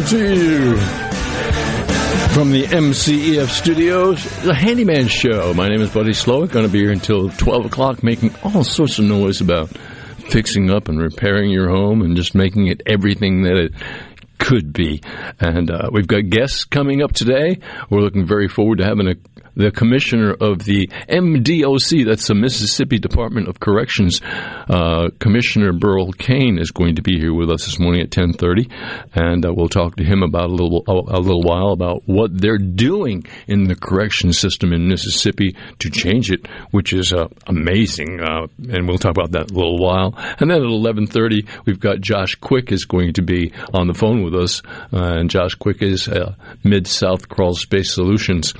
Morning 0.00 0.06
to 0.06 0.34
you 0.34 0.76
from 2.30 2.52
the 2.52 2.64
MCEF 2.64 3.48
studios, 3.48 4.24
the 4.42 4.54
Handyman 4.54 5.08
Show. 5.08 5.52
My 5.52 5.68
name 5.68 5.80
is 5.80 5.90
Buddy 5.90 6.12
Slowick. 6.12 6.52
Going 6.52 6.66
to 6.66 6.72
be 6.72 6.80
here 6.80 6.92
until 6.92 7.28
12 7.28 7.66
o'clock, 7.66 8.02
making 8.02 8.34
all 8.42 8.64
sorts 8.64 8.98
of 8.98 9.04
noise 9.04 9.40
about 9.40 9.68
fixing 10.30 10.70
up 10.70 10.88
and 10.88 10.98
repairing 10.98 11.50
your 11.50 11.68
home 11.68 12.02
and 12.02 12.16
just 12.16 12.34
making 12.34 12.68
it 12.68 12.82
everything 12.86 13.42
that 13.42 13.56
it 13.56 13.72
could 14.38 14.72
be. 14.72 15.02
And 15.38 15.70
uh, 15.70 15.90
we've 15.92 16.06
got 16.06 16.28
guests 16.28 16.64
coming 16.64 17.02
up 17.02 17.12
today. 17.12 17.58
We're 17.90 18.00
looking 18.00 18.26
very 18.26 18.48
forward 18.48 18.78
to 18.78 18.84
having 18.84 19.08
a 19.08 19.14
the 19.60 19.70
commissioner 19.70 20.32
of 20.40 20.64
the 20.64 20.86
MDOC, 21.08 22.06
that's 22.06 22.26
the 22.26 22.34
Mississippi 22.34 22.98
Department 22.98 23.48
of 23.48 23.60
Corrections, 23.60 24.20
uh, 24.22 25.10
Commissioner 25.18 25.72
Burl 25.72 26.12
Cain 26.12 26.58
is 26.58 26.70
going 26.70 26.96
to 26.96 27.02
be 27.02 27.18
here 27.18 27.34
with 27.34 27.50
us 27.50 27.66
this 27.66 27.78
morning 27.78 28.00
at 28.00 28.10
10:30, 28.10 28.70
and 29.14 29.44
uh, 29.44 29.52
we'll 29.52 29.68
talk 29.68 29.96
to 29.96 30.04
him 30.04 30.22
about 30.22 30.48
a 30.50 30.52
little 30.52 30.82
a, 30.86 31.20
little 31.20 31.42
while 31.42 31.72
about 31.72 32.02
what 32.06 32.30
they're 32.32 32.58
doing 32.58 33.24
in 33.46 33.64
the 33.64 33.74
correction 33.74 34.32
system 34.32 34.72
in 34.72 34.88
Mississippi 34.88 35.54
to 35.78 35.90
change 35.90 36.30
it, 36.30 36.46
which 36.70 36.92
is 36.92 37.12
uh, 37.12 37.28
amazing, 37.46 38.20
uh, 38.20 38.46
and 38.70 38.88
we'll 38.88 38.98
talk 38.98 39.12
about 39.12 39.32
that 39.32 39.50
in 39.50 39.56
a 39.56 39.58
little 39.58 39.78
while. 39.78 40.14
And 40.38 40.50
then 40.50 40.58
at 40.58 40.62
11:30, 40.62 41.46
we've 41.66 41.80
got 41.80 42.00
Josh 42.00 42.34
Quick 42.36 42.72
is 42.72 42.84
going 42.84 43.12
to 43.14 43.22
be 43.22 43.52
on 43.74 43.86
the 43.86 43.94
phone 43.94 44.22
with 44.22 44.34
us, 44.34 44.62
and 44.90 45.28
Josh 45.28 45.54
Quick 45.54 45.82
is 45.82 46.08
uh, 46.08 46.34
Mid 46.64 46.86
South 46.86 47.28
Crawl 47.28 47.54
Space 47.54 47.92
Solutions 47.92 48.54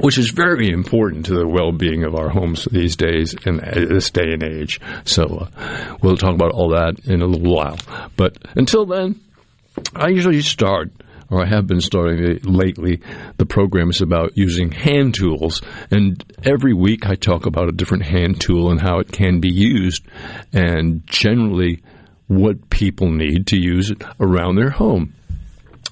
which 0.00 0.18
is 0.18 0.30
very 0.30 0.68
important 0.68 1.26
to 1.26 1.34
the 1.34 1.46
well-being 1.46 2.04
of 2.04 2.14
our 2.14 2.28
homes 2.28 2.66
these 2.70 2.96
days 2.96 3.34
in 3.46 3.58
this 3.58 4.10
day 4.10 4.32
and 4.32 4.42
age. 4.42 4.80
So 5.04 5.48
uh, 5.56 5.96
we'll 6.02 6.16
talk 6.16 6.34
about 6.34 6.52
all 6.52 6.70
that 6.70 7.00
in 7.04 7.20
a 7.20 7.26
little 7.26 7.54
while. 7.54 7.78
But 8.16 8.38
until 8.56 8.86
then, 8.86 9.20
I 9.94 10.08
usually 10.08 10.40
start, 10.42 10.90
or 11.30 11.42
I 11.42 11.48
have 11.48 11.66
been 11.66 11.80
starting 11.80 12.40
lately. 12.42 13.00
The 13.36 13.46
program 13.46 13.90
is 13.90 14.00
about 14.00 14.36
using 14.36 14.70
hand 14.70 15.14
tools, 15.14 15.62
and 15.90 16.22
every 16.44 16.74
week 16.74 17.06
I 17.06 17.14
talk 17.14 17.46
about 17.46 17.68
a 17.68 17.72
different 17.72 18.04
hand 18.04 18.40
tool 18.40 18.70
and 18.70 18.80
how 18.80 18.98
it 18.98 19.12
can 19.12 19.40
be 19.40 19.52
used, 19.52 20.04
and 20.52 21.06
generally 21.06 21.82
what 22.28 22.70
people 22.70 23.10
need 23.10 23.46
to 23.48 23.56
use 23.56 23.90
it 23.90 24.02
around 24.20 24.56
their 24.56 24.70
home. 24.70 25.14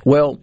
Well. 0.04 0.38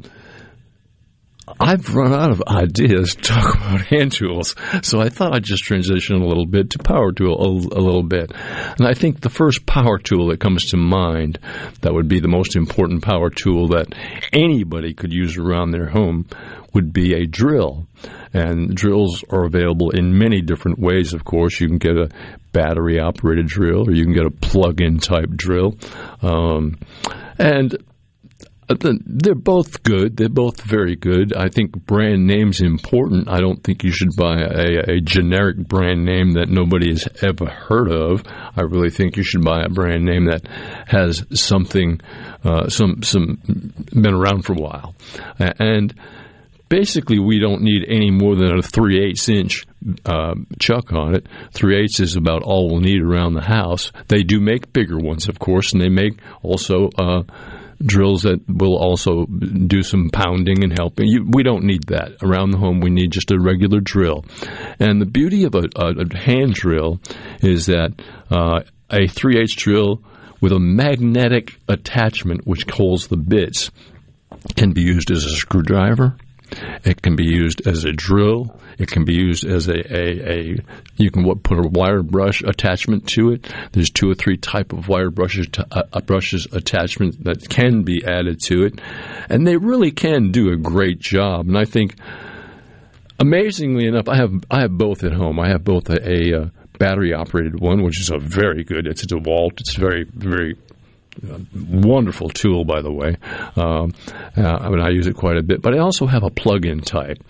I've 1.59 1.95
run 1.95 2.13
out 2.13 2.31
of 2.31 2.43
ideas 2.47 3.15
to 3.15 3.21
talk 3.21 3.55
about 3.55 3.81
hand 3.87 4.11
tools, 4.11 4.55
so 4.81 4.99
I 4.99 5.09
thought 5.09 5.33
I'd 5.33 5.43
just 5.43 5.63
transition 5.63 6.21
a 6.21 6.25
little 6.25 6.45
bit 6.45 6.71
to 6.71 6.79
power 6.79 7.11
tool 7.11 7.35
a, 7.39 7.47
a, 7.47 7.81
little 7.81 8.03
bit. 8.03 8.31
And 8.77 8.85
I 8.85 8.93
think 8.93 9.21
the 9.21 9.29
first 9.29 9.65
power 9.65 9.97
tool 9.97 10.27
that 10.27 10.39
comes 10.39 10.65
to 10.71 10.77
mind 10.77 11.39
that 11.81 11.93
would 11.93 12.07
be 12.07 12.19
the 12.19 12.27
most 12.27 12.55
important 12.55 13.01
power 13.01 13.29
tool 13.29 13.69
that 13.69 13.87
anybody 14.33 14.93
could 14.93 15.13
use 15.13 15.37
around 15.37 15.71
their 15.71 15.87
home 15.87 16.27
would 16.73 16.91
be 16.91 17.13
a 17.13 17.25
drill. 17.25 17.87
And 18.33 18.75
drills 18.75 19.23
are 19.29 19.45
available 19.45 19.91
in 19.91 20.17
many 20.17 20.41
different 20.41 20.79
ways, 20.79 21.13
of 21.13 21.23
course. 21.23 21.59
You 21.59 21.67
can 21.67 21.77
get 21.77 21.97
a 21.97 22.09
battery 22.51 22.99
operated 22.99 23.47
drill 23.47 23.89
or 23.89 23.93
you 23.93 24.03
can 24.03 24.13
get 24.13 24.25
a 24.25 24.31
plug 24.31 24.81
in 24.81 24.99
type 24.99 25.29
drill. 25.29 25.77
Um, 26.21 26.77
and 27.39 27.77
they're 28.67 29.35
both 29.35 29.81
good. 29.83 30.17
They're 30.17 30.27
both 30.27 30.61
very 30.61 30.95
good. 30.95 31.33
I 31.33 31.47
think 31.47 31.71
brand 31.85 32.27
name's 32.27 32.61
important. 32.61 33.29
I 33.29 33.39
don't 33.39 33.63
think 33.63 33.83
you 33.83 33.91
should 33.91 34.15
buy 34.15 34.41
a, 34.41 34.95
a, 34.95 34.99
generic 34.99 35.57
brand 35.57 36.03
name 36.03 36.33
that 36.33 36.49
nobody 36.49 36.89
has 36.89 37.07
ever 37.21 37.45
heard 37.45 37.89
of. 37.89 38.23
I 38.27 38.63
really 38.63 38.89
think 38.89 39.15
you 39.15 39.23
should 39.23 39.43
buy 39.43 39.63
a 39.63 39.69
brand 39.69 40.03
name 40.03 40.25
that 40.25 40.45
has 40.87 41.25
something, 41.33 42.01
uh, 42.43 42.67
some 42.67 43.03
some 43.03 43.39
been 43.93 44.13
around 44.13 44.43
for 44.43 44.53
a 44.53 44.61
while, 44.61 44.95
and 45.39 45.93
basically 46.67 47.19
we 47.19 47.39
don't 47.39 47.61
need 47.61 47.85
any 47.87 48.11
more 48.11 48.35
than 48.35 48.57
a 48.57 48.61
3 48.61 49.11
8 49.11 49.29
inch 49.29 49.65
uh, 50.05 50.35
chuck 50.59 50.91
on 50.91 51.15
it. 51.15 51.25
3 51.53 51.83
8 51.83 51.99
is 52.01 52.17
about 52.17 52.43
all 52.43 52.69
we'll 52.69 52.81
need 52.81 53.01
around 53.01 53.33
the 53.33 53.41
house. 53.41 53.93
They 54.09 54.23
do 54.23 54.41
make 54.41 54.73
bigger 54.73 54.97
ones, 54.97 55.29
of 55.29 55.39
course, 55.39 55.71
and 55.71 55.81
they 55.81 55.89
make 55.89 56.19
also. 56.43 56.89
Uh, 56.97 57.23
drills 57.85 58.23
that 58.23 58.41
will 58.47 58.75
also 58.77 59.25
do 59.25 59.83
some 59.83 60.09
pounding 60.09 60.63
and 60.63 60.77
helping. 60.77 61.31
We 61.31 61.43
don't 61.43 61.63
need 61.63 61.87
that 61.87 62.13
around 62.23 62.51
the 62.51 62.57
home. 62.57 62.79
We 62.79 62.89
need 62.89 63.11
just 63.11 63.31
a 63.31 63.39
regular 63.39 63.79
drill. 63.79 64.25
And 64.79 65.01
the 65.01 65.05
beauty 65.05 65.43
of 65.43 65.55
a, 65.55 65.63
a, 65.75 66.17
hand 66.17 66.53
drill 66.53 66.99
is 67.41 67.67
that 67.67 67.93
uh, 68.31 68.61
a 68.89 69.07
3 69.07 69.39
8 69.39 69.49
drill 69.49 70.03
with 70.41 70.51
a 70.51 70.59
magnetic 70.59 71.59
attachment 71.67 72.45
which 72.45 72.65
holds 72.71 73.07
the 73.07 73.17
bits 73.17 73.71
can 74.55 74.71
be 74.71 74.81
used 74.81 75.11
as 75.11 75.25
a 75.25 75.29
screwdriver. 75.29 76.15
It 76.83 77.01
can 77.01 77.15
be 77.15 77.25
used 77.25 77.67
as 77.67 77.83
a 77.83 77.91
drill. 77.91 78.59
It 78.77 78.89
can 78.89 79.05
be 79.05 79.13
used 79.13 79.45
as 79.45 79.67
a, 79.67 79.77
a, 79.93 80.31
a 80.31 80.57
you 80.97 81.11
can 81.11 81.23
put 81.39 81.57
a 81.57 81.67
wire 81.67 82.03
brush 82.03 82.41
attachment 82.43 83.07
to 83.09 83.31
it. 83.31 83.47
There's 83.71 83.89
two 83.89 84.09
or 84.09 84.15
three 84.15 84.37
type 84.37 84.71
of 84.71 84.87
wire 84.87 85.09
brushes 85.09 85.47
to, 85.53 85.67
uh, 85.71 86.01
brushes 86.01 86.47
attachment 86.51 87.23
that 87.23 87.49
can 87.49 87.83
be 87.83 88.03
added 88.05 88.39
to 88.43 88.63
it, 88.65 88.79
and 89.29 89.47
they 89.47 89.57
really 89.57 89.91
can 89.91 90.31
do 90.31 90.51
a 90.51 90.57
great 90.57 90.99
job. 90.99 91.47
And 91.47 91.57
I 91.57 91.65
think, 91.65 91.95
amazingly 93.19 93.87
enough, 93.87 94.07
I 94.07 94.17
have 94.17 94.33
I 94.49 94.61
have 94.61 94.77
both 94.77 95.03
at 95.03 95.13
home. 95.13 95.39
I 95.39 95.49
have 95.49 95.63
both 95.63 95.89
a, 95.89 96.09
a 96.09 96.41
uh, 96.41 96.49
battery 96.77 97.13
operated 97.13 97.59
one, 97.59 97.83
which 97.83 97.99
is 97.99 98.11
a 98.11 98.19
very 98.19 98.63
good. 98.63 98.87
It's 98.87 99.03
a 99.03 99.07
DeWalt. 99.07 99.59
It's 99.59 99.75
very 99.75 100.05
very 100.05 100.55
wonderful 101.53 102.29
tool, 102.29 102.65
by 102.65 102.81
the 102.81 102.91
way. 102.91 103.17
Um, 103.55 103.93
uh, 104.37 104.57
I 104.61 104.69
mean, 104.69 104.81
I 104.81 104.89
use 104.89 105.07
it 105.07 105.15
quite 105.15 105.37
a 105.37 105.43
bit, 105.43 105.61
but 105.61 105.73
I 105.73 105.79
also 105.79 106.05
have 106.05 106.23
a 106.23 106.29
plug-in 106.29 106.81
type, 106.81 107.23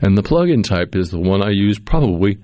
and 0.00 0.16
the 0.16 0.22
plug-in 0.22 0.62
type 0.62 0.94
is 0.96 1.10
the 1.10 1.18
one 1.18 1.42
I 1.42 1.50
use 1.50 1.78
probably 1.78 2.38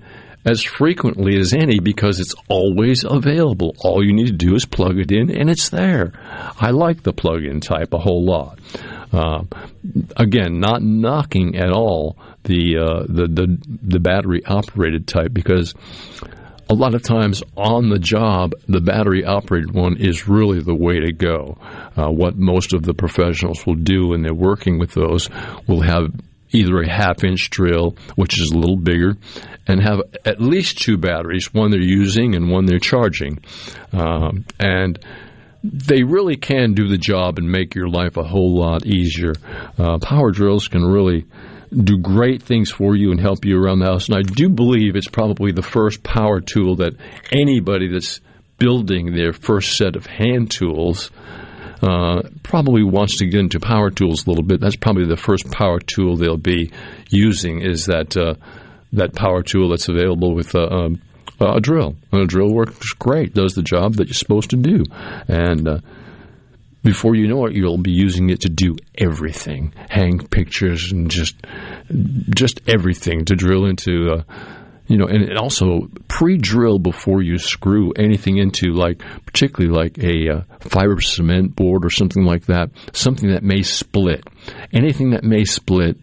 as 0.45 0.63
frequently 0.63 1.37
as 1.37 1.53
any 1.53 1.79
because 1.79 2.19
it's 2.19 2.33
always 2.47 3.03
available. 3.03 3.75
All 3.79 4.03
you 4.03 4.13
need 4.13 4.27
to 4.27 4.33
do 4.33 4.55
is 4.55 4.65
plug 4.65 4.97
it 4.97 5.11
in, 5.11 5.29
and 5.29 5.49
it's 5.49 5.69
there. 5.69 6.13
I 6.59 6.71
like 6.71 7.03
the 7.03 7.13
plug-in 7.13 7.59
type 7.61 7.93
a 7.93 7.97
whole 7.97 8.25
lot. 8.25 8.59
Uh, 9.11 9.43
again, 10.15 10.59
not 10.59 10.81
knocking 10.81 11.57
at 11.57 11.71
all 11.71 12.17
the 12.43 12.77
uh, 12.77 13.03
the 13.07 13.27
the, 13.27 13.57
the 13.65 13.99
battery 13.99 14.45
operated 14.45 15.07
type 15.07 15.33
because 15.33 15.73
a 16.69 16.75
lot 16.75 16.93
of 16.93 17.01
times 17.01 17.41
on 17.57 17.89
the 17.89 17.97
job, 17.97 18.53
the 18.67 18.79
battery 18.79 19.25
operated 19.25 19.73
one 19.73 19.97
is 19.97 20.27
really 20.27 20.61
the 20.61 20.75
way 20.75 20.99
to 20.99 21.11
go. 21.11 21.57
Uh, 21.97 22.09
what 22.09 22.37
most 22.37 22.73
of 22.73 22.83
the 22.83 22.93
professionals 22.93 23.65
will 23.65 23.75
do 23.75 24.09
when 24.09 24.21
they're 24.21 24.33
working 24.33 24.77
with 24.77 24.91
those 24.91 25.29
will 25.67 25.81
have 25.81 26.13
either 26.51 26.79
a 26.79 26.89
half 26.89 27.23
inch 27.23 27.49
drill, 27.49 27.95
which 28.15 28.39
is 28.39 28.51
a 28.51 28.57
little 28.57 28.77
bigger, 28.77 29.17
and 29.67 29.81
have 29.81 30.01
at 30.25 30.41
least 30.41 30.79
two 30.79 30.97
batteries 30.97 31.53
one 31.53 31.71
they're 31.71 31.81
using 31.81 32.35
and 32.35 32.51
one 32.51 32.65
they're 32.65 32.79
charging. 32.79 33.39
Um, 33.91 34.45
and 34.59 34.99
they 35.63 36.03
really 36.03 36.37
can 36.37 36.73
do 36.73 36.87
the 36.87 36.97
job 36.97 37.37
and 37.37 37.51
make 37.51 37.75
your 37.75 37.89
life 37.89 38.15
a 38.15 38.23
whole 38.23 38.55
lot 38.55 38.85
easier. 38.85 39.33
Uh, 39.77 39.97
power 39.97 40.31
drills 40.31 40.67
can 40.67 40.85
really 40.85 41.25
do 41.71 41.97
great 41.97 42.41
things 42.41 42.71
for 42.71 42.95
you 42.95 43.11
and 43.11 43.19
help 43.19 43.45
you 43.45 43.57
around 43.61 43.79
the 43.79 43.85
house. 43.85 44.07
And 44.09 44.17
I 44.17 44.21
do 44.21 44.49
believe 44.49 44.95
it's 44.95 45.07
probably 45.07 45.51
the 45.51 45.61
first 45.61 46.03
power 46.03 46.41
tool 46.41 46.77
that 46.77 46.95
anybody 47.31 47.87
that's 47.87 48.19
building 48.57 49.13
their 49.13 49.33
first 49.33 49.77
set 49.77 49.95
of 49.95 50.05
hand 50.05 50.51
tools 50.51 51.11
uh, 51.81 52.23
probably 52.43 52.83
wants 52.83 53.17
to 53.19 53.25
get 53.25 53.39
into 53.39 53.59
power 53.59 53.89
tools 53.89 54.25
a 54.25 54.29
little 54.29 54.43
bit. 54.43 54.59
That's 54.59 54.75
probably 54.75 55.05
the 55.05 55.15
first 55.15 55.49
power 55.49 55.79
tool 55.79 56.17
they'll 56.17 56.37
be 56.37 56.71
using 57.09 57.61
is 57.61 57.85
that 57.85 58.17
uh, 58.17 58.35
that 58.93 59.15
power 59.15 59.43
tool 59.43 59.69
that's 59.69 59.87
available 59.87 60.35
with 60.35 60.55
uh, 60.55 60.67
um, 60.67 61.01
a 61.39 61.61
drill. 61.61 61.95
And 62.11 62.21
a 62.21 62.25
drill 62.25 62.53
works 62.53 62.93
great, 62.93 63.33
does 63.33 63.53
the 63.53 63.61
job 63.61 63.93
that 63.95 64.07
you're 64.07 64.13
supposed 64.13 64.49
to 64.49 64.57
do, 64.57 64.83
and 65.27 65.67
uh, 65.67 65.79
before 66.83 67.15
you 67.15 67.27
know 67.27 67.45
it, 67.45 67.53
you'll 67.53 67.77
be 67.77 67.91
using 67.91 68.29
it 68.29 68.41
to 68.41 68.49
do 68.49 68.75
everything, 68.97 69.73
hang 69.89 70.19
pictures 70.27 70.91
and 70.91 71.09
just 71.09 71.35
just 72.29 72.61
everything 72.67 73.25
to 73.25 73.35
drill 73.35 73.65
into. 73.65 74.11
Uh, 74.11 74.23
you 74.87 74.97
know, 74.97 75.05
and 75.05 75.37
also 75.37 75.87
pre-drill 76.07 76.79
before 76.79 77.21
you 77.21 77.37
screw 77.37 77.91
anything 77.91 78.37
into, 78.37 78.73
like 78.73 78.97
particularly 79.23 79.71
like 79.71 79.99
a 79.99 80.37
uh, 80.37 80.41
fiber 80.61 80.99
cement 80.99 81.55
board 81.55 81.85
or 81.85 81.91
something 81.91 82.25
like 82.25 82.47
that, 82.47 82.71
something 82.91 83.29
that 83.29 83.43
may 83.43 83.61
split. 83.61 84.23
Anything 84.73 85.11
that 85.11 85.23
may 85.23 85.45
split, 85.45 85.95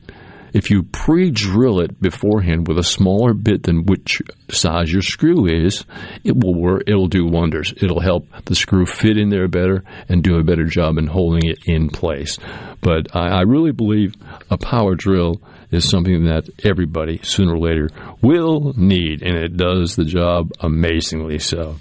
if 0.53 0.71
you 0.71 0.83
pre-drill 0.85 1.81
it 1.81 2.01
beforehand 2.01 2.69
with 2.69 2.79
a 2.79 2.83
smaller 2.83 3.35
bit 3.35 3.65
than 3.65 3.87
which 3.87 4.23
size 4.51 4.93
your 4.93 5.03
screw 5.03 5.47
is, 5.47 5.85
it 6.25 6.37
will 6.37 6.55
work. 6.55 6.85
It'll 6.87 7.09
do 7.09 7.27
wonders. 7.27 7.75
It'll 7.77 8.01
help 8.01 8.27
the 8.45 8.55
screw 8.55 8.87
fit 8.87 9.19
in 9.19 9.29
there 9.29 9.49
better 9.49 9.85
and 10.09 10.23
do 10.23 10.39
a 10.39 10.45
better 10.45 10.65
job 10.65 10.99
in 10.99 11.07
holding 11.07 11.49
it 11.49 11.59
in 11.67 11.89
place. 11.89 12.39
But 12.81 13.15
I, 13.15 13.39
I 13.39 13.41
really 13.43 13.73
believe 13.73 14.15
a 14.51 14.57
power 14.57 14.95
drill 14.95 15.41
is 15.71 15.89
something 15.89 16.25
that 16.27 16.49
everybody 16.65 17.21
sooner 17.23 17.55
or 17.55 17.59
later 17.59 17.91
will 18.23 18.73
need, 18.77 19.23
and 19.23 19.37
it 19.37 19.57
does 19.57 19.97
the 19.97 20.05
job 20.05 20.53
amazingly 20.61 21.39
so. 21.39 21.77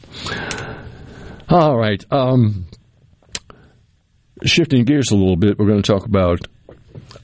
All 1.47 1.77
right. 1.77 2.03
Um, 2.12 2.65
shifting 4.44 4.85
gears 4.85 5.12
a 5.12 5.15
little 5.15 5.35
bit, 5.35 5.59
we're 5.59 5.67
going 5.67 5.81
to 5.81 5.91
talk 5.91 6.06
about 6.06 6.39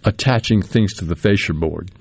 attaching 0.03 0.61
things 0.61 0.95
to 0.95 1.05
the 1.05 1.15
fascia 1.15 1.53
board. 1.53 1.91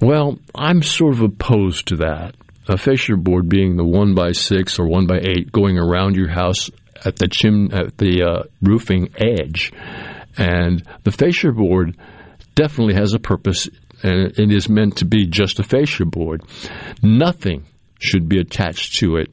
Well, 0.00 0.38
I'm 0.54 0.82
sort 0.82 1.14
of 1.14 1.22
opposed 1.22 1.88
to 1.88 1.96
that. 1.96 2.34
A 2.68 2.76
fascia 2.76 3.16
board 3.16 3.48
being 3.48 3.76
the 3.76 3.84
one 3.84 4.14
by 4.14 4.32
six 4.32 4.78
or 4.78 4.86
one 4.86 5.06
by 5.06 5.18
eight 5.18 5.50
going 5.50 5.78
around 5.78 6.16
your 6.16 6.28
house 6.28 6.70
at 7.04 7.16
the 7.16 7.28
chim 7.28 7.70
at 7.72 7.96
the 7.98 8.22
uh, 8.22 8.42
roofing 8.60 9.08
edge, 9.16 9.72
and 10.36 10.82
the 11.04 11.12
fascia 11.12 11.52
board 11.52 11.96
definitely 12.54 12.94
has 12.94 13.14
a 13.14 13.18
purpose 13.18 13.68
and 14.02 14.38
it 14.38 14.52
is 14.52 14.68
meant 14.68 14.96
to 14.98 15.04
be 15.04 15.26
just 15.26 15.58
a 15.58 15.62
fascia 15.62 16.04
board. 16.04 16.42
Nothing 17.02 17.64
should 17.98 18.28
be 18.28 18.38
attached 18.38 18.98
to 18.98 19.16
it 19.16 19.30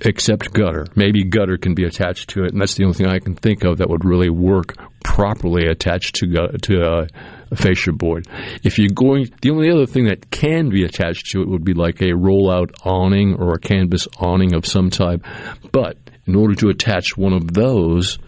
except 0.00 0.52
gutter. 0.52 0.86
Maybe 0.96 1.24
gutter 1.24 1.56
can 1.56 1.74
be 1.74 1.84
attached 1.84 2.30
to 2.30 2.44
it, 2.44 2.52
and 2.52 2.60
that's 2.60 2.74
the 2.74 2.84
only 2.84 2.94
thing 2.94 3.06
I 3.06 3.18
can 3.18 3.34
think 3.34 3.64
of 3.64 3.78
that 3.78 3.88
would 3.88 4.04
really 4.04 4.30
work 4.30 4.74
properly 5.04 5.66
attached 5.66 6.16
to 6.16 6.26
to 6.62 6.82
a, 6.82 7.06
a 7.50 7.56
fascia 7.56 7.92
board. 7.92 8.26
If 8.62 8.78
you're 8.78 8.88
going, 8.94 9.28
the 9.40 9.50
only 9.50 9.70
other 9.70 9.86
thing 9.86 10.06
that 10.06 10.30
can 10.30 10.68
be 10.68 10.84
attached 10.84 11.26
to 11.32 11.42
it 11.42 11.48
would 11.48 11.64
be 11.64 11.74
like 11.74 12.00
a 12.00 12.12
rollout 12.12 12.70
awning 12.84 13.36
or 13.38 13.54
a 13.54 13.58
canvas 13.58 14.08
awning 14.18 14.54
of 14.54 14.66
some 14.66 14.90
type. 14.90 15.24
But 15.72 15.96
in 16.26 16.34
order 16.34 16.54
to 16.56 16.68
attach 16.68 17.16
one 17.16 17.32
of 17.32 17.54
those, 17.54 18.18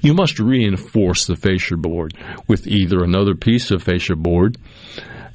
you 0.00 0.14
must 0.14 0.38
reinforce 0.38 1.26
the 1.26 1.36
fascia 1.36 1.76
board 1.76 2.14
with 2.48 2.66
either 2.66 3.02
another 3.02 3.34
piece 3.34 3.70
of 3.70 3.82
fascia 3.82 4.16
board, 4.16 4.56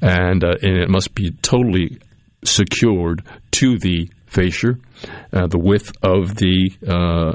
and, 0.00 0.42
uh, 0.42 0.56
and 0.62 0.78
it 0.78 0.88
must 0.88 1.14
be 1.14 1.30
totally 1.42 1.98
secured 2.44 3.22
to 3.52 3.78
the 3.78 4.08
fascia, 4.28 4.76
uh, 5.32 5.46
the 5.46 5.58
width 5.58 5.92
of 6.02 6.36
the 6.36 6.70
uh, 6.86 7.32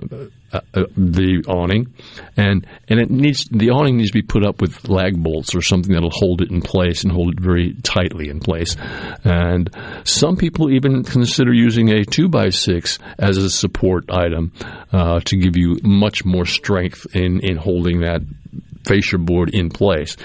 uh, 0.54 0.60
uh, 0.76 0.86
the 0.96 1.44
awning, 1.48 1.92
and 2.38 2.68
and 2.88 3.00
it 3.00 3.10
needs 3.10 3.46
the 3.46 3.72
awning 3.72 3.98
needs 3.98 4.12
to 4.12 4.20
be 4.20 4.22
put 4.22 4.46
up 4.46 4.62
with 4.62 4.88
lag 4.88 5.22
bolts 5.22 5.56
or 5.56 5.62
something 5.62 5.94
that'll 5.94 6.12
hold 6.12 6.42
it 6.42 6.52
in 6.52 6.62
place 6.62 7.04
and 7.04 7.12
hold 7.12 7.34
it 7.34 7.40
very 7.40 7.74
tightly 7.82 8.30
in 8.30 8.40
place. 8.40 8.76
And 9.24 9.70
some 10.04 10.38
people 10.38 10.72
even 10.72 11.04
consider 11.04 11.52
using 11.52 11.90
a 11.90 12.06
two 12.06 12.30
by 12.30 12.50
six 12.50 13.00
as 13.18 13.38
a 13.38 13.50
support 13.50 14.12
item 14.12 14.54
uh, 14.92 15.22
to 15.22 15.38
give 15.38 15.58
you 15.58 15.78
much 15.84 16.24
more 16.24 16.46
strength 16.46 17.08
in 17.16 17.40
in 17.40 17.58
holding 17.58 18.02
that 18.02 18.22
fascia 18.86 19.18
board 19.18 19.50
in 19.50 19.70
place. 19.70 20.18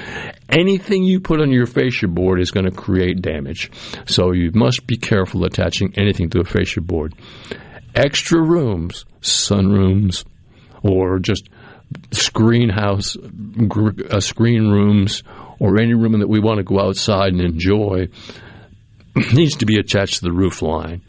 Anything 0.49 1.05
you 1.05 1.21
put 1.21 1.41
on 1.41 1.51
your 1.51 1.67
fascia 1.67 2.09
board 2.09 2.41
is 2.41 2.51
going 2.51 2.67
to 2.67 2.73
create 2.73 3.23
damage. 3.23 3.71
So 4.07 4.33
you 4.33 4.51
must 4.55 4.87
be 4.87 4.97
careful 4.97 5.45
attaching 5.45 5.95
anything 5.97 6.31
to 6.31 6.41
a 6.41 6.45
fascia 6.45 6.81
board. 6.81 7.15
Extra 7.95 8.41
rooms, 8.41 9.05
sunrooms, 9.21 10.25
or 10.83 11.19
just 11.19 11.49
screen 12.13 12.69
house, 12.69 13.17
uh, 13.17 14.21
screen 14.21 14.71
rooms, 14.71 15.23
or 15.59 15.81
any 15.81 15.95
room 15.95 16.19
that 16.19 16.29
we 16.29 16.41
want 16.41 16.59
to 16.59 16.65
go 16.65 16.81
outside 16.81 17.33
and 17.33 17.41
enjoy 17.41 18.09
needs 19.33 19.57
to 19.57 19.67
be 19.67 19.79
attached 19.79 20.17
to 20.17 20.25
the 20.25 20.33
roof 20.33 20.63
line. 20.63 21.03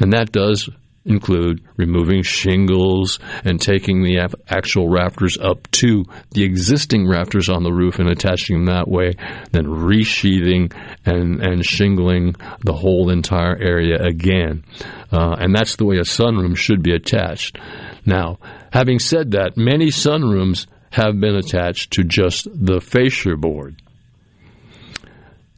And 0.00 0.12
that 0.12 0.32
does 0.32 0.68
include 1.04 1.62
removing 1.76 2.22
shingles 2.22 3.18
and 3.44 3.60
taking 3.60 4.02
the 4.02 4.18
actual 4.48 4.88
rafters 4.88 5.36
up 5.38 5.70
to 5.70 6.04
the 6.30 6.44
existing 6.44 7.06
rafters 7.06 7.48
on 7.48 7.62
the 7.62 7.72
roof 7.72 7.98
and 7.98 8.08
attaching 8.08 8.56
them 8.56 8.74
that 8.74 8.88
way, 8.88 9.12
then 9.52 9.66
resheathing 9.66 10.72
and, 11.04 11.42
and 11.42 11.64
shingling 11.64 12.34
the 12.64 12.72
whole 12.72 13.10
entire 13.10 13.56
area 13.56 14.02
again. 14.02 14.64
Uh, 15.12 15.36
and 15.38 15.54
that's 15.54 15.76
the 15.76 15.84
way 15.84 15.96
a 15.96 16.02
sunroom 16.02 16.56
should 16.56 16.82
be 16.82 16.94
attached. 16.94 17.58
Now, 18.06 18.38
having 18.72 18.98
said 18.98 19.32
that, 19.32 19.56
many 19.56 19.88
sunrooms 19.88 20.66
have 20.90 21.20
been 21.20 21.34
attached 21.34 21.92
to 21.92 22.04
just 22.04 22.48
the 22.52 22.80
fascia 22.80 23.36
board. 23.36 23.80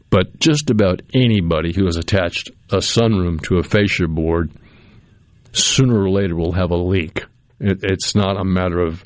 But 0.09 0.39
just 0.39 0.71
about 0.71 1.03
anybody 1.13 1.73
who 1.75 1.87
has 1.87 1.97
attached 1.97 2.51
a 2.71 2.79
sunroom 2.79 3.43
to 3.43 3.59
a 3.59 3.63
fascia 3.63 4.09
board 4.09 4.51
sooner 5.57 6.01
or 6.01 6.11
later 6.11 6.37
we'll 6.37 6.53
have 6.53 6.71
a 6.71 6.77
leak. 6.77 7.25
It, 7.61 7.81
it's 7.83 8.15
not 8.15 8.39
a 8.39 8.45
matter 8.45 8.81
of 8.81 9.05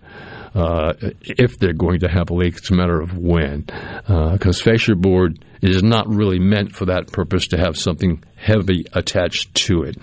uh, 0.54 0.94
if 1.22 1.58
they're 1.58 1.72
going 1.72 2.00
to 2.00 2.08
have 2.08 2.30
a 2.30 2.34
leak, 2.34 2.56
it's 2.56 2.70
a 2.70 2.74
matter 2.74 3.00
of 3.00 3.16
when. 3.16 3.60
Because 4.06 4.60
uh, 4.60 4.64
fascia 4.64 4.96
board 4.96 5.44
is 5.62 5.82
not 5.82 6.08
really 6.08 6.38
meant 6.38 6.74
for 6.74 6.86
that 6.86 7.12
purpose 7.12 7.48
to 7.48 7.58
have 7.58 7.76
something 7.76 8.22
heavy 8.36 8.84
attached 8.92 9.54
to 9.54 9.84
it. 9.84 9.96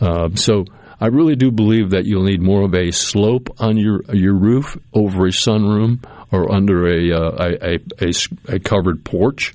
Uh, 0.00 0.28
so 0.34 0.64
I 1.00 1.06
really 1.06 1.36
do 1.36 1.50
believe 1.50 1.90
that 1.90 2.04
you'll 2.04 2.24
need 2.24 2.42
more 2.42 2.62
of 2.62 2.74
a 2.74 2.90
slope 2.90 3.48
on 3.58 3.76
your 3.76 4.02
your 4.12 4.34
roof 4.34 4.76
over 4.92 5.26
a 5.26 5.30
sunroom 5.30 6.04
or 6.30 6.52
under 6.52 6.86
a 6.86 7.12
uh, 7.12 7.30
a, 7.38 7.74
a, 7.74 8.08
a, 8.08 8.54
a, 8.56 8.58
covered 8.58 9.04
porch, 9.04 9.54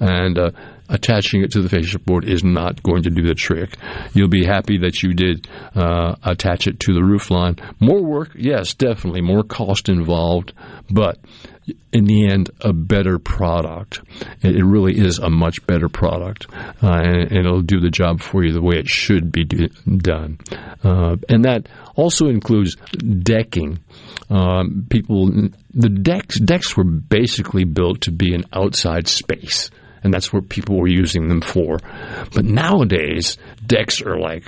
and 0.00 0.38
uh, 0.38 0.50
attaching 0.88 1.42
it 1.42 1.52
to 1.52 1.62
the 1.62 1.68
fascia 1.68 1.98
board 1.98 2.24
is 2.24 2.44
not 2.44 2.82
going 2.82 3.02
to 3.02 3.10
do 3.10 3.26
the 3.26 3.34
trick. 3.34 3.76
You'll 4.12 4.28
be 4.28 4.44
happy 4.44 4.78
that 4.78 5.02
you 5.02 5.14
did 5.14 5.48
uh, 5.74 6.16
attach 6.22 6.66
it 6.66 6.80
to 6.80 6.92
the 6.92 7.02
roof 7.02 7.30
line. 7.30 7.56
More 7.80 8.02
work, 8.02 8.32
yes, 8.34 8.74
definitely. 8.74 9.22
More 9.22 9.42
cost 9.42 9.88
involved, 9.88 10.52
but 10.90 11.18
in 11.92 12.04
the 12.04 12.28
end, 12.28 12.50
a 12.60 12.72
better 12.72 13.18
product. 13.18 14.00
It, 14.42 14.62
really 14.64 14.98
is 14.98 15.18
a 15.18 15.30
much 15.30 15.66
better 15.66 15.88
product, 15.88 16.46
uh, 16.82 17.00
and, 17.02 17.32
and, 17.32 17.46
it'll 17.46 17.62
do 17.62 17.80
the 17.80 17.90
job 17.90 18.20
for 18.20 18.44
you 18.44 18.52
the 18.52 18.60
way 18.60 18.76
it 18.76 18.88
should 18.88 19.32
be 19.32 19.44
do, 19.44 19.68
done. 19.96 20.38
Uh, 20.82 21.16
and 21.28 21.44
that 21.44 21.68
also 21.94 22.26
includes 22.26 22.76
decking. 22.98 23.78
Um, 24.28 24.86
people, 24.90 25.30
the 25.72 25.88
decks 25.88 26.38
decks 26.38 26.76
were 26.76 26.84
basically 26.84 27.64
built 27.64 28.02
to 28.02 28.10
be 28.10 28.34
an 28.34 28.44
outside 28.52 29.08
space 29.08 29.70
and 30.04 30.12
that's 30.12 30.32
what 30.32 30.48
people 30.48 30.78
were 30.78 30.86
using 30.86 31.28
them 31.28 31.40
for. 31.40 31.78
But 32.34 32.44
nowadays, 32.44 33.38
decks 33.66 34.02
are 34.02 34.18
like 34.18 34.44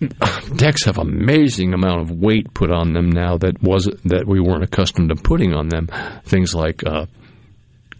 decks 0.56 0.84
have 0.84 0.98
amazing 0.98 1.74
amount 1.74 2.02
of 2.02 2.10
weight 2.10 2.54
put 2.54 2.70
on 2.70 2.92
them 2.92 3.10
now 3.10 3.36
that 3.38 3.62
was 3.62 3.88
that 4.04 4.26
we 4.26 4.40
weren't 4.40 4.64
accustomed 4.64 5.10
to 5.10 5.16
putting 5.16 5.52
on 5.52 5.68
them. 5.68 5.88
Things 6.24 6.54
like 6.54 6.86
uh, 6.86 7.06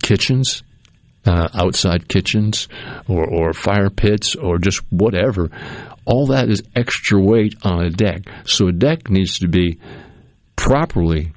kitchens, 0.02 0.62
uh, 1.26 1.48
outside 1.52 2.08
kitchens, 2.08 2.68
or, 3.08 3.24
or 3.26 3.52
fire 3.52 3.90
pits, 3.90 4.34
or 4.34 4.58
just 4.58 4.80
whatever. 4.90 5.50
All 6.06 6.28
that 6.28 6.48
is 6.48 6.62
extra 6.74 7.20
weight 7.20 7.54
on 7.62 7.84
a 7.84 7.90
deck. 7.90 8.22
So 8.44 8.68
a 8.68 8.72
deck 8.72 9.10
needs 9.10 9.40
to 9.40 9.48
be 9.48 9.78
properly 10.56 11.32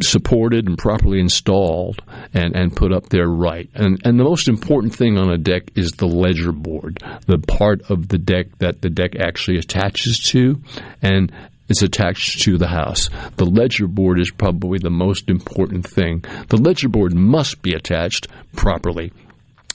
supported 0.00 0.66
and 0.66 0.78
properly 0.78 1.20
installed 1.20 2.00
and, 2.32 2.54
and 2.56 2.74
put 2.74 2.92
up 2.92 3.08
there 3.08 3.28
right. 3.28 3.68
And, 3.74 4.00
and 4.04 4.18
the 4.18 4.24
most 4.24 4.48
important 4.48 4.94
thing 4.94 5.18
on 5.18 5.30
a 5.30 5.38
deck 5.38 5.64
is 5.74 5.92
the 5.92 6.06
ledger 6.06 6.52
board, 6.52 7.02
the 7.26 7.38
part 7.38 7.90
of 7.90 8.08
the 8.08 8.18
deck 8.18 8.58
that 8.58 8.82
the 8.82 8.90
deck 8.90 9.16
actually 9.16 9.58
attaches 9.58 10.18
to 10.30 10.60
and 11.02 11.32
is 11.68 11.82
attached 11.82 12.42
to 12.42 12.58
the 12.58 12.68
house. 12.68 13.08
The 13.36 13.46
ledger 13.46 13.86
board 13.86 14.20
is 14.20 14.30
probably 14.30 14.78
the 14.78 14.90
most 14.90 15.28
important 15.28 15.86
thing. 15.86 16.24
The 16.48 16.58
ledger 16.58 16.88
board 16.88 17.14
must 17.14 17.62
be 17.62 17.72
attached 17.72 18.28
properly. 18.54 19.12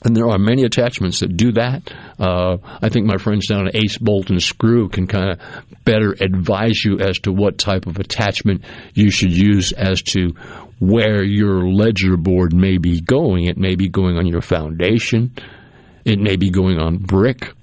And 0.05 0.15
there 0.15 0.29
are 0.29 0.37
many 0.37 0.63
attachments 0.63 1.19
that 1.19 1.35
do 1.35 1.51
that. 1.53 1.91
Uh, 2.17 2.57
I 2.81 2.87
think 2.89 3.05
my 3.05 3.17
friends 3.17 3.47
down 3.47 3.67
at 3.67 3.75
Ace 3.75 3.97
Bolt 3.97 4.29
and 4.29 4.41
Screw 4.41 4.87
can 4.87 5.07
kind 5.07 5.31
of 5.31 5.39
better 5.83 6.15
advise 6.21 6.83
you 6.85 6.99
as 6.99 7.19
to 7.19 7.33
what 7.33 7.57
type 7.57 7.85
of 7.85 7.99
attachment 7.99 8.63
you 8.93 9.11
should 9.11 9.33
use 9.33 9.73
as 9.73 10.01
to 10.03 10.29
where 10.79 11.21
your 11.21 11.67
ledger 11.67 12.15
board 12.15 12.53
may 12.53 12.77
be 12.77 13.01
going. 13.01 13.45
It 13.45 13.57
may 13.57 13.75
be 13.75 13.89
going 13.89 14.17
on 14.17 14.25
your 14.25 14.41
foundation. 14.41 15.33
It 16.05 16.19
may 16.19 16.37
be 16.37 16.49
going 16.49 16.79
on 16.79 16.97
brick. 16.97 17.53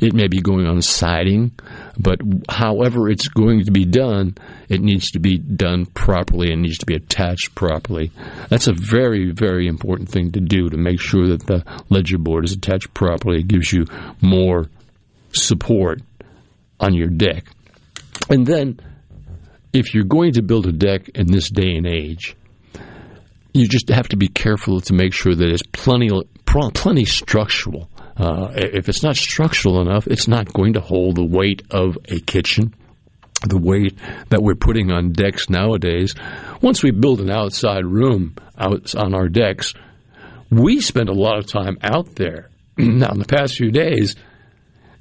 It 0.00 0.12
may 0.14 0.28
be 0.28 0.40
going 0.40 0.66
on 0.66 0.82
siding, 0.82 1.52
but 1.98 2.20
however 2.48 3.08
it's 3.08 3.28
going 3.28 3.64
to 3.64 3.70
be 3.70 3.84
done, 3.84 4.36
it 4.68 4.80
needs 4.80 5.10
to 5.12 5.18
be 5.18 5.38
done 5.38 5.86
properly 5.86 6.52
and 6.52 6.62
needs 6.62 6.78
to 6.78 6.86
be 6.86 6.94
attached 6.94 7.54
properly. 7.54 8.10
That's 8.48 8.68
a 8.68 8.74
very, 8.74 9.32
very 9.32 9.66
important 9.66 10.08
thing 10.08 10.32
to 10.32 10.40
do 10.40 10.68
to 10.68 10.76
make 10.76 11.00
sure 11.00 11.28
that 11.28 11.46
the 11.46 11.64
ledger 11.88 12.18
board 12.18 12.44
is 12.44 12.52
attached 12.52 12.92
properly. 12.94 13.40
It 13.40 13.48
gives 13.48 13.72
you 13.72 13.86
more 14.20 14.66
support 15.32 16.00
on 16.80 16.94
your 16.94 17.08
deck. 17.08 17.46
And 18.28 18.46
then, 18.46 18.80
if 19.72 19.94
you're 19.94 20.04
going 20.04 20.32
to 20.34 20.42
build 20.42 20.66
a 20.66 20.72
deck 20.72 21.08
in 21.10 21.30
this 21.30 21.48
day 21.50 21.76
and 21.76 21.86
age, 21.86 22.36
you 23.52 23.68
just 23.68 23.88
have 23.88 24.08
to 24.08 24.16
be 24.16 24.28
careful 24.28 24.80
to 24.82 24.92
make 24.92 25.12
sure 25.14 25.34
that 25.34 25.48
it's 25.48 25.62
plenty, 25.72 26.10
plenty 26.44 27.04
structural. 27.04 27.88
Uh, 28.16 28.50
if 28.54 28.88
it's 28.88 29.02
not 29.02 29.16
structural 29.16 29.80
enough, 29.80 30.06
it's 30.06 30.26
not 30.26 30.52
going 30.52 30.72
to 30.72 30.80
hold 30.80 31.16
the 31.16 31.24
weight 31.24 31.62
of 31.70 31.98
a 32.08 32.18
kitchen, 32.20 32.74
the 33.46 33.58
weight 33.58 33.98
that 34.30 34.42
we're 34.42 34.54
putting 34.54 34.90
on 34.90 35.12
decks 35.12 35.50
nowadays. 35.50 36.14
Once 36.62 36.82
we 36.82 36.90
build 36.90 37.20
an 37.20 37.30
outside 37.30 37.84
room 37.84 38.34
out 38.58 38.94
on 38.94 39.14
our 39.14 39.28
decks, 39.28 39.74
we 40.50 40.80
spend 40.80 41.08
a 41.08 41.14
lot 41.14 41.38
of 41.38 41.46
time 41.46 41.76
out 41.82 42.14
there. 42.14 42.50
now, 42.78 43.10
in 43.10 43.18
the 43.18 43.26
past 43.26 43.56
few 43.56 43.70
days, 43.70 44.16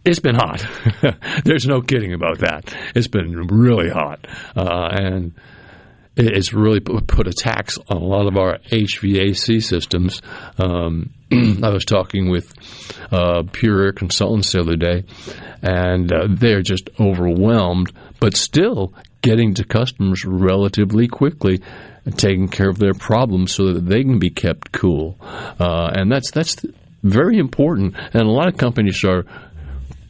it's 0.04 0.20
been 0.20 0.36
hot. 0.36 0.66
There's 1.46 1.66
no 1.66 1.82
kidding 1.82 2.14
about 2.14 2.40
that. 2.40 2.76
It's 2.96 3.08
been 3.08 3.48
really 3.48 3.90
hot, 3.90 4.28
uh, 4.56 4.90
and 4.92 5.34
it's 6.18 6.54
really 6.54 6.80
put 6.80 7.28
a 7.28 7.34
tax 7.34 7.78
on 7.90 7.98
a 7.98 8.06
lot 8.06 8.28
of 8.28 8.38
our 8.38 8.58
HVAC 8.72 9.62
systems. 9.62 10.22
Um, 10.58 11.12
I 11.32 11.70
was 11.70 11.86
talking 11.86 12.30
with 12.30 12.54
uh, 13.12 13.44
Pure 13.52 13.84
Air 13.84 13.92
Consultants 13.92 14.52
the 14.52 14.62
other 14.62 14.76
day, 14.76 15.04
and 15.62 16.12
uh, 16.12 16.28
they're 16.30 16.62
just 16.62 16.90
overwhelmed, 17.00 17.92
but 18.20 18.36
still 18.36 18.94
getting 19.22 19.56
to 19.56 19.64
customers 19.64 20.24
relatively 20.24 21.08
quickly, 21.08 21.62
taking 22.16 22.48
care 22.48 22.70
of 22.70 22.78
their 22.78 22.94
problems 22.94 23.54
so 23.54 23.74
that 23.74 23.86
they 23.86 24.04
can 24.04 24.20
be 24.20 24.30
kept 24.30 24.72
cool, 24.72 25.18
uh, 25.60 25.92
and 25.94 26.12
that's 26.12 26.32
that's 26.32 26.64
very 27.04 27.38
important. 27.38 27.96
And 28.14 28.24
a 28.24 28.32
lot 28.32 28.48
of 28.48 28.58
companies 28.58 29.04
are 29.04 29.26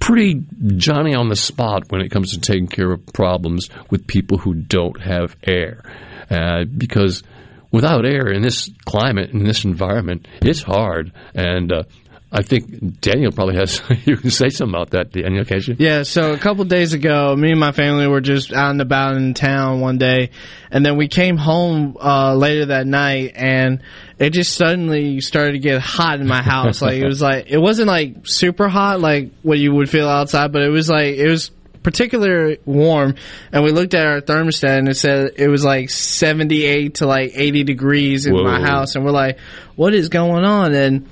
pretty 0.05 0.45
Johnny 0.77 1.15
on 1.15 1.29
the 1.29 1.35
spot 1.35 1.91
when 1.91 1.99
it 1.99 2.11
comes 2.11 2.31
to 2.31 2.39
taking 2.39 2.67
care 2.67 2.91
of 2.91 3.03
problems 3.07 3.69
with 3.89 4.05
people 4.05 4.37
who 4.37 4.53
don't 4.53 5.01
have 5.01 5.35
air. 5.41 5.81
Uh, 6.29 6.63
because 6.65 7.23
without 7.71 8.05
air 8.05 8.27
in 8.27 8.43
this 8.43 8.69
climate, 8.85 9.31
in 9.31 9.43
this 9.43 9.65
environment, 9.65 10.27
it's 10.43 10.61
hard. 10.61 11.11
And 11.33 11.73
uh, 11.73 11.83
I 12.31 12.41
think 12.41 12.99
Daniel 12.99 13.31
probably 13.31 13.55
has. 13.55 13.81
you 14.05 14.17
can 14.17 14.31
say 14.31 14.49
something 14.49 14.75
about 14.75 14.89
that, 14.91 15.11
Daniel, 15.11 15.45
can't 15.45 15.65
you? 15.65 15.75
Yeah. 15.79 16.03
So 16.03 16.33
a 16.33 16.37
couple 16.37 16.65
days 16.65 16.93
ago, 16.93 17.35
me 17.35 17.51
and 17.51 17.59
my 17.59 17.71
family 17.71 18.07
were 18.07 18.21
just 18.21 18.51
out 18.51 18.71
and 18.71 18.81
about 18.81 19.15
in 19.15 19.33
town 19.33 19.79
one 19.79 19.97
day, 19.97 20.31
and 20.69 20.85
then 20.85 20.97
we 20.97 21.07
came 21.07 21.37
home 21.37 21.95
uh, 21.99 22.35
later 22.35 22.67
that 22.67 22.87
night, 22.87 23.33
and 23.35 23.81
it 24.19 24.31
just 24.31 24.55
suddenly 24.55 25.21
started 25.21 25.53
to 25.53 25.59
get 25.59 25.81
hot 25.81 26.19
in 26.19 26.27
my 26.27 26.41
house. 26.41 26.81
like 26.81 27.01
it 27.01 27.05
was 27.05 27.21
like 27.21 27.45
it 27.47 27.59
wasn't 27.59 27.87
like 27.87 28.27
super 28.27 28.67
hot, 28.67 28.99
like 28.99 29.31
what 29.41 29.57
you 29.57 29.73
would 29.73 29.89
feel 29.89 30.09
outside, 30.09 30.51
but 30.51 30.61
it 30.61 30.69
was 30.69 30.89
like 30.89 31.15
it 31.15 31.29
was 31.29 31.51
particularly 31.83 32.57
warm 32.65 33.13
and 33.51 33.63
we 33.63 33.71
looked 33.71 33.93
at 33.93 34.07
our 34.07 34.19
thermostat 34.19 34.79
and 34.79 34.89
it 34.89 34.95
said 34.95 35.33
it 35.35 35.47
was 35.47 35.63
like 35.63 35.91
78 35.91 36.95
to 36.95 37.05
like 37.05 37.33
80 37.35 37.63
degrees 37.63 38.25
in 38.25 38.33
Whoa. 38.33 38.43
my 38.43 38.59
house 38.59 38.95
and 38.95 39.05
we're 39.05 39.11
like 39.11 39.37
what 39.75 39.93
is 39.93 40.09
going 40.09 40.43
on 40.43 40.73
and 40.73 41.07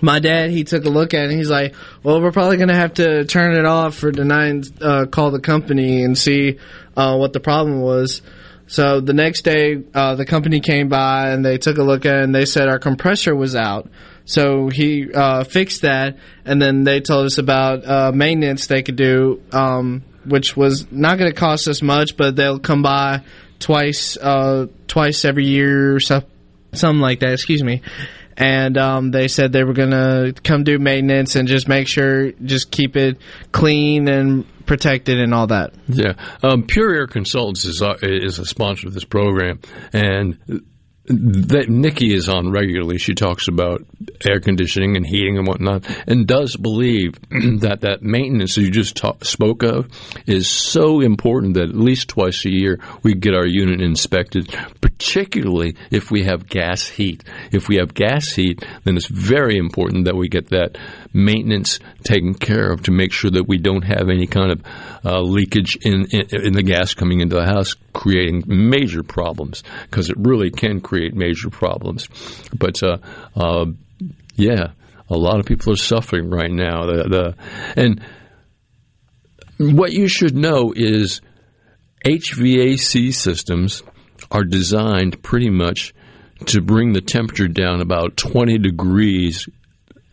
my 0.00 0.18
dad 0.18 0.50
he 0.50 0.64
took 0.64 0.84
a 0.84 0.88
look 0.88 1.14
at 1.14 1.22
it 1.22 1.30
and 1.30 1.38
he's 1.38 1.50
like 1.50 1.74
well 2.02 2.20
we're 2.20 2.32
probably 2.32 2.56
going 2.56 2.68
to 2.68 2.74
have 2.74 2.94
to 2.94 3.24
turn 3.24 3.56
it 3.56 3.64
off 3.64 3.94
for 3.94 4.12
tonight 4.12 4.66
uh, 4.80 5.06
call 5.06 5.30
the 5.30 5.40
company 5.40 6.02
and 6.02 6.16
see 6.16 6.58
uh, 6.96 7.16
what 7.16 7.32
the 7.32 7.40
problem 7.40 7.80
was 7.80 8.22
so 8.66 9.00
the 9.00 9.14
next 9.14 9.42
day 9.42 9.82
uh, 9.94 10.14
the 10.14 10.26
company 10.26 10.60
came 10.60 10.88
by 10.88 11.30
and 11.30 11.44
they 11.44 11.58
took 11.58 11.78
a 11.78 11.82
look 11.82 12.04
at 12.04 12.16
it 12.16 12.22
and 12.24 12.34
they 12.34 12.44
said 12.44 12.68
our 12.68 12.78
compressor 12.78 13.34
was 13.34 13.54
out 13.54 13.88
so 14.26 14.68
he 14.68 15.08
uh, 15.12 15.44
fixed 15.44 15.82
that, 15.82 16.18
and 16.44 16.60
then 16.60 16.82
they 16.82 17.00
told 17.00 17.26
us 17.26 17.38
about 17.38 17.86
uh, 17.86 18.10
maintenance 18.12 18.66
they 18.66 18.82
could 18.82 18.96
do, 18.96 19.40
um, 19.52 20.02
which 20.24 20.56
was 20.56 20.90
not 20.90 21.16
going 21.16 21.30
to 21.30 21.36
cost 21.36 21.68
us 21.68 21.80
much, 21.80 22.16
but 22.16 22.34
they'll 22.34 22.58
come 22.58 22.82
by 22.82 23.22
twice, 23.60 24.16
uh, 24.16 24.66
twice 24.88 25.24
every 25.24 25.46
year 25.46 25.94
or 25.94 26.00
so, 26.00 26.22
something 26.72 27.00
like 27.00 27.20
that. 27.20 27.32
Excuse 27.34 27.62
me. 27.62 27.82
And 28.36 28.76
um, 28.76 29.10
they 29.10 29.28
said 29.28 29.52
they 29.52 29.64
were 29.64 29.72
going 29.72 29.92
to 29.92 30.34
come 30.44 30.64
do 30.64 30.78
maintenance 30.78 31.36
and 31.36 31.48
just 31.48 31.68
make 31.68 31.88
sure, 31.88 32.32
just 32.32 32.70
keep 32.70 32.96
it 32.96 33.18
clean 33.50 34.08
and 34.08 34.44
protected 34.66 35.18
and 35.18 35.32
all 35.32 35.46
that. 35.46 35.72
Yeah, 35.88 36.14
um, 36.42 36.64
Pure 36.64 36.94
Air 36.94 37.06
Consultants 37.06 37.64
is 37.64 37.80
uh, 37.80 37.96
is 38.02 38.38
a 38.38 38.44
sponsor 38.44 38.88
of 38.88 38.94
this 38.94 39.04
program, 39.04 39.60
and 39.92 40.38
that 41.08 41.68
Nikki 41.68 42.14
is 42.14 42.28
on 42.28 42.50
regularly. 42.50 42.98
She 42.98 43.14
talks 43.14 43.48
about 43.48 43.84
air 44.26 44.40
conditioning 44.40 44.96
and 44.96 45.06
heating 45.06 45.38
and 45.38 45.46
whatnot, 45.46 45.84
and 46.06 46.26
does 46.26 46.56
believe 46.56 47.14
that 47.30 47.78
that 47.82 48.02
maintenance 48.02 48.56
you 48.56 48.70
just 48.70 48.96
ta- 48.96 49.16
spoke 49.22 49.62
of 49.62 49.88
is 50.26 50.48
so 50.48 51.00
important 51.00 51.54
that 51.54 51.68
at 51.68 51.76
least 51.76 52.08
twice 52.08 52.44
a 52.44 52.50
year 52.50 52.80
we 53.02 53.14
get 53.14 53.34
our 53.34 53.46
unit 53.46 53.80
inspected, 53.80 54.48
particularly 54.80 55.76
if 55.90 56.10
we 56.10 56.24
have 56.24 56.48
gas 56.48 56.88
heat. 56.88 57.22
If 57.52 57.68
we 57.68 57.76
have 57.76 57.94
gas 57.94 58.30
heat, 58.30 58.64
then 58.84 58.96
it's 58.96 59.08
very 59.08 59.56
important 59.56 60.06
that 60.06 60.16
we 60.16 60.28
get 60.28 60.48
that 60.50 60.76
maintenance 61.16 61.80
taken 62.04 62.34
care 62.34 62.70
of 62.70 62.82
to 62.84 62.92
make 62.92 63.12
sure 63.12 63.30
that 63.30 63.48
we 63.48 63.58
don't 63.58 63.82
have 63.82 64.08
any 64.10 64.26
kind 64.26 64.52
of 64.52 64.62
uh, 65.04 65.20
leakage 65.20 65.76
in, 65.82 66.06
in, 66.10 66.26
in 66.44 66.52
the 66.52 66.62
gas 66.62 66.94
coming 66.94 67.20
into 67.20 67.34
the 67.34 67.46
house, 67.46 67.74
creating 67.92 68.44
major 68.46 69.02
problems 69.02 69.62
because 69.84 70.10
it 70.10 70.16
really 70.18 70.50
can 70.50 70.80
create 70.80 71.14
major 71.14 71.50
problems. 71.50 72.08
But 72.56 72.82
uh, 72.82 72.98
uh, 73.34 73.66
yeah, 74.34 74.72
a 75.08 75.16
lot 75.16 75.40
of 75.40 75.46
people 75.46 75.72
are 75.72 75.76
suffering 75.76 76.30
right 76.30 76.50
now. 76.50 76.86
The, 76.86 77.02
the 77.08 77.80
and 77.80 78.02
what 79.58 79.92
you 79.92 80.08
should 80.08 80.36
know 80.36 80.72
is 80.76 81.20
HVAC 82.04 83.14
systems 83.14 83.82
are 84.30 84.44
designed 84.44 85.22
pretty 85.22 85.50
much 85.50 85.94
to 86.46 86.60
bring 86.60 86.92
the 86.92 87.00
temperature 87.00 87.48
down 87.48 87.80
about 87.80 88.16
20 88.16 88.58
degrees 88.58 89.48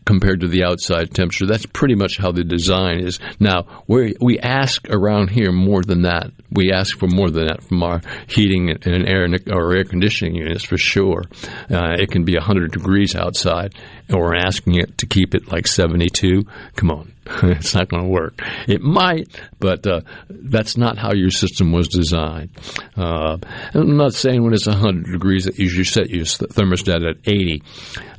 compared 0.06 0.42
to 0.42 0.48
the 0.48 0.64
outside 0.64 1.14
temperature. 1.14 1.46
That's 1.46 1.66
pretty 1.66 1.96
much 1.96 2.18
how 2.18 2.32
the 2.32 2.44
design 2.44 3.00
is. 3.00 3.20
Now, 3.40 3.84
we 3.88 4.16
we 4.20 4.40
ask 4.40 4.90
around 4.90 5.30
here 5.30 5.52
more 5.52 5.82
than 5.82 6.04
that. 6.04 6.32
We 6.52 6.72
ask 6.72 6.98
for 6.98 7.08
more 7.08 7.30
than 7.30 7.48
that 7.48 7.64
from 7.64 7.84
our 7.84 8.02
heating 8.28 8.70
and 8.70 9.08
air 9.08 9.28
or 9.52 9.76
air 9.76 9.84
conditioning 9.84 10.36
units 10.36 10.64
for 10.64 10.78
sure. 10.78 11.24
Uh, 11.70 11.96
it 11.98 12.12
can 12.12 12.24
be 12.24 12.36
100 12.36 12.72
degrees 12.72 13.16
outside, 13.16 13.74
and 14.08 14.18
we're 14.18 14.36
asking 14.36 14.76
it 14.76 14.98
to 15.00 15.06
keep 15.06 15.34
it 15.34 15.52
like 15.52 15.68
72. 15.68 16.44
Come 16.76 16.92
on. 16.92 17.14
it's 17.44 17.74
not 17.74 17.88
going 17.88 18.04
to 18.04 18.10
work. 18.10 18.42
It 18.68 18.82
might, 18.82 19.30
but 19.60 19.88
uh, 19.88 20.02
that's 20.30 20.76
not 20.76 20.98
how 20.98 21.14
your 21.14 21.30
system 21.30 21.72
was 21.72 21.88
designed. 21.88 22.50
Uh, 22.98 23.38
I'm 23.74 23.96
not 23.96 24.14
saying 24.14 24.44
when 24.44 24.54
it's 24.54 24.68
100 24.68 25.12
degrees 25.12 25.46
that 25.46 25.58
you 25.58 25.70
should 25.70 25.88
set 25.88 26.10
your 26.10 26.26
thermostat 26.26 27.10
at 27.10 27.18
80. 27.26 27.64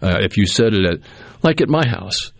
Uh, 0.02 0.18
if 0.22 0.38
you 0.38 0.46
set 0.46 0.72
it 0.72 0.86
at 0.86 1.00
like 1.44 1.60
at 1.60 1.68
my 1.68 1.86
house, 1.86 2.32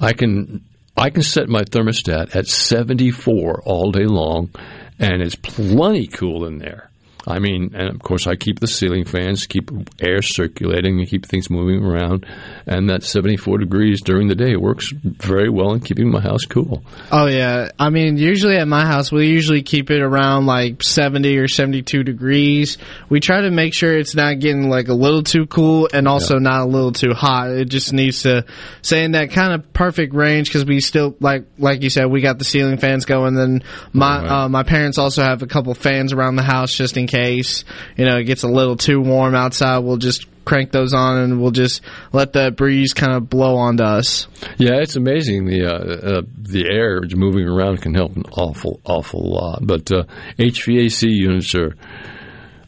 I 0.00 0.12
can 0.14 0.64
I 0.96 1.10
can 1.10 1.22
set 1.22 1.48
my 1.48 1.62
thermostat 1.62 2.34
at 2.34 2.46
74 2.46 3.62
all 3.64 3.92
day 3.92 4.06
long, 4.06 4.50
and 4.98 5.22
it's 5.22 5.36
plenty 5.36 6.08
cool 6.08 6.46
in 6.46 6.58
there. 6.58 6.89
I 7.26 7.38
mean, 7.38 7.72
and 7.74 7.88
of 7.88 8.00
course, 8.00 8.26
I 8.26 8.36
keep 8.36 8.60
the 8.60 8.66
ceiling 8.66 9.04
fans, 9.04 9.46
keep 9.46 9.70
air 10.00 10.22
circulating, 10.22 11.00
and 11.00 11.08
keep 11.08 11.26
things 11.26 11.50
moving 11.50 11.84
around. 11.84 12.26
And 12.66 12.88
that 12.88 13.02
74 13.02 13.58
degrees 13.58 14.00
during 14.00 14.28
the 14.28 14.34
day 14.34 14.52
It 14.52 14.60
works 14.60 14.92
very 14.92 15.50
well 15.50 15.72
in 15.72 15.80
keeping 15.80 16.10
my 16.10 16.20
house 16.20 16.44
cool. 16.44 16.82
Oh 17.12 17.26
yeah, 17.26 17.70
I 17.78 17.90
mean, 17.90 18.16
usually 18.16 18.56
at 18.56 18.66
my 18.68 18.86
house, 18.86 19.12
we 19.12 19.28
usually 19.28 19.62
keep 19.62 19.90
it 19.90 20.00
around 20.00 20.46
like 20.46 20.82
70 20.82 21.36
or 21.38 21.48
72 21.48 22.02
degrees. 22.04 22.78
We 23.08 23.20
try 23.20 23.42
to 23.42 23.50
make 23.50 23.74
sure 23.74 23.96
it's 23.96 24.14
not 24.14 24.38
getting 24.38 24.70
like 24.70 24.88
a 24.88 24.94
little 24.94 25.22
too 25.22 25.46
cool 25.46 25.88
and 25.92 26.08
also 26.08 26.34
yeah. 26.34 26.40
not 26.40 26.60
a 26.62 26.66
little 26.66 26.92
too 26.92 27.12
hot. 27.12 27.50
It 27.50 27.68
just 27.68 27.92
needs 27.92 28.22
to 28.22 28.46
stay 28.82 29.04
in 29.04 29.12
that 29.12 29.30
kind 29.30 29.52
of 29.52 29.72
perfect 29.72 30.14
range 30.14 30.48
because 30.48 30.64
we 30.64 30.80
still 30.80 31.16
like 31.20 31.44
like 31.58 31.82
you 31.82 31.90
said, 31.90 32.06
we 32.06 32.22
got 32.22 32.38
the 32.38 32.44
ceiling 32.44 32.78
fans 32.78 33.04
going. 33.04 33.34
Then 33.34 33.62
my 33.92 34.20
right. 34.20 34.30
uh, 34.30 34.48
my 34.48 34.62
parents 34.62 34.96
also 34.96 35.22
have 35.22 35.42
a 35.42 35.46
couple 35.46 35.74
fans 35.74 36.12
around 36.12 36.36
the 36.36 36.42
house 36.42 36.72
just 36.72 36.96
in 36.96 37.06
case 37.10 37.64
you 37.96 38.04
know 38.04 38.16
it 38.16 38.24
gets 38.24 38.42
a 38.42 38.48
little 38.48 38.76
too 38.76 39.00
warm 39.00 39.34
outside. 39.34 39.78
We'll 39.78 39.96
just 39.96 40.26
crank 40.44 40.72
those 40.72 40.92
on 40.92 41.18
and 41.18 41.40
we'll 41.40 41.50
just 41.50 41.82
let 42.12 42.32
that 42.32 42.56
breeze 42.56 42.92
kind 42.92 43.12
of 43.12 43.30
blow 43.30 43.56
onto 43.56 43.84
us. 43.84 44.26
Yeah, 44.58 44.80
it's 44.80 44.96
amazing. 44.96 45.46
The 45.46 45.64
uh, 45.64 46.18
uh, 46.18 46.22
the 46.36 46.66
air 46.68 47.02
moving 47.14 47.46
around 47.46 47.82
can 47.82 47.94
help 47.94 48.16
an 48.16 48.24
awful 48.32 48.80
awful 48.84 49.30
lot. 49.30 49.60
But 49.62 49.92
uh, 49.92 50.04
HVAC 50.38 51.08
units 51.08 51.54
are. 51.54 51.76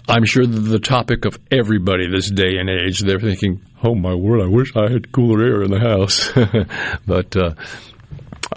I'm 0.09 0.25
sure 0.25 0.45
the 0.45 0.81
topic 0.81 1.25
of 1.25 1.39
everybody 1.51 2.09
this 2.11 2.29
day 2.29 2.57
and 2.59 2.69
age. 2.69 3.01
They're 3.01 3.21
thinking, 3.21 3.63
"Oh 3.83 3.95
my 3.95 4.15
word! 4.15 4.43
I 4.43 4.47
wish 4.47 4.75
I 4.77 4.91
had 4.91 5.13
cooler 5.13 5.43
air 5.45 5.63
in 5.63 5.71
the 5.71 5.81
house." 5.81 6.31
but 7.07 7.37
uh, 7.37 7.55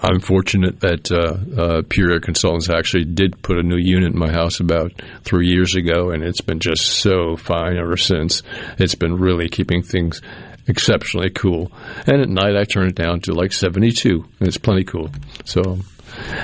I'm 0.02 0.20
fortunate 0.20 0.80
that 0.82 1.12
uh, 1.12 1.62
uh, 1.62 1.82
Pure 1.88 2.12
Air 2.12 2.20
Consultants 2.20 2.70
actually 2.70 3.06
did 3.06 3.42
put 3.42 3.58
a 3.58 3.64
new 3.64 3.78
unit 3.78 4.14
in 4.14 4.20
my 4.20 4.32
house 4.32 4.60
about 4.60 4.92
three 5.24 5.48
years 5.48 5.76
ago, 5.76 6.12
and 6.12 6.24
it's 6.24 6.42
been 6.42 6.60
just 6.60 6.86
so 6.86 7.36
fine 7.36 7.78
ever 7.78 7.98
since. 7.98 8.44
It's 8.78 8.96
been 8.96 9.16
really 9.16 9.50
keeping 9.50 9.84
things 9.84 10.22
exceptionally 10.68 11.30
cool. 11.30 11.72
And 12.08 12.22
at 12.22 12.30
night, 12.30 12.56
I 12.56 12.64
turn 12.64 12.88
it 12.88 12.96
down 12.96 13.22
to 13.22 13.34
like 13.34 13.54
72, 13.54 14.26
and 14.40 14.48
it's 14.48 14.58
plenty 14.58 14.84
cool. 14.84 15.10
So, 15.46 15.80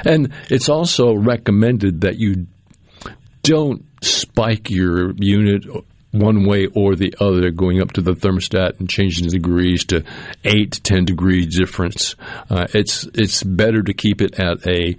and 0.06 0.34
it's 0.50 0.70
also 0.70 1.14
recommended 1.14 2.02
that 2.02 2.18
you 2.18 2.48
don't 3.44 3.86
spike 4.02 4.70
your 4.70 5.14
unit 5.18 5.66
one 6.12 6.46
way 6.46 6.68
or 6.76 6.96
the 6.96 7.14
other, 7.20 7.52
going 7.52 7.82
up 7.82 7.94
to 7.94 8.02
the 8.02 8.14
thermostat 8.14 8.80
and 8.80 8.90
changing 8.90 9.26
the 9.26 9.32
degrees 9.32 9.86
to 9.86 10.04
eight 10.44 10.74
to 10.74 10.82
ten 10.82 11.06
degree 11.06 11.46
difference. 11.46 12.16
Uh, 12.50 12.68
it's 12.74 13.08
it's 13.14 13.44
better 13.44 13.82
to 13.82 13.94
keep 13.94 14.22
it 14.22 14.40
at 14.40 14.66
a 14.68 14.98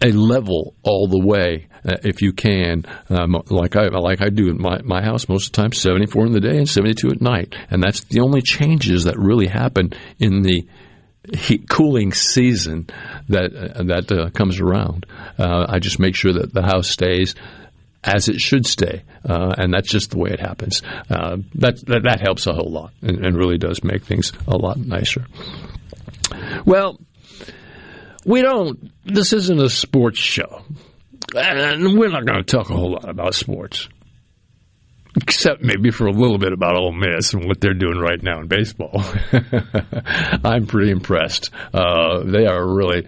a 0.00 0.12
level 0.12 0.74
all 0.82 1.06
the 1.08 1.24
way 1.24 1.68
uh, 1.84 1.96
if 2.04 2.22
you 2.22 2.32
can, 2.32 2.84
um, 3.08 3.42
like 3.50 3.76
I 3.76 3.88
like 3.88 4.20
I 4.20 4.28
do 4.28 4.48
in 4.48 4.60
my, 4.60 4.80
my 4.82 5.02
house 5.02 5.28
most 5.28 5.46
of 5.46 5.52
the 5.52 5.62
time, 5.62 5.72
74 5.72 6.26
in 6.26 6.32
the 6.32 6.40
day 6.40 6.56
and 6.56 6.68
72 6.68 7.08
at 7.08 7.20
night, 7.20 7.54
and 7.70 7.82
that's 7.82 8.04
the 8.04 8.20
only 8.20 8.40
changes 8.40 9.04
that 9.04 9.18
really 9.18 9.48
happen 9.48 9.92
in 10.18 10.42
the 10.42 10.66
heat 11.36 11.68
cooling 11.68 12.12
season 12.12 12.88
that 13.28 13.54
uh, 13.54 13.82
that 13.84 14.12
uh, 14.12 14.30
comes 14.30 14.60
around. 14.60 15.06
Uh, 15.38 15.66
I 15.68 15.78
just 15.78 15.98
make 15.98 16.14
sure 16.14 16.32
that 16.32 16.52
the 16.52 16.62
house 16.62 16.88
stays 16.88 17.34
as 18.04 18.28
it 18.28 18.40
should 18.40 18.66
stay, 18.66 19.02
uh, 19.28 19.54
and 19.58 19.72
that's 19.72 19.88
just 19.88 20.10
the 20.10 20.18
way 20.18 20.30
it 20.30 20.40
happens. 20.40 20.82
Uh, 21.08 21.38
that, 21.54 21.84
that, 21.86 22.02
that 22.02 22.20
helps 22.20 22.46
a 22.46 22.52
whole 22.52 22.70
lot, 22.70 22.92
and, 23.02 23.24
and 23.24 23.36
really 23.36 23.58
does 23.58 23.84
make 23.84 24.04
things 24.04 24.32
a 24.46 24.56
lot 24.56 24.76
nicer. 24.76 25.26
Well, 26.64 26.98
we 28.24 28.42
don't. 28.42 28.90
This 29.04 29.32
isn't 29.32 29.60
a 29.60 29.70
sports 29.70 30.18
show, 30.18 30.62
and 31.36 31.98
we're 31.98 32.10
not 32.10 32.24
going 32.24 32.42
to 32.42 32.44
talk 32.44 32.70
a 32.70 32.74
whole 32.74 32.92
lot 32.92 33.08
about 33.08 33.34
sports, 33.34 33.88
except 35.16 35.62
maybe 35.62 35.90
for 35.90 36.06
a 36.06 36.12
little 36.12 36.38
bit 36.38 36.52
about 36.52 36.76
Ole 36.76 36.92
Miss 36.92 37.34
and 37.34 37.46
what 37.46 37.60
they're 37.60 37.74
doing 37.74 37.98
right 37.98 38.22
now 38.22 38.40
in 38.40 38.48
baseball. 38.48 39.04
I'm 40.44 40.66
pretty 40.66 40.90
impressed. 40.90 41.50
Uh, 41.72 42.24
they 42.24 42.46
are 42.46 42.66
really 42.66 43.06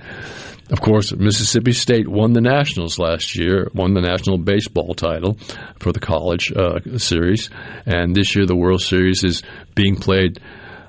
of 0.71 0.81
course, 0.81 1.13
Mississippi 1.13 1.73
State 1.73 2.09
won 2.09 2.33
the 2.33 2.41
Nationals 2.41 2.99
last 2.99 3.37
year, 3.37 3.71
won 3.75 3.95
the 3.95 4.01
national 4.01 4.39
baseball 4.39 4.95
title 4.95 5.37
for 5.79 5.93
the 5.93 6.01
college 6.01 6.53
uh, 6.53 6.79
series, 6.99 7.51
and 7.85 8.15
this 8.15 8.35
year 8.35 8.47
the 8.47 8.57
World 8.57 8.81
Series 8.81 9.25
is 9.25 9.43
being 9.75 9.97
played. 9.97 10.41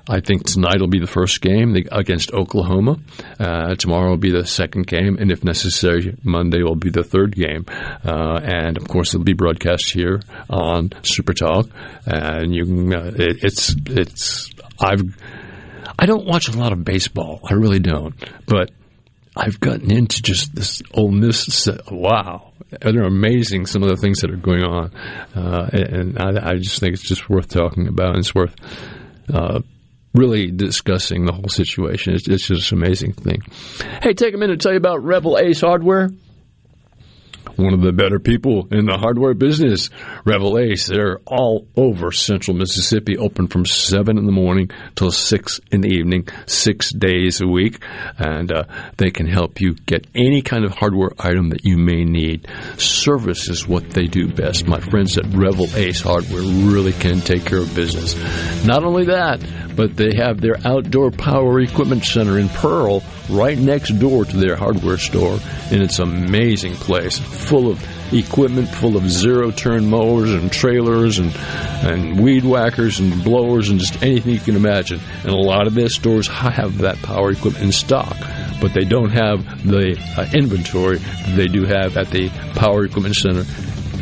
I 0.08 0.20
think 0.20 0.44
tonight 0.44 0.80
will 0.80 0.86
be 0.86 1.00
the 1.00 1.08
first 1.08 1.40
game 1.40 1.76
against 1.90 2.32
Oklahoma. 2.32 2.98
Uh, 3.40 3.74
tomorrow 3.74 4.10
will 4.10 4.16
be 4.16 4.30
the 4.30 4.46
second 4.46 4.86
game, 4.86 5.16
and 5.18 5.32
if 5.32 5.42
necessary, 5.42 6.16
Monday 6.22 6.62
will 6.62 6.76
be 6.76 6.90
the 6.90 7.02
third 7.02 7.34
game. 7.34 7.66
Uh, 7.68 8.38
and 8.42 8.76
of 8.76 8.86
course, 8.86 9.14
it'll 9.14 9.24
be 9.24 9.32
broadcast 9.32 9.90
here 9.90 10.22
on 10.48 10.90
Super 11.02 11.34
Talk. 11.34 11.66
And 12.06 12.54
you, 12.54 12.64
can, 12.64 12.94
uh, 12.94 13.12
it, 13.16 13.42
it's 13.42 13.74
it's 13.86 14.50
I've 14.80 15.02
I 15.98 16.06
don't 16.06 16.24
watch 16.24 16.48
a 16.48 16.56
lot 16.56 16.72
of 16.72 16.84
baseball. 16.84 17.40
I 17.44 17.54
really 17.54 17.80
don't, 17.80 18.14
but 18.46 18.70
I've 19.36 19.60
gotten 19.60 19.90
into 19.90 20.22
just 20.22 20.54
this 20.54 20.82
Ole 20.94 21.10
Miss. 21.10 21.68
Wow, 21.90 22.52
they're 22.80 23.02
amazing. 23.02 23.66
Some 23.66 23.82
of 23.82 23.90
the 23.90 23.96
things 23.96 24.20
that 24.20 24.30
are 24.30 24.36
going 24.36 24.62
on, 24.62 24.94
uh, 25.34 25.68
and 25.72 26.18
I, 26.18 26.52
I, 26.52 26.56
just 26.56 26.80
think 26.80 26.94
it's 26.94 27.02
just 27.02 27.28
worth 27.28 27.48
talking 27.48 27.86
about. 27.86 28.10
And 28.10 28.18
it's 28.18 28.34
worth 28.34 28.54
uh, 29.32 29.60
really 30.14 30.50
discussing 30.50 31.26
the 31.26 31.32
whole 31.32 31.48
situation. 31.48 32.14
It's, 32.14 32.26
it's 32.28 32.46
just 32.46 32.72
an 32.72 32.78
amazing 32.78 33.12
thing. 33.12 33.42
Hey, 34.02 34.14
take 34.14 34.34
a 34.34 34.38
minute 34.38 34.60
to 34.60 34.62
tell 34.62 34.72
you 34.72 34.78
about 34.78 35.04
Rebel 35.04 35.38
Ace 35.38 35.60
Hardware 35.60 36.10
one 37.56 37.74
of 37.74 37.80
the 37.80 37.92
better 37.92 38.18
people 38.18 38.68
in 38.70 38.86
the 38.86 38.96
hardware 38.96 39.34
business. 39.34 39.90
Rebel 40.24 40.58
Ace, 40.58 40.86
they're 40.86 41.18
all 41.26 41.66
over 41.76 42.12
central 42.12 42.56
Mississippi, 42.56 43.16
open 43.16 43.46
from 43.48 43.64
7 43.64 44.18
in 44.18 44.26
the 44.26 44.32
morning 44.32 44.70
till 44.94 45.10
6 45.10 45.60
in 45.70 45.80
the 45.80 45.88
evening, 45.88 46.28
six 46.46 46.90
days 46.90 47.40
a 47.40 47.46
week. 47.46 47.82
And 48.18 48.52
uh, 48.52 48.64
they 48.96 49.10
can 49.10 49.26
help 49.26 49.60
you 49.60 49.74
get 49.74 50.06
any 50.14 50.42
kind 50.42 50.64
of 50.64 50.72
hardware 50.72 51.12
item 51.18 51.50
that 51.50 51.64
you 51.64 51.76
may 51.76 52.04
need. 52.04 52.46
Service 52.76 53.48
is 53.48 53.66
what 53.66 53.90
they 53.90 54.06
do 54.06 54.32
best. 54.32 54.66
My 54.66 54.80
friends 54.80 55.16
at 55.18 55.26
Rebel 55.32 55.68
Ace 55.76 56.00
Hardware 56.00 56.42
really 56.42 56.92
can 56.92 57.20
take 57.20 57.44
care 57.44 57.58
of 57.58 57.74
business. 57.74 58.14
Not 58.64 58.84
only 58.84 59.06
that, 59.06 59.40
but 59.76 59.96
they 59.96 60.16
have 60.16 60.40
their 60.40 60.56
outdoor 60.64 61.10
power 61.10 61.60
equipment 61.60 62.04
center 62.04 62.38
in 62.38 62.48
Pearl 62.48 63.02
right 63.28 63.58
next 63.58 63.90
door 63.98 64.24
to 64.24 64.36
their 64.36 64.56
hardware 64.56 64.98
store. 64.98 65.38
And 65.70 65.82
it's 65.82 65.98
an 65.98 66.24
amazing 66.26 66.74
place 66.74 67.18
full 67.18 67.70
of 67.70 67.84
equipment, 68.12 68.68
full 68.68 68.96
of 68.96 69.10
zero 69.10 69.50
turn 69.50 69.86
mowers 69.86 70.32
and 70.32 70.52
trailers 70.52 71.18
and, 71.18 71.34
and 71.82 72.20
weed 72.20 72.44
whackers 72.44 73.00
and 73.00 73.24
blowers 73.24 73.68
and 73.68 73.80
just 73.80 74.02
anything 74.02 74.34
you 74.34 74.40
can 74.40 74.56
imagine. 74.56 75.00
And 75.22 75.32
a 75.32 75.36
lot 75.36 75.66
of 75.66 75.74
their 75.74 75.88
stores 75.88 76.28
have 76.28 76.78
that 76.78 76.96
power 77.02 77.32
equipment 77.32 77.64
in 77.64 77.72
stock, 77.72 78.16
but 78.60 78.72
they 78.74 78.84
don't 78.84 79.10
have 79.10 79.66
the 79.66 79.98
uh, 80.16 80.26
inventory 80.32 80.98
they 81.34 81.46
do 81.46 81.64
have 81.64 81.96
at 81.96 82.10
the 82.10 82.28
Power 82.54 82.84
Equipment 82.84 83.16
Center 83.16 83.44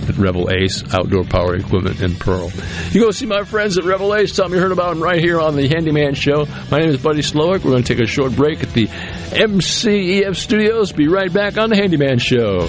at 0.08 0.16
Rebel 0.16 0.50
Ace 0.50 0.82
Outdoor 0.92 1.24
Power 1.24 1.56
Equipment 1.56 2.00
in 2.00 2.14
Pearl. 2.16 2.50
You 2.92 3.02
go 3.02 3.10
see 3.10 3.26
my 3.26 3.44
friends 3.44 3.78
at 3.78 3.84
Rebel 3.84 4.14
Ace. 4.14 4.34
Tell 4.34 4.46
them 4.46 4.54
you 4.54 4.60
heard 4.60 4.72
about 4.72 4.90
them 4.90 5.02
right 5.02 5.20
here 5.20 5.40
on 5.40 5.56
the 5.56 5.68
Handyman 5.68 6.14
Show. 6.14 6.46
My 6.70 6.78
name 6.78 6.90
is 6.90 7.02
Buddy 7.02 7.22
Slowick. 7.22 7.64
We're 7.64 7.72
going 7.72 7.82
to 7.82 7.94
take 7.94 8.02
a 8.02 8.06
short 8.06 8.34
break 8.34 8.62
at 8.62 8.70
the 8.70 8.86
MCEF 8.86 10.36
Studios. 10.36 10.92
Be 10.92 11.08
right 11.08 11.32
back 11.32 11.58
on 11.58 11.70
the 11.70 11.76
Handyman 11.76 12.18
Show. 12.18 12.68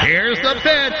Here's 0.00 0.38
the 0.40 0.54
pitch. 0.54 0.94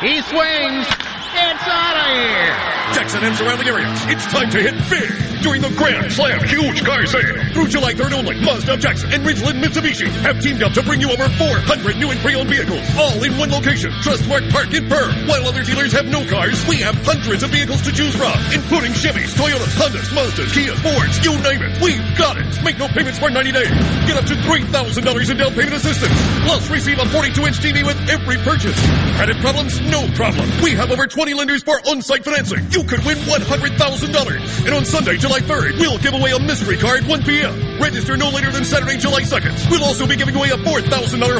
He 0.00 0.22
swings. 0.22 0.86
It's 1.34 1.68
out 1.68 1.96
of 1.96 2.16
here. 2.16 2.75
Jackson 2.94 3.22
M's 3.24 3.40
around 3.40 3.58
the 3.58 3.66
area. 3.66 3.86
It's 4.08 4.26
time 4.26 4.50
to 4.50 4.58
hit 4.62 4.74
big 4.90 5.42
during 5.42 5.62
the 5.62 5.70
Grand 5.76 6.10
Slam 6.12 6.42
Huge 6.44 6.84
Car 6.84 7.06
Sale. 7.06 7.52
Through 7.52 7.68
July 7.68 7.94
3rd 7.94 8.12
only, 8.12 8.40
Mazda 8.40 8.76
Jackson 8.78 9.12
and 9.12 9.24
Ridgeland 9.24 9.62
Mitsubishi 9.62 10.08
have 10.22 10.40
teamed 10.40 10.62
up 10.62 10.72
to 10.72 10.82
bring 10.82 11.00
you 11.00 11.10
over 11.10 11.28
400 11.28 11.96
new 11.96 12.10
and 12.10 12.20
pre-owned 12.20 12.48
vehicles, 12.48 12.82
all 12.98 13.22
in 13.22 13.36
one 13.38 13.50
location. 13.50 13.90
Trustmark 14.02 14.50
Park 14.50 14.72
in 14.72 14.88
Pearl. 14.88 15.12
While 15.26 15.46
other 15.46 15.62
dealers 15.62 15.92
have 15.92 16.06
no 16.06 16.26
cars, 16.26 16.66
we 16.66 16.76
have 16.80 16.94
hundreds 17.04 17.42
of 17.42 17.50
vehicles 17.50 17.82
to 17.82 17.92
choose 17.92 18.14
from, 18.14 18.34
including 18.54 18.92
Chevys, 18.92 19.34
Toyotas, 19.34 19.74
Hondas, 19.76 20.08
Mazdas, 20.14 20.50
Kias, 20.54 20.78
Fords, 20.82 21.24
you 21.24 21.32
name 21.42 21.62
it. 21.62 21.80
We've 21.82 22.18
got 22.18 22.38
it. 22.38 22.46
Make 22.62 22.78
no 22.78 22.88
payments 22.88 23.18
for 23.18 23.30
90 23.30 23.52
days. 23.52 23.70
Get 24.06 24.16
up 24.16 24.26
to 24.26 24.34
$3,000 24.34 25.30
in 25.30 25.36
down 25.36 25.52
payment 25.52 25.74
assistance. 25.74 26.14
Plus, 26.44 26.70
receive 26.70 26.98
a 26.98 27.06
42-inch 27.10 27.58
TV 27.58 27.84
with 27.84 27.98
every 28.08 28.38
purchase. 28.38 28.78
Credit 29.16 29.36
problems? 29.38 29.80
No 29.90 30.08
problem. 30.14 30.48
We 30.62 30.72
have 30.72 30.90
over 30.90 31.06
20 31.06 31.34
lenders 31.34 31.62
for 31.62 31.78
on-site 31.86 32.24
financing. 32.24 32.66
You 32.76 32.84
could 32.84 33.00
win 33.06 33.16
$100,000. 33.24 34.66
And 34.66 34.74
on 34.74 34.84
Sunday, 34.84 35.16
July 35.16 35.40
3rd, 35.40 35.80
we'll 35.80 35.96
give 35.96 36.12
away 36.12 36.32
a 36.32 36.38
mystery 36.38 36.76
card 36.76 37.06
1 37.08 37.22
p.m. 37.22 37.80
Register 37.80 38.18
no 38.18 38.28
later 38.28 38.52
than 38.52 38.66
Saturday, 38.66 38.98
July 38.98 39.22
2nd. 39.22 39.70
We'll 39.70 39.82
also 39.82 40.06
be 40.06 40.14
giving 40.14 40.36
away 40.36 40.50
a 40.50 40.58
$4,000 40.60 40.84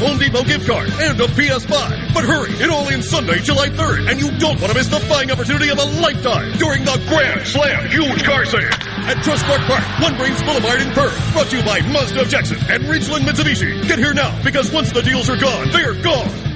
Home 0.01 0.16
Depot 0.16 0.44
gift 0.44 0.66
card 0.66 0.88
and 0.88 1.20
a 1.20 1.27
PS5. 1.27 2.14
But 2.14 2.25
hurry, 2.25 2.53
it 2.53 2.70
all 2.70 2.88
ends 2.88 3.07
Sunday, 3.07 3.37
July 3.40 3.68
3rd, 3.68 4.11
and 4.11 4.18
you 4.18 4.33
don't 4.38 4.59
want 4.62 4.72
to 4.72 4.79
miss 4.79 4.88
the 4.88 5.05
buying 5.11 5.31
opportunity 5.31 5.68
of 5.68 5.77
a 5.77 5.85
lifetime 6.01 6.57
during 6.57 6.87
the 6.87 6.96
Grand 7.07 7.46
Slam 7.46 7.87
Huge 7.90 8.25
Car 8.25 8.46
Sale 8.46 8.72
at 9.05 9.20
Trustmark 9.20 9.61
Park, 9.68 9.85
One 10.01 10.16
Braves 10.16 10.42
Boulevard 10.42 10.81
in 10.81 10.90
Pearl. 10.92 11.12
Brought 11.35 11.49
to 11.53 11.59
you 11.59 11.64
by 11.64 11.83
Mazda 11.92 12.22
of 12.22 12.29
Jackson 12.29 12.57
and 12.70 12.85
Ridgeland 12.85 13.29
Mitsubishi. 13.29 13.87
Get 13.87 13.99
here 13.99 14.14
now 14.14 14.33
because 14.42 14.72
once 14.72 14.90
the 14.90 15.03
deals 15.03 15.29
are 15.29 15.37
gone, 15.37 15.70
they're 15.70 16.01
gone. 16.01 16.56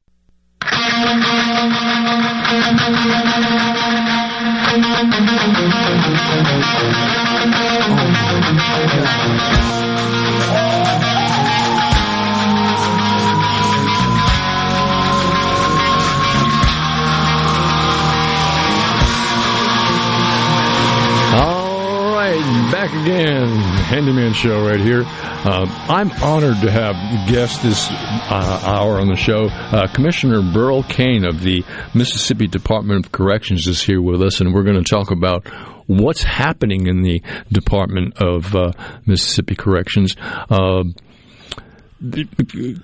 All 21.33 22.13
right, 22.13 22.69
back 22.71 22.91
again. 22.93 23.47
Handyman 23.89 24.33
Show 24.33 24.65
right 24.65 24.79
here. 24.79 25.05
Uh, 25.43 25.65
I'm 25.89 26.11
honored 26.21 26.61
to 26.61 26.69
have 26.69 26.93
guest 27.27 27.63
this 27.63 27.87
uh, 27.89 28.61
hour 28.63 28.99
on 28.99 29.07
the 29.07 29.15
show. 29.15 29.47
Uh, 29.49 29.91
Commissioner 29.91 30.43
Burl 30.53 30.83
Cain 30.83 31.25
of 31.25 31.41
the 31.41 31.65
Mississippi 31.95 32.45
Department 32.45 33.07
of 33.07 33.11
Corrections 33.11 33.65
is 33.65 33.81
here 33.81 34.03
with 34.03 34.21
us, 34.21 34.39
and 34.39 34.53
we're 34.53 34.61
going 34.61 34.77
to 34.77 34.87
talk 34.87 35.09
about 35.09 35.47
what's 35.87 36.21
happening 36.21 36.85
in 36.85 37.01
the 37.01 37.23
Department 37.51 38.21
of 38.21 38.55
uh, 38.55 38.71
Mississippi 39.07 39.55
Corrections. 39.55 40.15
Uh, 40.19 40.83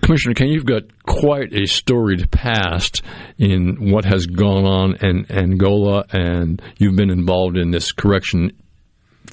Commissioner 0.02 0.34
Cain, 0.34 0.50
you've 0.50 0.66
got 0.66 0.82
quite 1.04 1.54
a 1.54 1.68
storied 1.68 2.32
past 2.32 3.04
in 3.38 3.92
what 3.92 4.04
has 4.06 4.26
gone 4.26 4.66
on 4.66 4.96
in 4.96 5.32
Angola, 5.32 6.06
and 6.10 6.60
you've 6.80 6.96
been 6.96 7.12
involved 7.12 7.56
in 7.56 7.70
this 7.70 7.92
correction 7.92 8.52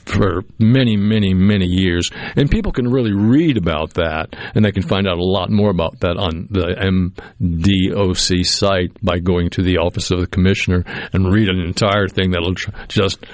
for 0.07 0.43
many, 0.59 0.97
many, 0.97 1.35
many 1.35 1.67
years. 1.67 2.11
And 2.37 2.51
people 2.51 2.73
can 2.73 2.89
really 2.89 3.13
read 3.13 3.57
about 3.57 3.95
that, 3.95 4.35
and 4.55 4.65
they 4.65 4.73
can 4.73 4.83
find 4.83 5.07
out 5.07 5.19
a 5.19 5.25
lot 5.25 5.51
more 5.51 5.71
about 5.71 6.01
that 6.01 6.17
on 6.17 6.49
the 6.51 7.13
MDOC 7.41 8.47
site 8.47 8.93
by 9.03 9.19
going 9.19 9.51
to 9.51 9.63
the 9.63 9.79
Office 9.79 10.11
of 10.11 10.21
the 10.21 10.27
Commissioner 10.27 10.85
and 11.13 11.33
read 11.33 11.49
an 11.49 11.61
entire 11.61 12.09
thing 12.09 12.33
that'll 12.33 12.55
just 12.89 13.25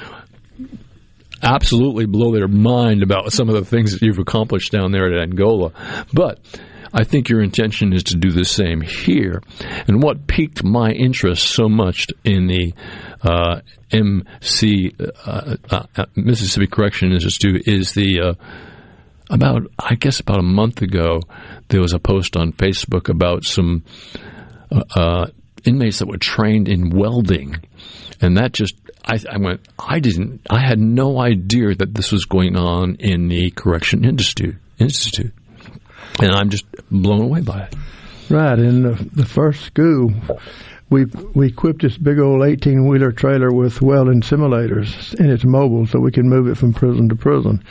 absolutely 1.43 2.07
blow 2.07 2.33
their 2.35 2.49
mind 2.49 3.03
about 3.03 3.33
some 3.33 3.49
of 3.49 3.55
the 3.55 3.65
things 3.65 3.93
that 3.93 4.03
you've 4.03 4.19
accomplished 4.19 4.73
down 4.73 4.93
there 4.93 5.13
at 5.13 5.23
Angola. 5.23 5.73
But 6.13 6.39
I 6.93 7.05
think 7.05 7.29
your 7.29 7.43
intention 7.43 7.93
is 7.93 8.05
to 8.05 8.17
do 8.17 8.31
the 8.31 8.45
same 8.45 8.81
here. 8.81 9.43
And 9.87 10.03
what 10.03 10.27
piqued 10.27 10.65
my 10.65 10.91
interest 10.91 11.47
so 11.47 11.69
much 11.69 12.07
in 12.25 12.47
the 12.47 12.75
uh, 13.23 13.61
MC 13.91 14.95
uh, 15.25 15.57
uh, 15.71 16.05
Mississippi 16.17 16.67
Correction 16.67 17.13
Institute 17.13 17.67
is 17.67 17.93
the 17.93 18.21
uh, 18.21 18.35
about 19.31 19.63
I 19.79 19.95
guess 19.95 20.21
about 20.21 20.39
a 20.39 20.43
month 20.43 20.83
ago 20.83 21.21
there 21.69 21.81
was 21.81 21.93
a 21.93 21.99
post 21.99 22.37
on 22.37 22.53
Facebook 22.53 23.09
about 23.09 23.45
some 23.45 23.85
uh, 24.71 25.27
inmates 25.65 25.99
that 25.99 26.09
were 26.09 26.19
trained 26.19 26.69
in 26.69 26.91
welding, 26.91 27.57
and 28.21 28.37
that 28.37 28.53
just 28.53 28.75
I, 29.05 29.19
I, 29.31 29.39
went. 29.39 29.61
I 29.79 30.01
didn't. 30.01 30.43
I 30.51 30.61
had 30.61 30.79
no 30.79 31.21
idea 31.21 31.75
that 31.75 31.95
this 31.95 32.13
was 32.13 32.25
going 32.25 32.57
on 32.57 32.97
in 32.97 33.29
the 33.29 33.51
Correction 33.51 34.05
Institute. 34.05 34.57
Institute, 34.79 35.33
and 36.21 36.33
I'm 36.33 36.51
just 36.51 36.65
blown 36.91 37.23
away 37.23 37.41
by 37.41 37.63
it. 37.63 37.75
Right 38.29 38.59
in 38.59 38.83
the, 38.83 39.11
the 39.13 39.25
first 39.25 39.65
school, 39.65 40.13
we 40.89 41.05
we 41.35 41.49
equipped 41.49 41.83
this 41.83 41.97
big 41.97 42.19
old 42.19 42.45
18 42.45 42.87
wheeler 42.87 43.13
trailer 43.13 43.53
with 43.53 43.81
welding 43.81 44.23
simulators, 44.23 45.15
and 45.19 45.31
it's 45.31 45.45
mobile, 45.45 45.87
so 45.87 46.01
we 46.01 46.13
can 46.13 46.29
move 46.29 46.49
it 46.49 46.57
from 46.57 46.73
prison 46.73 47.09
to 47.09 47.17
prison. 47.17 47.65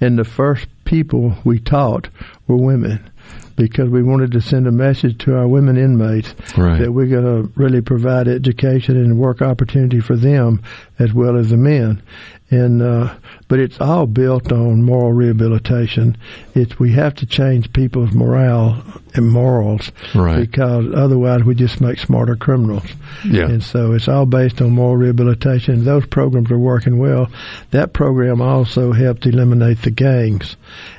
And 0.00 0.18
the 0.18 0.24
first 0.24 0.68
people 0.84 1.34
we 1.44 1.58
taught 1.58 2.08
were 2.46 2.56
women 2.56 3.10
because 3.56 3.88
we 3.88 4.02
wanted 4.02 4.32
to 4.32 4.40
send 4.40 4.66
a 4.66 4.72
message 4.72 5.18
to 5.24 5.34
our 5.34 5.48
women 5.48 5.76
inmates 5.78 6.34
right. 6.56 6.78
that 6.78 6.92
we're 6.92 7.06
going 7.06 7.24
to 7.24 7.50
really 7.56 7.80
provide 7.80 8.28
education 8.28 8.96
and 8.96 9.18
work 9.18 9.40
opportunity 9.40 10.00
for 10.00 10.14
them 10.14 10.62
as 10.98 11.12
well 11.12 11.36
as 11.36 11.50
the 11.50 11.56
men. 11.56 12.02
And 12.48 12.80
uh, 12.80 13.12
but 13.48 13.58
it's 13.58 13.80
all 13.80 14.06
built 14.06 14.52
on 14.52 14.82
moral 14.82 15.12
rehabilitation. 15.12 16.16
It's 16.54 16.78
we 16.78 16.92
have 16.92 17.14
to 17.16 17.26
change 17.26 17.72
people's 17.72 18.12
morale 18.12 18.82
and 19.14 19.28
morals 19.28 19.90
right. 20.14 20.38
because 20.38 20.86
otherwise 20.94 21.42
we 21.42 21.56
just 21.56 21.80
make 21.80 21.98
smarter 21.98 22.36
criminals. 22.36 22.86
Yeah. 23.24 23.46
And 23.46 23.62
so 23.62 23.92
it's 23.92 24.06
all 24.06 24.26
based 24.26 24.60
on 24.62 24.70
moral 24.70 24.96
rehabilitation. 24.96 25.84
Those 25.84 26.06
programs 26.06 26.50
are 26.52 26.58
working 26.58 26.98
well. 26.98 27.28
That 27.72 27.92
program 27.92 28.40
also 28.40 28.92
helped 28.92 29.26
eliminate 29.26 29.82
the 29.82 29.90
gangs 29.90 30.56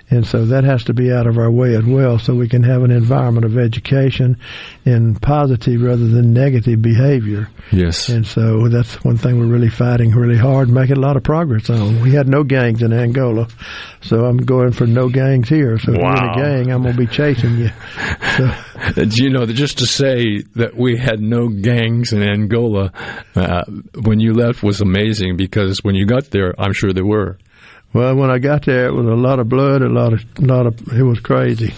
and 0.09 0.25
so 0.25 0.45
that 0.45 0.63
has 0.63 0.85
to 0.85 0.93
be 0.93 1.11
out 1.11 1.27
of 1.27 1.37
our 1.37 1.51
way 1.51 1.75
as 1.75 1.83
well. 1.83 2.17
so 2.17 2.33
we 2.33 2.47
can 2.47 2.63
have 2.63 2.83
an 2.83 2.91
environment 2.91 3.45
of 3.45 3.57
education 3.57 4.37
and 4.85 5.21
positive 5.21 5.81
rather 5.81 6.07
than 6.07 6.33
negative 6.33 6.81
behavior. 6.81 7.49
Yes. 7.71 8.07
And 8.07 8.25
so 8.25 8.69
that's 8.69 9.03
one 9.03 9.17
thing 9.17 9.37
we're 9.37 9.45
really 9.47 9.69
fighting 9.69 10.11
really 10.11 10.37
hard, 10.37 10.69
making 10.69 10.97
a 10.97 11.01
lot 11.01 11.17
of 11.17 11.23
progress 11.23 11.69
on. 11.69 12.01
We 12.01 12.13
had 12.13 12.27
no 12.27 12.43
gangs 12.43 12.81
in 12.81 12.93
Angola, 12.93 13.47
so 14.01 14.25
I'm 14.25 14.37
going 14.37 14.71
for 14.71 14.87
no 14.87 15.09
gangs 15.09 15.49
here. 15.49 15.77
So 15.77 15.91
if 15.91 15.97
you're 15.97 16.07
in 16.07 16.29
a 16.29 16.35
gang, 16.35 16.71
I'm 16.71 16.83
going 16.83 16.95
to 16.95 16.99
be 16.99 17.07
chasing 17.07 17.57
you. 17.57 17.69
So, 18.37 18.51
you 19.23 19.29
know, 19.29 19.45
just 19.45 19.79
to 19.79 19.85
say 19.85 20.41
that 20.55 20.75
we 20.75 20.97
had 20.97 21.19
no 21.19 21.49
gangs 21.49 22.13
in 22.13 22.23
Angola 22.23 22.91
uh, 23.35 23.63
when 24.03 24.19
you 24.19 24.33
left 24.33 24.63
was 24.63 24.79
amazing 24.81 25.35
because 25.35 25.83
when 25.83 25.95
you 25.95 26.05
got 26.05 26.31
there, 26.31 26.53
I'm 26.57 26.73
sure 26.73 26.93
there 26.93 27.05
were. 27.05 27.37
Well, 27.97 28.15
when 28.15 28.29
I 28.29 28.37
got 28.37 28.63
there, 28.63 28.85
it 28.85 28.93
was 28.93 29.07
a 29.07 29.15
lot 29.15 29.39
of 29.39 29.49
blood, 29.49 29.81
a 29.81 29.89
lot 29.89 30.13
of, 30.13 30.23
lot 30.37 30.67
of. 30.67 30.93
It 30.93 31.01
was 31.01 31.19
crazy, 31.19 31.73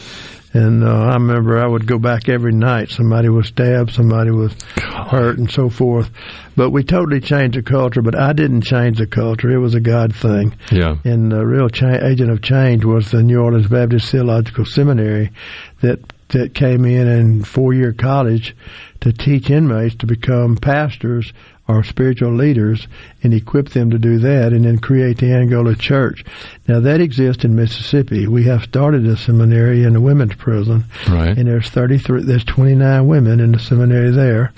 and 0.51 0.83
uh, 0.83 0.91
I 0.91 1.13
remember 1.13 1.57
I 1.57 1.65
would 1.65 1.87
go 1.87 1.97
back 1.97 2.27
every 2.27 2.51
night. 2.51 2.89
Somebody 2.89 3.29
was 3.29 3.47
stabbed, 3.47 3.91
somebody 3.91 4.29
was 4.29 4.51
hurt, 4.75 5.37
and 5.37 5.49
so 5.49 5.69
forth. 5.69 6.09
But 6.57 6.71
we 6.71 6.83
totally 6.83 7.21
changed 7.21 7.57
the 7.57 7.61
culture. 7.61 8.01
But 8.01 8.19
I 8.19 8.33
didn't 8.33 8.63
change 8.63 8.97
the 8.97 9.07
culture; 9.07 9.49
it 9.49 9.59
was 9.59 9.75
a 9.75 9.79
God 9.79 10.13
thing. 10.13 10.57
Yeah. 10.69 10.97
And 11.05 11.31
the 11.31 11.45
real 11.45 11.69
cha- 11.69 12.05
agent 12.05 12.31
of 12.31 12.41
change 12.41 12.83
was 12.83 13.11
the 13.11 13.23
New 13.23 13.39
Orleans 13.39 13.67
Baptist 13.67 14.11
Theological 14.11 14.65
Seminary, 14.65 15.31
that 15.79 16.01
that 16.29 16.53
came 16.53 16.83
in 16.83 17.07
in 17.07 17.43
four 17.45 17.73
year 17.73 17.93
college 17.93 18.57
to 18.99 19.13
teach 19.13 19.49
inmates 19.49 19.95
to 19.95 20.05
become 20.05 20.57
pastors 20.57 21.31
or 21.69 21.83
spiritual 21.83 22.33
leaders 22.33 22.87
and 23.21 23.31
equip 23.31 23.69
them 23.69 23.91
to 23.91 23.99
do 23.99 24.17
that 24.17 24.51
and 24.53 24.65
then 24.65 24.79
create 24.79 25.19
the 25.19 25.31
Angola 25.31 25.75
church. 25.75 26.25
Now 26.67 26.79
that 26.79 26.99
exists 26.99 27.45
in 27.45 27.55
Mississippi. 27.55 28.25
We 28.25 28.43
have 28.45 28.63
started 28.63 29.05
a 29.05 29.15
seminary 29.15 29.83
in 29.83 29.95
a 29.95 30.01
women's 30.01 30.33
prison. 30.33 30.85
Right. 31.07 31.37
And 31.37 31.47
there's 31.47 31.69
33, 31.69 32.23
there's 32.23 32.43
29 32.43 33.05
women 33.07 33.39
in 33.39 33.51
the 33.51 33.59
seminary 33.59 34.09
there. 34.09 34.51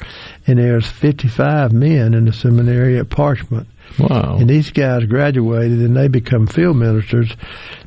And 0.47 0.57
there's 0.57 0.87
55 0.87 1.73
men 1.73 2.13
in 2.13 2.25
the 2.25 2.33
seminary 2.33 2.97
at 2.97 3.09
Parchman. 3.09 3.65
Wow. 3.99 4.37
And 4.39 4.49
these 4.49 4.71
guys 4.71 5.05
graduated 5.05 5.79
and 5.79 5.95
they 5.95 6.07
become 6.07 6.47
field 6.47 6.77
ministers 6.77 7.35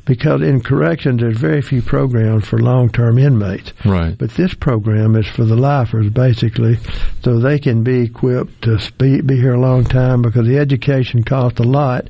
because 0.05 0.41
in 0.41 0.61
corrections 0.61 1.21
there's 1.21 1.37
very 1.37 1.61
few 1.61 1.81
programs 1.81 2.47
for 2.47 2.59
long-term 2.59 3.17
inmates. 3.17 3.73
Right. 3.83 4.17
But 4.17 4.31
this 4.31 4.53
program 4.53 5.15
is 5.15 5.27
for 5.27 5.45
the 5.45 5.55
lifers 5.55 6.09
basically, 6.09 6.77
so 7.23 7.39
they 7.39 7.59
can 7.59 7.83
be 7.83 8.03
equipped 8.03 8.63
to 8.63 8.79
be, 8.97 9.21
be 9.21 9.35
here 9.35 9.53
a 9.55 9.59
long 9.59 9.83
time 9.83 10.21
because 10.21 10.47
the 10.47 10.57
education 10.57 11.23
costs 11.23 11.59
a 11.59 11.63
lot 11.63 12.07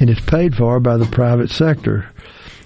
and 0.00 0.10
it's 0.10 0.20
paid 0.20 0.56
for 0.56 0.80
by 0.80 0.96
the 0.96 1.06
private 1.06 1.50
sector. 1.50 2.10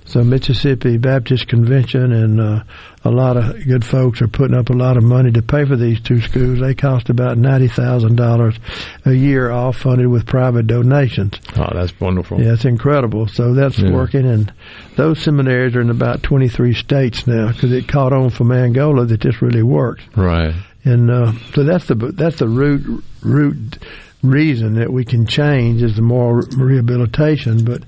So 0.08 0.24
Mississippi 0.24 0.96
Baptist 0.96 1.48
Convention 1.48 2.12
and 2.12 2.40
uh, 2.40 2.64
a 3.04 3.10
lot 3.10 3.36
of 3.36 3.62
good 3.66 3.84
folks 3.84 4.22
are 4.22 4.26
putting 4.28 4.56
up 4.56 4.70
a 4.70 4.72
lot 4.72 4.96
of 4.96 5.02
money 5.02 5.30
to 5.32 5.42
pay 5.42 5.66
for 5.66 5.76
these 5.76 6.00
two 6.00 6.22
schools. 6.22 6.60
They 6.60 6.74
cost 6.74 7.10
about 7.10 7.36
ninety 7.36 7.68
thousand 7.68 8.16
dollars 8.16 8.56
a 9.04 9.12
year, 9.12 9.50
all 9.50 9.72
funded 9.74 10.06
with 10.06 10.24
private 10.26 10.66
donations. 10.66 11.34
Oh, 11.58 11.68
that's 11.74 11.98
wonderful. 12.00 12.40
Yeah, 12.40 12.54
it's 12.54 12.64
incredible. 12.64 13.28
So 13.28 13.52
that's 13.52 13.78
Yeah. 13.78 13.92
working, 13.92 14.24
and 14.26 14.50
those 14.96 15.20
seminaries 15.22 15.76
are 15.76 15.82
in 15.82 15.90
about 15.90 16.22
twenty 16.22 16.48
three 16.48 16.72
states 16.72 17.26
now 17.26 17.48
because 17.52 17.72
it 17.72 17.86
caught 17.86 18.14
on 18.14 18.30
from 18.30 18.50
Angola 18.50 19.04
that 19.04 19.20
this 19.20 19.42
really 19.42 19.62
worked. 19.62 20.02
Right. 20.16 20.54
And 20.84 21.10
uh, 21.10 21.32
so 21.54 21.64
that's 21.64 21.86
the 21.86 21.94
that's 21.96 22.38
the 22.38 22.48
root 22.48 23.04
root 23.22 23.76
reason 24.22 24.74
that 24.76 24.90
we 24.90 25.04
can 25.04 25.26
change 25.26 25.82
is 25.82 25.96
the 25.96 26.02
moral 26.02 26.40
rehabilitation. 26.56 27.62
But 27.62 27.82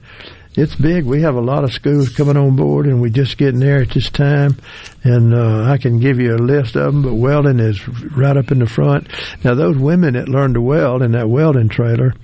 it's 0.54 0.74
big. 0.74 1.04
We 1.04 1.22
have 1.22 1.36
a 1.36 1.40
lot 1.40 1.64
of 1.64 1.72
schools 1.72 2.08
coming 2.10 2.36
on 2.36 2.56
board, 2.56 2.86
and 2.86 3.00
we're 3.00 3.08
just 3.10 3.38
getting 3.38 3.60
there 3.60 3.82
at 3.82 3.90
this 3.90 4.10
time. 4.10 4.56
And 5.04 5.32
uh, 5.32 5.62
I 5.64 5.78
can 5.78 6.00
give 6.00 6.18
you 6.20 6.34
a 6.34 6.36
list 6.38 6.76
of 6.76 6.92
them, 6.92 7.02
but 7.02 7.14
welding 7.14 7.60
is 7.60 7.86
right 8.16 8.36
up 8.36 8.50
in 8.50 8.58
the 8.58 8.66
front. 8.66 9.08
Now 9.44 9.54
those 9.54 9.76
women 9.78 10.14
that 10.14 10.28
learned 10.28 10.54
to 10.54 10.60
weld 10.60 11.02
in 11.02 11.12
that 11.12 11.28
welding 11.30 11.68
trailer, 11.68 12.14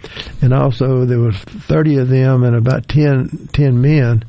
and 0.42 0.52
also 0.52 1.04
there 1.06 1.20
was 1.20 1.36
30 1.36 1.98
of 1.98 2.08
them 2.08 2.42
and 2.42 2.56
about 2.56 2.88
10, 2.88 3.48
10 3.52 3.80
men. 3.80 4.24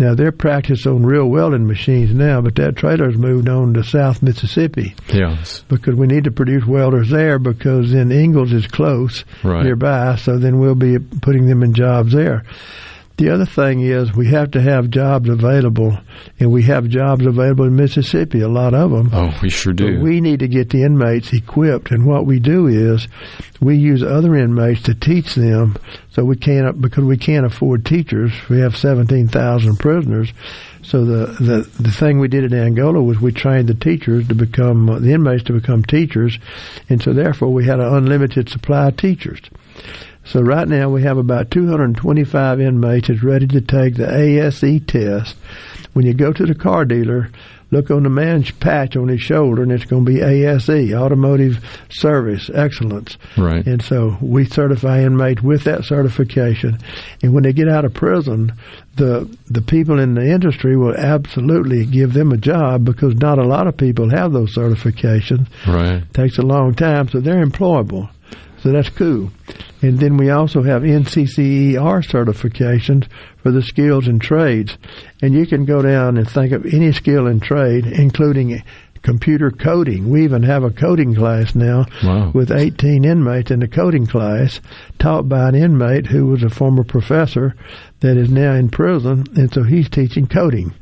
Now 0.00 0.14
they're 0.14 0.30
practiced 0.32 0.86
on 0.86 1.04
real 1.04 1.26
welding 1.26 1.66
machines 1.66 2.14
now, 2.14 2.40
but 2.40 2.54
that 2.56 2.76
trailer's 2.76 3.16
moved 3.16 3.48
on 3.48 3.74
to 3.74 3.82
South 3.82 4.22
Mississippi 4.22 4.94
Yes. 5.12 5.64
because 5.68 5.94
we 5.96 6.06
need 6.06 6.24
to 6.24 6.30
produce 6.30 6.64
welders 6.64 7.10
there 7.10 7.38
because 7.40 7.90
then 7.92 8.12
Ingalls 8.12 8.52
is 8.52 8.66
close 8.68 9.24
Right. 9.42 9.64
nearby, 9.64 10.14
so 10.16 10.38
then 10.38 10.60
we'll 10.60 10.76
be 10.76 10.98
putting 10.98 11.46
them 11.48 11.62
in 11.64 11.74
jobs 11.74 12.12
there. 12.12 12.44
The 13.18 13.30
other 13.34 13.46
thing 13.46 13.80
is 13.80 14.14
we 14.14 14.28
have 14.28 14.52
to 14.52 14.60
have 14.60 14.90
jobs 14.90 15.28
available, 15.28 15.98
and 16.38 16.52
we 16.52 16.62
have 16.62 16.88
jobs 16.88 17.26
available 17.26 17.64
in 17.64 17.74
Mississippi, 17.74 18.40
a 18.42 18.48
lot 18.48 18.74
of 18.74 18.92
them. 18.92 19.10
Oh, 19.12 19.36
we 19.42 19.50
sure 19.50 19.74
But 19.74 19.86
do. 19.86 20.00
we 20.00 20.20
need 20.20 20.38
to 20.38 20.46
get 20.46 20.70
the 20.70 20.84
inmates 20.84 21.32
equipped, 21.32 21.90
and 21.90 22.06
what 22.06 22.26
we 22.26 22.38
do 22.38 22.68
is 22.68 23.08
we 23.60 23.76
use 23.76 24.04
other 24.04 24.36
inmates 24.36 24.82
to 24.82 24.94
teach 24.94 25.34
them. 25.34 25.76
So 26.12 26.24
we 26.24 26.36
can't 26.36 26.80
because 26.80 27.02
we 27.02 27.16
can't 27.16 27.44
afford 27.44 27.84
teachers. 27.84 28.32
We 28.48 28.60
have 28.60 28.76
seventeen 28.76 29.26
thousand 29.26 29.78
prisoners. 29.80 30.32
So 30.82 31.04
the, 31.04 31.26
the 31.42 31.82
the 31.82 31.90
thing 31.90 32.20
we 32.20 32.28
did 32.28 32.44
in 32.44 32.54
Angola 32.54 33.02
was 33.02 33.20
we 33.20 33.32
trained 33.32 33.68
the 33.68 33.74
teachers 33.74 34.28
to 34.28 34.36
become 34.36 34.86
the 35.02 35.12
inmates 35.12 35.42
to 35.44 35.54
become 35.54 35.82
teachers, 35.82 36.38
and 36.88 37.02
so 37.02 37.12
therefore 37.12 37.52
we 37.52 37.64
had 37.66 37.80
an 37.80 37.92
unlimited 37.92 38.48
supply 38.48 38.86
of 38.88 38.96
teachers. 38.96 39.40
So 40.28 40.42
right 40.42 40.68
now 40.68 40.90
we 40.90 41.02
have 41.04 41.16
about 41.16 41.50
225 41.50 42.60
inmates 42.60 43.08
that's 43.08 43.22
ready 43.22 43.46
to 43.46 43.62
take 43.62 43.94
the 43.94 44.14
ASE 44.14 44.80
test. 44.86 45.36
When 45.94 46.04
you 46.04 46.12
go 46.12 46.34
to 46.34 46.44
the 46.44 46.54
car 46.54 46.84
dealer, 46.84 47.30
look 47.70 47.90
on 47.90 48.02
the 48.02 48.10
man's 48.10 48.50
patch 48.50 48.94
on 48.94 49.08
his 49.08 49.22
shoulder, 49.22 49.62
and 49.62 49.72
it's 49.72 49.86
going 49.86 50.04
to 50.04 50.10
be 50.10 50.20
ASE, 50.20 50.92
Automotive 50.92 51.64
Service 51.88 52.50
Excellence. 52.52 53.16
Right. 53.38 53.66
And 53.66 53.82
so 53.82 54.18
we 54.20 54.44
certify 54.44 55.02
inmates 55.02 55.42
with 55.42 55.64
that 55.64 55.84
certification. 55.84 56.78
And 57.22 57.32
when 57.32 57.44
they 57.44 57.54
get 57.54 57.68
out 57.68 57.86
of 57.86 57.94
prison, 57.94 58.52
the 58.96 59.34
the 59.46 59.62
people 59.62 59.98
in 59.98 60.14
the 60.14 60.30
industry 60.30 60.76
will 60.76 60.94
absolutely 60.94 61.86
give 61.86 62.12
them 62.12 62.32
a 62.32 62.36
job 62.36 62.84
because 62.84 63.14
not 63.14 63.38
a 63.38 63.46
lot 63.46 63.66
of 63.66 63.78
people 63.78 64.10
have 64.10 64.32
those 64.32 64.54
certifications. 64.54 65.48
Right. 65.66 66.02
takes 66.12 66.36
a 66.36 66.42
long 66.42 66.74
time, 66.74 67.08
so 67.08 67.20
they're 67.20 67.44
employable. 67.44 68.10
So 68.62 68.72
that's 68.72 68.88
cool. 68.90 69.30
And 69.82 69.98
then 69.98 70.16
we 70.16 70.30
also 70.30 70.62
have 70.62 70.82
NCCER 70.82 72.02
certifications 72.04 73.06
for 73.42 73.50
the 73.52 73.62
skills 73.62 74.06
and 74.08 74.20
trades. 74.20 74.76
And 75.22 75.34
you 75.34 75.46
can 75.46 75.64
go 75.64 75.82
down 75.82 76.16
and 76.16 76.28
think 76.28 76.52
of 76.52 76.66
any 76.66 76.92
skill 76.92 77.26
and 77.26 77.40
trade, 77.42 77.86
including 77.86 78.62
computer 79.02 79.50
coding. 79.52 80.10
We 80.10 80.24
even 80.24 80.42
have 80.42 80.64
a 80.64 80.70
coding 80.70 81.14
class 81.14 81.54
now 81.54 81.86
Wow. 82.02 82.32
with 82.34 82.50
18 82.50 83.04
inmates 83.04 83.50
in 83.52 83.60
the 83.60 83.68
coding 83.68 84.06
class 84.06 84.60
taught 84.98 85.28
by 85.28 85.48
an 85.48 85.54
inmate 85.54 86.06
who 86.06 86.26
was 86.26 86.42
a 86.42 86.50
former 86.50 86.82
professor 86.82 87.54
that 88.00 88.16
is 88.16 88.28
now 88.30 88.54
in 88.54 88.68
prison. 88.70 89.24
And 89.36 89.52
so 89.52 89.62
he's 89.62 89.88
teaching 89.88 90.26
coding. 90.26 90.74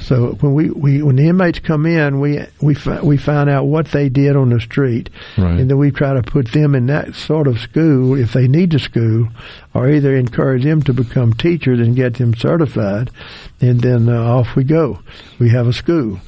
So 0.00 0.32
when 0.40 0.52
we, 0.52 0.70
we 0.70 1.02
when 1.02 1.16
the 1.16 1.28
inmates 1.28 1.60
come 1.60 1.86
in, 1.86 2.20
we 2.20 2.40
we 2.60 2.76
we 3.02 3.16
find 3.16 3.48
out 3.48 3.64
what 3.66 3.86
they 3.86 4.08
did 4.10 4.36
on 4.36 4.50
the 4.50 4.60
street, 4.60 5.08
Right. 5.38 5.58
and 5.60 5.70
then 5.70 5.78
we 5.78 5.90
try 5.90 6.12
to 6.14 6.22
put 6.22 6.52
them 6.52 6.74
in 6.74 6.86
that 6.86 7.14
sort 7.14 7.46
of 7.46 7.58
school 7.58 8.14
if 8.18 8.32
they 8.34 8.46
need 8.46 8.70
to 8.72 8.78
school, 8.78 9.28
or 9.72 9.88
either 9.88 10.14
encourage 10.14 10.62
them 10.64 10.82
to 10.82 10.92
become 10.92 11.32
teachers 11.32 11.80
and 11.80 11.96
get 11.96 12.14
them 12.14 12.34
certified, 12.34 13.10
and 13.62 13.80
then 13.80 14.08
uh, 14.10 14.20
off 14.22 14.54
we 14.56 14.64
go. 14.64 14.98
We 15.38 15.48
have 15.50 15.66
a 15.68 15.72
school. 15.72 16.18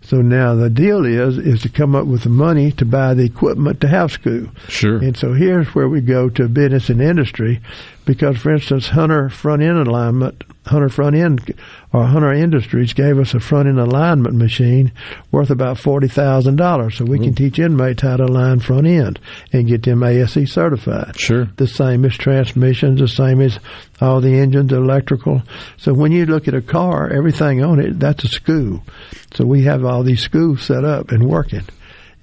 So 0.00 0.18
now 0.22 0.54
the 0.54 0.70
deal 0.70 1.04
is 1.04 1.36
is 1.36 1.62
to 1.62 1.68
come 1.68 1.94
up 1.94 2.06
with 2.06 2.22
the 2.22 2.30
money 2.30 2.70
to 2.72 2.84
buy 2.86 3.12
the 3.14 3.24
equipment 3.24 3.80
to 3.82 3.88
have 3.88 4.12
school. 4.12 4.46
Sure. 4.68 4.96
And 4.98 5.14
so 5.16 5.34
here's 5.34 5.66
where 5.74 5.88
we 5.88 6.00
go 6.00 6.30
to 6.30 6.48
business 6.48 6.88
and 6.88 7.02
industry, 7.02 7.60
because 8.06 8.38
for 8.38 8.54
instance, 8.54 8.88
Hunter 8.88 9.28
front 9.28 9.62
end 9.62 9.76
alignment, 9.86 10.44
Hunter 10.64 10.88
front 10.88 11.16
end, 11.16 11.52
or 11.92 12.04
Hunter 12.04 12.32
Industries 12.32 12.94
gave 12.94 13.18
us 13.18 13.34
a 13.34 13.40
front 13.40 13.68
end 13.68 13.78
alignment 13.78 14.36
machine 14.36 14.92
worth 15.32 15.50
about 15.50 15.78
forty 15.78 16.08
thousand 16.08 16.56
dollars, 16.56 16.96
so 16.96 17.04
we 17.04 17.18
can 17.18 17.32
mm. 17.32 17.36
teach 17.36 17.58
inmates 17.58 18.02
how 18.02 18.16
to 18.16 18.24
align 18.24 18.60
front 18.60 18.86
end 18.86 19.18
and 19.52 19.66
get 19.66 19.82
them 19.82 20.02
ASE 20.02 20.50
certified. 20.50 21.18
Sure. 21.18 21.48
The 21.56 21.66
same 21.66 22.04
as 22.04 22.16
transmissions, 22.16 23.00
the 23.00 23.08
same 23.08 23.42
as 23.42 23.58
all 24.00 24.20
the 24.20 24.38
engines, 24.38 24.72
electrical. 24.72 25.42
So 25.76 25.92
when 25.92 26.12
you 26.12 26.26
look 26.26 26.48
at 26.48 26.54
a 26.54 26.62
car, 26.62 27.12
everything 27.12 27.62
on 27.62 27.80
it, 27.80 27.98
that's 27.98 28.24
a 28.24 28.28
school. 28.28 28.82
So 29.34 29.44
we 29.44 29.64
have 29.64 29.84
all 29.84 30.04
these 30.04 30.22
schools 30.22 30.62
set 30.62 30.84
up 30.84 31.10
and 31.10 31.28
working. 31.28 31.64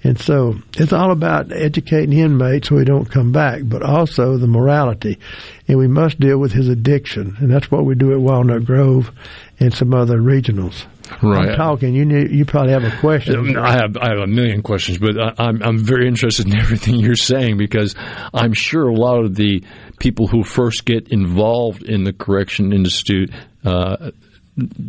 And 0.04 0.20
so 0.20 0.56
it's 0.76 0.92
all 0.92 1.10
about 1.10 1.50
educating 1.50 2.18
inmates 2.18 2.68
so 2.68 2.76
he 2.76 2.84
don't 2.84 3.10
come 3.10 3.32
back, 3.32 3.62
but 3.64 3.82
also 3.82 4.36
the 4.36 4.46
morality. 4.46 5.18
And 5.66 5.78
we 5.78 5.88
must 5.88 6.20
deal 6.20 6.38
with 6.38 6.52
his 6.52 6.68
addiction. 6.68 7.36
And 7.40 7.50
that's 7.50 7.70
what 7.70 7.86
we 7.86 7.94
do 7.94 8.12
at 8.12 8.20
Walnut 8.20 8.66
Grove 8.66 9.10
and 9.58 9.72
some 9.72 9.94
other 9.94 10.18
regionals. 10.18 10.84
Right. 11.22 11.50
I'm 11.50 11.56
talking. 11.56 11.94
You 11.94 12.04
need, 12.04 12.30
you 12.30 12.44
probably 12.44 12.72
have 12.72 12.84
a 12.84 12.96
question. 12.98 13.56
I 13.56 13.72
have 13.72 13.96
I 13.96 14.08
have 14.08 14.20
a 14.20 14.26
million 14.26 14.62
questions, 14.62 14.98
but 14.98 15.18
I, 15.18 15.34
I'm 15.38 15.62
I'm 15.62 15.78
very 15.78 16.08
interested 16.08 16.46
in 16.46 16.54
everything 16.58 16.96
you're 16.96 17.14
saying 17.14 17.58
because 17.58 17.94
I'm 18.32 18.54
sure 18.54 18.88
a 18.88 18.94
lot 18.94 19.22
of 19.22 19.34
the 19.34 19.64
people 19.98 20.26
who 20.26 20.44
first 20.44 20.84
get 20.84 21.08
involved 21.08 21.82
in 21.82 22.04
the 22.04 22.12
correction 22.12 22.72
institute 22.72 23.30
uh, 23.64 24.10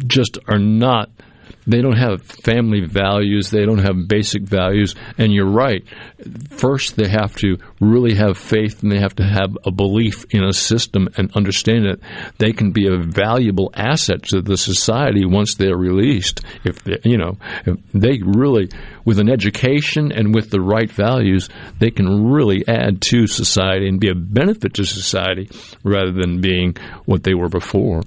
just 0.08 0.38
are 0.47 0.60
not 0.60 1.10
they 1.67 1.82
don't 1.82 1.97
have 1.97 2.21
family 2.21 2.82
values, 2.86 3.49
they 3.49 3.65
don't 3.65 3.80
have 3.80 4.08
basic 4.08 4.43
values, 4.43 4.95
and 5.17 5.34
you're 5.34 5.49
right. 5.49 5.84
First, 6.51 6.95
they 6.95 7.08
have 7.08 7.36
to 7.38 7.58
really 7.80 8.15
have 8.15 8.38
faith 8.38 8.84
and 8.84 8.91
they 8.91 8.99
have 8.99 9.15
to 9.15 9.23
have 9.23 9.58
a 9.65 9.71
belief 9.71 10.25
in 10.30 10.43
a 10.43 10.54
system 10.54 11.10
and 11.17 11.32
understand 11.36 11.86
it. 11.86 11.99
they 12.38 12.54
can 12.54 12.71
be 12.71 12.88
a 12.88 12.97
valuable 12.97 13.71
asset 13.75 14.23
to 14.23 14.41
the 14.41 14.58
society 14.58 15.25
once 15.25 15.56
they're 15.56 15.78
released. 15.78 16.41
If 16.63 16.84
they, 16.84 16.99
you 17.04 17.17
know, 17.17 17.38
if 17.65 17.78
they 17.93 18.19
really, 18.23 18.69
with 19.04 19.19
an 19.19 19.30
education 19.30 20.12
and 20.12 20.34
with 20.34 20.49
the 20.49 20.62
right 20.62 20.91
values, 20.91 21.49
they 21.80 21.91
can 21.91 22.32
really 22.32 22.67
add 22.67 23.01
to 23.10 23.28
society 23.28 23.88
and 23.88 23.99
be 23.99 24.10
a 24.10 24.15
benefit 24.15 24.73
to 24.75 24.84
society 24.84 25.49
rather 25.84 26.12
than 26.12 26.41
being 26.41 26.75
what 27.06 27.23
they 27.23 27.34
were 27.34 27.49
before. 27.49 28.01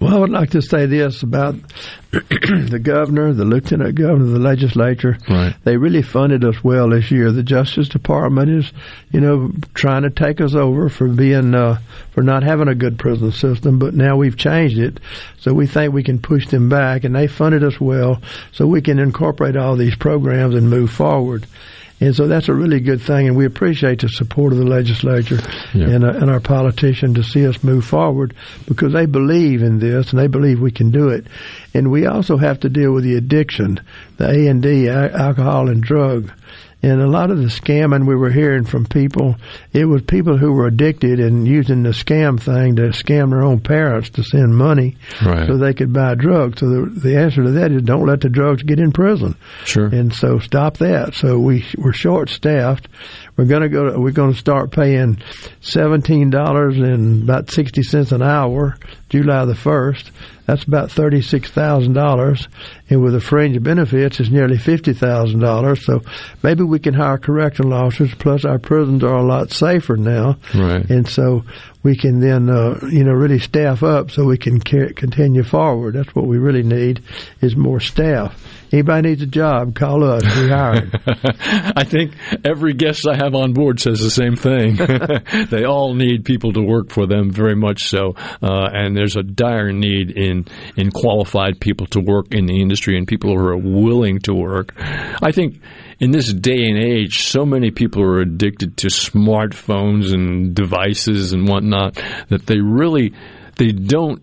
Well, 0.00 0.14
I 0.14 0.18
would 0.18 0.30
like 0.30 0.50
to 0.50 0.60
say 0.60 0.84
this 0.86 1.22
about 1.22 1.54
the 2.10 2.80
governor, 2.82 3.32
the 3.32 3.46
lieutenant 3.46 3.94
governor, 3.94 4.26
the 4.26 4.38
legislature. 4.38 5.16
Right. 5.28 5.54
They 5.64 5.78
really 5.78 6.02
funded 6.02 6.44
us 6.44 6.62
well 6.62 6.90
this 6.90 7.10
year. 7.10 7.32
The 7.32 7.42
Justice 7.42 7.88
Department 7.88 8.50
is, 8.50 8.72
you 9.10 9.20
know, 9.20 9.52
trying 9.74 10.02
to 10.02 10.10
take 10.10 10.40
us 10.40 10.54
over 10.54 10.90
for 10.90 11.08
being 11.08 11.54
uh, 11.54 11.80
for 12.10 12.22
not 12.22 12.42
having 12.42 12.68
a 12.68 12.74
good 12.74 12.98
prison 12.98 13.32
system, 13.32 13.78
but 13.78 13.94
now 13.94 14.16
we've 14.16 14.36
changed 14.36 14.78
it, 14.78 15.00
so 15.38 15.54
we 15.54 15.66
think 15.66 15.92
we 15.92 16.02
can 16.02 16.18
push 16.18 16.46
them 16.48 16.68
back, 16.68 17.04
and 17.04 17.14
they 17.14 17.26
funded 17.26 17.64
us 17.64 17.80
well, 17.80 18.20
so 18.52 18.66
we 18.66 18.82
can 18.82 18.98
incorporate 18.98 19.56
all 19.56 19.76
these 19.76 19.96
programs 19.96 20.54
and 20.54 20.68
move 20.68 20.90
forward. 20.90 21.46
And 21.98 22.14
so 22.14 22.26
that's 22.28 22.48
a 22.50 22.52
really 22.54 22.80
good 22.80 23.00
thing, 23.00 23.26
and 23.26 23.36
we 23.36 23.46
appreciate 23.46 24.02
the 24.02 24.08
support 24.10 24.52
of 24.52 24.58
the 24.58 24.66
legislature 24.66 25.40
Yeah. 25.72 25.88
and, 25.88 26.04
uh, 26.04 26.08
and 26.10 26.30
our 26.30 26.40
politicians 26.40 27.14
to 27.16 27.22
see 27.22 27.46
us 27.46 27.64
move 27.64 27.86
forward 27.86 28.34
because 28.68 28.92
they 28.92 29.06
believe 29.06 29.62
in 29.62 29.78
this 29.78 30.10
and 30.10 30.20
they 30.20 30.26
believe 30.26 30.60
we 30.60 30.70
can 30.70 30.90
do 30.90 31.08
it. 31.08 31.26
And 31.72 31.90
we 31.90 32.04
also 32.04 32.36
have 32.36 32.60
to 32.60 32.68
deal 32.68 32.92
with 32.92 33.04
the 33.04 33.14
addiction, 33.14 33.80
the 34.18 34.28
A 34.28 34.46
and 34.48 34.62
D, 34.62 34.88
alcohol 34.90 35.70
and 35.70 35.82
drug. 35.82 36.30
And 36.86 37.02
a 37.02 37.08
lot 37.08 37.32
of 37.32 37.38
the 37.38 37.46
scamming 37.46 38.06
we 38.06 38.14
were 38.14 38.30
hearing 38.30 38.64
from 38.64 38.86
people, 38.86 39.34
it 39.72 39.86
was 39.86 40.02
people 40.02 40.36
who 40.36 40.52
were 40.52 40.68
addicted 40.68 41.18
and 41.18 41.44
using 41.46 41.82
the 41.82 41.90
scam 41.90 42.40
thing 42.40 42.76
to 42.76 42.82
scam 42.90 43.30
their 43.30 43.42
own 43.42 43.58
parents 43.58 44.08
to 44.10 44.22
send 44.22 44.56
money 44.56 44.96
Right. 45.24 45.48
so 45.48 45.56
they 45.56 45.74
could 45.74 45.92
buy 45.92 46.14
drugs. 46.14 46.60
So 46.60 46.68
the, 46.68 46.88
the 46.88 47.18
answer 47.18 47.42
to 47.42 47.50
that 47.50 47.72
is 47.72 47.82
don't 47.82 48.06
let 48.06 48.20
the 48.20 48.28
drugs 48.28 48.62
get 48.62 48.78
in 48.78 48.92
prison. 48.92 49.34
Sure. 49.64 49.86
And 49.86 50.14
so 50.14 50.38
stop 50.38 50.76
that. 50.76 51.14
So 51.14 51.40
we 51.40 51.64
we're 51.76 51.92
short 51.92 52.28
staffed. 52.30 52.86
We're 53.36 53.46
gonna 53.46 53.68
go. 53.68 53.90
To, 53.90 54.00
we're 54.00 54.12
gonna 54.12 54.34
start 54.34 54.70
paying 54.70 55.20
seventeen 55.60 56.30
dollars 56.30 56.76
and 56.78 57.24
about 57.24 57.50
sixty 57.50 57.82
cents 57.82 58.12
an 58.12 58.22
hour, 58.22 58.76
July 59.08 59.44
the 59.44 59.54
first. 59.56 60.10
That's 60.46 60.62
about 60.64 60.90
thirty 60.92 61.22
six 61.22 61.50
thousand 61.50 61.94
dollars, 61.94 62.46
and 62.88 63.02
with 63.02 63.14
the 63.14 63.20
fringe 63.20 63.56
of 63.56 63.64
benefits, 63.64 64.20
it's 64.20 64.30
nearly 64.30 64.58
fifty 64.58 64.92
thousand 64.92 65.40
dollars. 65.40 65.84
So 65.84 66.02
maybe 66.42 66.62
we 66.62 66.78
can 66.78 66.94
hire 66.94 67.18
correctional 67.18 67.74
officers. 67.74 68.14
Plus, 68.14 68.44
our 68.44 68.58
prisons 68.58 69.02
are 69.02 69.16
a 69.16 69.24
lot 69.26 69.50
safer 69.50 69.96
now, 69.96 70.36
Right. 70.54 70.88
and 70.88 71.08
so 71.08 71.42
we 71.82 71.96
can 71.96 72.20
then 72.20 72.48
uh, 72.48 72.78
you 72.90 73.02
know 73.04 73.12
really 73.12 73.38
staff 73.40 73.82
up 73.82 74.10
so 74.12 74.24
we 74.24 74.38
can 74.38 74.60
continue 74.60 75.42
forward. 75.42 75.94
That's 75.94 76.14
what 76.14 76.26
we 76.26 76.38
really 76.38 76.62
need 76.62 77.02
is 77.40 77.56
more 77.56 77.80
staff. 77.80 78.40
Anybody 78.76 79.08
needs 79.08 79.22
a 79.22 79.26
job, 79.26 79.74
call 79.74 80.04
us. 80.04 80.22
We 80.22 80.50
hire. 80.50 80.90
I 81.74 81.82
think 81.84 82.12
every 82.44 82.74
guest 82.74 83.08
I 83.08 83.16
have 83.16 83.34
on 83.34 83.54
board 83.54 83.80
says 83.80 84.00
the 84.00 84.10
same 84.10 84.36
thing. 84.36 84.76
they 85.50 85.64
all 85.64 85.94
need 85.94 86.26
people 86.26 86.52
to 86.52 86.60
work 86.60 86.90
for 86.90 87.06
them, 87.06 87.30
very 87.30 87.56
much 87.56 87.84
so. 87.84 88.12
Uh, 88.42 88.68
and 88.70 88.94
there's 88.94 89.16
a 89.16 89.22
dire 89.22 89.72
need 89.72 90.10
in 90.10 90.44
in 90.76 90.90
qualified 90.90 91.58
people 91.58 91.86
to 91.86 92.00
work 92.00 92.34
in 92.34 92.44
the 92.44 92.60
industry 92.60 92.98
and 92.98 93.08
people 93.08 93.30
who 93.30 93.46
are 93.46 93.56
willing 93.56 94.18
to 94.20 94.34
work. 94.34 94.74
I 94.76 95.32
think. 95.32 95.58
In 95.98 96.10
this 96.10 96.30
day 96.30 96.68
and 96.68 96.76
age, 96.76 97.26
so 97.26 97.46
many 97.46 97.70
people 97.70 98.02
are 98.02 98.20
addicted 98.20 98.76
to 98.76 98.88
smartphones 98.88 100.12
and 100.12 100.54
devices 100.54 101.32
and 101.32 101.48
whatnot 101.48 101.94
that 102.28 102.44
they 102.44 102.60
really 102.60 103.14
they 103.56 103.72
don't 103.72 104.20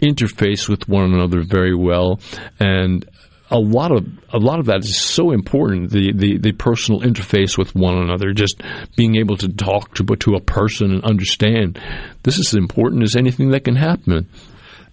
interface 0.00 0.68
with 0.68 0.88
one 0.88 1.12
another 1.12 1.42
very 1.42 1.74
well, 1.74 2.20
and 2.60 3.04
a 3.50 3.58
lot 3.58 3.92
of 3.92 4.04
a 4.32 4.38
lot 4.38 4.58
of 4.58 4.66
that 4.66 4.80
is 4.80 4.98
so 4.98 5.30
important 5.30 5.90
the, 5.90 6.12
the, 6.12 6.38
the 6.38 6.52
personal 6.52 7.00
interface 7.00 7.56
with 7.56 7.74
one 7.74 7.96
another 7.96 8.32
just 8.32 8.60
being 8.96 9.16
able 9.16 9.36
to 9.36 9.48
talk 9.48 9.94
to 9.94 10.04
to 10.04 10.34
a 10.34 10.40
person 10.40 10.90
and 10.90 11.04
understand 11.04 11.80
this 12.24 12.38
is 12.38 12.48
as 12.48 12.54
important 12.54 13.02
as 13.02 13.14
anything 13.14 13.50
that 13.50 13.64
can 13.64 13.76
happen 13.76 14.28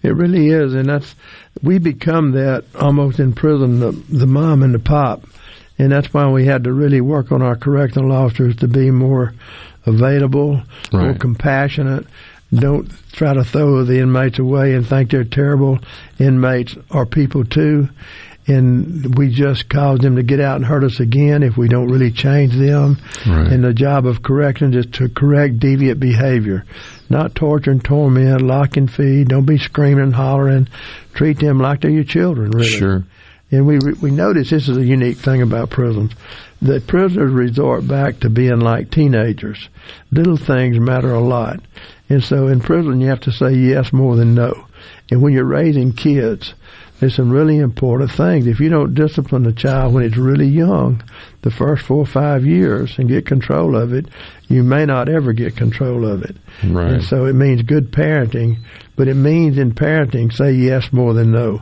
It 0.04 0.16
really 0.16 0.50
is, 0.50 0.74
and 0.74 0.88
that's 0.90 1.16
we 1.62 1.80
become 1.80 2.34
that 2.34 2.66
almost 2.76 3.20
in 3.22 3.32
prison, 3.34 3.80
the, 3.80 3.92
the 3.92 4.28
mom 4.28 4.62
and 4.62 4.74
the 4.74 4.80
pop, 4.80 5.24
and 5.80 5.94
that's 5.94 6.14
why 6.14 6.30
we 6.30 6.46
had 6.46 6.66
to 6.66 6.74
really 6.74 7.00
work 7.00 7.32
on 7.32 7.42
our 7.42 7.56
correctional 7.56 8.12
officers 8.12 8.58
to 8.58 8.68
be 8.68 8.92
more 8.92 9.34
available, 9.86 10.62
more 10.92 11.14
compassionate. 11.20 12.06
Don't 12.54 12.92
try 13.14 13.34
to 13.34 13.46
throw 13.46 13.84
the 13.86 14.00
inmates 14.00 14.40
away 14.40 14.74
and 14.76 14.86
think 14.86 15.10
they're 15.10 15.24
terrible. 15.24 15.80
Inmates 16.20 16.76
are 16.92 17.06
people 17.06 17.46
too, 17.46 17.88
and 18.48 19.18
we 19.18 19.30
just 19.30 19.70
cause 19.70 20.00
them 20.00 20.18
to 20.18 20.24
get 20.24 20.40
out 20.40 20.58
and 20.58 20.66
hurt 20.66 20.84
us 20.84 21.00
again 21.00 21.44
if 21.44 21.56
we 21.56 21.68
don't 21.68 21.88
really 21.88 22.12
change 22.12 22.54
them. 22.54 22.98
Right. 23.26 23.48
And 23.48 23.64
the 23.64 23.74
job 23.74 24.06
of 24.06 24.22
correction 24.22 24.74
is 24.74 24.86
to 24.94 25.10
correct 25.10 25.60
deviant 25.60 26.00
behavior, 26.00 26.66
not 27.10 27.36
torture 27.36 27.72
and 27.72 27.84
torment, 27.84 28.42
lock 28.42 28.76
and 28.78 28.92
feed. 28.92 29.30
Don't 29.30 29.46
be 29.46 29.58
screaming 29.58 30.04
and 30.04 30.16
hollering. 30.16 30.68
Treat 31.14 31.40
them 31.40 31.60
like 31.60 31.82
they're 31.82 31.92
your 31.92 32.04
children, 32.04 32.52
really. 32.52 32.68
sure 32.68 33.06
And 33.52 33.66
we 33.66 33.80
we 34.02 34.12
notice 34.12 34.50
this 34.50 34.68
is 34.68 34.78
a 34.78 34.86
unique 34.86 35.18
thing 35.18 35.42
about 35.42 35.70
prisons. 35.70 36.12
The 36.62 36.82
prisoners 36.82 37.32
resort 37.32 37.88
back 37.88 38.22
to 38.22 38.30
being 38.30 38.60
like 38.60 38.90
teenagers. 38.90 39.70
Little 40.12 40.38
things 40.38 40.80
matter 40.80 41.14
a 41.14 41.20
lot. 41.20 41.60
And 42.10 42.24
so 42.24 42.48
in 42.48 42.62
prison 42.62 43.00
you 43.00 43.08
have 43.08 43.22
to 43.22 43.32
say 43.32 43.54
yes 43.54 43.94
more 43.94 44.16
than 44.16 44.34
no. 44.34 44.66
And 45.12 45.22
when 45.22 45.34
you're 45.34 45.46
raising 45.46 45.94
kids, 45.94 46.54
there's 47.04 47.16
some 47.18 47.30
really 47.30 47.58
important 47.58 48.12
things. 48.12 48.48
If 48.48 48.62
you 48.62 48.70
don't 48.70 48.96
discipline 48.96 49.46
a 49.46 49.52
child 49.52 49.94
when 49.94 50.04
it's 50.04 50.16
really 50.16 50.48
young, 50.48 51.04
the 51.42 51.52
first 51.52 51.84
four 51.86 51.98
or 51.98 52.06
five 52.06 52.46
years 52.46 52.98
and 52.98 53.10
get 53.10 53.26
control 53.26 53.76
of 53.76 53.92
it, 53.92 54.08
you 54.48 54.64
may 54.64 54.86
not 54.86 55.10
ever 55.10 55.34
get 55.34 55.58
control 55.58 56.06
of 56.08 56.24
it. 56.24 56.38
Right. 56.64 56.94
And 56.94 57.04
so 57.04 57.26
it 57.26 57.34
means 57.34 57.62
good 57.64 57.92
parenting, 57.92 58.60
but 58.96 59.10
it 59.10 59.16
means 59.16 59.58
in 59.58 59.74
parenting 59.74 60.32
say 60.32 60.54
yes 60.54 60.94
more 60.94 61.14
than 61.14 61.34
no. 61.34 61.60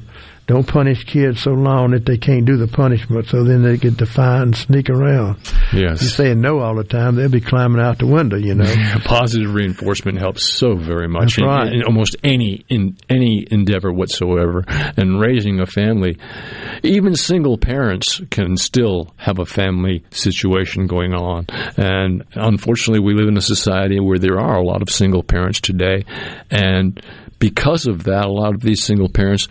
Don't 0.51 0.67
punish 0.67 1.05
kids 1.05 1.43
so 1.43 1.51
long 1.51 1.91
that 1.91 2.05
they 2.05 2.17
can't 2.17 2.43
do 2.43 2.57
the 2.57 2.67
punishment, 2.67 3.25
so 3.29 3.45
then 3.45 3.63
they 3.63 3.77
get 3.77 3.95
defiant 3.95 4.43
and 4.43 4.55
sneak 4.57 4.89
around. 4.89 5.37
yes 5.71 6.01
You 6.01 6.09
saying 6.09 6.41
no 6.41 6.59
all 6.59 6.75
the 6.75 6.83
time, 6.83 7.15
they'll 7.15 7.29
be 7.29 7.39
climbing 7.39 7.81
out 7.81 7.99
the 7.99 8.05
window, 8.05 8.35
you 8.35 8.55
know. 8.55 8.65
positive 9.05 9.53
reinforcement 9.53 10.17
helps 10.17 10.45
so 10.45 10.75
very 10.75 11.07
much 11.07 11.37
That's 11.37 11.37
in, 11.37 11.45
right. 11.45 11.71
in 11.71 11.83
almost 11.83 12.17
any 12.21 12.65
in 12.67 12.97
any 13.09 13.47
endeavor 13.49 13.93
whatsoever. 13.93 14.65
And 14.67 15.21
raising 15.21 15.61
a 15.61 15.65
family, 15.65 16.17
even 16.83 17.15
single 17.15 17.57
parents 17.57 18.19
can 18.29 18.57
still 18.57 19.13
have 19.15 19.39
a 19.39 19.45
family 19.45 20.03
situation 20.09 20.85
going 20.85 21.13
on. 21.13 21.45
And 21.77 22.25
unfortunately, 22.33 22.99
we 22.99 23.13
live 23.13 23.29
in 23.29 23.37
a 23.37 23.41
society 23.41 24.01
where 24.01 24.19
there 24.19 24.37
are 24.37 24.57
a 24.57 24.65
lot 24.65 24.81
of 24.81 24.89
single 24.89 25.23
parents 25.23 25.61
today, 25.61 26.03
and 26.49 27.01
because 27.39 27.87
of 27.87 28.03
that, 28.03 28.25
a 28.25 28.31
lot 28.31 28.53
of 28.53 28.61
these 28.61 28.83
single 28.83 29.07
parents 29.09 29.47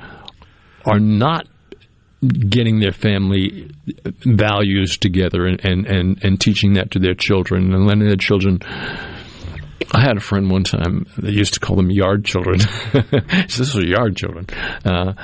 are 0.84 1.00
not 1.00 1.46
getting 2.48 2.80
their 2.80 2.92
family 2.92 3.70
values 4.24 4.98
together 4.98 5.46
and, 5.46 5.64
and, 5.64 5.86
and, 5.86 6.24
and 6.24 6.40
teaching 6.40 6.74
that 6.74 6.90
to 6.90 6.98
their 6.98 7.14
children 7.14 7.72
and 7.72 7.86
letting 7.86 8.06
their 8.06 8.16
children 8.16 8.60
I 9.92 10.02
had 10.02 10.16
a 10.16 10.20
friend 10.20 10.50
one 10.50 10.62
time 10.62 11.06
that 11.18 11.32
used 11.32 11.54
to 11.54 11.60
call 11.60 11.74
them 11.74 11.90
yard 11.90 12.24
children. 12.24 12.60
Those 12.92 13.76
are 13.76 13.84
yard 13.84 14.16
children. 14.16 14.46
Uh, 14.84 15.14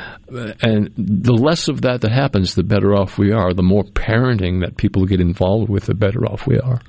and 0.60 0.92
the 0.96 1.34
less 1.34 1.68
of 1.68 1.82
that 1.82 2.00
that 2.00 2.10
happens, 2.10 2.54
the 2.54 2.64
better 2.64 2.94
off 2.94 3.16
we 3.16 3.32
are. 3.32 3.54
The 3.54 3.62
more 3.62 3.84
parenting 3.84 4.62
that 4.62 4.76
people 4.76 5.06
get 5.06 5.20
involved 5.20 5.68
with, 5.68 5.84
the 5.84 5.94
better 5.94 6.26
off 6.26 6.46
we 6.46 6.58
are. 6.58 6.80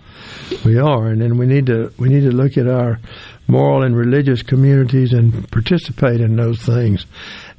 We 0.65 0.80
are, 0.80 1.08
and 1.08 1.21
then 1.21 1.38
we 1.38 1.45
need 1.45 1.67
to 1.67 1.93
we 1.99 2.10
need 2.10 2.21
to 2.21 2.32
look 2.32 2.58
at 2.58 2.67
our 2.67 2.99
moral 3.47 3.84
and 3.84 3.95
religious 3.95 4.41
communities 4.41 5.13
and 5.13 5.49
participate 5.51 6.19
in 6.19 6.36
those 6.36 6.60
things. 6.62 7.06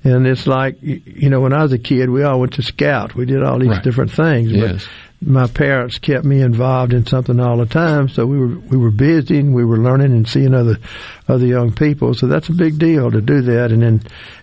And 0.04 0.26
it's 0.26 0.46
like 0.46 0.76
you 0.80 1.28
know, 1.28 1.40
when 1.40 1.52
I 1.52 1.62
was 1.62 1.72
a 1.72 1.78
kid, 1.78 2.08
we 2.10 2.22
all 2.22 2.40
went 2.40 2.54
to 2.54 2.62
Scout. 2.62 3.14
We 3.14 3.26
did 3.26 3.42
all 3.42 3.58
these 3.58 3.68
Right. 3.68 3.82
different 3.82 4.12
things. 4.12 4.50
Yes. 4.52 4.86
But 5.20 5.28
my 5.30 5.46
parents 5.48 5.98
kept 5.98 6.24
me 6.24 6.40
involved 6.40 6.92
in 6.92 7.04
something 7.04 7.40
all 7.40 7.56
the 7.56 7.66
time, 7.66 8.08
so 8.08 8.24
we 8.24 8.38
were 8.38 8.56
we 8.70 8.76
were 8.76 8.92
busy 8.92 9.38
and 9.38 9.52
we 9.52 9.64
were 9.64 9.78
learning 9.78 10.12
and 10.12 10.28
seeing 10.28 10.54
other 10.54 10.78
other 11.26 11.44
young 11.46 11.72
people. 11.72 12.14
So 12.14 12.28
that's 12.28 12.48
a 12.48 12.52
big 12.52 12.78
deal 12.78 13.10
to 13.10 13.20
do 13.20 13.42
that. 13.42 13.72
And 13.72 13.82
then 13.82 14.00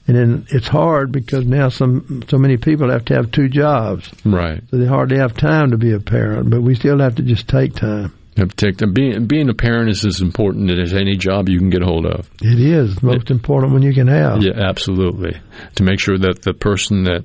and 0.07 0.17
then 0.17 0.45
it's 0.49 0.67
hard 0.67 1.13
because 1.13 1.45
now 1.45 1.69
some 1.69 2.23
so 2.29 2.37
many 2.37 2.57
people 2.57 2.89
have 2.91 3.05
to 3.05 3.15
have 3.15 3.31
two 3.31 3.47
jobs, 3.47 4.11
Right. 4.25 4.61
so 4.69 4.77
they 4.77 4.85
hardly 4.85 5.17
have 5.17 5.35
time 5.37 5.71
to 5.71 5.77
be 5.77 5.93
a 5.93 5.99
parent. 6.01 6.49
But 6.49 6.61
we 6.61 6.75
still 6.75 6.99
have 6.99 7.15
to 7.15 7.23
just 7.23 7.47
take 7.47 7.75
time. 7.75 8.11
Them. 8.35 8.93
Being, 8.93 9.27
being 9.27 9.49
a 9.49 9.53
parent 9.53 9.89
is 9.89 10.05
as 10.05 10.19
important 10.19 10.69
as 10.69 10.93
any 10.93 11.15
job 11.15 11.47
you 11.47 11.57
can 11.57 11.69
get 11.69 11.81
hold 11.81 12.05
of. 12.05 12.29
It 12.41 12.59
is 12.59 13.01
most 13.01 13.31
important 13.31 13.71
one 13.71 13.81
you 13.81 13.93
can 13.93 14.07
have. 14.07 14.43
Yeah, 14.43 14.53
absolutely. 14.57 15.39
To 15.75 15.83
make 15.83 15.99
sure 16.01 16.17
that 16.17 16.41
the 16.41 16.53
person 16.53 17.03
that 17.05 17.23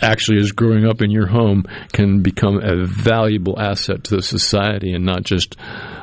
actually 0.00 0.38
is 0.38 0.52
growing 0.52 0.86
up 0.86 1.02
in 1.02 1.10
your 1.10 1.26
home 1.26 1.64
can 1.92 2.22
become 2.22 2.60
a 2.62 2.84
valuable 2.84 3.58
asset 3.60 4.04
to 4.04 4.16
the 4.16 4.22
society 4.22 4.92
and 4.92 5.04
not 5.04 5.22
just 5.22 5.56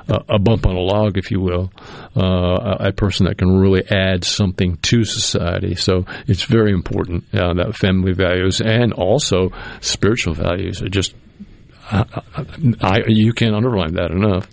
a, 0.07 0.36
a 0.36 0.39
bump 0.39 0.66
on 0.66 0.76
a 0.76 0.80
log, 0.80 1.18
if 1.18 1.32
you 1.32 1.39
will, 1.39 1.72
uh, 2.16 2.78
a, 2.80 2.88
a 2.88 2.91
person 2.91 3.26
that 3.28 3.38
can 3.38 3.59
really 3.59 3.84
add 3.89 4.24
something 4.24 4.78
to 4.78 5.03
society. 5.03 5.76
So 5.76 6.05
it's 6.28 6.43
very 6.43 6.72
important 6.72 7.26
uh, 7.34 7.53
that 7.53 7.76
family 7.76 8.14
values 8.14 8.62
and 8.62 8.93
also 8.93 9.51
spiritual 9.80 10.34
values 10.34 10.82
are 10.82 10.89
just. 10.89 11.14
I, 11.92 12.06
I, 12.82 12.98
you 13.08 13.34
can't 13.34 13.56
underline 13.56 13.96
that 13.96 14.12
enough. 14.12 14.48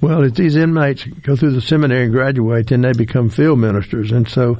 Well, 0.00 0.24
if 0.24 0.34
these 0.34 0.56
inmates 0.56 1.04
go 1.04 1.36
through 1.36 1.52
the 1.52 1.60
seminary 1.60 2.04
and 2.04 2.12
graduate, 2.12 2.68
then 2.68 2.80
they 2.80 2.92
become 2.92 3.28
field 3.28 3.58
ministers. 3.58 4.12
And 4.12 4.28
so 4.28 4.56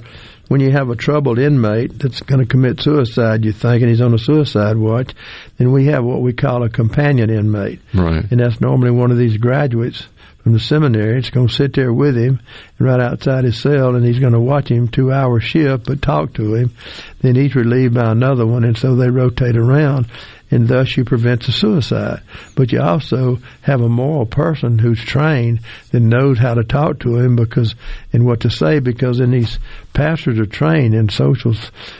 when 0.48 0.60
you 0.60 0.70
have 0.70 0.90
a 0.90 0.96
troubled 0.96 1.38
inmate 1.38 1.98
that's 1.98 2.20
going 2.20 2.40
to 2.40 2.46
commit 2.46 2.80
suicide, 2.80 3.44
you 3.44 3.52
think, 3.52 3.80
and 3.80 3.90
he's 3.90 4.02
on 4.02 4.12
a 4.12 4.18
suicide 4.18 4.76
watch, 4.76 5.14
then 5.56 5.72
we 5.72 5.86
have 5.86 6.04
what 6.04 6.20
we 6.20 6.32
call 6.32 6.62
a 6.62 6.68
companion 6.68 7.30
inmate. 7.30 7.80
Right. 7.94 8.30
And 8.30 8.40
that's 8.40 8.60
normally 8.60 8.90
one 8.90 9.10
of 9.10 9.16
these 9.16 9.38
graduates 9.38 10.06
from 10.42 10.52
the 10.52 10.60
seminary. 10.60 11.18
It's 11.18 11.30
going 11.30 11.48
to 11.48 11.54
sit 11.54 11.74
there 11.74 11.92
with 11.92 12.16
him 12.16 12.40
and 12.78 12.88
right 12.88 13.00
outside 13.00 13.44
his 13.44 13.58
cell, 13.58 13.94
and 13.94 14.04
he's 14.04 14.18
going 14.18 14.32
to 14.32 14.40
watch 14.40 14.68
him 14.68 14.88
two 14.88 15.12
hour 15.12 15.40
shift, 15.40 15.86
but 15.86 16.02
talk 16.02 16.34
to 16.34 16.54
him. 16.54 16.74
Then 17.20 17.34
he's 17.34 17.54
relieved 17.54 17.94
by 17.94 18.10
another 18.10 18.46
one, 18.46 18.64
and 18.64 18.76
so 18.76 18.96
they 18.96 19.08
rotate 19.08 19.56
around 19.56 20.06
and 20.50 20.66
thus 20.68 20.96
you 20.96 21.04
prevent 21.04 21.46
the 21.46 21.52
suicide. 21.52 22.22
But 22.54 22.72
you 22.72 22.80
also 22.80 23.38
have 23.62 23.80
a 23.80 23.88
moral 23.88 24.26
person 24.26 24.78
who's 24.78 25.02
trained 25.02 25.60
that 25.92 26.00
knows 26.00 26.38
how 26.38 26.54
to 26.54 26.64
talk 26.64 27.00
to 27.00 27.16
him 27.18 27.36
because 27.36 27.74
and 28.12 28.26
what 28.26 28.40
to 28.40 28.50
say 28.50 28.80
because 28.80 29.20
in 29.20 29.30
these 29.30 29.58
pastors 29.92 30.38
are 30.38 30.46
trained 30.46 30.94
in 30.94 31.08
social 31.08 31.54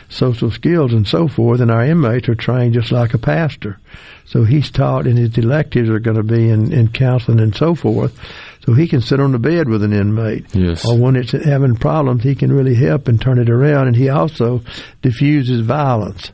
social 0.09 0.51
skills 0.51 0.93
and 0.93 1.07
so 1.07 1.29
forth, 1.29 1.61
and 1.61 1.71
our 1.71 1.85
inmates 1.85 2.29
are 2.29 2.35
trained 2.35 2.75
just 2.75 2.93
like 2.93 3.15
a 3.15 3.19
pastor. 3.19 3.79
So 4.27 4.45
he's 4.45 4.71
taught, 4.71 5.07
and 5.07 5.19
his 5.19 5.37
electives 5.39 5.89
are 5.91 5.99
going 5.99 6.17
to 6.17 6.23
be 6.23 6.49
in, 6.51 6.73
in 6.73 6.89
counseling 6.93 7.41
and 7.41 7.55
so 7.55 7.75
forth. 7.75 8.17
So 8.65 8.75
he 8.75 8.87
can 8.87 9.01
sit 9.01 9.19
on 9.19 9.33
the 9.33 9.39
bed 9.39 9.69
with 9.69 9.83
an 9.83 9.93
inmate. 9.93 10.55
Yes. 10.55 10.87
Or 10.87 10.97
when 10.97 11.17
it's 11.17 11.33
having 11.33 11.77
problems, 11.77 12.23
he 12.23 12.35
can 12.35 12.53
really 12.53 12.75
help 12.75 13.09
and 13.09 13.21
turn 13.21 13.39
it 13.39 13.51
around. 13.51 13.89
And 13.89 13.97
he 13.97 14.09
also 14.09 14.63
diffuses 15.03 15.63
violence. 15.63 16.31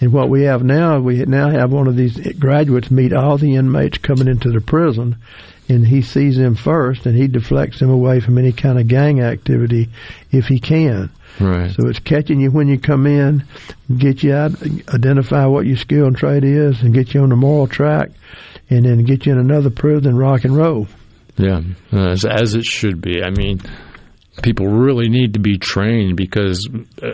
And 0.00 0.12
what 0.12 0.28
we 0.28 0.44
have 0.44 0.62
now, 0.62 1.00
we 1.00 1.24
now 1.24 1.50
have 1.50 1.72
one 1.72 1.88
of 1.88 1.96
these 1.96 2.16
graduates 2.34 2.90
meet 2.90 3.12
all 3.12 3.36
the 3.36 3.56
inmates 3.56 3.98
coming 3.98 4.28
into 4.28 4.50
the 4.50 4.60
prison, 4.60 5.16
and 5.68 5.86
he 5.86 6.02
sees 6.02 6.36
them 6.36 6.54
first, 6.54 7.04
and 7.04 7.16
he 7.16 7.26
deflects 7.26 7.80
them 7.80 7.90
away 7.90 8.20
from 8.20 8.38
any 8.38 8.52
kind 8.52 8.78
of 8.78 8.86
gang 8.86 9.20
activity 9.20 9.88
if 10.30 10.46
he 10.46 10.60
can. 10.60 11.10
Right. 11.40 11.72
So 11.72 11.88
it's 11.88 11.98
catching 11.98 12.40
you 12.40 12.50
when 12.50 12.68
you 12.68 12.78
come 12.78 13.06
in, 13.06 13.44
get 13.96 14.22
you 14.22 14.34
out, 14.34 14.52
identify 14.88 15.46
what 15.46 15.66
your 15.66 15.76
skill 15.76 16.06
and 16.06 16.16
trade 16.16 16.44
is, 16.44 16.80
and 16.80 16.94
get 16.94 17.12
you 17.12 17.22
on 17.22 17.28
the 17.28 17.36
moral 17.36 17.66
track, 17.66 18.10
and 18.70 18.84
then 18.84 19.04
get 19.04 19.26
you 19.26 19.32
in 19.32 19.38
another 19.38 19.70
prison, 19.70 20.16
rock 20.16 20.44
and 20.44 20.56
roll. 20.56 20.86
Yeah, 21.36 21.62
as, 21.92 22.24
as 22.24 22.54
it 22.54 22.64
should 22.64 23.00
be. 23.00 23.22
I 23.22 23.30
mean, 23.30 23.60
people 24.42 24.66
really 24.66 25.08
need 25.08 25.34
to 25.34 25.40
be 25.40 25.58
trained 25.58 26.16
because, 26.16 26.68
uh, 27.02 27.12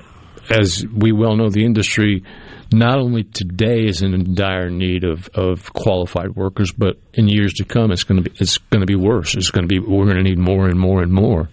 as 0.51 0.85
we 0.87 1.13
well 1.13 1.37
know, 1.37 1.51
the 1.51 1.65
industry 1.65 2.25
not 2.73 2.99
only 2.99 3.25
today 3.25 3.85
is 3.85 4.03
in 4.03 4.35
dire 4.35 4.71
need 4.71 5.05
of, 5.05 5.29
of 5.35 5.73
qualified 5.73 6.35
workers, 6.35 6.73
but 6.73 6.99
in 7.13 7.29
years 7.29 7.55
to 7.55 7.65
come, 7.65 7.91
it's 7.91 8.05
going 8.05 8.23
to 8.23 8.31
be 8.31 8.37
it's 8.41 8.59
going 8.59 8.81
to 8.81 8.87
be 8.87 8.97
worse. 8.97 9.35
It's 9.35 9.51
going 9.51 9.69
to 9.69 9.73
be 9.73 9.79
we're 9.79 10.05
going 10.05 10.17
to 10.17 10.23
need 10.23 10.39
more 10.39 10.67
and 10.67 10.79
more 10.79 11.03
and 11.03 11.13
more. 11.13 11.49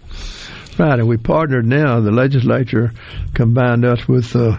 Right, 0.77 0.99
and 0.99 1.07
we 1.07 1.17
partnered 1.17 1.65
now. 1.65 1.99
The 1.99 2.11
legislature 2.11 2.93
combined 3.33 3.85
us 3.85 4.07
with 4.07 4.35
uh, 4.35 4.57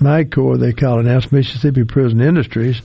MAGCOR, 0.00 0.58
they 0.58 0.72
call 0.72 1.00
it 1.00 1.04
now, 1.04 1.20
Mississippi 1.30 1.84
Prison 1.84 2.20
Industries, 2.20 2.82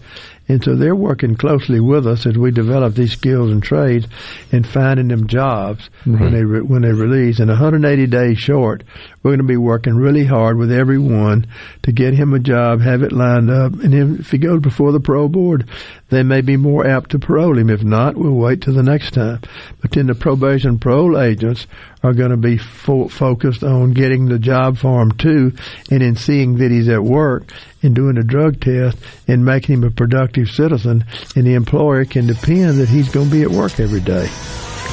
and 0.48 0.64
so 0.64 0.76
they're 0.76 0.96
working 0.96 1.36
closely 1.36 1.80
with 1.80 2.06
us 2.06 2.26
as 2.26 2.38
we 2.38 2.52
develop 2.52 2.94
these 2.94 3.14
skills 3.14 3.50
and 3.50 3.64
trades 3.64 4.06
and 4.52 4.68
finding 4.68 5.08
them 5.08 5.28
jobs 5.28 5.90
when 6.06 6.34
they 6.34 6.44
re- 6.44 6.62
when 6.62 6.84
they 6.84 6.92
release. 6.92 7.40
In 7.40 7.48
180 7.48 8.08
days 8.08 8.38
short, 8.38 8.84
we're 9.24 9.32
going 9.32 9.40
to 9.40 9.46
be 9.46 9.58
working 9.58 9.96
really 9.96 10.26
hard 10.26 10.58
with 10.58 10.72
everyone 10.72 11.48
to 11.84 11.94
get 11.94 12.14
him 12.14 12.34
a 12.34 12.40
job, 12.40 12.82
have 12.82 13.02
it 13.02 13.14
lined 13.14 13.50
up, 13.50 13.72
and 13.74 14.20
if 14.20 14.32
he 14.32 14.38
goes 14.38 14.62
before 14.62 14.92
the 14.92 15.00
parole 15.00 15.30
board, 15.30 15.70
they 16.10 16.24
may 16.24 16.42
be 16.42 16.58
more 16.58 16.86
apt 16.86 17.12
to 17.12 17.20
parole 17.20 17.58
him. 17.58 17.70
If 17.70 17.84
not, 17.84 18.16
we'll 18.16 18.34
wait 18.34 18.62
till 18.62 18.74
the 18.74 18.84
next 18.84 19.12
time. 19.12 19.40
But 19.82 19.92
then 19.92 20.08
the 20.08 20.16
probation 20.16 20.78
parole 20.78 21.18
agents 21.18 21.68
are 22.04 22.14
going 22.14 22.32
to 22.32 22.38
be 22.38 22.58
fo- 22.58 23.08
focused 23.08 23.64
on 23.64 23.94
getting 23.94 24.26
the 24.26 24.40
job 24.40 24.78
for 24.78 25.02
him 25.02 25.12
too, 25.14 25.54
and 25.90 26.04
in 26.04 26.18
seeing 26.18 26.58
that 26.58 26.72
he's 26.72 26.90
at 26.90 27.04
work 27.04 27.52
and 27.82 27.96
doing 27.96 28.18
a 28.18 28.24
drug 28.24 28.60
test 28.60 28.98
and 29.28 29.46
making 29.46 29.76
him 29.76 29.84
a 29.86 29.92
productive 29.92 30.50
citizen, 30.50 31.06
and 31.36 31.48
the 31.48 31.54
employer 31.54 32.04
can 32.04 32.28
depend 32.28 32.78
that 32.80 32.90
he's 32.90 33.10
going 33.10 33.30
to 33.30 33.36
be 33.36 33.42
at 33.44 33.50
work 33.50 33.80
every 33.80 34.02
day. 34.02 34.28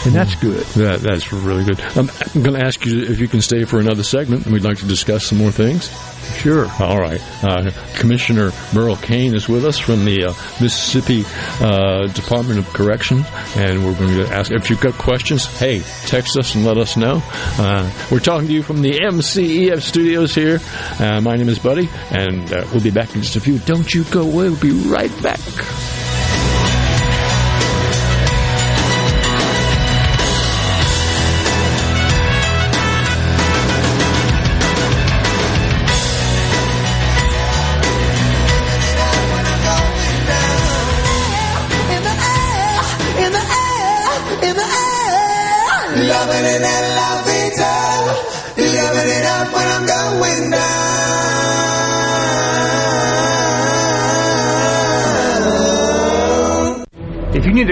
And 0.07 0.15
that's 0.15 0.35
good. 0.37 0.65
That, 0.77 1.01
that's 1.01 1.31
really 1.33 1.65
good. 1.65 1.81
Um, 1.97 2.11
I'm 2.35 2.43
going 2.43 2.59
to 2.59 2.65
ask 2.65 2.85
you 2.87 3.03
if 3.03 3.21
you 3.21 3.29
can 3.29 3.43
stay 3.43 3.65
for 3.65 3.79
another 3.79 4.03
segment, 4.03 4.45
and 4.45 4.53
we'd 4.55 4.65
like 4.65 4.79
to 4.79 4.87
discuss 4.87 5.27
some 5.27 5.39
more 5.39 5.51
things. 5.51 5.91
Sure. 6.39 6.67
All 6.81 6.99
right. 6.99 7.21
Uh, 7.45 7.71
Commissioner 7.97 8.51
Burl 8.73 8.97
Cain 8.97 9.35
is 9.35 9.49
with 9.49 9.65
us 9.67 9.79
from 9.79 10.05
the 10.07 10.25
uh, 10.25 10.29
Mississippi 10.61 11.25
uh, 11.61 12.07
Department 12.09 12.59
of 12.59 12.67
Correction, 12.73 13.25
and 13.57 13.85
we're 13.85 13.99
going 13.99 14.17
to 14.17 14.29
ask 14.33 14.51
if 14.51 14.71
you've 14.71 14.81
got 14.81 14.95
questions. 14.95 15.45
Hey, 15.59 15.81
text 16.07 16.39
us 16.39 16.55
and 16.55 16.65
let 16.65 16.79
us 16.79 16.97
know. 16.97 17.21
Uh, 17.59 17.91
we're 18.11 18.21
talking 18.21 18.49
to 18.49 18.55
you 18.55 18.63
from 18.63 18.81
the 18.81 18.93
MCEF 18.93 19.83
studios 19.83 20.35
here. 20.35 20.61
Uh, 20.99 21.21
my 21.21 21.37
name 21.37 21.49
is 21.49 21.59
Buddy, 21.59 21.91
and 22.11 22.51
uh, 22.53 22.67
we'll 22.73 22.83
be 22.83 22.91
back 22.91 23.15
in 23.15 23.21
just 23.21 23.37
a 23.37 23.41
few. 23.41 23.59
Don't 23.61 23.93
you 23.93 24.05
go 24.05 24.23
away. 24.23 24.49
We'll 24.49 24.61
be 24.61 24.73
right 24.89 25.13
back. 25.23 25.41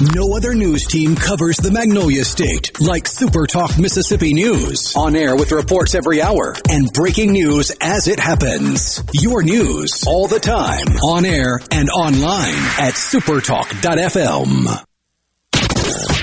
No 0.00 0.36
other 0.36 0.54
news 0.54 0.86
team 0.86 1.16
covers 1.16 1.56
the 1.56 1.72
Magnolia 1.72 2.24
State 2.24 2.80
like 2.80 3.08
Super 3.08 3.48
Talk 3.48 3.76
Mississippi 3.80 4.32
News. 4.32 4.94
On 4.94 5.16
air 5.16 5.34
with 5.34 5.50
reports 5.50 5.96
every 5.96 6.22
hour 6.22 6.54
and 6.70 6.92
breaking 6.92 7.32
news 7.32 7.72
as 7.80 8.06
it 8.06 8.20
happens. 8.20 9.02
Your 9.12 9.42
news 9.42 10.04
all 10.06 10.28
the 10.28 10.38
time. 10.38 10.86
On 11.02 11.24
air 11.24 11.58
and 11.72 11.88
online 11.90 12.54
at 12.78 12.94
supertalk.fm. 12.94 14.84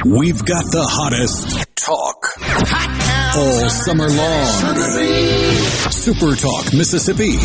We've 0.06 0.46
got 0.46 0.72
the 0.72 0.86
hottest 0.88 1.76
talk 1.76 2.28
all 3.36 3.70
summer 3.70 4.08
long. 4.08 5.92
Super 5.92 6.36
Talk 6.38 6.74
Mississippi. 6.74 7.36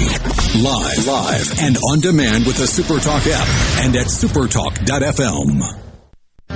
Live, 0.62 1.06
live, 1.08 1.58
and 1.58 1.76
on 1.78 1.98
demand 1.98 2.46
with 2.46 2.56
the 2.56 2.68
Super 2.68 3.00
Talk 3.00 3.26
app 3.26 3.48
and 3.84 3.96
at 3.96 4.06
supertalk.fm. 4.06 5.89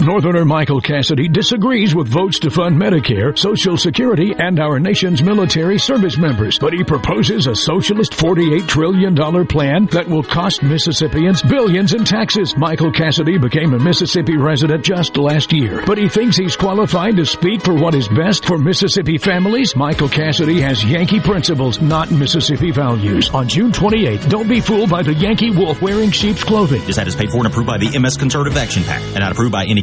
Northerner 0.00 0.44
Michael 0.44 0.80
Cassidy 0.80 1.26
disagrees 1.26 1.92
with 1.92 2.06
votes 2.06 2.38
to 2.38 2.52
fund 2.52 2.80
Medicare, 2.80 3.36
Social 3.36 3.76
Security, 3.76 4.32
and 4.38 4.60
our 4.60 4.78
nation's 4.78 5.24
military 5.24 5.76
service 5.76 6.16
members, 6.16 6.56
but 6.56 6.72
he 6.72 6.84
proposes 6.84 7.48
a 7.48 7.54
socialist 7.56 8.12
$48 8.12 8.68
trillion 8.68 9.16
plan 9.48 9.86
that 9.86 10.06
will 10.06 10.22
cost 10.22 10.62
Mississippians 10.62 11.42
billions 11.42 11.94
in 11.94 12.04
taxes. 12.04 12.56
Michael 12.56 12.92
Cassidy 12.92 13.38
became 13.38 13.74
a 13.74 13.78
Mississippi 13.78 14.36
resident 14.36 14.84
just 14.84 15.16
last 15.16 15.52
year, 15.52 15.82
but 15.84 15.98
he 15.98 16.08
thinks 16.08 16.36
he's 16.36 16.54
qualified 16.54 17.16
to 17.16 17.26
speak 17.26 17.62
for 17.62 17.74
what 17.74 17.96
is 17.96 18.06
best 18.06 18.44
for 18.44 18.56
Mississippi 18.56 19.18
families. 19.18 19.74
Michael 19.74 20.08
Cassidy 20.08 20.60
has 20.60 20.84
Yankee 20.84 21.18
principles, 21.18 21.80
not 21.80 22.08
Mississippi 22.12 22.70
values. 22.70 23.30
On 23.30 23.48
June 23.48 23.72
28th, 23.72 24.28
don't 24.28 24.48
be 24.48 24.60
fooled 24.60 24.90
by 24.90 25.02
the 25.02 25.14
Yankee 25.14 25.50
wolf 25.50 25.82
wearing 25.82 26.12
sheep's 26.12 26.44
clothing. 26.44 26.84
This 26.86 26.98
ad 26.98 27.08
is 27.08 27.16
paid 27.16 27.30
for 27.30 27.38
and 27.38 27.48
approved 27.48 27.66
by 27.66 27.78
the 27.78 27.98
MS 27.98 28.16
Conservative 28.16 28.56
Action 28.56 28.84
PAC 28.84 29.02
and 29.02 29.18
not 29.18 29.32
approved 29.32 29.50
by 29.50 29.66
any 29.66 29.82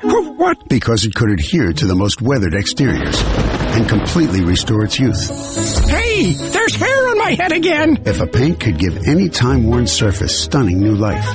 Hey, 0.00 0.08
what? 0.36 0.68
Because 0.68 1.04
it 1.04 1.14
could 1.14 1.30
adhere 1.30 1.72
to 1.72 1.86
the 1.86 1.94
most 1.94 2.22
weathered 2.22 2.54
exteriors 2.54 3.20
and 3.22 3.88
completely 3.88 4.42
restore 4.44 4.84
its 4.84 4.98
youth. 4.98 5.28
Hey, 5.88 6.32
there's 6.32 6.74
hair 6.74 7.08
on 7.08 7.18
my 7.18 7.32
head 7.32 7.52
again! 7.52 7.98
If 8.04 8.20
a 8.20 8.26
paint 8.26 8.60
could 8.60 8.78
give 8.78 9.06
any 9.06 9.28
time-worn 9.28 9.86
surface 9.86 10.38
stunning 10.38 10.80
new 10.80 10.94
life, 10.94 11.26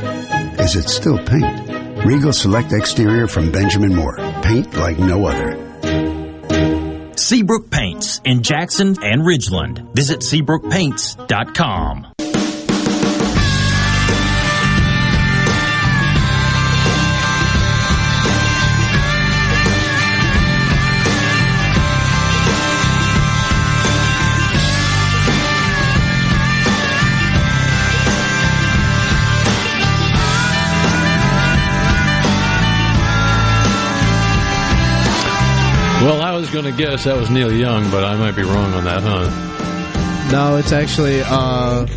is 0.60 0.76
it 0.76 0.90
still 0.90 1.18
paint? 1.18 2.06
Regal 2.06 2.34
Select 2.34 2.74
Exterior 2.74 3.28
from 3.28 3.52
Benjamin 3.52 3.96
Moore. 3.96 4.18
Paint 4.44 4.76
like 4.76 5.00
no 5.00 5.26
other. 5.26 5.64
Seabrook 7.16 7.70
Paints 7.72 8.22
in 8.24 8.44
Jackson 8.44 8.96
and 9.02 9.22
Ridgeland. 9.24 9.94
Visit 9.96 10.20
SeabrookPaints.com. 10.20 12.08
Well, 36.00 36.22
I 36.22 36.36
was 36.36 36.50
going 36.52 36.66
to 36.66 36.72
guess 36.72 37.06
that 37.06 37.18
was 37.18 37.32
Neil 37.32 37.52
Young, 37.52 37.90
but 37.90 38.04
I 38.04 38.16
might 38.18 38.36
be 38.36 38.44
wrong 38.44 38.72
on 38.76 38.84
that, 38.84 39.02
huh? 39.02 40.32
No, 40.32 40.58
it's 40.58 40.72
actually 40.72 41.22
uh, 41.22 41.88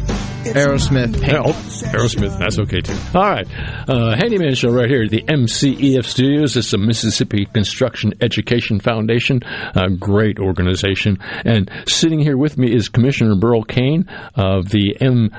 Aerosmith. 0.45 1.21
Yeah, 1.21 1.43
oh, 1.45 1.53
Aerosmith. 1.53 2.39
That's 2.39 2.59
okay 2.61 2.81
too. 2.81 2.97
All 3.15 3.23
right, 3.23 3.47
uh, 3.87 4.17
Handyman 4.17 4.55
Show 4.55 4.71
right 4.71 4.89
here, 4.89 5.03
at 5.03 5.11
the 5.11 5.23
MCEF 5.23 6.07
Studios. 6.07 6.57
It's 6.57 6.71
the 6.71 6.79
Mississippi 6.79 7.45
Construction 7.45 8.15
Education 8.23 8.81
Foundation, 8.81 9.43
a 9.45 9.91
great 9.91 10.39
organization. 10.39 11.19
And 11.45 11.71
sitting 11.87 12.21
here 12.21 12.39
with 12.39 12.57
me 12.57 12.75
is 12.75 12.89
Commissioner 12.89 13.37
Burl 13.37 13.65
Cain 13.65 14.09
of 14.35 14.71
the 14.71 14.97
M 14.99 15.31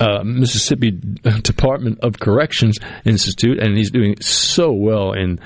uh, 0.00 0.24
Mississippi 0.24 0.90
Department 0.90 2.00
of 2.00 2.18
Corrections 2.18 2.76
Institute, 3.04 3.60
and 3.60 3.78
he's 3.78 3.92
doing 3.92 4.20
so 4.20 4.72
well 4.72 5.12
in 5.12 5.38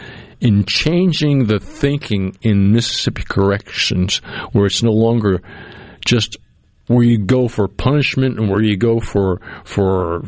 in 0.45 0.65
changing 0.67 1.47
the 1.47 1.59
thinking 1.59 2.37
in 2.43 2.71
Mississippi 2.71 3.25
corrections, 3.25 4.19
where 4.53 4.67
it's 4.67 4.83
no 4.83 4.93
longer 4.93 5.41
just 6.05 6.37
where 6.87 7.03
you 7.03 7.19
go 7.19 7.49
for 7.49 7.67
punishment 7.67 8.39
and 8.39 8.51
where 8.51 8.63
you 8.63 8.77
go 8.77 9.01
for 9.01 9.41
for 9.65 10.23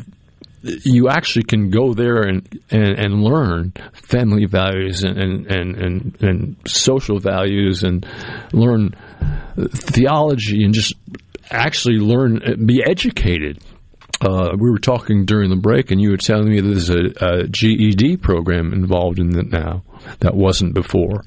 you 0.63 1.07
actually 1.07 1.43
can 1.43 1.69
go 1.69 1.93
there 1.93 2.23
and, 2.23 2.59
and, 2.71 2.99
and 2.99 3.23
learn 3.23 3.71
family 3.93 4.45
values 4.45 5.03
and, 5.03 5.17
and, 5.17 5.75
and, 5.77 6.17
and, 6.19 6.55
social 6.65 7.19
values 7.19 7.83
and 7.83 8.05
learn 8.51 8.93
theology 9.69 10.65
and 10.65 10.73
just 10.73 10.93
actually 11.51 11.97
learn, 11.97 12.65
be 12.65 12.83
educated. 12.85 13.59
Uh, 14.19 14.49
we 14.57 14.69
were 14.69 14.79
talking 14.79 15.25
during 15.25 15.51
the 15.51 15.55
break, 15.55 15.91
and 15.91 16.01
you 16.01 16.09
were 16.09 16.17
telling 16.17 16.49
me 16.49 16.59
there's 16.59 16.89
a, 16.89 17.13
a 17.21 17.47
GED 17.47 18.17
program 18.17 18.73
involved 18.73 19.19
in 19.19 19.37
it 19.37 19.49
now 19.49 19.83
that 20.19 20.35
wasn't 20.35 20.73
before. 20.73 21.23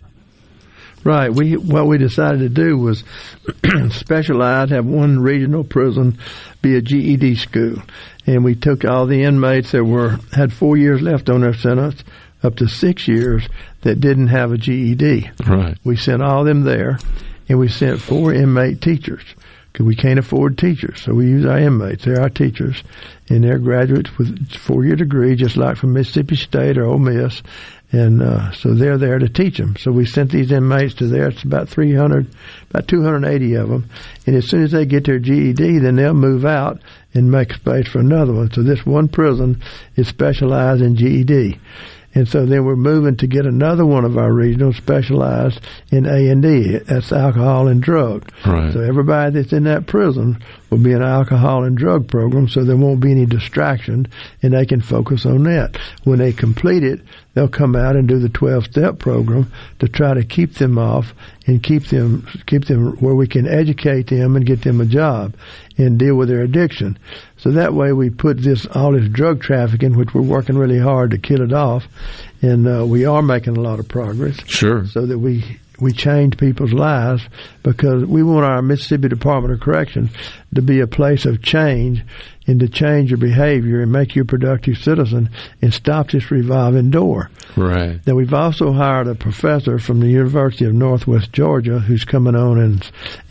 Right. 1.03 1.33
We 1.33 1.55
what 1.55 1.87
we 1.87 1.97
decided 1.99 2.41
to 2.41 2.49
do 2.49 2.77
was 2.77 3.05
specialize, 3.91 4.71
have 4.71 4.85
one 4.85 5.19
regional 5.19 5.65
prison 5.65 6.19
be 6.61 6.77
a 6.77 6.83
GED 6.83 7.37
school, 7.37 7.83
and 8.27 8.45
we 8.45 8.55
took 8.55 8.85
all 8.85 9.07
the 9.07 9.23
inmates 9.23 9.73
that 9.73 9.85
were 9.85 10.19
had 10.33 10.53
four 10.53 10.77
years 10.77 11.01
left 11.01 11.31
on 11.31 11.41
their 11.41 11.55
sentence, 11.55 12.05
up 12.43 12.57
to 12.57 12.69
six 12.69 13.09
years 13.09 13.49
that 13.81 14.01
didn't 14.01 14.29
have 14.29 14.53
a 14.53 14.59
GED. 14.59 15.31
Right. 15.47 15.79
We 15.85 15.97
sent 15.97 16.23
all 16.23 16.45
them 16.45 16.65
there, 16.65 16.99
and 17.49 17.59
we 17.59 17.69
sent 17.69 18.01
four 18.01 18.35
inmate 18.35 18.83
teachers 18.83 19.25
because 19.73 19.87
we 19.87 19.97
can't 19.97 20.19
afford 20.19 20.59
teachers, 20.59 21.01
so 21.01 21.15
we 21.15 21.27
use 21.27 21.47
our 21.47 21.59
inmates. 21.59 22.05
They're 22.05 22.21
our 22.21 22.29
teachers, 22.29 22.83
and 23.31 23.43
they're 23.43 23.59
graduates 23.59 24.11
with 24.19 24.53
four 24.53 24.85
year 24.85 24.97
degree, 24.97 25.35
just 25.35 25.57
like 25.57 25.79
from 25.79 25.95
Mississippi 25.95 26.37
State 26.37 26.77
or 26.77 26.85
Ole 26.85 26.99
Miss 26.99 27.43
and 27.93 28.23
uh, 28.23 28.53
so 28.53 28.73
they're 28.73 28.99
there 28.99 29.19
to 29.19 29.29
teach 29.29 29.59
them. 29.59 29.77
So 29.77 29.91
we 29.91 30.07
sent 30.07 30.31
these 30.31 30.53
inmates 30.53 30.95
to 30.95 31.07
there. 31.07 31.29
It's 31.29 31.43
about 31.43 31.69
300, 31.69 32.27
about 32.71 32.89
280 32.89 33.55
of 33.55 33.69
them, 33.69 33.91
and 34.27 34.37
as 34.37 34.49
soon 34.49 34.63
as 34.63 34.73
they 34.73 34.87
get 34.87 35.05
their 35.05 35.19
GED, 35.19 35.79
then 35.81 35.97
they'll 35.97 36.15
move 36.15 36.45
out 36.45 36.81
and 37.15 37.31
make 37.31 37.53
space 37.53 37.89
for 37.89 37.99
another 37.99 38.33
one. 38.33 38.53
So 38.53 38.63
this 38.63 38.87
one 38.87 39.09
prison 39.09 39.63
is 39.97 40.09
specialized 40.09 40.83
in 40.83 40.97
GED. 40.97 41.59
And 42.15 42.29
so 42.29 42.45
then 42.45 42.65
we're 42.65 42.77
moving 42.77 43.17
to 43.19 43.27
get 43.27 43.47
another 43.47 43.87
one 43.87 44.05
of 44.05 44.19
our 44.19 44.31
regionals 44.31 44.77
specialized 44.77 45.61
in 45.91 46.07
A 46.07 46.29
and 46.29 46.43
D. 46.43 46.79
That's 46.79 47.13
alcohol 47.13 47.69
and 47.69 47.81
drug. 47.81 48.29
Right. 48.45 48.73
So 48.73 48.81
everybody 48.81 49.35
that's 49.35 49.53
in 49.53 49.65
that 49.65 49.87
prison 49.87 50.43
will 50.71 50.79
be 50.79 50.91
in 50.91 51.03
an 51.03 51.09
alcohol 51.09 51.65
and 51.65 51.77
drug 51.77 52.09
program, 52.09 52.49
so 52.49 52.65
there 52.65 52.77
won't 52.77 53.01
be 53.01 53.13
any 53.13 53.27
distraction, 53.27 54.09
and 54.43 54.55
they 54.55 54.67
can 54.67 54.81
focus 54.81 55.27
on 55.27 55.45
that. 55.45 55.79
When 56.05 56.19
they 56.19 56.33
complete 56.33 56.83
it, 56.83 57.01
they'll 57.35 57.49
come 57.49 57.77
out 57.77 57.97
and 57.97 58.09
do 58.09 58.19
the 58.19 58.29
12 58.29 58.65
step 58.65 58.99
program 58.99 59.53
to 59.79 59.89
try 59.89 60.15
to 60.15 60.25
keep 60.25 60.55
them 60.55 60.79
off 60.79 61.15
and 61.47 61.63
keep 61.63 61.87
them 61.87 62.27
keep 62.47 62.67
them 62.67 62.97
where 63.01 63.15
we 63.15 63.27
can 63.27 63.47
educate 63.47 64.09
them 64.09 64.37
and 64.37 64.47
get 64.47 64.63
them 64.63 64.81
a 64.81 64.87
job 64.87 65.35
and 65.79 65.99
deal 65.99 66.15
with 66.15 66.29
their 66.29 66.43
addiction. 66.43 66.99
So 67.41 67.53
that 67.53 67.73
way 67.73 67.93
we 67.93 68.11
put 68.11 68.39
this 68.39 68.67
all 68.67 68.93
this 68.93 69.09
drug 69.09 69.41
trafficking, 69.41 69.97
which 69.97 70.13
we're 70.15 70.21
working 70.23 70.59
really 70.59 70.79
hard 70.79 71.13
to 71.13 71.19
kill 71.19 71.41
it 71.41 71.53
off, 71.53 71.85
and 72.43 72.69
uh, 72.69 72.85
we 72.87 73.07
are 73.07 73.23
making 73.23 73.57
a 73.57 73.61
lot 73.61 73.79
of 73.79 73.89
progress. 73.89 74.39
Sure. 74.47 74.87
So 74.87 75.07
that 75.07 75.19
we 75.19 75.59
we 75.81 75.93
change 75.93 76.37
people's 76.37 76.73
lives 76.73 77.23
because 77.63 78.05
we 78.05 78.23
want 78.23 78.45
our 78.45 78.61
Mississippi 78.61 79.09
Department 79.09 79.55
of 79.55 79.61
Corrections 79.61 80.11
to 80.55 80.63
be 80.63 80.81
a 80.81 80.87
place 80.87 81.25
of 81.25 81.43
change 81.43 82.05
and 82.47 82.61
to 82.61 82.69
change 82.69 83.11
your 83.11 83.19
behavior 83.19 83.81
and 83.81 83.93
make 83.93 84.15
you 84.15 84.23
a 84.23 84.27
productive 84.27 84.77
citizen 84.77 85.31
and 85.63 85.73
stop 85.73 86.11
this 86.11 86.31
revolving 86.31 86.91
door. 86.91 87.31
Right. 87.57 88.05
Now 88.07 88.15
we've 88.15 88.35
also 88.35 88.73
hired 88.73 89.07
a 89.07 89.15
professor 89.15 89.79
from 89.79 90.01
the 90.01 90.09
University 90.09 90.65
of 90.65 90.75
Northwest 90.75 91.33
Georgia 91.33 91.79
who's 91.79 92.05
coming 92.05 92.35
on 92.35 92.59
in 92.59 92.83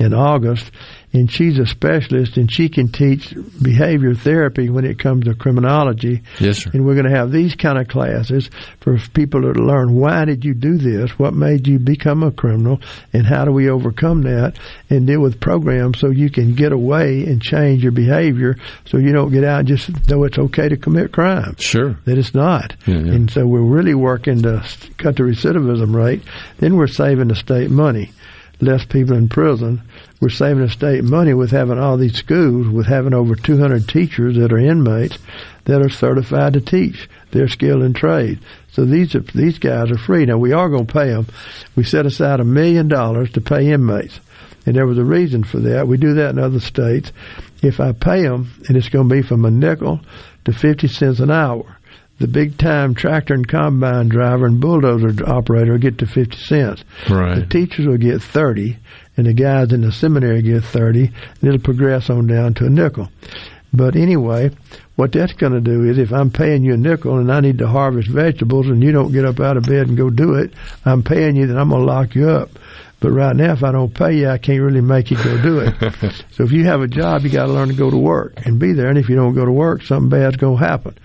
in 0.04 0.14
August 0.14 0.72
and 1.12 1.32
she's 1.32 1.58
a 1.58 1.66
specialist 1.66 2.38
and 2.38 2.52
she 2.52 2.70
can 2.70 2.92
teach 2.92 3.34
behavior 3.62 4.14
therapy 4.14 4.70
when 4.70 4.86
it 4.86 5.00
comes 5.00 5.26
to 5.26 5.34
criminology. 5.34 6.22
Yes, 6.40 6.60
sir. 6.60 6.72
And 6.74 6.86
we're 6.86 6.94
going 6.94 7.10
to 7.10 7.18
have 7.18 7.32
these 7.32 7.56
kind 7.56 7.80
of 7.80 7.88
classes 7.88 8.50
for 8.82 8.98
people 9.14 9.42
to 9.42 9.52
learn 9.60 9.96
why 9.96 10.26
did 10.26 10.46
you 10.46 10.54
do 10.54 10.78
this, 10.78 11.18
what 11.18 11.34
made 11.34 11.68
you 11.68 11.80
become 11.80 12.24
a 12.24 12.32
criminal, 12.32 12.80
and 13.14 13.26
how 13.26 13.46
do 13.46 13.52
we 13.52 13.70
overcome 13.70 14.22
that, 14.24 14.58
and 14.90 15.08
deal 15.08 15.22
with 15.22 15.40
programs 15.40 16.00
so 16.00 16.10
you 16.10 16.30
can 16.30 16.54
get 16.54 16.72
away 16.72 17.24
and 17.26 17.42
change 17.42 17.82
your 17.82 17.92
behavior 17.92 18.56
so 18.86 18.98
you 18.98 19.12
don't 19.12 19.32
get 19.32 19.44
out 19.44 19.60
and 19.60 19.68
just 19.68 19.90
know 20.10 20.24
it's 20.24 20.38
okay 20.38 20.70
to 20.70 20.78
commit 20.78 21.12
crime. 21.12 21.56
Sure. 21.58 21.98
That 22.06 22.18
it's 22.18 22.34
not. 22.36 22.76
Yeah, 22.86 22.96
yeah. 22.96 23.14
And 23.14 23.32
so 23.32 23.46
we're 23.46 23.62
really 23.62 23.96
working 23.96 24.42
to 24.44 24.64
cut 24.98 25.16
the 25.16 25.24
recidivism 25.24 25.94
rate. 25.96 26.22
Then 26.58 26.76
we're 26.76 26.88
saving 26.88 27.30
the 27.30 27.36
state 27.36 27.70
money. 27.70 28.12
Less 28.62 28.86
people 28.86 29.16
in 29.16 29.30
prison. 29.30 29.82
We're 30.20 30.30
saving 30.30 30.64
the 30.64 30.70
state 30.70 31.04
money 31.04 31.34
with 31.34 31.52
having 31.52 31.80
all 31.80 31.98
these 31.98 32.18
schools, 32.18 32.68
with 32.68 32.88
having 32.88 33.14
over 33.14 33.36
200 33.36 33.88
teachers 33.88 34.36
that 34.36 34.52
are 34.52 34.58
inmates 34.58 35.18
that 35.64 35.82
are 35.82 35.90
certified 35.90 36.54
to 36.54 36.62
teach 36.62 37.10
their 37.32 37.48
skill 37.48 37.84
and 37.84 37.96
trade. 37.96 38.40
So 38.72 38.84
these 38.84 39.16
are, 39.16 39.22
these 39.22 39.60
guys 39.60 39.92
are 39.92 39.98
free. 39.98 40.26
Now 40.26 40.38
we 40.38 40.52
are 40.52 40.70
going 40.70 40.88
to 40.88 40.94
pay 40.94 41.10
them. 41.10 41.28
We 41.76 41.84
set 41.84 42.06
aside 42.06 42.42
a 42.42 42.46
million 42.46 42.90
dollars 42.90 43.32
to 43.34 43.42
pay 43.42 43.72
inmates, 43.72 44.20
and 44.66 44.76
there 44.76 44.88
was 44.88 44.98
a 44.98 45.06
reason 45.06 45.44
for 45.44 45.60
that. 45.60 45.88
We 45.88 45.98
do 45.98 46.16
that 46.16 46.32
in 46.32 46.40
other 46.40 46.60
states. 46.60 47.14
If 47.62 47.80
I 47.80 47.94
pay 47.94 48.24
them, 48.24 48.52
and 48.68 48.76
it's 48.76 48.90
going 48.90 49.08
to 49.08 49.16
be 49.16 49.22
from 49.22 49.46
a 49.46 49.52
nickel 49.52 50.02
to 50.46 50.52
50 50.52 50.88
cents 50.88 51.20
an 51.20 51.32
hour 51.32 51.78
the 52.20 52.28
big 52.28 52.58
time 52.58 52.94
tractor 52.94 53.34
and 53.34 53.48
combine 53.48 54.10
driver 54.10 54.46
and 54.46 54.60
bulldozer 54.60 55.12
operator 55.26 55.72
will 55.72 55.80
get 55.80 55.98
to 56.00 56.06
50 56.06 56.36
cents. 56.38 56.84
Right. 57.10 57.40
The 57.40 57.46
teachers 57.46 57.88
will 57.88 57.98
get 57.98 58.22
30 58.22 58.78
and 59.20 59.28
the 59.28 59.34
guys 59.34 59.74
in 59.74 59.82
the 59.82 59.92
seminary 59.92 60.42
get 60.42 60.64
30 60.64 61.08
and 61.08 61.44
it'll 61.44 61.60
progress 61.60 62.10
on 62.10 62.26
down 62.26 62.54
to 62.54 62.66
a 62.66 62.70
nickel. 62.70 63.10
But 63.74 63.98
anyway, 63.98 64.52
what 64.96 65.12
that's 65.12 65.34
going 65.34 65.52
to 65.52 65.62
do 65.62 65.84
is 65.84 65.98
if 66.00 66.14
I'm 66.14 66.32
paying 66.32 66.64
you 66.64 66.74
a 66.74 66.78
nickel 66.78 67.20
and 67.20 67.32
I 67.32 67.42
need 67.42 67.58
to 67.58 67.68
harvest 67.68 68.10
vegetables 68.10 68.68
and 68.68 68.82
you 68.82 68.94
don't 68.94 69.12
get 69.12 69.26
up 69.26 69.42
out 69.42 69.58
of 69.58 69.64
bed 69.64 69.90
and 69.90 69.98
go 69.98 70.10
do 70.10 70.36
it, 70.36 70.54
I'm 70.86 71.04
paying 71.04 71.36
you, 71.36 71.48
then 71.48 71.58
I'm 71.58 71.70
going 71.70 71.82
to 71.82 71.86
lock 71.86 72.16
you 72.16 72.30
up. 72.30 72.50
But 73.02 73.12
right 73.12 73.36
now, 73.36 73.52
if 73.52 73.64
I 73.64 73.74
don't 73.74 73.94
pay 73.94 74.18
you, 74.18 74.30
I 74.30 74.38
can't 74.38 74.62
really 74.62 74.82
make 74.82 75.12
you 75.12 75.18
go 75.18 75.42
do 75.42 75.60
it. 75.60 76.24
so 76.32 76.44
if 76.44 76.52
you 76.54 76.66
have 76.66 76.82
a 76.82 76.88
job, 76.88 77.24
you 77.24 77.30
got 77.30 77.46
to 77.46 77.54
learn 77.54 77.68
to 77.68 77.76
go 77.76 77.92
to 77.92 77.98
work 77.98 78.46
and 78.46 78.58
be 78.58 78.72
there. 78.72 78.88
And 78.88 78.98
if 78.98 79.10
you 79.10 79.18
don't 79.18 79.36
go 79.36 79.46
to 79.46 79.52
work, 79.52 79.84
something 79.84 80.10
bad's 80.10 80.38
going 80.38 80.58
to 80.58 80.66
happen. 80.66 80.98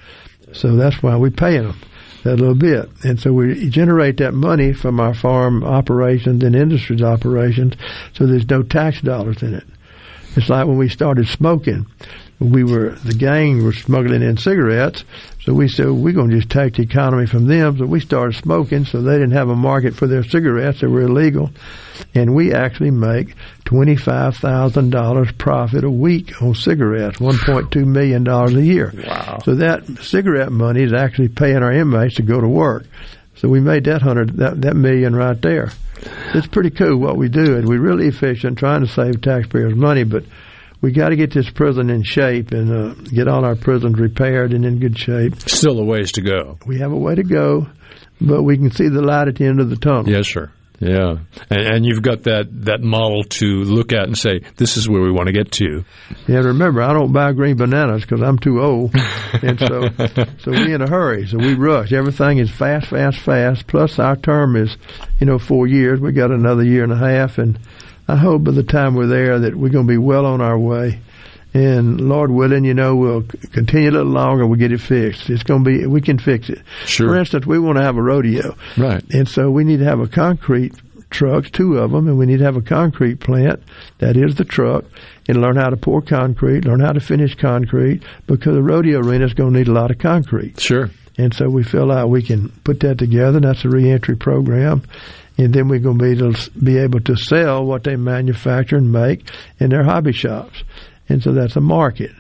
So 0.53 0.77
that's 0.77 1.03
why 1.03 1.17
we're 1.17 1.31
paying 1.31 1.65
them 1.65 1.81
that 2.25 2.37
little 2.37 2.55
bit. 2.55 2.89
And 3.05 3.21
so 3.21 3.33
we 3.33 3.69
generate 3.71 4.17
that 4.19 4.35
money 4.35 4.73
from 4.73 4.99
our 4.99 5.15
farm 5.15 5.63
operations 5.63 6.43
and 6.43 6.57
industries 6.57 7.03
operations, 7.03 7.75
so 8.15 8.27
there's 8.27 8.49
no 8.49 8.63
tax 8.63 9.01
dollars 9.01 9.43
in 9.43 9.55
it. 9.55 9.65
It's 10.37 10.49
like 10.49 10.67
when 10.67 10.79
we 10.79 10.89
started 10.89 11.29
smoking. 11.29 11.87
We 12.41 12.65
were, 12.65 12.91
the 12.91 13.15
gang 13.15 13.65
was 13.65 13.79
smuggling 13.79 14.23
in 14.23 14.37
cigarettes, 14.37 15.05
so 15.45 15.53
we 15.53 15.69
said, 15.69 15.91
we're 15.91 16.15
going 16.15 16.31
to 16.31 16.37
just 16.37 16.51
take 16.51 16.75
the 16.75 16.83
economy 16.83 17.27
from 17.27 17.47
them. 17.47 17.77
So 17.77 17.85
we 17.85 18.01
started 18.01 18.35
smoking, 18.35 18.87
so 18.87 19.03
they 19.03 19.15
didn't 19.15 19.33
have 19.33 19.51
a 19.51 19.57
market 19.57 19.95
for 19.95 20.07
their 20.07 20.25
cigarettes. 20.25 20.81
They 20.81 20.87
were 20.87 21.03
illegal. 21.03 21.51
And 22.15 22.35
we 22.35 22.55
actually 22.55 22.91
make 22.91 23.35
$25,000 23.67 25.39
profit 25.39 25.85
a 25.85 25.91
week 25.91 26.41
on 26.41 26.55
cigarettes, 26.55 27.19
$1.2 27.19 27.87
million 27.87 28.27
a 28.27 28.49
year. 28.61 28.95
Wow. 29.07 29.41
So 29.45 29.55
that 29.57 29.87
cigarette 30.01 30.51
money 30.51 30.83
is 30.83 30.95
actually 30.95 31.29
paying 31.29 31.63
our 31.63 31.73
inmates 31.73 32.17
to 32.17 32.23
go 32.23 32.41
to 32.41 32.49
work. 32.49 32.87
So 33.37 33.49
we 33.49 33.61
made 33.61 33.85
that 33.85 34.01
hundred, 34.01 34.39
that, 34.39 34.63
that 34.63 34.77
million 34.77 35.15
right 35.15 35.41
there. 35.43 35.73
It's 36.35 36.47
pretty 36.47 36.71
cool 36.71 36.97
what 36.97 37.17
we 37.17 37.29
do, 37.29 37.57
and 37.57 37.69
we're 37.69 37.81
really 37.81 38.09
efficient 38.09 38.59
trying 38.59 38.81
to 38.81 38.87
save 38.87 39.21
taxpayers 39.21 39.75
money, 39.75 40.05
but 40.05 40.25
we 40.85 40.93
got 40.93 41.09
to 41.09 41.17
get 41.17 41.33
this 41.33 41.49
prison 41.49 41.89
in 41.89 42.03
shape 42.03 42.53
and 42.53 42.71
uh, 42.71 42.95
get 43.05 43.27
all 43.27 43.43
our 43.43 43.57
prisons 43.57 43.99
repaired 43.99 44.53
and 44.53 44.67
in 44.67 44.79
good 44.79 44.99
shape. 44.99 45.35
Still 45.49 45.81
a 45.81 45.85
ways 45.85 46.13
to 46.13 46.21
go. 46.21 46.59
We 46.67 46.79
have 46.81 46.93
a 46.93 46.97
way 46.97 47.15
to 47.15 47.23
go, 47.23 47.69
but 48.21 48.43
we 48.43 48.59
can 48.59 48.71
see 48.71 48.89
the 48.89 49.01
light 49.01 49.29
at 49.29 49.37
the 49.37 49.47
end 49.47 49.61
of 49.61 49.71
the 49.71 49.77
tunnel. 49.77 50.07
Yes, 50.07 50.29
sir. 50.29 50.53
Yeah, 50.81 51.21
and, 51.49 51.61
and 51.67 51.87
you've 51.87 52.03
got 52.03 52.25
that, 52.25 52.49
that 52.67 52.83
model 52.83 53.25
to 53.25 53.47
look 53.47 53.95
at 53.95 54.03
and 54.03 54.19
say, 54.19 54.41
this 54.57 54.77
is 54.77 54.87
where 54.87 55.01
we 55.01 55.11
want 55.11 55.29
to 55.29 55.33
get 55.33 55.53
to. 55.53 55.85
Yeah, 56.29 56.41
remember, 56.41 56.83
I 56.83 56.93
don't 56.93 57.13
buy 57.13 57.33
green 57.33 57.57
bananas 57.57 58.03
because 58.03 58.21
I'm 58.21 58.39
too 58.39 58.61
old, 58.61 58.95
and 59.33 59.59
so 59.59 59.89
so 60.39 60.51
we 60.51 60.75
in 60.75 60.83
a 60.83 60.91
hurry. 60.91 61.27
So 61.27 61.39
we 61.39 61.55
rush. 61.55 61.93
Everything 61.95 62.39
is 62.39 62.51
fast, 62.51 62.89
fast, 62.89 63.21
fast. 63.21 63.67
Plus, 63.69 63.99
our 63.99 64.17
term 64.17 64.57
is, 64.57 64.77
you 65.19 65.27
know, 65.27 65.39
four 65.39 65.67
years. 65.67 66.01
We 66.01 66.13
got 66.13 66.31
another 66.31 66.65
year 66.65 66.83
and 66.83 66.93
a 66.93 66.99
half, 66.99 67.39
and 67.39 67.59
I 68.07 68.17
hope 68.17 68.45
by 68.45 68.53
the 68.53 68.63
time 68.63 68.95
we're 68.95 69.07
there 69.07 69.39
that 69.41 69.55
we're 69.55 69.71
going 69.71 69.87
to 69.87 69.93
be 69.93 69.99
well 69.99 70.27
on 70.27 70.41
our 70.41 70.59
way. 70.59 71.01
And 71.55 72.01
Lord 72.01 72.33
willing, 72.33 72.65
you 72.65 72.75
know, 72.75 72.97
we'll 72.97 73.23
continue 73.53 73.91
a 73.91 73.93
little 73.93 74.13
longer. 74.13 74.45
We'll 74.45 74.59
get 74.59 74.73
it 74.73 74.81
fixed. 74.81 75.31
It's 75.31 75.45
going 75.45 75.63
to 75.63 75.71
be, 75.71 75.87
we 75.87 76.01
can 76.01 76.19
fix 76.19 76.49
it. 76.49 76.63
Sure. 76.85 77.09
For 77.09 77.17
instance, 77.17 77.47
we 77.47 77.61
want 77.61 77.79
to 77.79 77.85
have 77.85 77.97
a 77.97 78.03
rodeo. 78.03 78.57
Right. 78.77 79.05
And 79.11 79.29
so 79.29 79.51
we 79.51 79.63
need 79.63 79.79
to 79.79 79.85
have 79.85 80.01
a 80.01 80.09
concrete 80.09 80.75
trucks, 81.11 81.51
two 81.51 81.79
of 81.79 81.93
them, 81.93 82.09
and 82.09 82.19
we 82.19 82.27
need 82.27 82.39
to 82.39 82.45
have 82.45 82.57
a 82.57 82.63
concrete 82.63 83.21
plant. 83.21 83.63
That 83.99 84.17
is 84.17 84.35
the 84.35 84.45
truck, 84.45 84.85
and 85.29 85.41
learn 85.41 85.55
how 85.55 85.71
to 85.71 85.77
pour 85.77 86.03
concrete, 86.03 86.65
learn 86.65 86.81
how 86.81 86.93
to 86.93 87.01
finish 87.01 87.37
concrete, 87.37 88.03
because 88.27 88.55
the 88.55 88.63
rodeo 88.63 88.99
arena 88.99 89.25
is 89.25 89.35
going 89.35 89.53
to 89.53 89.59
need 89.61 89.69
a 89.69 89.73
lot 89.73 89.93
of 89.93 89.99
concrete. 89.99 90.61
Sure. 90.61 90.91
And 91.17 91.33
so 91.33 91.49
we 91.49 91.63
feel 91.63 91.87
like 91.87 92.07
we 92.07 92.25
can 92.25 92.49
put 92.65 92.81
that 92.81 92.99
together. 92.99 93.39
That's 93.39 93.65
a 93.65 93.69
reentry 93.69 94.17
program. 94.17 94.83
And 95.37 95.53
then 95.53 95.69
we're 95.69 95.81
going 95.81 95.99
to 95.99 96.05
be 96.05 96.11
able 96.13 96.33
to, 96.33 96.51
be 96.53 96.79
able 96.79 97.01
to 97.01 97.17
sell 97.17 97.65
what 97.65 97.85
they 97.85 97.97
manufacture 97.97 98.77
and 98.77 98.93
make 98.93 99.29
in 99.59 99.71
their 99.71 99.85
hobby 99.85 100.13
shops. 100.13 100.63
And 101.09 101.23
so 101.23 101.33
that's 101.33 101.57
a 101.57 101.61
market. 101.61 102.13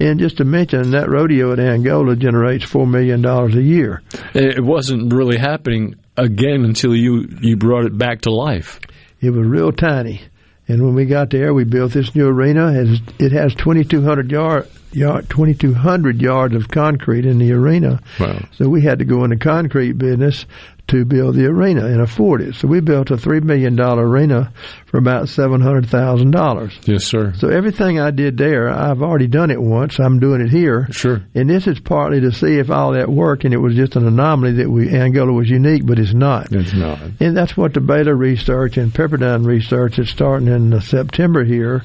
And 0.00 0.18
just 0.18 0.38
to 0.38 0.44
mention, 0.44 0.90
that 0.90 1.08
rodeo 1.08 1.52
at 1.52 1.60
Angola 1.60 2.16
generates 2.16 2.64
$4 2.64 2.90
million 2.90 3.24
a 3.24 3.60
year. 3.60 4.02
It 4.34 4.64
wasn't 4.64 5.12
really 5.12 5.36
happening 5.36 5.94
again 6.16 6.64
until 6.64 6.96
you, 6.96 7.28
you 7.40 7.56
brought 7.56 7.84
it 7.84 7.96
back 7.96 8.22
to 8.22 8.32
life. 8.32 8.80
It 9.20 9.30
was 9.30 9.46
real 9.46 9.70
tiny. 9.70 10.22
And 10.66 10.82
when 10.82 10.94
we 10.94 11.04
got 11.04 11.30
there, 11.30 11.52
we 11.52 11.64
built 11.64 11.92
this 11.92 12.14
new 12.14 12.26
arena. 12.26 12.72
It 13.18 13.32
has 13.32 13.54
2,200 13.54 14.30
yard, 14.30 14.68
yard, 14.92 15.28
2,200 15.28 16.20
yards 16.20 16.54
of 16.54 16.68
concrete 16.68 17.26
in 17.26 17.38
the 17.38 17.52
arena. 17.52 18.00
Wow. 18.18 18.40
So 18.52 18.68
we 18.68 18.80
had 18.82 18.98
to 19.00 19.04
go 19.04 19.24
in 19.24 19.30
the 19.30 19.36
concrete 19.36 19.92
business 19.92 20.46
to 20.88 21.04
build 21.04 21.34
the 21.34 21.46
arena 21.46 21.86
and 21.86 22.00
afford 22.00 22.42
it. 22.42 22.54
So 22.56 22.68
we 22.68 22.80
built 22.80 23.10
a 23.10 23.16
$3 23.16 23.42
million 23.42 23.78
arena 23.80 24.52
for 24.86 24.98
about 24.98 25.24
$700,000. 25.24 26.86
Yes, 26.86 27.04
sir. 27.04 27.32
So 27.36 27.48
everything 27.48 27.98
I 27.98 28.10
did 28.10 28.36
there, 28.36 28.68
I've 28.68 29.02
already 29.02 29.26
done 29.26 29.50
it 29.50 29.60
once. 29.60 29.98
I'm 29.98 30.20
doing 30.20 30.42
it 30.42 30.50
here. 30.50 30.86
Sure. 30.90 31.22
And 31.34 31.48
this 31.48 31.66
is 31.66 31.80
partly 31.80 32.20
to 32.20 32.32
see 32.32 32.58
if 32.58 32.70
all 32.70 32.92
that 32.92 33.08
worked, 33.08 33.44
and 33.44 33.54
it 33.54 33.58
was 33.58 33.74
just 33.74 33.96
an 33.96 34.06
anomaly 34.06 34.52
that 34.54 34.70
we 34.70 34.94
Angola 34.94 35.32
was 35.32 35.48
unique, 35.48 35.86
but 35.86 35.98
it's 35.98 36.14
not. 36.14 36.52
It's 36.52 36.74
not. 36.74 37.00
And 37.20 37.36
that's 37.36 37.56
what 37.56 37.72
the 37.74 37.80
Baylor 37.80 38.14
research 38.14 38.76
and 38.76 38.92
Pepperdine 38.92 39.46
research 39.46 39.96
that's 39.96 40.10
starting 40.10 40.48
in 40.48 40.80
September 40.80 41.44
here 41.44 41.82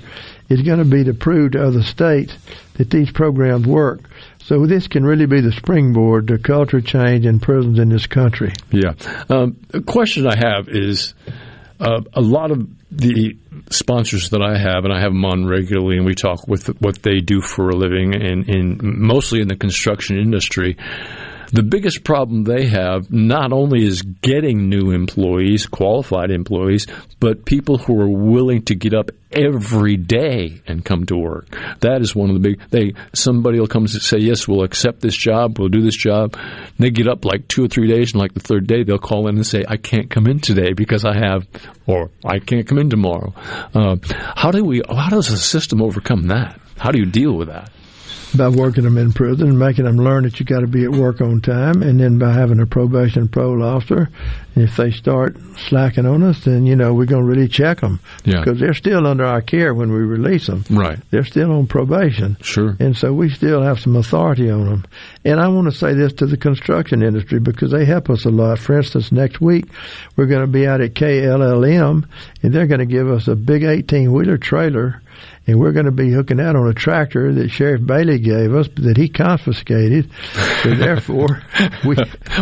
is 0.50 0.62
going 0.62 0.80
to 0.80 0.86
be 0.86 1.04
to 1.06 1.14
prove 1.14 1.52
to 1.54 1.66
other 1.66 1.84
states 1.84 2.34
that 2.74 2.90
these 2.90 3.12
programs 3.12 3.66
work. 3.66 4.02
So 4.42 4.66
this 4.66 4.88
can 4.88 5.04
really 5.04 5.26
be 5.26 5.42
the 5.42 5.52
springboard 5.52 6.28
to 6.30 6.38
culture 6.38 6.82
change 6.82 7.26
in 7.26 7.40
prisons 7.40 7.78
in 7.78 7.90
this 7.90 8.08
country. 8.08 8.54
Yeah. 8.72 8.94
Um, 9.30 9.58
a 9.74 9.82
question 9.82 10.26
I 10.26 10.36
have 10.36 10.70
is 10.70 11.14
uh, 11.80 12.02
a 12.14 12.22
lot 12.22 12.52
of 12.52 12.68
the 12.92 13.38
sponsors 13.70 14.32
that 14.32 14.42
I 14.42 14.58
have, 14.58 14.86
and 14.86 14.94
I 14.94 15.00
have 15.00 15.12
them 15.12 15.26
on 15.26 15.46
regularly, 15.46 15.98
and 15.98 16.06
we 16.06 16.16
talk 16.16 16.48
with 16.48 16.68
what 16.82 17.04
they 17.04 17.20
do 17.20 17.42
for 17.42 17.70
a 17.70 17.76
living, 17.76 18.16
and, 18.16 18.50
and 18.50 18.82
mostly 18.82 19.42
in 19.42 19.48
the 19.48 19.56
construction 19.56 20.18
industry. 20.18 20.78
The 21.52 21.64
biggest 21.64 22.04
problem 22.04 22.44
they 22.44 22.68
have 22.68 23.12
not 23.12 23.52
only 23.52 23.84
is 23.84 24.04
getting 24.04 24.70
new 24.70 24.92
employees, 24.92 25.66
qualified 25.66 26.30
employees, 26.30 26.86
but 27.20 27.46
people 27.46 27.80
who 27.80 28.00
are 28.00 28.10
willing 28.10 28.62
to 28.66 28.76
get 28.76 28.94
up 28.94 29.10
every 29.32 29.98
day 29.98 30.62
and 30.68 30.86
come 30.86 31.06
to 31.08 31.18
work. 31.18 31.48
That 31.80 32.02
is 32.02 32.16
one 32.16 32.30
of 32.30 32.36
the 32.36 32.50
big. 32.50 32.60
They 32.70 32.94
somebody 33.14 33.60
will 33.60 33.68
come 33.68 33.84
and 33.84 33.90
say, 33.90 34.20
"Yes, 34.20 34.48
we'll 34.48 34.64
accept 34.64 35.02
this 35.02 35.16
job. 35.16 35.58
We'll 35.58 35.70
do 35.70 35.82
this 35.82 35.96
job." 35.96 36.36
And 36.36 36.78
they 36.78 36.92
get 36.92 37.08
up 37.08 37.26
like 37.26 37.48
two 37.48 37.64
or 37.64 37.68
three 37.68 37.88
days, 37.88 38.14
and 38.14 38.22
like 38.22 38.34
the 38.34 38.40
third 38.40 38.68
day, 38.68 38.84
they'll 38.84 39.00
call 39.00 39.28
in 39.28 39.36
and 39.36 39.46
say, 39.46 39.64
"I 39.68 39.78
can't 39.78 40.10
come 40.10 40.28
in 40.28 40.40
today 40.40 40.74
because 40.74 41.04
I 41.04 41.18
have," 41.18 41.48
or 41.88 42.12
"I 42.24 42.40
can't 42.40 42.68
come 42.68 42.78
in 42.78 42.90
tomorrow." 42.90 43.34
Uh, 43.74 43.96
how 44.36 44.52
do 44.52 44.64
we? 44.64 44.82
How 44.88 45.10
does 45.10 45.30
the 45.30 45.38
system 45.38 45.82
overcome 45.82 46.28
that? 46.28 46.60
How 46.78 46.92
do 46.92 47.00
you 47.00 47.06
deal 47.06 47.36
with 47.36 47.48
that? 47.48 47.72
By 48.36 48.48
working 48.48 48.84
them 48.84 48.98
in 48.98 49.12
prison 49.12 49.50
and 49.50 49.60
making 49.60 49.86
them 49.86 49.98
learn 49.98 50.24
that 50.24 50.40
you 50.40 50.46
got 50.46 50.60
to 50.60 50.68
be 50.68 50.84
at 50.84 50.92
work 50.92 51.22
on 51.22 51.42
time, 51.42 51.82
and 51.82 52.00
then 52.00 52.20
by 52.20 52.32
having 52.32 52.60
a 52.60 52.66
probation 52.66 53.28
parole 53.28 53.64
officer. 53.64 54.10
If 54.60 54.76
they 54.78 54.92
start 54.92 55.38
slacking 55.68 56.06
on 56.06 56.24
us, 56.24 56.44
then 56.44 56.66
you 56.66 56.76
know 56.76 56.94
we're 56.94 57.06
going 57.06 57.24
to 57.24 57.28
really 57.28 57.48
check 57.48 57.82
them 57.82 58.00
Yeah. 58.24 58.40
because 58.40 58.60
they're 58.60 58.74
still 58.74 59.08
under 59.08 59.26
our 59.26 59.42
care 59.42 59.74
when 59.74 59.92
we 59.92 60.00
release 60.00 60.48
them. 60.48 60.64
Right. 60.70 61.00
They're 61.12 61.26
still 61.26 61.52
on 61.52 61.68
probation. 61.68 62.38
Sure. 62.42 62.76
And 62.80 62.96
so 62.98 63.14
we 63.14 63.30
still 63.30 63.62
have 63.62 63.80
some 63.80 63.96
authority 63.96 64.50
on 64.50 64.66
them. 64.66 64.86
And 65.26 65.40
I 65.40 65.48
want 65.50 65.72
to 65.72 65.78
say 65.78 65.94
this 65.94 66.14
to 66.14 66.26
the 66.26 66.38
construction 66.38 67.02
industry 67.04 67.40
because 67.40 67.72
they 67.72 67.86
help 67.86 68.10
us 68.10 68.26
a 68.26 68.30
lot. 68.30 68.60
For 68.60 68.78
instance, 68.78 69.12
next 69.12 69.42
week 69.42 69.66
we're 70.16 70.26
going 70.28 70.42
to 70.42 70.48
be 70.48 70.66
out 70.68 70.82
at 70.82 70.94
KLLM 70.94 72.06
and 72.44 72.54
they're 72.54 72.68
going 72.68 72.80
to 72.80 72.86
give 72.86 73.10
us 73.10 73.28
a 73.28 73.36
big 73.36 73.64
18 73.64 74.12
wheeler 74.12 74.38
trailer 74.38 75.02
and 75.48 75.60
we're 75.60 75.72
going 75.72 75.86
to 75.86 75.92
be 75.92 76.12
hooking 76.12 76.38
that 76.38 76.56
on 76.56 76.68
a 76.70 76.74
tractor 76.74 77.34
that 77.34 77.50
Sheriff 77.50 77.84
Bailey 77.86 78.20
gave 78.20 78.54
us 78.54 78.68
that 78.76 78.98
he 78.98 79.10
confiscated. 79.10 80.10
So 80.64 80.76
therefore, 80.76 81.42
we 81.86 81.96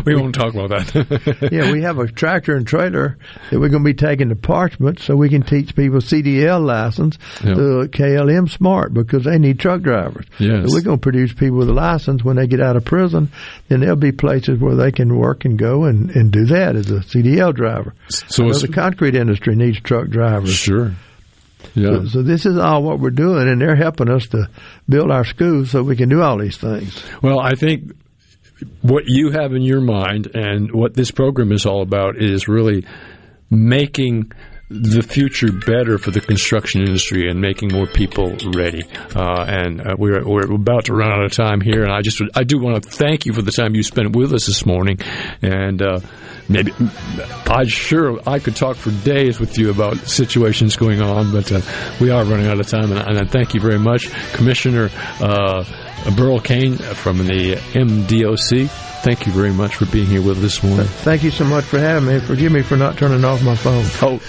we 0.06 0.16
won't 0.16 0.36
talk 0.36 0.54
about 0.54 0.70
that. 0.70 1.50
yeah, 1.52 1.72
we 1.72 1.82
have 1.84 2.00
a 2.00 2.07
tractor 2.16 2.56
and 2.56 2.66
trailer 2.68 3.18
that 3.50 3.60
we're 3.60 3.70
going 3.70 3.84
to 3.84 3.88
be 3.90 3.94
taking 3.94 4.30
to 4.30 4.36
Parchman 4.36 5.00
so 5.00 5.16
we 5.16 5.30
can 5.30 5.44
teach 5.44 5.76
people 5.76 6.00
CDL 6.00 6.64
license 6.64 7.18
Yeah. 7.44 7.54
to 7.56 7.90
KLM 7.92 8.50
Smart 8.50 8.94
because 8.94 9.24
they 9.24 9.38
need 9.38 9.60
truck 9.60 9.82
drivers. 9.82 10.26
Yes. 10.40 10.68
So 10.70 10.76
we're 10.76 10.82
going 10.82 10.98
to 10.98 11.02
produce 11.02 11.34
people 11.34 11.58
with 11.58 11.70
a 11.70 11.74
license 11.74 12.24
when 12.24 12.36
they 12.38 12.48
get 12.48 12.62
out 12.62 12.76
of 12.76 12.86
prison. 12.86 13.30
Then 13.68 13.80
there'll 13.82 13.96
be 13.96 14.12
places 14.12 14.60
where 14.60 14.76
they 14.76 14.92
can 14.92 15.18
work 15.18 15.46
and 15.46 15.58
go 15.58 15.86
and, 15.86 16.10
and 16.12 16.32
do 16.32 16.46
that 16.46 16.76
as 16.76 16.90
a 16.92 17.00
CDL 17.00 17.54
driver. 17.56 17.94
So 18.10 18.50
the 18.52 18.68
concrete 18.68 19.16
industry 19.16 19.56
needs 19.56 19.80
truck 19.82 20.08
drivers. 20.10 20.54
Sure. 20.54 20.94
Yeah. 21.74 21.88
So, 22.02 22.06
so 22.08 22.24
this 22.24 22.46
is 22.46 22.58
all 22.58 22.82
what 22.84 23.00
we're 23.00 23.10
doing, 23.10 23.48
and 23.48 23.60
they're 23.60 23.76
helping 23.76 24.10
us 24.10 24.28
to 24.28 24.48
build 24.88 25.12
our 25.12 25.26
schools 25.26 25.72
so 25.72 25.84
we 25.84 25.96
can 25.96 26.08
do 26.10 26.22
all 26.22 26.38
these 26.38 26.58
things. 26.58 27.04
Well, 27.22 27.40
I 27.40 27.54
think 27.56 27.92
what 28.82 29.04
you 29.08 29.32
have 29.32 29.54
in 29.54 29.62
your 29.62 29.82
mind 29.82 30.28
and 30.36 30.72
what 30.72 30.94
this 30.94 31.12
program 31.12 31.52
is 31.52 31.66
all 31.66 31.82
about 31.82 32.18
is 32.18 32.48
really 32.48 32.86
making 33.50 34.32
the 34.70 35.02
future 35.02 35.52
better 35.52 35.98
for 35.98 36.12
the 36.12 36.20
construction 36.20 36.82
industry 36.82 37.30
and 37.30 37.40
making 37.40 37.72
more 37.72 37.88
people 37.88 38.36
ready. 38.54 38.84
Uh, 39.16 39.46
and 39.48 39.80
uh, 39.80 39.96
we're, 39.98 40.28
we're 40.28 40.52
about 40.54 40.86
to 40.86 40.94
run 40.94 41.10
out 41.10 41.24
of 41.24 41.32
time 41.32 41.62
here, 41.62 41.84
and 41.84 41.92
I 41.92 42.02
just 42.02 42.22
I 42.36 42.44
do 42.44 42.60
want 42.60 42.84
to 42.84 42.90
thank 42.90 43.26
you 43.26 43.34
for 43.34 43.42
the 43.42 43.52
time 43.52 43.76
you 43.76 43.84
spent 43.84 44.16
with 44.16 44.34
us 44.34 44.46
this 44.46 44.66
morning. 44.66 45.00
And 45.42 45.82
uh, 45.82 46.00
maybe 46.50 46.74
I'm 47.46 47.68
sure 47.68 48.20
I 48.28 48.40
could 48.40 48.56
talk 48.56 48.76
for 48.76 48.92
days 49.06 49.40
with 49.40 49.58
you 49.58 49.70
about 49.70 49.98
situations 49.98 50.76
going 50.76 51.02
on, 51.02 51.32
but 51.32 51.52
uh, 51.52 51.62
we 52.02 52.10
are 52.10 52.26
running 52.26 52.48
out 52.48 52.60
of 52.60 52.68
time. 52.68 52.92
And, 52.92 53.00
and 53.00 53.18
I 53.18 53.26
thank 53.26 53.54
you 53.54 53.62
very 53.62 53.80
much, 53.80 54.12
Commissioner. 54.34 54.90
Uh, 55.22 55.64
Burl 56.16 56.40
Cain 56.40 56.78
from 56.78 57.18
the 57.18 57.56
MDOC. 57.56 58.87
Thank 59.04 59.26
you 59.26 59.32
very 59.32 59.54
much 59.54 59.76
for 59.76 59.86
being 59.86 60.08
here 60.08 60.22
with 60.22 60.38
us 60.38 60.44
this 60.44 60.64
morning. 60.64 60.86
Thank 60.88 61.24
you 61.24 61.32
so 61.32 61.46
much 61.46 61.64
for 61.64 61.80
having 61.80 62.08
me. 62.10 62.20
Forgive 62.20 62.52
me 62.52 62.62
for 62.62 62.76
not 62.76 62.98
turning 62.98 63.24
off 63.24 63.42
my 63.44 63.56
phone. 63.56 63.86
Oh, 64.02 64.20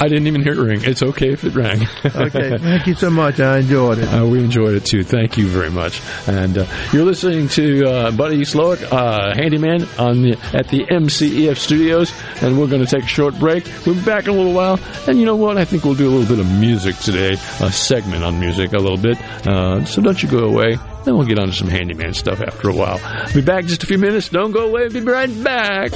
I 0.00 0.08
didn't 0.08 0.26
even 0.26 0.42
hear 0.42 0.52
it 0.52 0.58
ring. 0.64 0.80
It's 0.84 1.02
okay 1.02 1.32
if 1.32 1.44
it 1.44 1.54
rang. 1.54 1.86
Okay, 2.18 2.58
thank 2.58 2.86
you 2.86 2.94
so 2.94 3.10
much. 3.10 3.38
I 3.40 3.58
enjoyed 3.58 3.98
it. 3.98 4.06
Uh, 4.06 4.26
we 4.26 4.42
enjoyed 4.42 4.74
it 4.74 4.84
too. 4.84 5.02
Thank 5.04 5.36
you 5.38 5.46
very 5.46 5.70
much. 5.70 6.00
And 6.26 6.58
uh, 6.58 6.66
you're 6.92 7.04
listening 7.04 7.48
to 7.48 7.86
uh, 7.88 8.10
Buddy 8.10 8.40
Slowick, 8.42 8.82
uh, 8.90 9.34
handyman 9.34 9.86
on 9.98 10.22
the, 10.22 10.32
at 10.52 10.68
the 10.68 10.84
MCEF 10.86 11.56
studios, 11.56 12.12
and 12.42 12.58
we're 12.58 12.66
going 12.66 12.84
to 12.84 12.90
take 12.90 13.04
a 13.04 13.08
short 13.08 13.38
break. 13.38 13.70
We'll 13.86 13.94
be 13.94 14.02
back 14.04 14.24
in 14.24 14.30
a 14.30 14.32
little 14.36 14.52
while. 14.52 14.78
And 15.06 15.18
you 15.18 15.26
know 15.26 15.36
what? 15.36 15.58
I 15.58 15.64
think 15.64 15.84
we'll 15.84 15.94
do 15.94 16.08
a 16.08 16.12
little 16.14 16.36
bit 16.36 16.44
of 16.44 16.50
music 16.58 16.96
today, 16.96 17.32
a 17.60 17.70
segment 17.72 18.24
on 18.24 18.38
music 18.40 18.72
a 18.72 18.78
little 18.78 18.98
bit. 18.98 19.20
Uh, 19.46 19.84
so 19.84 20.02
don't 20.02 20.20
you 20.22 20.28
go 20.28 20.44
away. 20.44 20.76
Then 21.08 21.16
we'll 21.16 21.26
get 21.26 21.38
on 21.38 21.48
to 21.48 21.54
some 21.54 21.68
handyman 21.68 22.12
stuff 22.12 22.42
after 22.42 22.68
a 22.68 22.74
while. 22.74 23.00
Be 23.32 23.40
back 23.40 23.64
just 23.64 23.82
a 23.82 23.86
few 23.86 23.96
minutes. 23.96 24.28
Don't 24.28 24.50
go 24.50 24.68
away. 24.68 24.88
Be 24.88 25.00
right 25.00 25.42
back. 25.42 25.90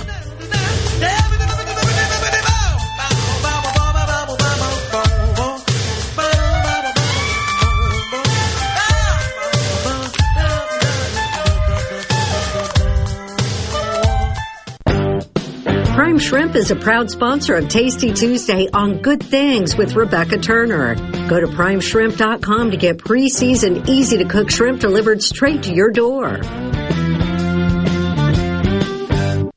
Shrimp 16.22 16.54
is 16.54 16.70
a 16.70 16.76
proud 16.76 17.10
sponsor 17.10 17.56
of 17.56 17.68
Tasty 17.68 18.12
Tuesday 18.12 18.68
on 18.72 19.02
Good 19.02 19.20
Things 19.20 19.76
with 19.76 19.96
Rebecca 19.96 20.38
Turner. 20.38 20.94
Go 21.28 21.40
to 21.40 21.48
primeshrimp.com 21.48 22.70
to 22.70 22.76
get 22.76 22.98
pre-seasoned, 22.98 23.88
easy 23.88 24.18
to 24.18 24.24
cook 24.24 24.48
shrimp 24.48 24.78
delivered 24.78 25.20
straight 25.20 25.64
to 25.64 25.74
your 25.74 25.90
door. 25.90 26.40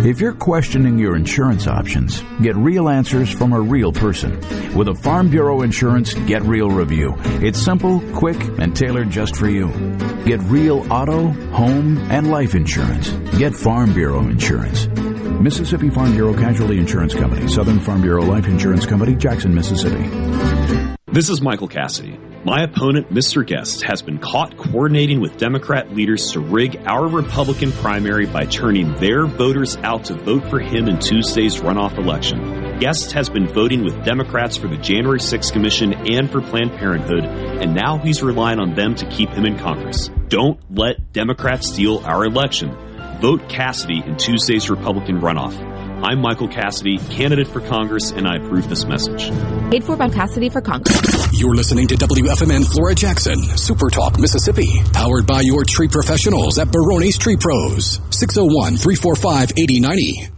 If 0.05 0.21
you're 0.21 0.35
questioning 0.35 0.99
your 0.99 1.17
insurance 1.17 1.67
options, 1.67 2.23
get 2.41 2.55
real 2.55 2.89
answers 2.89 3.33
from 3.33 3.53
a 3.53 3.61
real 3.61 3.93
person. 3.93 4.39
With 4.77 4.89
a 4.89 4.95
Farm 4.95 5.31
Bureau 5.31 5.63
Insurance 5.63 6.15
Get 6.15 6.43
Real 6.43 6.71
review. 6.71 7.15
It's 7.43 7.59
simple, 7.59 8.01
quick, 8.13 8.37
and 8.59 8.77
tailored 8.77 9.11
just 9.11 9.35
for 9.35 9.49
you. 9.49 9.69
Get 10.25 10.41
real 10.43 10.87
auto, 10.93 11.29
home, 11.51 11.99
and 12.11 12.31
life 12.31 12.55
insurance. 12.55 13.11
Get 13.39 13.55
Farm 13.55 13.95
Bureau 13.95 14.21
Insurance. 14.21 14.87
Mississippi 15.41 15.91
Farm 15.91 16.13
Bureau 16.13 16.35
Casualty 16.35 16.79
Insurance 16.79 17.15
Company, 17.15 17.49
Southern 17.49 17.81
Farm 17.81 18.01
Bureau 18.01 18.25
Life 18.25 18.47
Insurance 18.47 18.87
Company, 18.87 19.15
Jackson, 19.15 19.55
Mississippi. 19.55 20.66
This 21.09 21.31
is 21.31 21.41
Michael 21.41 21.69
Cassidy. 21.69 22.19
My 22.45 22.65
opponent, 22.65 23.11
Mr. 23.11 23.47
Guest, 23.47 23.83
has 23.83 24.03
been 24.03 24.19
caught 24.19 24.57
coordinating 24.57 25.21
with 25.21 25.37
Democrat 25.37 25.95
leaders 25.95 26.33
to 26.33 26.41
rig 26.41 26.83
our 26.85 27.07
Republican 27.07 27.71
primary 27.71 28.27
by 28.27 28.45
turning 28.45 28.93
their 28.97 29.25
voters 29.25 29.77
out 29.77 30.07
to 30.07 30.15
vote 30.15 30.51
for 30.51 30.59
him 30.59 30.89
in 30.89 30.99
Tuesday's 30.99 31.61
runoff 31.61 31.97
election. 31.97 32.81
Guest 32.81 33.13
has 33.13 33.31
been 33.31 33.47
voting 33.47 33.85
with 33.85 34.05
Democrats 34.05 34.57
for 34.57 34.67
the 34.67 34.79
January 34.79 35.21
6th 35.21 35.53
Commission 35.53 35.95
and 36.11 36.29
for 36.29 36.41
Planned 36.41 36.73
Parenthood, 36.73 37.25
and 37.25 37.73
now 37.73 37.99
he's 37.99 38.21
relying 38.21 38.59
on 38.59 38.75
them 38.75 38.97
to 38.97 39.09
keep 39.09 39.31
him 39.31 39.47
in 39.47 39.57
Congress. 39.57 40.11
Don't 40.27 40.59
let 40.77 41.13
Democrats 41.13 41.69
steal 41.69 42.01
our 42.01 42.25
election. 42.25 42.77
Vote 43.21 43.49
Cassidy 43.49 44.03
in 44.05 44.17
Tuesday's 44.17 44.69
Republican 44.69 45.21
runoff. 45.21 45.55
I'm 46.03 46.21
Michael 46.21 46.49
Cassidy, 46.49 46.99
candidate 46.99 47.49
for 47.49 47.61
Congress, 47.61 48.11
and 48.11 48.29
I 48.29 48.37
approve 48.37 48.69
this 48.69 48.85
message. 48.85 49.31
Paid 49.71 49.83
for 49.83 49.97
by 49.97 50.11
Cassidy 50.11 50.51
for 50.51 50.61
Congress. 50.61 51.01
You're 51.33 51.55
listening 51.55 51.89
to 51.89 51.95
WFMN 51.97 52.71
Flora 52.71 52.95
Jackson, 52.95 53.43
Super 53.57 53.89
Talk, 53.89 54.19
Mississippi. 54.19 54.83
Powered 54.93 55.27
by 55.27 55.41
your 55.41 55.65
tree 55.65 55.89
professionals 55.89 56.59
at 56.59 56.71
Barone's 56.71 57.17
Tree 57.17 57.37
Pros. 57.37 58.01
601 58.11 58.77
345 58.77 59.53
8090. 59.57 60.36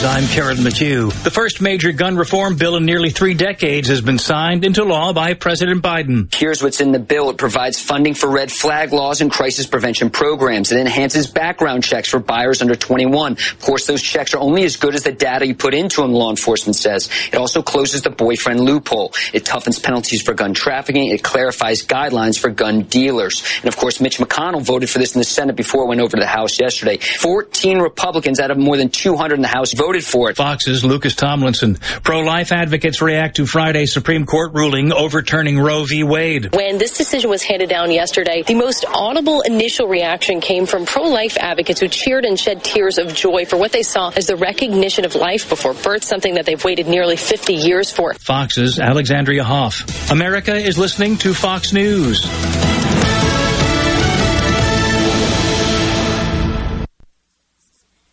News, 0.00 0.08
I'm 0.08 0.26
Karen 0.28 0.56
McHugh. 0.58 1.12
The 1.24 1.30
first 1.30 1.60
major 1.60 1.92
gun 1.92 2.16
reform 2.16 2.56
bill 2.56 2.76
in 2.76 2.86
nearly 2.86 3.10
three 3.10 3.34
decades 3.34 3.88
has 3.88 4.00
been 4.00 4.18
signed 4.18 4.64
into 4.64 4.84
law 4.84 5.12
by 5.12 5.34
President 5.34 5.82
Biden. 5.82 6.34
Here's 6.34 6.62
what's 6.62 6.80
in 6.80 6.92
the 6.92 6.98
bill. 6.98 7.28
It 7.30 7.36
provides 7.36 7.78
funding 7.78 8.14
for 8.14 8.30
red 8.30 8.50
flag 8.50 8.94
laws 8.94 9.20
and 9.20 9.30
crisis 9.30 9.66
prevention 9.66 10.08
programs. 10.08 10.72
It 10.72 10.78
enhances 10.80 11.26
background 11.26 11.84
checks 11.84 12.08
for 12.08 12.18
buyers 12.18 12.62
under 12.62 12.74
21. 12.74 13.32
Of 13.32 13.60
course, 13.60 13.86
those 13.86 14.02
checks 14.02 14.32
are 14.32 14.38
only 14.38 14.64
as 14.64 14.76
good 14.76 14.94
as 14.94 15.02
the 15.02 15.12
data 15.12 15.46
you 15.46 15.54
put 15.54 15.74
into 15.74 16.00
them, 16.00 16.12
law 16.12 16.30
enforcement 16.30 16.76
says. 16.76 17.10
It 17.30 17.36
also 17.36 17.60
closes 17.62 18.00
the 18.00 18.10
boyfriend 18.10 18.60
loophole. 18.60 19.12
It 19.34 19.44
toughens 19.44 19.82
penalties 19.82 20.22
for 20.22 20.32
gun 20.32 20.54
trafficking. 20.54 21.10
It 21.10 21.22
clarifies 21.22 21.84
guidelines 21.84 22.38
for 22.38 22.48
gun 22.48 22.82
dealers. 22.84 23.42
And 23.58 23.66
of 23.66 23.76
course, 23.76 24.00
Mitch 24.00 24.18
McConnell 24.18 24.62
voted 24.62 24.88
for 24.88 24.98
this 24.98 25.14
in 25.14 25.18
the 25.18 25.24
Senate 25.24 25.56
before 25.56 25.84
it 25.84 25.88
went 25.88 26.00
over 26.00 26.16
to 26.16 26.20
the 26.20 26.26
House 26.26 26.58
yesterday. 26.58 26.96
14 26.96 27.80
Republicans 27.80 28.40
out 28.40 28.50
of 28.50 28.56
more 28.56 28.78
than 28.78 28.88
200 28.88 29.34
in 29.34 29.42
the 29.42 29.48
House 29.48 29.74
voted 29.74 29.89
for 29.98 30.30
it. 30.30 30.36
Fox's 30.36 30.84
Lucas 30.84 31.16
Tomlinson. 31.16 31.76
Pro-life 32.04 32.52
advocates 32.52 33.02
react 33.02 33.36
to 33.36 33.46
Friday's 33.46 33.92
Supreme 33.92 34.24
Court 34.24 34.52
ruling 34.54 34.92
overturning 34.92 35.58
Roe 35.58 35.84
v. 35.84 36.04
Wade. 36.04 36.54
When 36.54 36.78
this 36.78 36.96
decision 36.96 37.28
was 37.28 37.42
handed 37.42 37.68
down 37.68 37.90
yesterday, 37.90 38.42
the 38.46 38.54
most 38.54 38.84
audible 38.86 39.40
initial 39.40 39.88
reaction 39.88 40.40
came 40.40 40.66
from 40.66 40.86
pro-life 40.86 41.36
advocates 41.38 41.80
who 41.80 41.88
cheered 41.88 42.24
and 42.24 42.38
shed 42.38 42.62
tears 42.62 42.98
of 42.98 43.12
joy 43.14 43.44
for 43.44 43.56
what 43.56 43.72
they 43.72 43.82
saw 43.82 44.10
as 44.14 44.26
the 44.26 44.36
recognition 44.36 45.04
of 45.04 45.16
life 45.16 45.48
before 45.48 45.74
birth, 45.74 46.04
something 46.04 46.34
that 46.34 46.46
they've 46.46 46.64
waited 46.64 46.86
nearly 46.86 47.16
50 47.16 47.54
years 47.54 47.90
for. 47.90 48.14
Fox's 48.14 48.78
Alexandria 48.78 49.42
Hoff. 49.42 50.10
America 50.10 50.54
is 50.54 50.78
listening 50.78 51.16
to 51.18 51.34
Fox 51.34 51.72
News. 51.72 52.24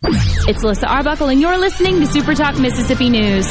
It's 0.04 0.62
Alyssa 0.62 0.88
Arbuckle, 0.88 1.28
and 1.28 1.40
you're 1.40 1.58
listening 1.58 1.98
to 2.00 2.06
Super 2.06 2.34
Talk 2.34 2.56
Mississippi 2.58 3.10
News. 3.10 3.46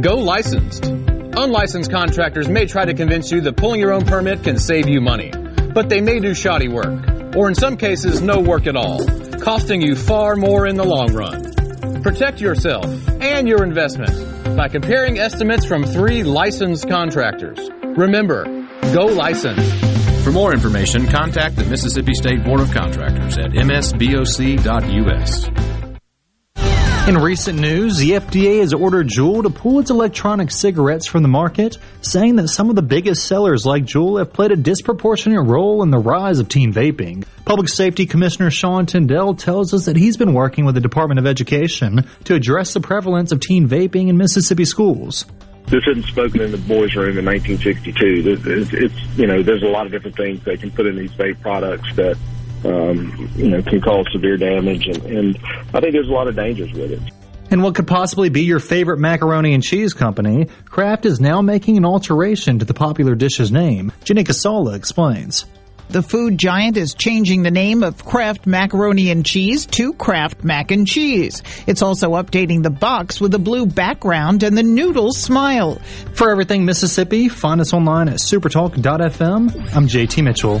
Go 0.00 0.18
licensed. 0.18 0.84
Unlicensed 0.84 1.90
contractors 1.90 2.48
may 2.48 2.66
try 2.66 2.84
to 2.84 2.94
convince 2.94 3.32
you 3.32 3.40
that 3.40 3.56
pulling 3.56 3.80
your 3.80 3.92
own 3.92 4.04
permit 4.04 4.44
can 4.44 4.56
save 4.56 4.88
you 4.88 5.00
money, 5.00 5.32
but 5.74 5.88
they 5.88 6.00
may 6.00 6.20
do 6.20 6.32
shoddy 6.32 6.68
work, 6.68 7.17
or 7.38 7.48
in 7.48 7.54
some 7.54 7.76
cases, 7.76 8.20
no 8.20 8.40
work 8.40 8.66
at 8.66 8.74
all, 8.74 8.98
costing 9.38 9.80
you 9.80 9.94
far 9.94 10.34
more 10.34 10.66
in 10.66 10.74
the 10.74 10.84
long 10.84 11.12
run. 11.14 12.02
Protect 12.02 12.40
yourself 12.40 12.84
and 13.20 13.46
your 13.46 13.62
investment 13.62 14.56
by 14.56 14.66
comparing 14.66 15.20
estimates 15.20 15.64
from 15.64 15.84
three 15.84 16.24
licensed 16.24 16.88
contractors. 16.88 17.60
Remember, 17.84 18.42
go 18.92 19.06
licensed. 19.06 19.72
For 20.24 20.32
more 20.32 20.52
information, 20.52 21.06
contact 21.06 21.54
the 21.54 21.64
Mississippi 21.64 22.14
State 22.14 22.42
Board 22.42 22.58
of 22.60 22.72
Contractors 22.72 23.38
at 23.38 23.52
msboc.us. 23.52 24.58
In 27.08 27.16
recent 27.16 27.58
news, 27.58 27.96
the 27.96 28.10
FDA 28.10 28.60
has 28.60 28.74
ordered 28.74 29.08
Juul 29.08 29.42
to 29.42 29.48
pull 29.48 29.78
its 29.78 29.88
electronic 29.88 30.50
cigarettes 30.50 31.06
from 31.06 31.22
the 31.22 31.28
market, 31.28 31.78
saying 32.02 32.36
that 32.36 32.48
some 32.48 32.68
of 32.68 32.76
the 32.76 32.82
biggest 32.82 33.24
sellers 33.24 33.64
like 33.64 33.84
Juul 33.84 34.18
have 34.18 34.30
played 34.30 34.52
a 34.52 34.56
disproportionate 34.56 35.46
role 35.46 35.82
in 35.82 35.88
the 35.88 35.96
rise 35.96 36.38
of 36.38 36.50
teen 36.50 36.70
vaping. 36.70 37.24
Public 37.46 37.70
Safety 37.70 38.04
Commissioner 38.04 38.50
Sean 38.50 38.84
Tindell 38.84 39.36
tells 39.36 39.72
us 39.72 39.86
that 39.86 39.96
he's 39.96 40.18
been 40.18 40.34
working 40.34 40.66
with 40.66 40.74
the 40.74 40.82
Department 40.82 41.18
of 41.18 41.26
Education 41.26 42.06
to 42.24 42.34
address 42.34 42.74
the 42.74 42.80
prevalence 42.80 43.32
of 43.32 43.40
teen 43.40 43.66
vaping 43.66 44.08
in 44.08 44.18
Mississippi 44.18 44.66
schools. 44.66 45.24
This 45.68 45.84
isn't 45.88 46.04
spoken 46.04 46.42
in 46.42 46.50
the 46.50 46.58
boys' 46.58 46.94
room 46.94 47.16
in 47.16 47.24
1962. 47.24 48.38
It's, 48.44 48.74
it's 48.74 49.18
you 49.18 49.26
know, 49.26 49.42
there's 49.42 49.62
a 49.62 49.68
lot 49.68 49.86
of 49.86 49.92
different 49.92 50.18
things 50.18 50.44
they 50.44 50.58
can 50.58 50.70
put 50.70 50.84
in 50.84 50.96
these 50.96 51.12
vape 51.12 51.40
products 51.40 51.88
that 51.96 52.18
um, 52.64 53.30
you 53.36 53.50
know, 53.50 53.62
can 53.62 53.80
cause 53.80 54.06
severe 54.12 54.36
damage, 54.36 54.86
and, 54.86 55.02
and 55.04 55.38
I 55.74 55.80
think 55.80 55.92
there's 55.92 56.08
a 56.08 56.12
lot 56.12 56.28
of 56.28 56.36
dangers 56.36 56.72
with 56.72 56.92
it. 56.92 57.02
And 57.50 57.62
what 57.62 57.74
could 57.74 57.86
possibly 57.86 58.28
be 58.28 58.42
your 58.42 58.58
favorite 58.58 58.98
macaroni 58.98 59.54
and 59.54 59.62
cheese 59.62 59.94
company, 59.94 60.48
Kraft 60.66 61.06
is 61.06 61.18
now 61.18 61.40
making 61.40 61.78
an 61.78 61.84
alteration 61.84 62.58
to 62.58 62.66
the 62.66 62.74
popular 62.74 63.14
dish's 63.14 63.50
name. 63.50 63.90
Jenny 64.04 64.24
Casala 64.24 64.74
explains. 64.74 65.46
The 65.90 66.02
food 66.02 66.36
giant 66.36 66.76
is 66.76 66.92
changing 66.92 67.42
the 67.42 67.50
name 67.50 67.82
of 67.82 68.04
Kraft 68.04 68.46
Macaroni 68.46 69.10
and 69.10 69.24
Cheese 69.24 69.64
to 69.66 69.94
Kraft 69.94 70.44
Mac 70.44 70.70
and 70.70 70.86
Cheese. 70.86 71.42
It's 71.66 71.80
also 71.80 72.10
updating 72.10 72.62
the 72.62 72.68
box 72.68 73.22
with 73.22 73.32
a 73.34 73.38
blue 73.38 73.64
background 73.64 74.42
and 74.42 74.56
the 74.56 74.62
noodles 74.62 75.16
smile. 75.16 75.80
For 76.12 76.30
everything 76.30 76.66
Mississippi, 76.66 77.30
find 77.30 77.62
us 77.62 77.72
online 77.72 78.10
at 78.10 78.18
supertalk.fm. 78.18 79.74
I'm 79.74 79.88
JT 79.88 80.22
Mitchell. 80.24 80.60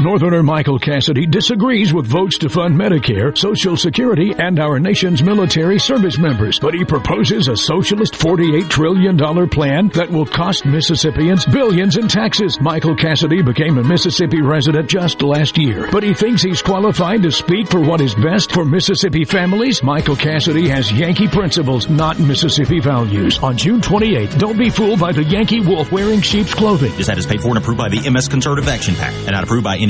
Northerner 0.00 0.42
Michael 0.42 0.78
Cassidy 0.78 1.26
disagrees 1.26 1.92
with 1.92 2.06
votes 2.06 2.38
to 2.38 2.48
fund 2.48 2.74
Medicare, 2.74 3.36
Social 3.36 3.76
Security, 3.76 4.32
and 4.38 4.58
our 4.58 4.78
nation's 4.78 5.22
military 5.22 5.78
service 5.78 6.16
members, 6.16 6.58
but 6.58 6.72
he 6.72 6.86
proposes 6.86 7.48
a 7.48 7.56
socialist 7.56 8.14
$48 8.14 8.70
trillion 8.70 9.18
plan 9.50 9.88
that 9.88 10.10
will 10.10 10.24
cost 10.24 10.64
Mississippians 10.64 11.44
billions 11.44 11.98
in 11.98 12.08
taxes. 12.08 12.58
Michael 12.62 12.96
Cassidy 12.96 13.42
became 13.42 13.76
a 13.76 13.84
Mississippi 13.84 14.40
resident 14.40 14.88
just 14.88 15.20
last 15.20 15.58
year, 15.58 15.86
but 15.92 16.02
he 16.02 16.14
thinks 16.14 16.42
he's 16.42 16.62
qualified 16.62 17.22
to 17.22 17.30
speak 17.30 17.68
for 17.68 17.80
what 17.80 18.00
is 18.00 18.14
best 18.14 18.52
for 18.52 18.64
Mississippi 18.64 19.26
families. 19.26 19.82
Michael 19.82 20.16
Cassidy 20.16 20.66
has 20.68 20.90
Yankee 20.90 21.28
principles, 21.28 21.90
not 21.90 22.18
Mississippi 22.18 22.80
values. 22.80 23.38
On 23.40 23.54
June 23.54 23.82
28th, 23.82 24.38
don't 24.38 24.58
be 24.58 24.70
fooled 24.70 24.98
by 24.98 25.12
the 25.12 25.24
Yankee 25.24 25.60
wolf 25.60 25.92
wearing 25.92 26.22
sheep's 26.22 26.54
clothing. 26.54 26.96
This 26.96 27.10
ad 27.10 27.18
is 27.18 27.26
paid 27.26 27.42
for 27.42 27.48
and 27.48 27.58
approved 27.58 27.78
by 27.78 27.90
the 27.90 28.08
MS 28.08 28.28
Conservative 28.28 28.66
Action 28.66 28.94
PAC 28.94 29.12
and 29.12 29.32
not 29.32 29.44
approved 29.44 29.64
by 29.64 29.76
any 29.76 29.89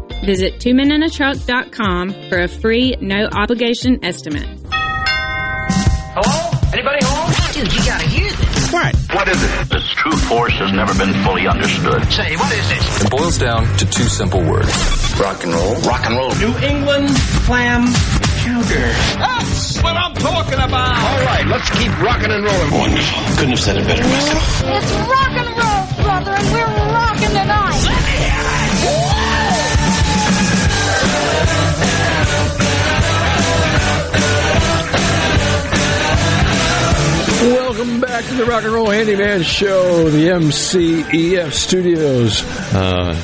Visit 0.23 0.59
twomeninatruck.com 0.59 2.29
for 2.29 2.39
a 2.41 2.47
free, 2.47 2.95
no 3.01 3.27
obligation 3.33 4.03
estimate. 4.03 4.47
Hello? 6.13 6.59
Anybody 6.73 6.99
home? 7.03 7.31
Dude, 7.53 7.73
you 7.73 7.79
gotta 7.85 8.07
hear 8.07 8.29
this. 8.29 8.71
What? 8.71 8.95
What 9.13 9.27
is 9.27 9.41
it? 9.43 9.75
Its 9.75 9.89
true 9.93 10.15
force 10.29 10.53
has 10.53 10.71
never 10.71 10.93
been 10.93 11.13
fully 11.25 11.47
understood. 11.47 12.05
Say, 12.11 12.35
what 12.37 12.51
is 12.53 12.69
this? 12.69 13.01
It 13.03 13.09
boils 13.11 13.37
down 13.39 13.65
to 13.77 13.85
two 13.85 14.03
simple 14.07 14.41
words. 14.43 14.71
Rock 15.19 15.43
and 15.43 15.53
roll. 15.53 15.75
Rock 15.81 16.05
and 16.05 16.15
roll. 16.15 16.33
New 16.37 16.55
England 16.63 17.09
clam 17.43 17.87
chowder. 18.45 18.87
That's 19.19 19.81
what 19.83 19.95
I'm 19.97 20.13
talking 20.15 20.59
about. 20.61 20.95
All 20.95 21.21
right, 21.25 21.45
let's 21.47 21.69
keep 21.71 21.91
rocking 21.99 22.31
and 22.31 22.43
rolling. 22.45 22.71
Wonderful. 22.71 23.35
Couldn't 23.35 23.49
have 23.57 23.59
said 23.59 23.77
it 23.77 23.87
better 23.87 24.03
myself. 24.03 24.63
It's 24.69 24.91
rock 25.09 25.33
and 25.33 25.49
roll, 25.57 26.05
brother, 26.05 26.31
and 26.31 26.47
we're 26.53 26.93
rocking 26.93 27.29
tonight. 27.35 27.67
Let 27.67 27.70
back 38.01 38.25
to 38.25 38.33
the 38.33 38.45
Rock 38.45 38.63
and 38.63 38.73
Roll 38.73 38.89
Handyman 38.89 39.43
Show, 39.43 40.09
the 40.09 40.29
MCEF 40.29 41.53
Studios. 41.53 42.41
Uh, 42.73 43.21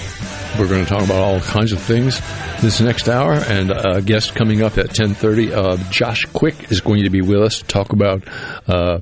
we're 0.59 0.67
going 0.67 0.85
to 0.85 0.89
talk 0.89 1.03
about 1.03 1.17
all 1.17 1.39
kinds 1.39 1.71
of 1.71 1.81
things 1.81 2.21
this 2.61 2.79
next 2.79 3.09
hour, 3.09 3.33
and 3.33 3.71
a 3.71 4.03
guest 4.03 4.35
coming 4.35 4.61
up 4.61 4.77
at 4.77 4.89
10.30, 4.89 5.51
uh, 5.51 5.89
Josh 5.89 6.25
Quick 6.25 6.71
is 6.71 6.81
going 6.81 7.03
to 7.05 7.09
be 7.09 7.21
with 7.21 7.41
us 7.41 7.59
to 7.59 7.65
talk 7.65 7.91
about 7.91 8.23
uh, 8.67 8.99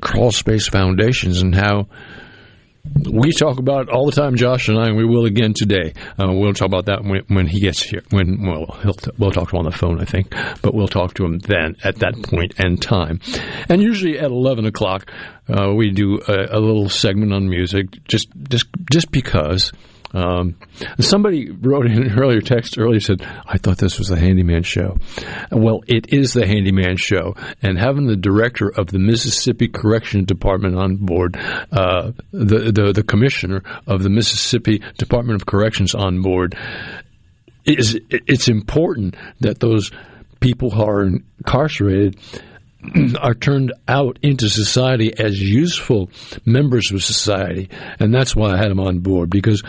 Crawl 0.00 0.30
Space 0.30 0.68
Foundations 0.68 1.40
and 1.40 1.56
how 1.56 1.88
we 3.10 3.32
talk 3.32 3.58
about 3.58 3.88
it 3.88 3.88
all 3.90 4.06
the 4.06 4.12
time, 4.12 4.36
Josh 4.36 4.68
and 4.68 4.78
I, 4.78 4.88
and 4.88 4.96
we 4.96 5.04
will 5.04 5.24
again 5.24 5.54
today. 5.54 5.92
Uh, 6.18 6.32
we'll 6.32 6.52
talk 6.52 6.66
about 6.66 6.86
that 6.86 7.04
when, 7.04 7.22
when 7.28 7.46
he 7.46 7.60
gets 7.60 7.82
here. 7.82 8.02
When 8.10 8.46
well, 8.46 8.66
t- 8.66 9.10
we'll 9.18 9.30
talk 9.30 9.50
to 9.50 9.56
him 9.56 9.66
on 9.66 9.70
the 9.70 9.76
phone, 9.76 10.00
I 10.00 10.04
think, 10.04 10.30
but 10.62 10.74
we'll 10.74 10.88
talk 10.88 11.14
to 11.14 11.24
him 11.24 11.38
then 11.38 11.76
at 11.84 11.96
that 11.96 12.22
point 12.22 12.54
and 12.58 12.80
time. 12.80 13.20
And 13.68 13.82
usually 13.82 14.18
at 14.18 14.30
eleven 14.30 14.66
o'clock, 14.66 15.10
uh, 15.48 15.72
we 15.74 15.90
do 15.90 16.20
a, 16.26 16.58
a, 16.58 16.60
little 16.60 16.88
segment 16.88 17.32
on 17.32 17.48
music, 17.48 17.86
just 18.06 18.28
just 18.48 18.66
just 18.90 19.10
because. 19.10 19.72
Um, 20.14 20.56
somebody 21.00 21.50
wrote 21.50 21.86
in 21.86 22.02
an 22.02 22.18
earlier 22.18 22.40
text 22.40 22.78
earlier 22.78 23.00
said, 23.00 23.22
I 23.46 23.58
thought 23.58 23.78
this 23.78 23.98
was 23.98 24.08
the 24.08 24.18
Handyman 24.18 24.62
Show. 24.62 24.96
Well, 25.50 25.82
it 25.86 26.12
is 26.12 26.32
the 26.32 26.46
Handyman 26.46 26.96
Show. 26.96 27.34
And 27.62 27.78
having 27.78 28.06
the 28.06 28.16
director 28.16 28.68
of 28.68 28.88
the 28.88 28.98
Mississippi 28.98 29.68
Correction 29.68 30.24
Department 30.24 30.76
on 30.76 30.96
board, 30.96 31.36
uh, 31.72 32.12
the, 32.32 32.72
the, 32.72 32.92
the 32.92 33.02
commissioner 33.02 33.62
of 33.86 34.02
the 34.02 34.10
Mississippi 34.10 34.82
Department 34.98 35.40
of 35.40 35.46
Corrections 35.46 35.94
on 35.94 36.22
board, 36.22 36.56
is 37.64 37.98
it's 38.10 38.48
important 38.48 39.16
that 39.40 39.60
those 39.60 39.90
people 40.40 40.70
who 40.70 40.82
are 40.82 41.02
incarcerated 41.02 42.16
are 43.20 43.34
turned 43.34 43.72
out 43.88 44.18
into 44.22 44.48
society 44.48 45.12
as 45.18 45.40
useful 45.40 46.10
members 46.44 46.90
of 46.92 47.02
society. 47.02 47.68
And 47.98 48.14
that's 48.14 48.34
why 48.34 48.52
I 48.52 48.56
had 48.56 48.70
them 48.70 48.80
on 48.80 49.00
board 49.00 49.30
because 49.30 49.62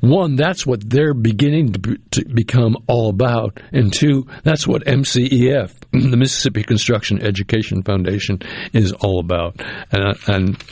one, 0.00 0.36
that's 0.36 0.66
what 0.66 0.88
they're 0.88 1.14
beginning 1.14 1.72
to, 1.72 1.78
be, 1.78 1.96
to, 2.12 2.24
become 2.26 2.76
all 2.86 3.08
about, 3.08 3.60
and 3.72 3.92
two, 3.92 4.26
that's 4.44 4.66
what 4.66 4.84
MCEF, 4.84 5.72
the 5.92 6.16
Mississippi 6.16 6.62
Construction 6.62 7.22
Education 7.22 7.82
Foundation, 7.82 8.40
is 8.72 8.92
all 8.92 9.20
about. 9.20 9.60
And, 9.90 10.16
and 10.28 10.64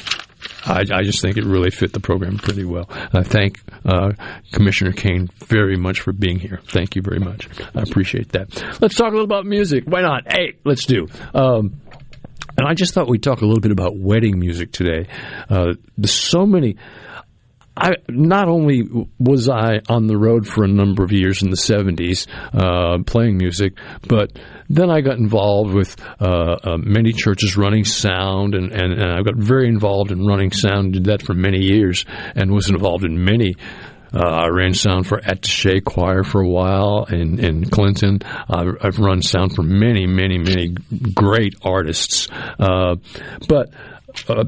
I, 0.65 0.85
I, 0.93 1.03
just 1.03 1.21
think 1.21 1.37
it 1.37 1.45
really 1.45 1.71
fit 1.71 1.93
the 1.93 2.01
program 2.01 2.39
pretty 2.39 2.65
well. 2.65 2.87
I 2.91 3.23
thank 3.23 3.61
uh, 3.85 4.13
Commissioner 4.53 4.93
Cain 4.93 5.29
very 5.47 5.77
much 5.77 6.01
for 6.01 6.13
being 6.13 6.39
here. 6.39 6.61
Thank 6.69 6.97
you 6.97 7.03
very 7.03 7.19
much. 7.19 7.49
I 7.75 7.83
appreciate 7.83 8.31
that. 8.33 8.51
Let's 8.81 8.95
talk 8.95 9.09
a 9.09 9.11
little 9.11 9.25
about 9.25 9.47
music. 9.47 9.85
Why 9.87 10.01
not? 10.01 10.31
Hey, 10.31 10.55
let's 10.65 10.87
do. 10.87 11.07
Um, 11.35 11.81
and 12.57 12.67
I 12.67 12.75
just 12.75 12.95
thought 12.95 13.09
we'd 13.09 13.23
talk 13.23 13.43
a 13.43 13.47
little 13.47 13.61
bit 13.61 13.73
about 13.73 13.97
wedding 13.97 14.39
music 14.39 14.73
today. 14.73 15.09
Uh, 15.49 15.75
there's 15.99 16.13
so 16.13 16.47
many. 16.47 16.77
I 17.77 17.95
not 18.09 18.49
only 18.49 18.85
was 19.19 19.49
I 19.49 19.81
on 19.89 20.07
the 20.07 20.17
road 20.17 20.47
for 20.47 20.63
a 20.63 20.69
number 20.69 21.03
of 21.03 21.11
years 21.11 21.43
in 21.43 21.51
the 21.51 21.57
'70s 21.57 22.29
uh, 22.53 23.03
playing 23.03 23.37
music, 23.37 23.75
but 24.07 24.31
then 24.69 24.91
I 24.91 25.01
got 25.01 25.19
involved 25.19 25.75
with 25.75 25.97
uh, 26.21 26.57
uh, 26.63 26.77
many 26.79 27.13
churches 27.13 27.57
running 27.57 27.85
sound, 27.85 28.55
and, 28.55 28.73
and, 28.73 28.93
and, 28.93 29.13
I 29.13 29.23
got 29.23 29.37
very 29.37 29.69
involved 29.69 30.11
in 30.11 30.27
running 30.27 30.53
sound. 30.53 30.95
Did 30.95 31.05
that 31.05 31.23
for 31.23 31.35
many 31.35 31.61
years, 31.61 32.05
and 32.35 32.53
was 32.53 32.71
involved 32.71 33.05
in 33.05 33.25
many. 33.25 33.57
Uh, 34.13 34.21
I 34.21 34.47
ran 34.49 34.75
sound 34.75 35.09
for 35.09 35.21
Attaché 35.21 35.83
Choir 35.83 36.23
for 36.23 36.41
a 36.41 36.49
while 36.49 37.05
in, 37.05 37.45
in 37.45 37.65
Clinton. 37.69 38.21
I've 38.49 38.99
run 38.99 39.23
sound 39.23 39.57
for 39.57 39.63
many, 39.63 40.07
many, 40.07 40.39
many 40.39 40.69
great 40.69 41.57
artists, 41.63 42.29
uh, 42.61 42.95
but 43.49 43.71
uh, 44.29 44.45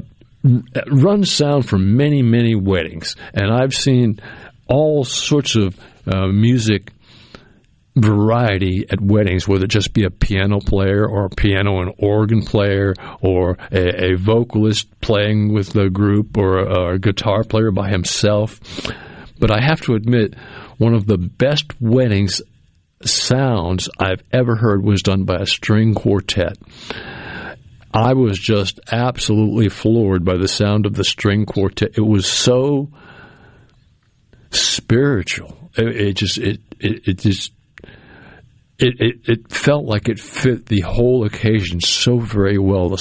run 0.89 1.25
sound 1.25 1.67
for 1.67 1.77
many, 1.77 2.21
many 2.21 2.55
weddings, 2.55 3.17
and 3.33 3.51
I've 3.51 3.75
seen 3.75 4.21
all 4.67 5.03
sorts 5.03 5.55
of 5.55 5.77
uh, 6.07 6.27
music 6.27 6.93
variety 8.01 8.85
at 8.89 9.01
weddings, 9.01 9.47
whether 9.47 9.65
it 9.65 9.71
just 9.71 9.93
be 9.93 10.03
a 10.03 10.11
piano 10.11 10.59
player 10.59 11.05
or 11.07 11.25
a 11.25 11.29
piano 11.29 11.81
and 11.81 11.93
organ 11.97 12.43
player 12.43 12.93
or 13.21 13.57
a, 13.71 14.11
a 14.11 14.15
vocalist 14.15 14.99
playing 15.01 15.53
with 15.53 15.73
the 15.73 15.89
group 15.89 16.37
or 16.37 16.59
a, 16.59 16.93
a 16.93 16.99
guitar 16.99 17.43
player 17.43 17.71
by 17.71 17.89
himself. 17.89 18.59
But 19.39 19.51
I 19.51 19.61
have 19.61 19.81
to 19.81 19.95
admit, 19.95 20.35
one 20.77 20.93
of 20.93 21.07
the 21.07 21.17
best 21.17 21.79
weddings 21.81 22.41
sounds 23.03 23.89
I've 23.99 24.23
ever 24.31 24.55
heard 24.55 24.83
was 24.83 25.01
done 25.01 25.23
by 25.23 25.37
a 25.37 25.45
string 25.45 25.93
quartet. 25.93 26.57
I 27.93 28.13
was 28.13 28.37
just 28.37 28.79
absolutely 28.91 29.69
floored 29.69 30.23
by 30.23 30.37
the 30.37 30.47
sound 30.47 30.85
of 30.85 30.93
the 30.93 31.03
string 31.03 31.45
quartet. 31.45 31.97
It 31.97 32.05
was 32.05 32.27
so 32.27 32.89
spiritual. 34.51 35.71
It, 35.75 35.87
it 35.87 36.13
just 36.13 36.37
it, 36.37 36.59
it, 36.79 37.07
it 37.07 37.19
just 37.19 37.53
it, 38.79 39.01
it, 39.01 39.15
it 39.29 39.51
felt 39.51 39.85
like 39.85 40.07
it 40.07 40.19
fit 40.19 40.67
the 40.67 40.81
whole 40.81 41.25
occasion 41.25 41.81
so 41.81 42.19
very 42.19 42.59
well. 42.59 42.89
The 42.89 42.97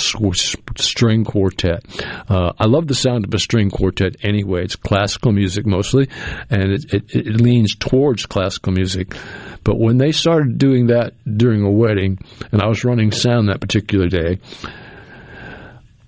string 0.79 1.24
quartet. 1.24 1.85
Uh, 2.29 2.53
I 2.59 2.64
love 2.66 2.87
the 2.87 2.95
sound 2.95 3.27
of 3.27 3.35
a 3.35 3.39
string 3.39 3.70
quartet 3.70 4.16
anyway. 4.22 4.64
It's 4.64 4.77
classical 4.77 5.33
music 5.33 5.66
mostly, 5.66 6.09
and 6.49 6.72
it, 6.72 6.95
it, 6.95 7.14
it 7.14 7.41
leans 7.41 7.74
towards 7.74 8.24
classical 8.24 8.72
music. 8.72 9.14
But 9.64 9.79
when 9.79 9.99
they 9.99 10.12
started 10.12 10.57
doing 10.57 10.87
that 10.87 11.12
during 11.37 11.62
a 11.62 11.70
wedding, 11.70 12.18
and 12.53 12.62
I 12.62 12.68
was 12.68 12.85
running 12.85 13.12
sound 13.12 13.49
that 13.49 13.61
particular 13.61 14.09
day, 14.09 14.39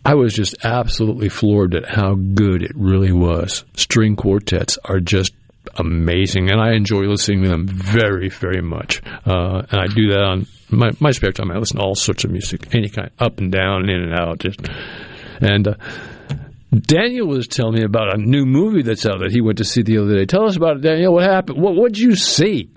I 0.02 0.14
was 0.14 0.32
just 0.32 0.64
absolutely 0.64 1.28
floored 1.28 1.74
at 1.74 1.84
how 1.84 2.14
good 2.14 2.62
it 2.62 2.72
really 2.74 3.12
was. 3.12 3.64
String 3.74 4.16
quartets 4.16 4.78
are 4.82 5.00
just 5.00 5.34
amazing, 5.76 6.50
and 6.50 6.60
I 6.60 6.74
enjoy 6.74 7.02
listening 7.02 7.44
to 7.44 7.48
them 7.48 7.66
very, 7.66 8.28
very 8.28 8.62
much. 8.62 9.02
Uh, 9.26 9.62
and 9.70 9.80
I 9.80 9.86
do 9.86 10.08
that 10.10 10.22
on 10.22 10.46
my, 10.70 10.90
my 11.00 11.10
spare 11.10 11.32
time. 11.32 11.50
I 11.50 11.58
listen 11.58 11.78
to 11.78 11.82
all 11.82 11.94
sorts 11.94 12.24
of 12.24 12.30
music, 12.30 12.74
any 12.74 12.88
kind, 12.88 13.10
up 13.18 13.38
and 13.38 13.50
down, 13.50 13.88
in 13.88 14.00
and 14.02 14.14
out. 14.14 14.38
Just 14.40 14.60
and 15.40 15.68
uh, 15.68 15.74
Daniel 16.72 17.26
was 17.26 17.48
telling 17.48 17.74
me 17.74 17.84
about 17.84 18.14
a 18.14 18.18
new 18.18 18.44
movie 18.44 18.82
that's 18.82 19.06
out 19.06 19.20
that 19.20 19.30
he 19.30 19.40
went 19.40 19.58
to 19.58 19.64
see 19.64 19.82
the 19.82 19.98
other 19.98 20.16
day. 20.16 20.26
Tell 20.26 20.44
us 20.44 20.56
about 20.56 20.76
it, 20.76 20.82
Daniel. 20.82 21.14
What 21.14 21.24
happened? 21.24 21.60
What 21.60 21.92
did 21.92 21.98
you 21.98 22.14
see? 22.14 22.70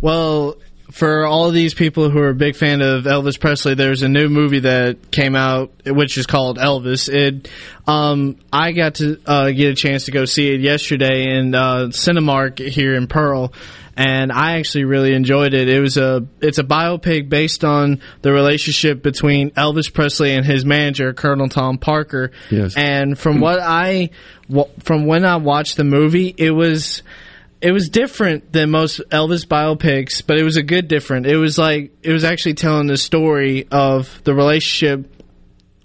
Well, 0.00 0.56
for 0.90 1.24
all 1.24 1.50
these 1.50 1.74
people 1.74 2.10
who 2.10 2.20
are 2.20 2.28
a 2.28 2.34
big 2.34 2.56
fan 2.56 2.80
of 2.80 3.04
Elvis 3.04 3.38
Presley, 3.38 3.74
there's 3.74 4.02
a 4.02 4.08
new 4.08 4.28
movie 4.28 4.60
that 4.60 5.10
came 5.10 5.34
out 5.34 5.72
which 5.84 6.16
is 6.16 6.26
called 6.26 6.58
Elvis. 6.58 7.12
It, 7.12 7.48
um, 7.86 8.36
I 8.52 8.72
got 8.72 8.96
to 8.96 9.20
uh, 9.26 9.50
get 9.50 9.70
a 9.70 9.74
chance 9.74 10.04
to 10.04 10.12
go 10.12 10.24
see 10.24 10.48
it 10.48 10.60
yesterday 10.60 11.36
in 11.36 11.54
uh, 11.54 11.88
Cinemark 11.90 12.58
here 12.58 12.94
in 12.94 13.08
Pearl, 13.08 13.52
and 13.96 14.30
I 14.30 14.58
actually 14.58 14.84
really 14.84 15.12
enjoyed 15.12 15.54
it. 15.54 15.68
It 15.68 15.80
was 15.80 15.96
a 15.96 16.26
it's 16.40 16.58
a 16.58 16.64
biopic 16.64 17.28
based 17.28 17.64
on 17.64 18.00
the 18.22 18.32
relationship 18.32 19.02
between 19.02 19.50
Elvis 19.50 19.92
Presley 19.92 20.34
and 20.34 20.46
his 20.46 20.64
manager 20.64 21.12
Colonel 21.12 21.48
Tom 21.48 21.78
Parker. 21.78 22.30
Yes. 22.50 22.76
And 22.76 23.18
from 23.18 23.40
what 23.40 23.58
I 23.60 24.10
from 24.80 25.06
when 25.06 25.24
I 25.24 25.36
watched 25.36 25.76
the 25.76 25.84
movie, 25.84 26.32
it 26.36 26.52
was 26.52 27.02
it 27.66 27.72
was 27.72 27.88
different 27.88 28.52
than 28.52 28.70
most 28.70 29.00
Elvis 29.10 29.44
biopics, 29.44 30.24
but 30.24 30.38
it 30.38 30.44
was 30.44 30.56
a 30.56 30.62
good 30.62 30.86
different. 30.86 31.26
It 31.26 31.36
was 31.36 31.58
like 31.58 31.90
it 32.00 32.12
was 32.12 32.22
actually 32.22 32.54
telling 32.54 32.86
the 32.86 32.96
story 32.96 33.66
of 33.72 34.22
the 34.22 34.36
relationship 34.36 35.12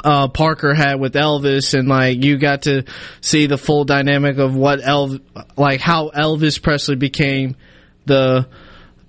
uh, 0.04 0.28
Parker 0.28 0.76
had 0.76 1.00
with 1.00 1.16
Elvis, 1.16 1.74
and 1.74 1.88
like 1.88 2.24
you 2.24 2.38
got 2.38 2.62
to 2.64 2.84
see 3.22 3.48
the 3.48 3.58
full 3.58 3.84
dynamic 3.84 4.38
of 4.38 4.56
what 4.56 4.82
Elvis, 4.82 5.22
like 5.58 5.82
how 5.82 6.12
Elvis 6.12 6.62
Presley 6.62 6.98
became 6.98 7.56
the 8.06 8.48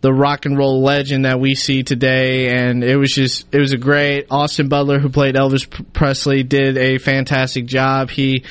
the 0.01 0.11
rock 0.11 0.47
and 0.47 0.57
roll 0.57 0.83
legend 0.83 1.27
that 1.27 1.39
we 1.39 1.55
see 1.55 1.83
today. 1.83 2.57
And 2.57 2.83
it 2.83 2.97
was 2.97 3.13
just 3.13 3.45
it 3.53 3.59
was 3.59 3.75
a 3.75 3.79
great 3.79 4.29
Austin 4.31 4.71
Butler 4.71 4.99
who 4.99 5.11
played 5.11 5.35
Elvis 5.35 5.69
Presley 5.93 6.43
did 6.43 6.79
a 6.79 6.97
fantastic 6.97 7.67
job. 7.67 8.09
He 8.09 8.45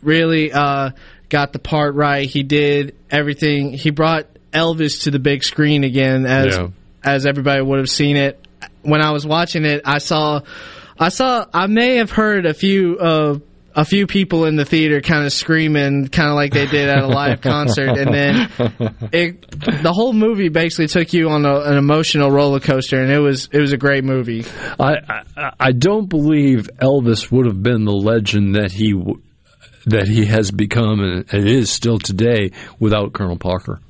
really. 0.00 0.52
Uh, 0.52 0.90
got 1.34 1.52
the 1.52 1.58
part 1.58 1.96
right. 1.96 2.28
He 2.30 2.44
did 2.44 2.94
everything. 3.10 3.72
He 3.72 3.90
brought 3.90 4.26
Elvis 4.52 5.02
to 5.02 5.10
the 5.10 5.18
big 5.18 5.42
screen 5.42 5.82
again, 5.82 6.26
as 6.26 6.54
Yeah. 6.56 6.68
as 7.02 7.26
everybody 7.26 7.60
would 7.60 7.78
have 7.80 7.90
seen 7.90 8.16
it. 8.16 8.38
When 8.82 9.00
I 9.02 9.10
was 9.10 9.26
watching 9.26 9.64
it, 9.64 9.82
I 9.84 9.98
saw, 9.98 10.42
I 10.98 11.08
saw, 11.08 11.44
I 11.52 11.66
may 11.66 11.96
have 11.96 12.10
heard 12.12 12.46
a 12.46 12.54
few 12.54 12.96
uh, 12.98 13.38
a 13.76 13.84
few 13.84 14.06
people 14.06 14.44
in 14.44 14.54
the 14.54 14.64
theater 14.64 15.00
kind 15.00 15.24
of 15.26 15.32
screaming, 15.32 16.06
kind 16.06 16.28
of 16.28 16.36
like 16.36 16.52
they 16.52 16.66
did 16.66 16.88
at 16.88 17.02
a 17.02 17.08
live 17.08 17.40
concert, 17.52 17.98
and 17.98 18.14
then 18.14 18.48
it, 19.12 19.50
the 19.82 19.92
whole 19.92 20.12
movie 20.12 20.48
basically 20.48 20.86
took 20.86 21.12
you 21.12 21.28
on 21.30 21.44
a, 21.44 21.58
an 21.62 21.76
emotional 21.76 22.30
roller 22.30 22.60
coaster, 22.60 23.00
and 23.02 23.10
it 23.10 23.18
was 23.18 23.48
it 23.50 23.58
was 23.60 23.72
a 23.72 23.76
great 23.76 24.04
movie. 24.04 24.44
I, 24.78 24.92
I 25.36 25.52
I 25.58 25.72
don't 25.72 26.08
believe 26.08 26.70
Elvis 26.80 27.32
would 27.32 27.46
have 27.46 27.60
been 27.64 27.84
the 27.84 27.92
legend 28.12 28.54
that 28.54 28.70
he 28.70 28.92
w- 28.92 29.20
that 29.86 30.08
he 30.08 30.26
has 30.26 30.50
become 30.50 31.00
and 31.00 31.26
is 31.32 31.70
still 31.70 31.98
today 31.98 32.52
without 32.78 33.12
Colonel 33.12 33.38
Parker. 33.38 33.80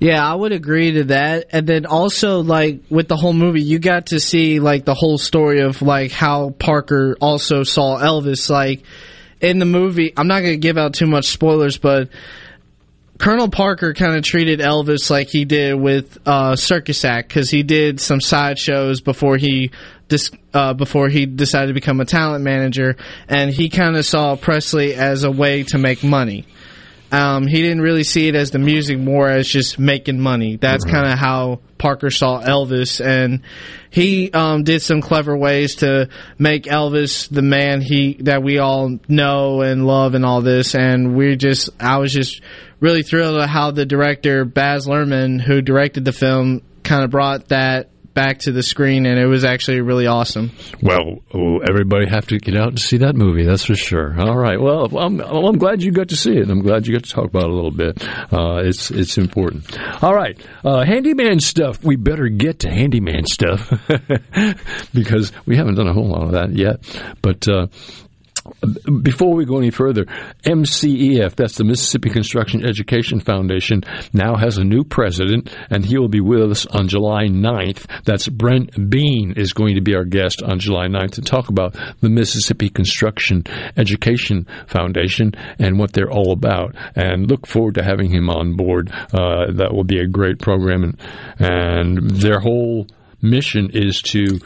Yeah, 0.00 0.26
I 0.26 0.34
would 0.34 0.52
agree 0.52 0.92
to 0.92 1.04
that. 1.04 1.46
And 1.52 1.66
then 1.66 1.86
also, 1.86 2.42
like, 2.42 2.80
with 2.90 3.08
the 3.08 3.16
whole 3.16 3.32
movie, 3.32 3.62
you 3.62 3.78
got 3.78 4.06
to 4.06 4.20
see, 4.20 4.60
like, 4.60 4.84
the 4.84 4.94
whole 4.94 5.18
story 5.18 5.60
of, 5.60 5.82
like, 5.82 6.10
how 6.10 6.50
Parker 6.50 7.16
also 7.20 7.62
saw 7.62 7.98
Elvis. 7.98 8.50
Like, 8.50 8.82
in 9.40 9.58
the 9.58 9.66
movie, 9.66 10.12
I'm 10.16 10.26
not 10.26 10.40
going 10.40 10.54
to 10.54 10.58
give 10.58 10.76
out 10.76 10.94
too 10.94 11.06
much 11.06 11.26
spoilers, 11.26 11.78
but 11.78 12.08
Colonel 13.18 13.48
Parker 13.48 13.94
kind 13.94 14.16
of 14.16 14.24
treated 14.24 14.58
Elvis 14.60 15.10
like 15.10 15.28
he 15.28 15.44
did 15.44 15.74
with 15.74 16.18
uh, 16.26 16.56
Circus 16.56 17.04
Act 17.04 17.28
because 17.28 17.48
he 17.48 17.62
did 17.62 18.00
some 18.00 18.20
sideshows 18.20 19.00
before 19.00 19.36
he 19.36 19.70
dis- 20.08 20.32
uh, 20.54 20.72
before 20.72 21.08
he 21.08 21.26
decided 21.26 21.66
to 21.66 21.74
become 21.74 22.00
a 22.00 22.04
talent 22.04 22.44
manager, 22.44 22.96
and 23.28 23.50
he 23.50 23.68
kind 23.68 23.96
of 23.96 24.06
saw 24.06 24.36
Presley 24.36 24.94
as 24.94 25.24
a 25.24 25.30
way 25.30 25.64
to 25.64 25.78
make 25.78 26.02
money. 26.02 26.46
Um, 27.12 27.46
he 27.46 27.62
didn't 27.62 27.82
really 27.82 28.02
see 28.02 28.26
it 28.26 28.34
as 28.34 28.50
the 28.50 28.58
music, 28.58 28.98
more 28.98 29.28
as 29.28 29.46
just 29.46 29.78
making 29.78 30.18
money. 30.18 30.56
That's 30.56 30.84
kind 30.84 31.06
of 31.06 31.16
how 31.16 31.60
Parker 31.78 32.10
saw 32.10 32.42
Elvis, 32.42 33.04
and 33.04 33.42
he 33.90 34.32
um, 34.32 34.64
did 34.64 34.82
some 34.82 35.00
clever 35.00 35.36
ways 35.36 35.76
to 35.76 36.08
make 36.38 36.64
Elvis 36.64 37.28
the 37.28 37.42
man 37.42 37.80
he 37.80 38.14
that 38.22 38.42
we 38.42 38.58
all 38.58 38.98
know 39.06 39.60
and 39.60 39.86
love, 39.86 40.14
and 40.14 40.24
all 40.24 40.40
this. 40.40 40.74
And 40.74 41.14
we 41.14 41.36
just, 41.36 41.70
I 41.78 41.98
was 41.98 42.12
just 42.12 42.40
really 42.80 43.02
thrilled 43.02 43.40
at 43.40 43.48
how 43.48 43.70
the 43.70 43.86
director 43.86 44.44
Baz 44.44 44.86
Luhrmann, 44.86 45.40
who 45.40 45.62
directed 45.62 46.04
the 46.04 46.12
film, 46.12 46.62
kind 46.82 47.04
of 47.04 47.10
brought 47.10 47.48
that 47.48 47.90
back 48.14 48.38
to 48.40 48.52
the 48.52 48.62
screen, 48.62 49.06
and 49.06 49.18
it 49.18 49.26
was 49.26 49.44
actually 49.44 49.80
really 49.80 50.06
awesome. 50.06 50.52
Well, 50.80 51.18
everybody 51.66 52.08
have 52.08 52.26
to 52.28 52.38
get 52.38 52.56
out 52.56 52.68
and 52.68 52.78
see 52.78 52.98
that 52.98 53.14
movie. 53.14 53.44
That's 53.44 53.64
for 53.64 53.74
sure. 53.74 54.18
All 54.18 54.36
right. 54.36 54.60
Well, 54.60 54.96
I'm, 54.96 55.20
I'm 55.20 55.58
glad 55.58 55.82
you 55.82 55.92
got 55.92 56.08
to 56.08 56.16
see 56.16 56.36
it. 56.36 56.48
I'm 56.48 56.62
glad 56.62 56.86
you 56.86 56.94
got 56.94 57.04
to 57.04 57.10
talk 57.10 57.26
about 57.26 57.44
it 57.44 57.50
a 57.50 57.54
little 57.54 57.70
bit. 57.70 58.02
Uh, 58.32 58.62
it's 58.64 58.90
it's 58.90 59.18
important. 59.18 59.76
All 60.02 60.14
right. 60.14 60.40
Uh, 60.64 60.84
handyman 60.84 61.40
stuff. 61.40 61.82
We 61.84 61.96
better 61.96 62.28
get 62.28 62.60
to 62.60 62.70
handyman 62.70 63.26
stuff 63.26 63.72
because 64.94 65.32
we 65.46 65.56
haven't 65.56 65.74
done 65.74 65.88
a 65.88 65.92
whole 65.92 66.08
lot 66.08 66.22
of 66.24 66.32
that 66.32 66.52
yet. 66.54 66.80
But 67.20 67.48
uh, 67.48 67.66
before 69.02 69.34
we 69.34 69.44
go 69.44 69.58
any 69.58 69.70
further, 69.70 70.04
MCEF, 70.44 71.34
that's 71.34 71.56
the 71.56 71.64
Mississippi 71.64 72.10
Construction 72.10 72.64
Education 72.64 73.20
Foundation, 73.20 73.82
now 74.12 74.36
has 74.36 74.58
a 74.58 74.64
new 74.64 74.84
president, 74.84 75.54
and 75.70 75.84
he 75.84 75.98
will 75.98 76.08
be 76.08 76.20
with 76.20 76.50
us 76.50 76.66
on 76.66 76.88
July 76.88 77.24
9th. 77.24 77.86
That's 78.04 78.28
Brent 78.28 78.90
Bean 78.90 79.34
is 79.36 79.52
going 79.52 79.76
to 79.76 79.80
be 79.80 79.94
our 79.94 80.04
guest 80.04 80.42
on 80.42 80.58
July 80.58 80.86
9th 80.86 81.12
to 81.12 81.22
talk 81.22 81.48
about 81.48 81.76
the 82.00 82.10
Mississippi 82.10 82.68
Construction 82.68 83.44
Education 83.76 84.46
Foundation 84.66 85.32
and 85.58 85.78
what 85.78 85.92
they're 85.92 86.10
all 86.10 86.32
about. 86.32 86.74
And 86.94 87.30
look 87.30 87.46
forward 87.46 87.76
to 87.76 87.84
having 87.84 88.10
him 88.10 88.28
on 88.28 88.56
board. 88.56 88.90
Uh, 88.92 89.52
that 89.52 89.72
will 89.72 89.84
be 89.84 90.00
a 90.00 90.06
great 90.06 90.38
program, 90.38 90.84
and, 90.84 91.00
and 91.38 92.10
their 92.10 92.40
whole 92.40 92.86
mission 93.22 93.70
is 93.72 94.02
to 94.02 94.38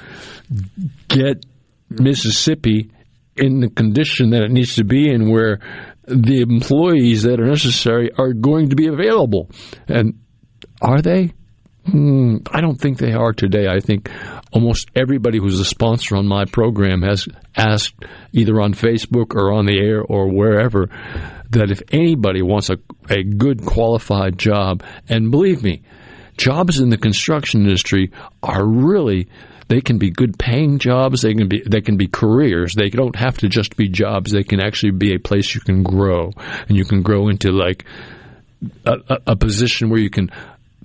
get 1.09 1.45
Mississippi 1.91 2.91
in 3.39 3.61
the 3.61 3.71
condition 3.71 4.31
that 4.31 4.43
it 4.43 4.51
needs 4.51 4.77
to 4.77 4.85
be 4.85 5.11
in 5.11 5.31
where 5.31 5.61
the 6.07 6.41
employees 6.41 7.23
that 7.23 7.41
are 7.41 7.47
necessary 7.47 8.11
are 8.17 8.33
going 8.33 8.71
to 8.71 8.77
be 8.77 8.89
available. 8.89 9.51
And 9.87 10.21
are 10.81 11.03
they? 11.03 11.33
Hmm, 11.87 12.39
I 12.51 12.61
don't 12.61 12.77
think 12.77 12.99
they 12.99 13.13
are 13.13 13.33
today. 13.33 13.67
I 13.67 13.81
think 13.81 14.11
almost 14.53 14.91
everybody 14.95 15.39
who's 15.39 15.59
a 15.59 15.65
sponsor 15.65 16.17
on 16.17 16.27
my 16.27 16.45
program 16.45 17.03
has 17.03 17.27
asked 17.57 17.95
either 18.33 18.61
on 18.61 18.75
Facebook 18.75 19.35
or 19.35 19.53
on 19.53 19.67
the 19.67 19.79
air 19.79 20.03
or 20.03 20.31
wherever 20.31 20.89
that 21.51 21.71
if 21.71 21.83
anybody 21.91 22.43
wants 22.43 22.69
a, 22.69 22.77
a 23.09 23.23
good 23.23 23.65
qualified 23.65 24.39
job, 24.39 24.83
and 25.09 25.31
believe 25.31 25.63
me, 25.63 25.83
jobs 26.37 26.79
in 26.79 26.91
the 26.91 26.99
construction 26.99 27.63
industry 27.63 28.13
are 28.43 28.67
really 28.67 29.29
they 29.69 29.81
can 29.81 29.99
be 29.99 30.11
good 30.11 30.39
paying 30.39 30.79
jobs. 30.79 31.23
They 31.23 31.35
can 31.35 31.49
be 31.49 31.63
they 31.65 31.81
can 31.81 31.97
be 31.97 32.09
careers. 32.09 32.75
They 32.75 32.89
don't 32.89 33.17
have 33.17 33.39
to 33.39 33.49
just 33.49 33.77
be 33.77 33.89
jobs. 33.89 34.33
They 34.33 34.43
can 34.43 34.61
actually 34.61 34.93
be 34.93 35.15
a 35.15 35.19
place 35.19 35.55
you 35.55 35.61
can 35.61 35.83
grow. 35.83 36.33
And 36.69 36.77
you 36.77 36.85
can 36.85 37.03
grow 37.03 37.29
into 37.29 37.53
like 37.53 37.85
a, 38.85 38.95
a, 39.09 39.19
a 39.29 39.37
position 39.37 39.91
where 39.91 40.01
you 40.01 40.11
can 40.11 40.31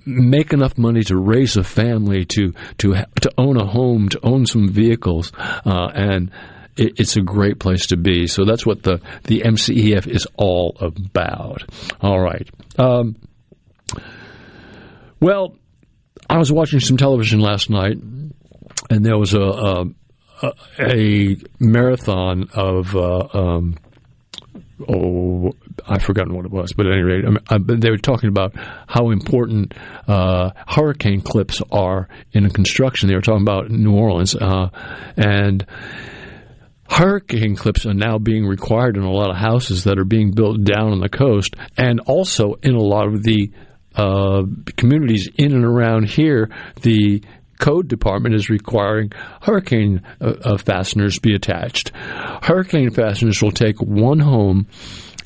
make 0.06 0.52
enough 0.52 0.76
money 0.76 1.02
to 1.04 1.16
raise 1.16 1.56
a 1.56 1.64
family 1.64 2.26
to 2.26 2.52
to 2.78 2.94
to 3.22 3.30
own 3.38 3.56
a 3.56 3.66
home 3.66 4.10
to 4.10 4.20
own 4.22 4.44
some 4.44 4.68
vehicles. 4.68 5.32
Uh, 5.64 5.90
and 5.94 6.30
it, 6.76 7.00
it's 7.00 7.16
a 7.16 7.22
great 7.22 7.58
place 7.58 7.86
to 7.86 7.96
be. 7.96 8.26
So 8.26 8.44
that's 8.44 8.66
what 8.66 8.82
the 8.82 9.00
the 9.24 9.40
MCEF 9.40 10.06
is 10.06 10.26
all 10.36 10.76
about. 10.78 11.64
All 12.02 12.20
right. 12.20 12.48
Um, 12.78 13.16
well 15.20 15.56
I 16.28 16.38
was 16.38 16.50
watching 16.50 16.80
some 16.80 16.96
television 16.96 17.40
last 17.40 17.70
night 17.70 17.96
and 18.94 19.04
there 19.04 19.18
was 19.18 19.34
a 19.34 19.86
a, 20.42 20.52
a 20.78 21.36
marathon 21.58 22.48
of 22.54 22.94
uh, 22.94 23.28
um, 23.32 23.76
oh, 24.88 25.52
I've 25.86 26.02
forgotten 26.02 26.34
what 26.34 26.44
it 26.44 26.50
was, 26.50 26.72
but 26.72 26.86
at 26.86 26.92
any 26.92 27.02
rate, 27.02 27.24
I 27.24 27.28
mean, 27.28 27.38
uh, 27.48 27.76
they 27.78 27.90
were 27.90 27.98
talking 27.98 28.28
about 28.28 28.54
how 28.86 29.10
important 29.10 29.74
uh, 30.06 30.50
hurricane 30.66 31.20
clips 31.20 31.62
are 31.70 32.08
in 32.32 32.48
construction. 32.50 33.08
They 33.08 33.14
were 33.14 33.20
talking 33.20 33.42
about 33.42 33.70
New 33.70 33.94
Orleans, 33.94 34.34
uh, 34.34 34.68
and 35.16 35.66
hurricane 36.88 37.56
clips 37.56 37.86
are 37.86 37.94
now 37.94 38.18
being 38.18 38.46
required 38.46 38.96
in 38.96 39.02
a 39.02 39.10
lot 39.10 39.30
of 39.30 39.36
houses 39.36 39.84
that 39.84 39.98
are 39.98 40.04
being 40.04 40.32
built 40.32 40.62
down 40.64 40.92
on 40.92 41.00
the 41.00 41.08
coast, 41.08 41.56
and 41.76 42.00
also 42.00 42.54
in 42.62 42.74
a 42.74 42.82
lot 42.82 43.08
of 43.08 43.22
the 43.22 43.52
uh, 43.96 44.42
communities 44.76 45.28
in 45.36 45.52
and 45.52 45.64
around 45.64 46.08
here. 46.08 46.50
The 46.82 47.22
code 47.64 47.88
department 47.88 48.34
is 48.34 48.50
requiring 48.50 49.10
hurricane 49.40 50.02
uh, 50.20 50.34
uh, 50.42 50.58
fasteners 50.58 51.18
be 51.18 51.34
attached. 51.34 51.92
Hurricane 52.42 52.90
fasteners 52.90 53.40
will 53.40 53.52
take 53.52 53.80
one 53.80 54.18
home 54.18 54.66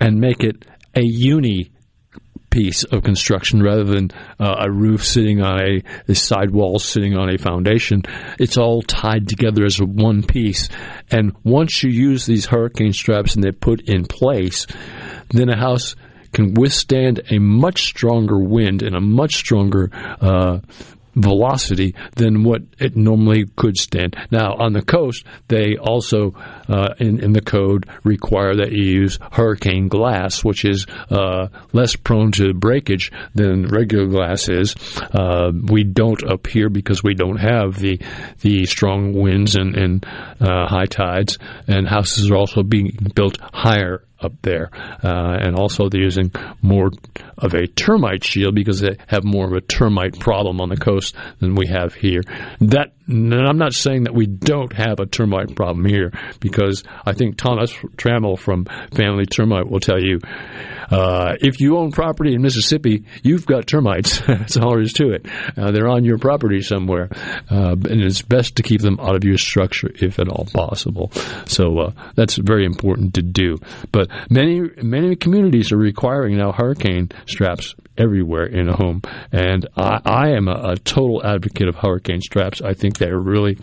and 0.01 0.21
make 0.21 0.45
it 0.45 0.65
a 0.95 1.03
uni 1.03 1.73
piece 2.51 2.85
of 2.85 3.03
construction 3.03 3.61
rather 3.61 3.83
than 3.83 4.13
uh, 4.39 4.55
a 4.61 4.71
roof 4.71 5.05
sitting 5.05 5.43
on 5.43 5.61
a, 5.61 5.83
a 6.07 6.15
sidewall 6.15 6.79
sitting 6.79 7.17
on 7.17 7.29
a 7.29 7.39
foundation. 7.39 8.03
It's 8.39 8.57
all 8.57 8.83
tied 8.83 9.27
together 9.27 9.65
as 9.65 9.79
one 9.79 10.23
piece. 10.23 10.69
And 11.11 11.33
once 11.43 11.83
you 11.83 11.91
use 11.91 12.25
these 12.25 12.47
hurricane 12.47 12.93
straps 12.93 13.35
and 13.35 13.43
they're 13.43 13.53
put 13.53 13.81
in 13.89 14.05
place, 14.05 14.69
then 15.31 15.49
a 15.49 15.59
house 15.59 15.97
can 16.33 16.55
withstand 16.55 17.21
a 17.33 17.41
much 17.41 17.83
stronger 17.83 18.39
wind 18.39 18.83
and 18.83 18.95
a 18.95 19.01
much 19.01 19.35
stronger 19.35 19.91
uh, 20.21 20.61
velocity 21.21 21.95
than 22.17 22.45
what 22.45 22.63
it 22.79 22.97
normally 22.97 23.47
could 23.57 23.77
stand. 23.77 24.17
Now, 24.31 24.55
on 24.59 24.73
the 24.73 24.83
coast, 24.83 25.25
they 25.49 25.77
also, 25.77 26.35
uh, 26.69 26.95
in, 26.99 27.23
in 27.23 27.33
the 27.33 27.41
code, 27.41 27.89
require 28.05 28.57
that 28.57 28.73
you 28.73 28.85
use 28.85 29.19
hurricane 29.33 29.89
glass, 29.89 30.45
which 30.45 30.65
is 30.65 30.87
uh, 31.11 31.49
less 31.73 31.97
prone 31.97 32.33
to 32.33 32.55
breakage 32.55 33.13
than 33.35 33.67
regular 33.69 34.07
glass 34.07 34.49
is. 34.49 34.75
Uh, 35.13 35.51
we 35.71 35.85
don't 35.85 36.23
up 36.25 36.47
here 36.47 36.69
because 36.69 37.03
we 37.03 37.15
don't 37.15 37.39
have 37.39 37.79
the 37.79 38.01
the 38.41 38.65
strong 38.67 39.13
winds 39.13 39.57
and, 39.57 39.77
and 39.77 40.07
uh, 40.41 40.67
high 40.67 40.87
tides, 40.87 41.39
and 41.67 41.89
houses 41.89 42.31
are 42.31 42.37
also 42.37 42.63
being 42.63 42.97
built 43.15 43.39
higher 43.41 44.03
up 44.21 44.33
there. 44.43 44.71
Uh, 45.03 45.37
and 45.41 45.57
also, 45.57 45.89
they're 45.89 46.01
using 46.01 46.33
more 46.63 46.91
of 47.37 47.55
a 47.55 47.67
termite 47.67 48.25
shield 48.25 48.55
because 48.55 48.81
they 48.81 48.97
have 49.07 49.25
more 49.25 49.47
of 49.47 49.53
a 49.53 49.61
termite 49.61 50.19
problem 50.19 50.61
on 50.61 50.69
the 50.69 50.77
coast 50.77 51.15
than 51.41 51.55
we 51.55 51.67
have 51.67 51.95
here. 51.95 52.23
That 52.61 52.93
I'm 53.09 53.59
not 53.59 53.75
saying 53.75 54.05
that 54.05 54.15
we 54.15 54.27
don't 54.27 54.73
have 54.73 55.01
a 55.01 55.07
termite 55.07 55.55
problem 55.57 55.85
here 55.85 56.13
because 56.41 56.85
I 57.07 57.13
think 57.13 57.37
Thomas 57.37 57.73
Trammell 57.97 58.39
from 58.39 58.67
Family 58.93 59.27
Termite 59.27 59.69
will 59.69 59.81
tell 59.81 60.01
you 60.01 60.21
uh, 60.91 61.35
if 61.41 61.61
you 61.61 61.77
own 61.77 61.93
property 61.93 62.35
in 62.35 62.43
Mississippi, 62.43 63.05
you've 63.23 63.47
got 63.47 63.67
termites. 63.67 64.21
That's 64.27 64.57
all 64.57 64.79
there 64.79 64.85
is 64.85 64.93
to 64.95 65.11
it. 65.11 65.27
Uh, 65.57 65.71
they're 65.71 65.89
on 65.89 66.05
your 66.05 66.19
property 66.19 66.61
somewhere, 66.63 67.09
uh, 67.51 67.73
and 67.73 68.03
it's 68.03 68.23
best 68.23 68.57
to 68.57 68.63
keep 68.63 68.81
them 68.81 68.99
out 69.01 69.17
of 69.17 69.25
your 69.25 69.39
structure 69.39 69.91
if 69.95 70.19
at 70.19 70.29
all 70.29 70.47
possible. 70.53 71.11
So 71.47 71.79
uh, 71.79 71.93
that's 72.15 72.37
very 72.37 72.65
important 72.65 73.15
to 73.15 73.23
do. 73.23 73.59
But 73.93 74.09
many 74.31 74.61
many 74.83 75.17
communities 75.17 75.73
are 75.73 75.77
requiring 75.77 76.37
now 76.37 76.53
hurricane 76.53 77.11
straps 77.27 77.75
everywhere 77.97 78.47
in 78.47 78.69
a 78.69 78.77
home, 78.77 79.03
and 79.33 79.67
I, 79.77 80.01
I 80.05 80.29
am 80.31 80.49
a, 80.49 80.73
a 80.73 80.77
total 80.77 81.25
advocate 81.25 81.69
of 81.69 81.75
hurricane 81.75 82.21
straps. 82.21 82.63
I 82.63 82.75
think 82.75 82.98
they 82.99 83.11
really 83.11 83.59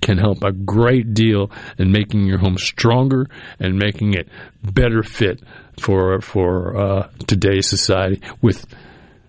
can 0.00 0.18
help 0.18 0.42
a 0.42 0.52
great 0.52 1.14
deal 1.14 1.50
in 1.78 1.92
making 1.92 2.26
your 2.26 2.38
home 2.38 2.56
stronger 2.56 3.26
and 3.58 3.78
making 3.78 4.14
it 4.14 4.28
better 4.62 5.02
fit 5.02 5.40
for 5.78 6.20
for 6.20 6.76
uh, 6.76 7.08
today's 7.26 7.68
society 7.68 8.20
with 8.40 8.66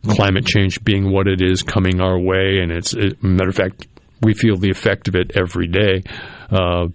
climate 0.07 0.45
change 0.45 0.84
being 0.84 1.11
what 1.11 1.28
it 1.28 1.41
is 1.41 1.64
coming 1.64 2.02
our 2.02 2.19
way, 2.19 2.60
and 2.61 2.72
it's 2.72 2.94
it, 2.94 3.22
matter 3.23 3.49
of 3.49 3.56
fact 3.56 3.88
we 4.22 4.34
feel 4.34 4.57
the 4.57 4.69
effect 4.69 5.07
of 5.07 5.15
it 5.15 5.32
every 5.36 5.68
day. 5.68 6.03
Uh, 6.49 6.88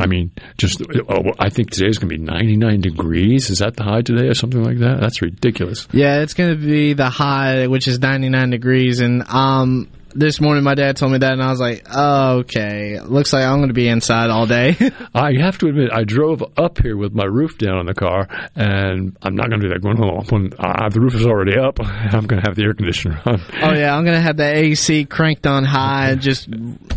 I 0.00 0.06
mean, 0.06 0.30
just 0.56 0.80
oh, 1.08 1.32
I 1.38 1.50
think 1.50 1.70
today 1.70 1.88
is 1.88 1.98
going 1.98 2.10
to 2.10 2.18
be 2.18 2.22
99 2.22 2.80
degrees. 2.80 3.50
Is 3.50 3.58
that 3.58 3.76
the 3.76 3.82
high 3.82 4.02
today 4.02 4.28
or 4.28 4.34
something 4.34 4.62
like 4.62 4.78
that? 4.78 5.00
That's 5.00 5.20
ridiculous. 5.20 5.88
Yeah, 5.92 6.20
it's 6.22 6.34
going 6.34 6.50
to 6.50 6.64
be 6.64 6.92
the 6.92 7.10
high, 7.10 7.66
which 7.66 7.88
is 7.88 7.98
99 7.98 8.50
degrees, 8.50 9.00
and 9.00 9.24
um, 9.28 9.88
this 10.14 10.40
morning 10.40 10.64
my 10.64 10.74
dad 10.74 10.96
told 10.96 11.12
me 11.12 11.18
that 11.18 11.32
and 11.32 11.42
I 11.42 11.50
was 11.50 11.60
like, 11.60 11.86
oh, 11.92 12.38
okay, 12.38 13.00
looks 13.00 13.32
like 13.32 13.44
I'm 13.44 13.58
going 13.58 13.68
to 13.68 13.74
be 13.74 13.88
inside 13.88 14.30
all 14.30 14.46
day. 14.46 14.76
I 15.14 15.32
have 15.40 15.58
to 15.58 15.66
admit, 15.68 15.90
I 15.92 16.04
drove 16.04 16.42
up 16.56 16.78
here 16.78 16.96
with 16.96 17.12
my 17.12 17.24
roof 17.24 17.58
down 17.58 17.78
on 17.78 17.86
the 17.86 17.94
car, 17.94 18.28
and 18.54 19.16
I'm 19.22 19.34
not 19.34 19.48
going 19.48 19.60
to 19.60 19.68
do 19.68 19.74
that 19.74 19.82
going 19.82 19.96
home. 19.96 20.24
When 20.28 20.52
uh, 20.58 20.88
the 20.88 21.00
roof 21.00 21.14
is 21.14 21.26
already 21.26 21.58
up, 21.58 21.80
I'm 21.82 22.26
going 22.26 22.42
to 22.42 22.48
have 22.48 22.56
the 22.56 22.64
air 22.64 22.74
conditioner 22.74 23.20
on. 23.26 23.40
Oh 23.62 23.72
yeah, 23.72 23.96
I'm 23.96 24.04
going 24.04 24.16
to 24.16 24.22
have 24.22 24.36
the 24.36 24.46
AC 24.46 25.04
cranked 25.06 25.46
on 25.46 25.64
high 25.64 26.10
and 26.10 26.20
just 26.20 26.48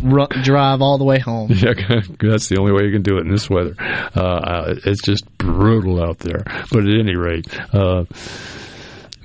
r- 0.04 0.28
drive 0.42 0.82
all 0.82 0.98
the 0.98 1.04
way 1.04 1.18
home. 1.18 1.50
Yeah, 1.62 1.74
that's 2.18 2.48
the 2.48 2.58
only 2.58 2.72
way 2.72 2.84
you 2.86 2.92
can 2.92 3.02
do 3.02 3.18
it 3.18 3.20
in 3.20 3.30
this 3.30 3.48
weather. 3.48 3.74
Uh, 3.78 4.74
it's 4.84 5.00
just 5.02 5.26
brutal 5.38 6.02
out 6.02 6.18
there. 6.18 6.42
But 6.72 6.86
at 6.86 6.98
any 6.98 7.14
rate. 7.16 7.46
Uh, 7.72 8.04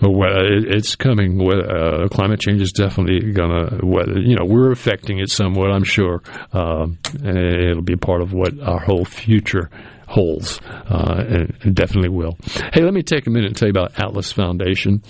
it's 0.02 0.96
coming. 0.96 1.42
Uh, 1.42 2.08
climate 2.10 2.40
change 2.40 2.62
is 2.62 2.72
definitely 2.72 3.32
gonna. 3.32 3.80
You 4.20 4.36
know, 4.36 4.46
we're 4.46 4.72
affecting 4.72 5.20
it 5.20 5.30
somewhat. 5.30 5.72
I'm 5.72 5.84
sure, 5.84 6.22
and 6.52 6.98
it'll 7.38 7.82
be 7.82 7.96
part 7.96 8.22
of 8.22 8.34
what 8.34 8.60
our 8.62 8.80
whole 8.80 9.06
future 9.06 9.70
holds, 10.08 10.62
uh, 10.90 11.24
and 11.28 11.76
definitely 11.76 12.10
will. 12.10 12.38
Hey, 12.74 12.82
let 12.82 12.94
me 12.94 13.04
take 13.04 13.28
a 13.28 13.30
minute 13.30 13.48
and 13.48 13.58
tell 13.58 13.68
you 13.68 13.72
about 13.72 14.00
Atlas 14.00 14.32
Foundation. 14.32 15.04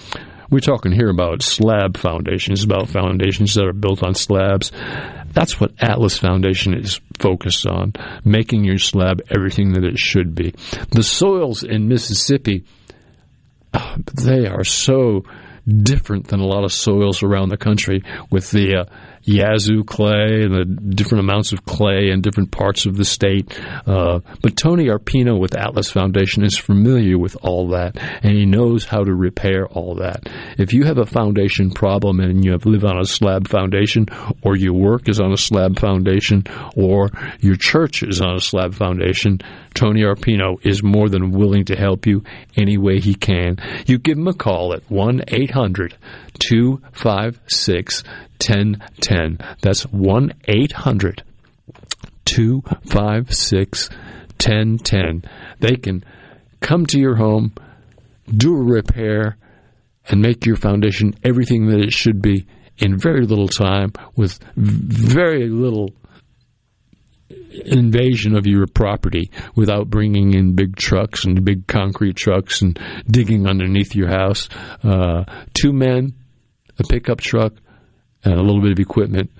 We're 0.49 0.59
talking 0.59 0.93
here 0.93 1.09
about 1.09 1.41
slab 1.41 1.97
foundations, 1.97 2.64
about 2.64 2.88
foundations 2.88 3.53
that 3.55 3.65
are 3.65 3.73
built 3.73 4.01
on 4.01 4.15
slabs. 4.15 4.72
That's 5.34 5.59
what 5.59 5.73
Atlas 5.80 6.18
Foundation 6.18 6.73
is 6.73 7.01
focused 7.19 7.68
on, 7.68 7.93
making 8.23 8.64
your 8.64 8.77
slab 8.77 9.22
everything 9.30 9.73
that 9.73 9.84
it 9.84 9.97
should 9.99 10.34
be. 10.34 10.55
The 10.91 11.03
soils 11.03 11.64
in 11.64 11.89
Mississippi 11.89 12.64
they 14.14 14.48
are 14.48 14.64
so 14.64 15.24
different 15.68 16.28
than 16.28 16.40
a 16.40 16.45
lot 16.45 16.64
of 16.64 16.72
soils 16.72 17.24
around 17.24 17.49
the 17.49 17.57
country 17.57 18.03
with 18.32 18.52
the 18.52 18.76
uh, 18.76 18.86
Yazoo 19.23 19.84
clay 19.84 20.44
and 20.44 20.53
the 20.53 20.65
different 20.65 21.23
amounts 21.23 21.52
of 21.52 21.65
clay 21.65 22.10
in 22.10 22.22
different 22.22 22.52
parts 22.52 22.85
of 22.85 22.95
the 22.98 23.06
state. 23.06 23.60
Uh, 23.85 24.19
but 24.41 24.56
Tony 24.56 24.85
Arpino 24.85 25.39
with 25.39 25.56
Atlas 25.56 25.91
Foundation 25.91 26.44
is 26.44 26.57
familiar 26.57 27.18
with 27.18 27.35
all 27.41 27.69
that, 27.69 27.98
and 28.23 28.38
he 28.38 28.45
knows 28.45 28.85
how 28.85 29.03
to 29.03 29.14
repair 29.14 29.68
all 29.68 29.95
that. 29.95 30.27
If 30.57 30.73
you 30.73 30.85
have 30.85 30.98
a 30.98 31.06
foundation 31.06 31.72
problem 31.72 32.19
and 32.19 32.44
you 32.44 32.52
have 32.52 32.65
live 32.65 32.85
on 32.85 32.99
a 32.99 33.06
slab 33.06 33.48
foundation, 33.48 34.07
or 34.41 34.56
your 34.56 34.73
work 34.73 35.10
is 35.10 35.19
on 35.19 35.31
a 35.31 35.38
slab 35.38 35.80
foundation, 35.80 36.44
or 36.76 37.10
your 37.39 37.56
church 37.56 38.03
is 38.03 38.22
on 38.22 38.35
a 38.35 38.41
slab 38.41 38.73
foundation, 38.73 39.39
Tony 39.73 40.02
Arpino 40.02 40.65
is 40.65 40.81
more 40.81 41.10
than 41.10 41.31
willing 41.31 41.65
to 41.65 41.76
help 41.76 42.06
you 42.06 42.23
any 42.56 42.77
way 42.77 42.99
he 42.99 43.14
can. 43.14 43.57
You 43.85 43.99
give 43.99 44.18
him 44.18 44.27
a 44.27 44.34
call 44.34 44.73
at 44.73 44.89
1 44.89 45.23
800 45.27 45.95
256 46.39 48.03
1010. 48.39 49.39
That's 49.61 49.84
1 49.84 50.34
800 50.47 51.23
256 52.26 53.89
1010. 54.39 55.23
They 55.59 55.76
can 55.76 56.03
come 56.59 56.85
to 56.88 56.99
your 56.99 57.15
home, 57.15 57.53
do 58.30 58.55
a 58.55 58.64
repair, 58.64 59.38
and 60.09 60.22
make 60.22 60.45
your 60.45 60.55
foundation 60.55 61.15
everything 61.23 61.68
that 61.68 61.80
it 61.80 61.93
should 61.93 62.22
be 62.22 62.45
in 62.77 62.97
very 62.97 63.26
little 63.26 63.47
time 63.47 63.91
with 64.15 64.39
very 64.55 65.49
little 65.49 65.89
invasion 67.65 68.35
of 68.35 68.45
your 68.45 68.68
property 68.68 69.31
without 69.55 69.89
bringing 69.89 70.34
in 70.34 70.53
big 70.53 70.76
trucks 70.76 71.26
and 71.26 71.43
big 71.43 71.65
concrete 71.68 72.15
trucks 72.15 72.61
and 72.61 72.80
digging 73.09 73.47
underneath 73.47 73.95
your 73.95 74.09
house. 74.09 74.47
Uh, 74.84 75.23
two 75.53 75.73
men, 75.73 76.14
a 76.77 76.84
pickup 76.84 77.19
truck, 77.19 77.53
and 78.28 78.40
a 78.40 78.44
little 78.44 78.62
bit 78.62 78.72
of 78.72 78.80
equipment, 78.80 79.32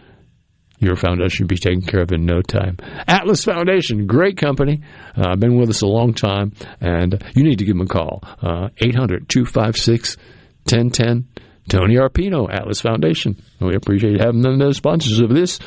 your 0.80 0.96
foundation 0.96 1.44
will 1.44 1.50
be 1.50 1.58
taken 1.58 1.82
care 1.82 2.02
of 2.02 2.12
in 2.12 2.26
no 2.26 2.42
time. 2.42 2.78
Atlas 3.08 3.44
Foundation, 3.44 4.06
great 4.06 4.38
company. 4.38 4.82
Uh, 5.16 5.36
been 5.36 5.58
with 5.58 5.70
us 5.70 5.82
a 5.82 5.88
long 5.88 6.14
time, 6.14 6.54
and 6.80 7.22
you 7.36 7.44
need 7.44 7.60
to 7.60 7.66
give 7.66 7.76
them 7.76 7.86
a 7.86 7.90
call. 7.90 8.22
Uh, 8.42 8.70
800 8.78 9.28
256 9.28 10.18
1010. 10.70 11.28
Tony 11.70 11.96
Arpino, 11.96 12.48
Atlas 12.50 12.80
Foundation. 12.80 13.42
We 13.60 13.76
appreciate 13.76 14.22
having 14.22 14.42
them 14.42 14.62
as 14.62 14.78
sponsors 14.78 15.20
of 15.20 15.30
this 15.30 15.60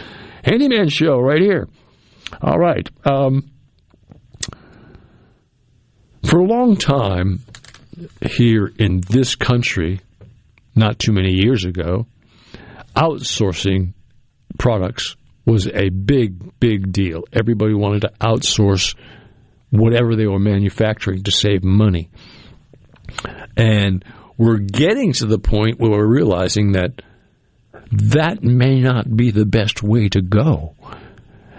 Handyman 0.45 0.89
show 0.89 1.19
right 1.19 1.43
here. 1.43 1.69
All 2.41 2.59
right. 2.59 2.89
Um, 3.05 3.51
for 6.25 6.39
a 6.39 6.45
long 6.45 6.77
time 6.77 7.41
here 8.31 8.73
in 8.79 9.03
this 9.11 9.35
country, 9.35 10.01
not 10.75 10.99
too 10.99 11.13
many 11.13 11.33
years 11.33 11.65
ago, 11.67 12.07
outsourcing 12.97 13.95
products 14.59 15.17
was 15.47 15.67
a 15.69 15.89
big, 15.89 16.59
big 16.61 16.93
deal. 16.93 17.25
Everybody 17.33 17.75
wanted 17.75 18.03
to 18.03 18.12
outsource 18.21 18.95
whatever 19.71 20.17
they 20.17 20.27
were 20.27 20.39
manufacturing 20.39 21.23
to 21.25 21.31
save 21.31 21.65
money. 21.65 22.11
And 23.57 24.05
we're 24.37 24.59
getting 24.59 25.12
to 25.15 25.27
the 25.27 25.39
point 25.39 25.79
where 25.79 25.91
we're 25.91 26.07
realizing 26.07 26.73
that 26.73 27.03
that 27.91 28.43
may 28.43 28.81
not 28.81 29.15
be 29.17 29.31
the 29.31 29.47
best 29.47 29.83
way 29.83 30.09
to 30.09 30.21
go. 30.21 30.75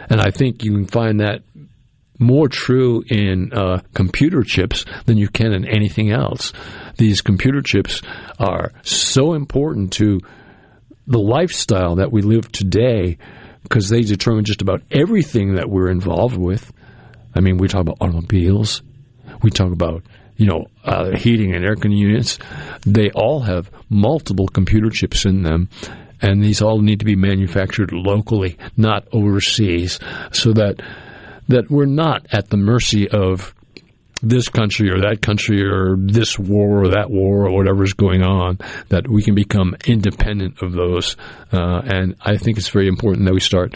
And 0.10 0.22
I 0.22 0.32
think 0.32 0.64
you 0.64 0.72
can 0.72 0.86
find 0.86 1.20
that 1.20 1.44
more 2.20 2.48
true 2.48 3.03
in 3.08 3.52
uh, 3.52 3.82
computer 3.94 4.44
chips 4.44 4.86
than 5.06 5.18
you 5.18 5.28
can 5.28 5.53
in 5.53 5.68
anything 5.68 6.12
else. 6.12 6.53
These 6.98 7.22
computer 7.22 7.62
chips 7.62 8.02
are 8.40 8.72
so 8.84 9.34
important 9.34 9.94
to 9.94 10.20
the 11.07 11.19
lifestyle 11.19 11.95
that 11.95 12.11
we 12.11 12.22
live 12.22 12.52
today 12.52 13.18
because 13.64 13.90
they 13.90 14.02
determine 14.02 14.44
just 14.44 14.61
about 14.61 14.82
everything 14.91 15.56
that 15.56 15.69
we're 15.69 15.90
involved 15.90 16.38
with. 16.38 16.72
I 17.36 17.40
mean, 17.40 17.57
we 17.57 17.68
talk 17.68 17.82
about 17.82 17.98
automobiles, 18.02 18.82
we 19.41 19.49
talk 19.49 19.72
about 19.72 20.03
you 20.36 20.48
know 20.48 20.65
uh, 20.84 21.15
heating 21.15 21.53
and 21.53 21.64
air 21.64 21.76
conditioning 21.76 22.10
units. 22.10 22.40
They 22.86 23.11
all 23.11 23.41
have 23.41 23.69
multiple 23.90 24.48
computer 24.48 24.90
chips 24.90 25.26
in 25.26 25.44
them, 25.44 25.69
and 26.22 26.44
these 26.44 26.61
all 26.61 26.82
need 26.82 26.99
to 26.99 27.06
be 27.06 27.15
manufactured 27.15 27.91
locally, 27.91 28.57
not 28.78 29.07
overseas, 29.11 29.99
so 30.32 30.53
that 30.53 30.82
that 31.48 31.69
we're 31.69 31.86
not 31.86 32.26
at 32.32 32.49
the 32.49 32.57
mercy 32.57 33.10
of 33.10 33.53
this 34.22 34.49
country 34.49 34.89
or 34.89 35.02
that 35.02 35.22
country 35.22 35.64
or 35.64 35.95
this 35.98 36.38
war 36.38 36.84
or 36.84 36.89
that 36.89 37.10
war 37.10 37.48
or 37.48 37.56
whatever's 37.56 37.93
going 37.93 38.23
on, 38.23 38.60
that 38.89 39.07
we 39.07 39.23
can 39.23 39.35
become 39.35 39.76
independent 39.85 40.61
of 40.61 40.73
those. 40.73 41.18
Uh, 41.52 41.81
and 41.84 42.15
I 42.22 42.38
think 42.38 42.57
it's 42.57 42.69
very 42.69 42.88
important 42.88 43.26
that 43.26 43.34
we 43.34 43.39
start, 43.39 43.76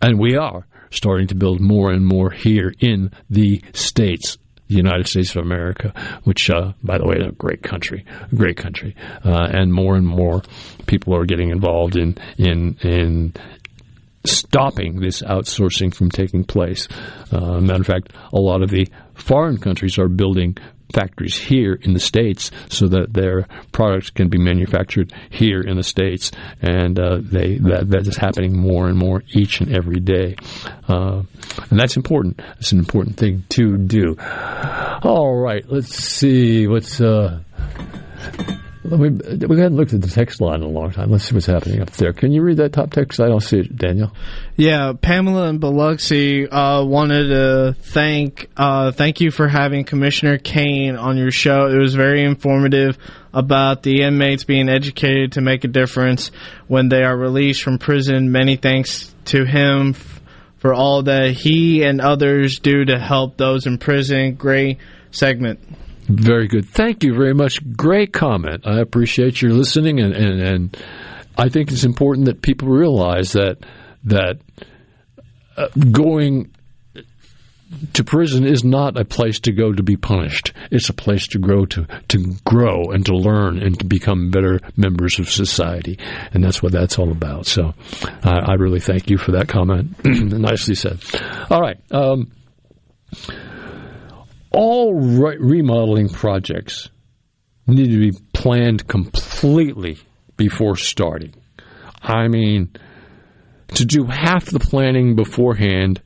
and 0.00 0.18
we 0.18 0.36
are 0.36 0.66
starting 0.90 1.26
to 1.28 1.34
build 1.34 1.60
more 1.60 1.90
and 1.90 2.06
more 2.06 2.30
here 2.30 2.72
in 2.80 3.10
the 3.30 3.62
States. 3.72 4.38
The 4.68 4.76
United 4.78 5.06
States 5.06 5.36
of 5.36 5.44
America, 5.44 5.92
which, 6.24 6.48
uh, 6.48 6.72
by 6.82 6.96
the 6.96 7.06
way, 7.06 7.16
is 7.16 7.26
a 7.26 7.32
great 7.32 7.62
country, 7.62 8.06
a 8.30 8.34
great 8.34 8.56
country, 8.56 8.96
uh, 9.22 9.48
and 9.52 9.70
more 9.70 9.96
and 9.96 10.06
more 10.06 10.42
people 10.86 11.14
are 11.14 11.26
getting 11.26 11.50
involved 11.50 11.94
in 11.94 12.16
in 12.38 12.78
in 12.80 13.34
stopping 14.24 15.00
this 15.00 15.20
outsourcing 15.22 15.94
from 15.94 16.10
taking 16.10 16.44
place. 16.44 16.88
Uh, 17.30 17.60
matter 17.60 17.80
of 17.80 17.86
fact, 17.86 18.12
a 18.32 18.40
lot 18.40 18.62
of 18.62 18.70
the 18.70 18.88
foreign 19.22 19.58
countries 19.58 19.98
are 19.98 20.08
building 20.08 20.56
factories 20.92 21.36
here 21.36 21.78
in 21.82 21.94
the 21.94 22.00
states 22.00 22.50
so 22.68 22.86
that 22.88 23.12
their 23.12 23.46
products 23.72 24.10
can 24.10 24.28
be 24.28 24.38
manufactured 24.38 25.12
here 25.30 25.60
in 25.60 25.76
the 25.76 25.82
states, 25.82 26.30
and 26.60 26.98
uh, 26.98 27.18
they 27.20 27.56
that 27.58 27.88
that 27.90 28.06
is 28.06 28.16
happening 28.16 28.56
more 28.56 28.88
and 28.88 28.98
more 28.98 29.22
each 29.34 29.60
and 29.60 29.74
every 29.74 30.00
day, 30.00 30.36
uh, 30.88 31.22
and 31.70 31.80
that's 31.80 31.96
important. 31.96 32.40
It's 32.58 32.72
an 32.72 32.78
important 32.78 33.16
thing 33.16 33.44
to 33.50 33.78
do. 33.78 34.16
All 35.02 35.36
right, 35.36 35.64
let's 35.68 35.94
see 35.94 36.66
what's. 36.66 37.00
Uh, 37.00 37.40
we, 38.84 39.10
we 39.10 39.60
haven't 39.60 39.76
looked 39.76 39.92
at 39.92 40.00
the 40.00 40.08
text 40.08 40.40
line 40.40 40.56
in 40.56 40.62
a 40.62 40.68
long 40.68 40.90
time. 40.90 41.10
Let's 41.10 41.24
see 41.24 41.34
what's 41.34 41.46
happening 41.46 41.80
up 41.80 41.90
there. 41.92 42.12
Can 42.12 42.32
you 42.32 42.42
read 42.42 42.56
that 42.56 42.72
top 42.72 42.90
text? 42.90 43.20
I 43.20 43.26
don't 43.26 43.40
see 43.40 43.60
it, 43.60 43.76
Daniel. 43.76 44.12
Yeah, 44.56 44.92
Pamela 45.00 45.48
and 45.48 45.60
Biloxi 45.60 46.48
uh, 46.48 46.84
wanted 46.84 47.28
to 47.28 47.76
thank 47.80 48.48
uh, 48.56 48.90
thank 48.90 49.20
you 49.20 49.30
for 49.30 49.46
having 49.46 49.84
Commissioner 49.84 50.38
Cain 50.38 50.96
on 50.96 51.16
your 51.16 51.30
show. 51.30 51.66
It 51.66 51.78
was 51.78 51.94
very 51.94 52.24
informative 52.24 52.98
about 53.32 53.82
the 53.82 54.02
inmates 54.02 54.44
being 54.44 54.68
educated 54.68 55.32
to 55.32 55.40
make 55.40 55.64
a 55.64 55.68
difference 55.68 56.32
when 56.66 56.88
they 56.88 57.04
are 57.04 57.16
released 57.16 57.62
from 57.62 57.78
prison. 57.78 58.32
Many 58.32 58.56
thanks 58.56 59.14
to 59.26 59.44
him 59.44 59.90
f- 59.90 60.20
for 60.58 60.74
all 60.74 61.04
that 61.04 61.30
he 61.30 61.84
and 61.84 62.00
others 62.00 62.58
do 62.58 62.84
to 62.84 62.98
help 62.98 63.36
those 63.36 63.66
in 63.66 63.78
prison. 63.78 64.34
Great 64.34 64.78
segment. 65.12 65.60
Very 66.20 66.48
good. 66.48 66.68
Thank 66.68 67.04
you 67.04 67.14
very 67.14 67.34
much. 67.34 67.60
Great 67.76 68.12
comment. 68.12 68.66
I 68.66 68.80
appreciate 68.80 69.40
your 69.40 69.52
listening, 69.52 70.00
and, 70.00 70.14
and, 70.14 70.40
and 70.40 70.76
I 71.36 71.48
think 71.48 71.70
it's 71.70 71.84
important 71.84 72.26
that 72.26 72.42
people 72.42 72.68
realize 72.68 73.32
that 73.32 73.58
that 74.04 74.40
uh, 75.56 75.68
going 75.90 76.50
to 77.94 78.04
prison 78.04 78.46
is 78.46 78.64
not 78.64 79.00
a 79.00 79.04
place 79.04 79.40
to 79.40 79.52
go 79.52 79.72
to 79.72 79.82
be 79.82 79.96
punished. 79.96 80.52
It's 80.70 80.88
a 80.88 80.92
place 80.92 81.26
to 81.28 81.38
grow 81.38 81.64
to 81.66 81.86
to 82.08 82.34
grow 82.44 82.90
and 82.90 83.06
to 83.06 83.14
learn 83.14 83.58
and 83.58 83.78
to 83.78 83.86
become 83.86 84.30
better 84.30 84.60
members 84.76 85.18
of 85.18 85.30
society, 85.30 85.98
and 86.32 86.44
that's 86.44 86.62
what 86.62 86.72
that's 86.72 86.98
all 86.98 87.10
about. 87.10 87.46
So, 87.46 87.74
I, 88.22 88.52
I 88.52 88.54
really 88.54 88.80
thank 88.80 89.08
you 89.08 89.18
for 89.18 89.32
that 89.32 89.48
comment. 89.48 89.96
Nicely 90.04 90.74
said. 90.74 91.00
All 91.50 91.60
right. 91.60 91.78
Um, 91.90 92.32
all 94.54 94.94
re- 94.94 95.38
remodeling 95.38 96.08
projects 96.08 96.90
need 97.66 97.90
to 97.90 97.98
be 97.98 98.18
planned 98.32 98.86
completely 98.86 99.98
before 100.36 100.76
starting. 100.76 101.34
I 102.02 102.28
mean, 102.28 102.70
to 103.74 103.84
do 103.84 104.04
half 104.04 104.46
the 104.46 104.58
planning 104.58 105.14
beforehand 105.16 106.02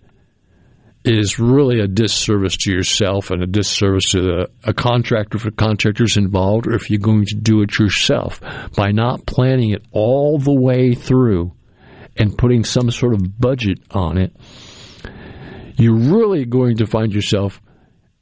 is 1.05 1.39
really 1.39 1.81
a 1.81 1.86
disservice 1.86 2.56
to 2.56 2.73
yourself 2.73 3.31
and 3.31 3.43
a 3.43 3.47
disservice 3.47 4.10
to 4.10 4.20
the, 4.20 4.51
a 4.64 4.74
contractor 4.74 5.39
for 5.39 5.52
contractors 5.52 6.16
involved, 6.16 6.66
or 6.66 6.74
if 6.74 6.90
you're 6.90 6.98
going 6.98 7.24
to 7.24 7.36
do 7.36 7.62
it 7.62 7.78
yourself 7.78 8.40
by 8.74 8.90
not 8.90 9.24
planning 9.24 9.70
it 9.70 9.82
all 9.93 10.39
the 10.39 10.52
way 10.52 10.94
through 10.94 11.52
and 12.16 12.36
putting 12.36 12.64
some 12.64 12.90
sort 12.90 13.14
of 13.14 13.39
budget 13.39 13.78
on 13.90 14.18
it. 14.18 14.35
You're 15.77 15.94
really 15.94 16.44
going 16.44 16.78
to 16.78 16.86
find 16.86 17.12
yourself 17.12 17.60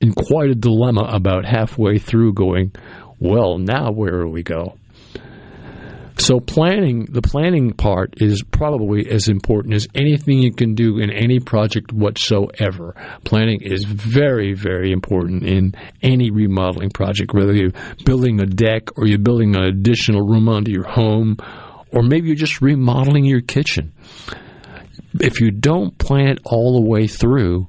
in 0.04 0.12
quite 0.12 0.50
a 0.50 0.54
dilemma 0.54 1.08
about 1.10 1.46
halfway 1.46 1.98
through 1.98 2.34
going, 2.34 2.70
well, 3.18 3.56
now 3.56 3.90
where 3.90 4.22
do 4.22 4.28
we 4.28 4.42
go? 4.42 4.76
So 6.18 6.40
planning, 6.40 7.06
the 7.10 7.22
planning 7.22 7.72
part 7.72 8.14
is 8.18 8.42
probably 8.42 9.10
as 9.10 9.28
important 9.28 9.72
as 9.74 9.88
anything 9.94 10.42
you 10.42 10.52
can 10.52 10.74
do 10.74 10.98
in 10.98 11.10
any 11.10 11.40
project 11.40 11.90
whatsoever. 11.90 12.94
Planning 13.24 13.62
is 13.62 13.84
very, 13.84 14.52
very 14.52 14.92
important 14.92 15.42
in 15.42 15.74
any 16.02 16.30
remodeling 16.30 16.90
project, 16.90 17.32
whether 17.32 17.54
you're 17.54 17.72
building 18.04 18.40
a 18.40 18.46
deck 18.46 18.96
or 18.98 19.06
you're 19.06 19.18
building 19.18 19.56
an 19.56 19.64
additional 19.64 20.20
room 20.20 20.50
onto 20.50 20.70
your 20.70 20.86
home, 20.86 21.38
or 21.92 22.02
maybe 22.02 22.26
you're 22.26 22.36
just 22.36 22.60
remodeling 22.60 23.24
your 23.24 23.40
kitchen. 23.40 23.94
If 25.14 25.40
you 25.40 25.50
don't 25.50 25.96
plan 25.96 26.28
it 26.28 26.40
all 26.44 26.74
the 26.74 26.88
way 26.88 27.06
through, 27.06 27.68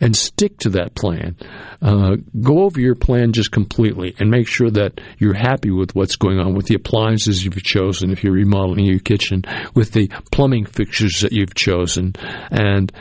and 0.00 0.16
stick 0.16 0.56
to 0.58 0.70
that 0.70 0.94
plan. 0.94 1.36
Uh, 1.82 2.16
go 2.40 2.62
over 2.62 2.80
your 2.80 2.94
plan 2.94 3.32
just 3.32 3.52
completely 3.52 4.14
and 4.18 4.30
make 4.30 4.48
sure 4.48 4.70
that 4.70 5.00
you're 5.18 5.34
happy 5.34 5.70
with 5.70 5.94
what's 5.94 6.16
going 6.16 6.38
on 6.38 6.54
with 6.54 6.66
the 6.66 6.74
appliances 6.74 7.44
you've 7.44 7.62
chosen 7.62 8.10
if 8.10 8.24
you're 8.24 8.32
remodeling 8.32 8.86
your 8.86 8.98
kitchen, 8.98 9.44
with 9.74 9.92
the 9.92 10.08
plumbing 10.30 10.64
fixtures 10.64 11.20
that 11.20 11.32
you've 11.32 11.54
chosen, 11.54 12.14
and 12.50 12.92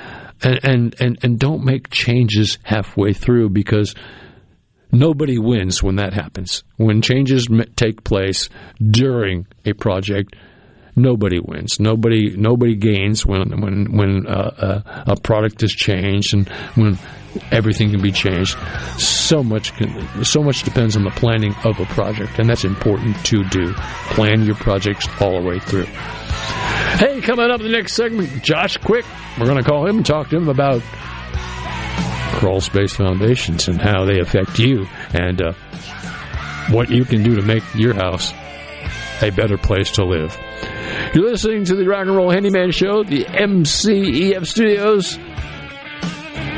and 0.41 0.59
and 0.63 0.95
and, 0.99 1.19
and 1.23 1.39
don't 1.39 1.63
make 1.63 1.89
changes 1.89 2.57
halfway 2.63 3.13
through 3.13 3.49
because. 3.49 3.95
Nobody 4.91 5.37
wins 5.37 5.83
when 5.83 5.97
that 5.97 6.13
happens. 6.13 6.63
When 6.77 7.03
changes 7.03 7.47
take 7.75 8.03
place 8.03 8.49
during 8.81 9.45
a 9.63 9.73
project, 9.73 10.35
nobody 10.95 11.39
wins. 11.39 11.79
Nobody 11.79 12.35
nobody 12.35 12.75
gains 12.75 13.25
when 13.25 13.61
when 13.61 13.95
when 13.95 14.27
uh, 14.27 14.83
uh, 14.85 15.03
a 15.07 15.15
product 15.15 15.63
is 15.63 15.71
changed 15.71 16.33
and 16.33 16.47
when 16.75 16.97
everything 17.51 17.91
can 17.91 18.01
be 18.01 18.11
changed. 18.11 18.57
So 18.99 19.43
much 19.43 19.73
can, 19.75 20.23
so 20.23 20.41
much 20.41 20.63
depends 20.63 20.95
on 20.95 21.03
the 21.03 21.11
planning 21.11 21.53
of 21.63 21.79
a 21.79 21.85
project, 21.85 22.39
and 22.39 22.49
that's 22.49 22.65
important 22.65 23.23
to 23.27 23.43
do. 23.49 23.73
Plan 24.11 24.43
your 24.43 24.55
projects 24.55 25.07
all 25.21 25.41
the 25.41 25.47
way 25.47 25.59
through. 25.59 25.87
Hey, 26.97 27.21
coming 27.21 27.49
up 27.51 27.59
in 27.61 27.67
the 27.67 27.71
next 27.71 27.93
segment, 27.93 28.43
Josh 28.43 28.77
Quick. 28.77 29.05
We're 29.39 29.45
going 29.45 29.61
to 29.61 29.63
call 29.63 29.87
him 29.87 29.97
and 29.97 30.05
talk 30.05 30.29
to 30.29 30.37
him 30.37 30.49
about 30.49 30.81
crawl 32.39 32.61
space 32.61 32.95
foundations 32.95 33.67
and 33.67 33.81
how 33.81 34.05
they 34.05 34.19
affect 34.19 34.59
you 34.59 34.85
and 35.13 35.41
uh, 35.41 35.53
what 36.69 36.89
you 36.89 37.03
can 37.03 37.23
do 37.23 37.35
to 37.35 37.41
make 37.41 37.63
your 37.75 37.93
house 37.93 38.33
a 39.21 39.29
better 39.31 39.57
place 39.57 39.91
to 39.91 40.05
live. 40.05 40.37
You're 41.13 41.29
listening 41.29 41.65
to 41.65 41.75
the 41.75 41.85
Rock 41.85 42.07
and 42.07 42.15
Roll 42.15 42.29
Handyman 42.29 42.71
Show, 42.71 43.03
the 43.03 43.25
MCEF 43.25 44.45
Studios. 44.45 45.17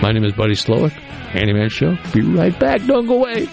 My 0.01 0.11
name 0.11 0.23
is 0.23 0.33
Buddy 0.33 0.53
Slowick, 0.53 0.91
Handyman 0.91 1.69
Show. 1.69 1.95
Be 2.13 2.21
right 2.21 2.57
back. 2.59 2.85
Don't 2.85 3.07
go 3.07 3.19
away. 3.19 3.47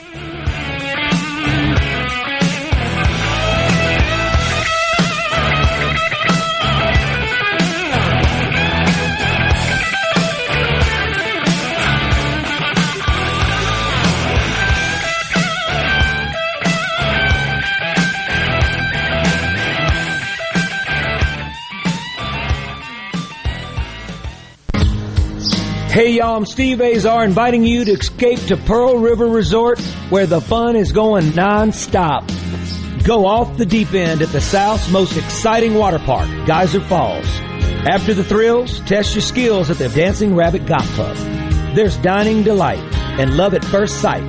Hey 25.99 26.13
y'all, 26.13 26.37
I'm 26.37 26.47
Steve 26.47 26.81
Azar 26.81 27.25
inviting 27.25 27.65
you 27.65 27.85
to 27.85 27.91
escape 27.91 28.39
to 28.43 28.57
Pearl 28.57 28.99
River 28.99 29.27
Resort 29.27 29.81
where 30.11 30.27
the 30.27 30.41
fun 30.41 30.77
is 30.77 30.93
going 30.93 31.35
non-stop. 31.35 32.23
Go 33.03 33.27
off 33.27 33.57
the 33.57 33.67
deep 33.67 33.93
end 33.93 34.23
at 34.23 34.29
the 34.29 34.41
South's 34.41 34.89
most 34.93 35.17
exciting 35.17 35.75
water 35.75 35.99
park, 35.99 36.29
Geyser 36.47 36.81
Falls. 36.83 37.27
After 37.91 38.15
the 38.15 38.23
thrills, 38.23 38.79
test 38.83 39.17
your 39.17 39.23
skills 39.23 39.71
at 39.71 39.79
the 39.79 39.89
Dancing 39.89 40.37
Rabbit 40.37 40.67
Golf 40.67 40.87
Club. 40.91 41.17
There's 41.75 41.97
dining 41.97 42.45
delight 42.45 42.79
and 43.19 43.37
love 43.37 43.53
at 43.53 43.65
first 43.65 44.01
sight. 44.01 44.23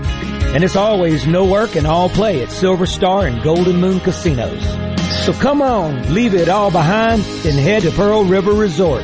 And 0.55 0.63
it's 0.63 0.75
always 0.75 1.27
no 1.27 1.45
work 1.45 1.75
and 1.75 1.85
all 1.85 2.09
play 2.09 2.41
at 2.41 2.49
Silver 2.49 2.87
Star 2.87 3.27
and 3.27 3.43
Golden 3.43 3.79
Moon 3.79 3.99
Casinos. 3.99 4.63
So 5.23 5.33
come 5.33 5.61
on, 5.61 6.15
leave 6.15 6.33
it 6.33 6.49
all 6.49 6.71
behind 6.71 7.21
and 7.45 7.59
head 7.59 7.83
to 7.83 7.91
Pearl 7.91 8.23
River 8.23 8.53
Resort. 8.53 9.03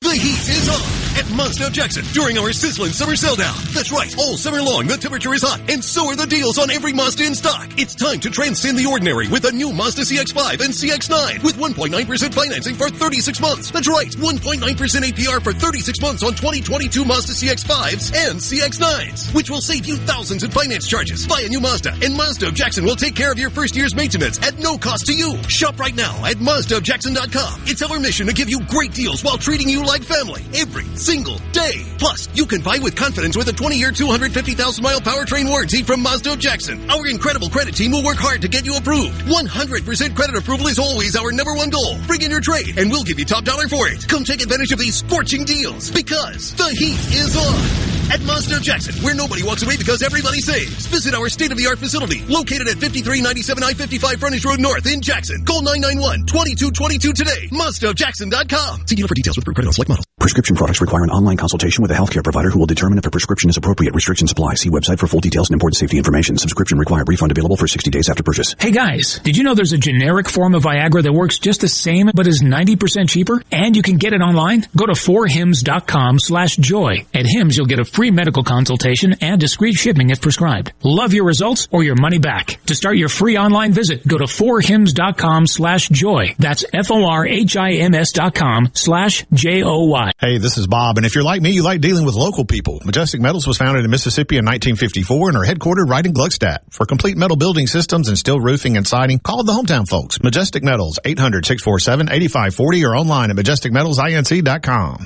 The 0.01 0.11
heat 0.11 0.49
is 0.49 0.69
on 0.69 0.94
Mazda 1.35 1.69
Jackson 1.69 2.05
during 2.13 2.37
our 2.37 2.53
sizzling 2.53 2.91
summer 2.91 3.15
sale 3.15 3.35
down. 3.35 3.55
That's 3.73 3.91
right, 3.91 4.15
all 4.17 4.37
summer 4.37 4.61
long 4.61 4.87
the 4.87 4.95
temperature 4.95 5.33
is 5.33 5.43
hot, 5.43 5.59
and 5.69 5.83
so 5.83 6.07
are 6.07 6.15
the 6.15 6.25
deals 6.25 6.57
on 6.57 6.71
every 6.71 6.93
Mazda 6.93 7.25
in 7.25 7.35
stock. 7.35 7.67
It's 7.77 7.93
time 7.93 8.21
to 8.21 8.29
transcend 8.29 8.77
the 8.77 8.85
ordinary 8.85 9.27
with 9.27 9.43
a 9.43 9.51
new 9.51 9.73
Mazda 9.73 10.03
CX-5 10.03 10.63
and 10.63 10.71
CX-9 10.71 11.43
with 11.43 11.57
1.9% 11.57 12.33
financing 12.33 12.75
for 12.75 12.89
36 12.89 13.41
months. 13.41 13.69
That's 13.69 13.89
right, 13.89 14.07
1.9% 14.07 14.63
APR 14.63 15.43
for 15.43 15.51
36 15.51 16.01
months 16.01 16.23
on 16.23 16.31
2022 16.31 17.03
Mazda 17.03 17.33
CX-5s 17.33 18.15
and 18.15 18.39
CX-9s, 18.39 19.35
which 19.35 19.49
will 19.49 19.61
save 19.61 19.85
you 19.85 19.97
thousands 19.97 20.43
in 20.43 20.51
finance 20.51 20.87
charges. 20.87 21.27
Buy 21.27 21.41
a 21.41 21.49
new 21.49 21.59
Mazda, 21.59 21.97
and 22.01 22.15
Mazda 22.15 22.51
Jackson 22.51 22.85
will 22.85 22.95
take 22.95 23.15
care 23.15 23.31
of 23.31 23.39
your 23.39 23.49
first 23.49 23.75
year's 23.75 23.95
maintenance 23.95 24.41
at 24.41 24.57
no 24.59 24.77
cost 24.77 25.07
to 25.07 25.13
you. 25.13 25.35
Shop 25.49 25.77
right 25.79 25.95
now 25.95 26.23
at 26.23 26.37
MazdaofJackson.com. 26.37 27.63
It's 27.65 27.81
our 27.81 27.99
mission 27.99 28.27
to 28.27 28.33
give 28.33 28.49
you 28.49 28.61
great 28.67 28.93
deals 28.93 29.21
while 29.21 29.37
treating 29.37 29.67
you 29.67 29.85
like 29.85 30.01
family 30.01 30.41
every 30.55 30.85
single 30.95 31.24
day. 31.51 31.85
Plus, 31.97 32.29
you 32.33 32.45
can 32.45 32.61
buy 32.61 32.77
with 32.81 32.95
confidence 32.95 33.35
with 33.35 33.47
a 33.47 33.51
20-year, 33.51 33.91
250,000-mile 33.91 35.01
powertrain 35.01 35.49
warranty 35.49 35.83
from 35.83 36.01
Mazda 36.01 36.33
of 36.33 36.39
Jackson. 36.39 36.89
Our 36.89 37.07
incredible 37.07 37.49
credit 37.49 37.75
team 37.75 37.91
will 37.91 38.03
work 38.03 38.17
hard 38.17 38.41
to 38.41 38.47
get 38.47 38.65
you 38.65 38.77
approved. 38.77 39.21
100% 39.25 40.15
credit 40.15 40.35
approval 40.35 40.67
is 40.67 40.79
always 40.79 41.15
our 41.15 41.31
number 41.31 41.53
one 41.53 41.69
goal. 41.69 41.97
Bring 42.07 42.21
in 42.21 42.31
your 42.31 42.41
trade, 42.41 42.77
and 42.77 42.91
we'll 42.91 43.03
give 43.03 43.19
you 43.19 43.25
top 43.25 43.43
dollar 43.43 43.67
for 43.67 43.87
it. 43.87 44.07
Come 44.07 44.23
take 44.23 44.41
advantage 44.41 44.71
of 44.71 44.79
these 44.79 44.95
scorching 44.95 45.45
deals 45.45 45.91
because 45.91 46.53
the 46.55 46.69
heat 46.69 46.99
is 47.15 47.35
on. 47.35 47.94
At 48.11 48.21
Mazda 48.21 48.57
of 48.57 48.61
Jackson, 48.61 48.93
where 49.03 49.15
nobody 49.15 49.43
walks 49.43 49.63
away 49.63 49.77
because 49.77 50.01
everybody 50.01 50.39
saves. 50.39 50.85
Visit 50.87 51.13
our 51.13 51.29
state-of-the-art 51.29 51.79
facility 51.79 52.23
located 52.25 52.67
at 52.67 52.77
5397 52.77 53.63
I-55 53.63 54.19
Frontage 54.19 54.45
Road 54.45 54.59
North 54.59 54.85
in 54.85 55.01
Jackson. 55.01 55.43
Call 55.45 55.61
991-2222 55.63 57.13
today. 57.13 57.47
MazdaofJackson.com. 57.51 58.87
See 58.87 58.95
dealer 58.95 59.07
for 59.07 59.15
details 59.15 59.37
with 59.37 59.43
approved 59.43 59.55
credit 59.57 59.67
on 59.69 59.73
select 59.73 59.89
models. 59.89 60.05
Prescription 60.19 60.55
products 60.55 60.81
require 60.81 61.03
an 61.03 61.09
online 61.09 61.37
consultation 61.37 61.81
with 61.81 61.91
a 61.91 61.93
healthcare 61.93 62.23
provider 62.23 62.49
who 62.49 62.59
will 62.59 62.65
determine 62.65 62.97
if 62.97 63.05
a 63.05 63.11
prescription 63.11 63.49
is 63.49 63.57
appropriate. 63.57 63.93
Restrictions 63.93 64.31
apply. 64.31 64.55
See 64.55 64.69
website 64.69 64.99
for 64.99 65.07
full 65.07 65.19
details 65.19 65.49
and 65.49 65.55
important 65.55 65.77
safety 65.77 65.97
information. 65.97 66.37
Subscription 66.37 66.77
required. 66.79 67.07
Refund 67.09 67.31
available 67.31 67.57
for 67.57 67.67
60 67.67 67.91
days 67.91 68.09
after 68.09 68.23
purchase. 68.23 68.55
Hey 68.59 68.71
guys, 68.71 69.19
did 69.19 69.37
you 69.37 69.43
know 69.43 69.53
there's 69.53 69.73
a 69.73 69.77
generic 69.77 70.29
form 70.29 70.55
of 70.55 70.63
Viagra 70.63 71.03
that 71.03 71.13
works 71.13 71.37
just 71.37 71.61
the 71.61 71.67
same 71.67 72.09
but 72.15 72.27
is 72.27 72.41
90% 72.41 73.09
cheaper? 73.09 73.41
And 73.51 73.75
you 73.75 73.81
can 73.81 73.97
get 73.97 74.13
it 74.13 74.21
online? 74.21 74.65
Go 74.75 74.85
to 74.85 74.93
4hims.com 74.93 76.19
slash 76.19 76.55
joy. 76.57 77.05
At 77.13 77.25
Hims, 77.25 77.57
you'll 77.57 77.67
get 77.67 77.79
a 77.79 77.85
free 77.95 78.11
medical 78.11 78.43
consultation 78.43 79.15
and 79.21 79.39
discreet 79.39 79.73
shipping 79.73 80.09
if 80.09 80.21
prescribed. 80.21 80.73
Love 80.83 81.13
your 81.13 81.23
results 81.23 81.69
or 81.71 81.81
your 81.81 81.95
money 81.95 82.19
back. 82.19 82.59
To 82.65 82.75
start 82.75 82.97
your 82.97 83.07
free 83.07 83.37
online 83.37 83.71
visit, 83.71 84.05
go 84.05 84.17
to 84.17 84.25
4hims.com 84.25 85.47
slash 85.47 85.87
joy. 85.87 86.35
That's 86.37 86.65
F-O-R-H-I-M-S 86.73 88.11
dot 88.11 88.35
com 88.35 88.69
slash 88.73 89.25
J-O-Y. 89.31 90.11
Hey, 90.19 90.37
this 90.39 90.57
is 90.57 90.67
Bob, 90.67 90.97
and 90.97 91.05
if 91.05 91.15
you're 91.15 91.23
like 91.23 91.41
me, 91.41 91.51
you 91.51 91.63
like 91.63 91.79
dealing 91.79 92.05
with 92.05 92.15
local 92.15 92.43
people. 92.43 92.81
Majestic 92.83 93.21
Metals 93.21 93.47
was 93.47 93.57
founded 93.57 93.85
in 93.85 93.91
Mississippi 93.91 94.35
in 94.35 94.43
1954 94.45 95.29
and 95.29 95.37
are 95.37 95.45
headquartered 95.45 95.89
right 95.89 96.05
in 96.05 96.13
Gluckstadt. 96.13 96.57
For 96.71 96.85
complete 96.85 97.15
metal 97.15 97.37
building 97.37 97.67
systems 97.67 98.09
and 98.09 98.17
steel 98.17 98.41
roofing 98.41 98.75
and 98.75 98.85
siding, 98.85 99.19
call 99.19 99.43
the 99.43 99.53
hometown 99.53 99.87
folks. 99.87 100.21
Majestic 100.21 100.63
Metals, 100.63 100.99
800-647-8540 101.05 102.89
or 102.89 102.95
online 102.97 103.31
at 103.31 103.37
majesticmetalsinc.com. 103.37 105.05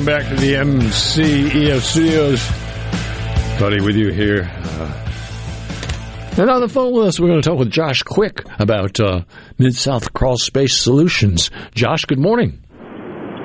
welcome 0.00 0.28
back 0.28 0.34
to 0.34 0.40
the 0.40 0.54
MCEF 0.54 1.80
studios. 1.82 2.48
Buddy 3.60 3.82
with 3.82 3.96
you 3.96 4.10
here. 4.10 4.50
Uh, 4.54 6.38
and 6.38 6.48
on 6.48 6.62
the 6.62 6.68
phone 6.68 6.94
with 6.94 7.06
us, 7.06 7.20
we're 7.20 7.28
going 7.28 7.42
to 7.42 7.46
talk 7.46 7.58
with 7.58 7.70
Josh 7.70 8.02
Quick 8.02 8.44
about 8.58 8.98
uh, 8.98 9.24
Mid 9.58 9.74
South 9.74 10.14
Crawl 10.14 10.38
Space 10.38 10.76
Solutions. 10.76 11.50
Josh, 11.74 12.06
good 12.06 12.18
morning. 12.18 12.62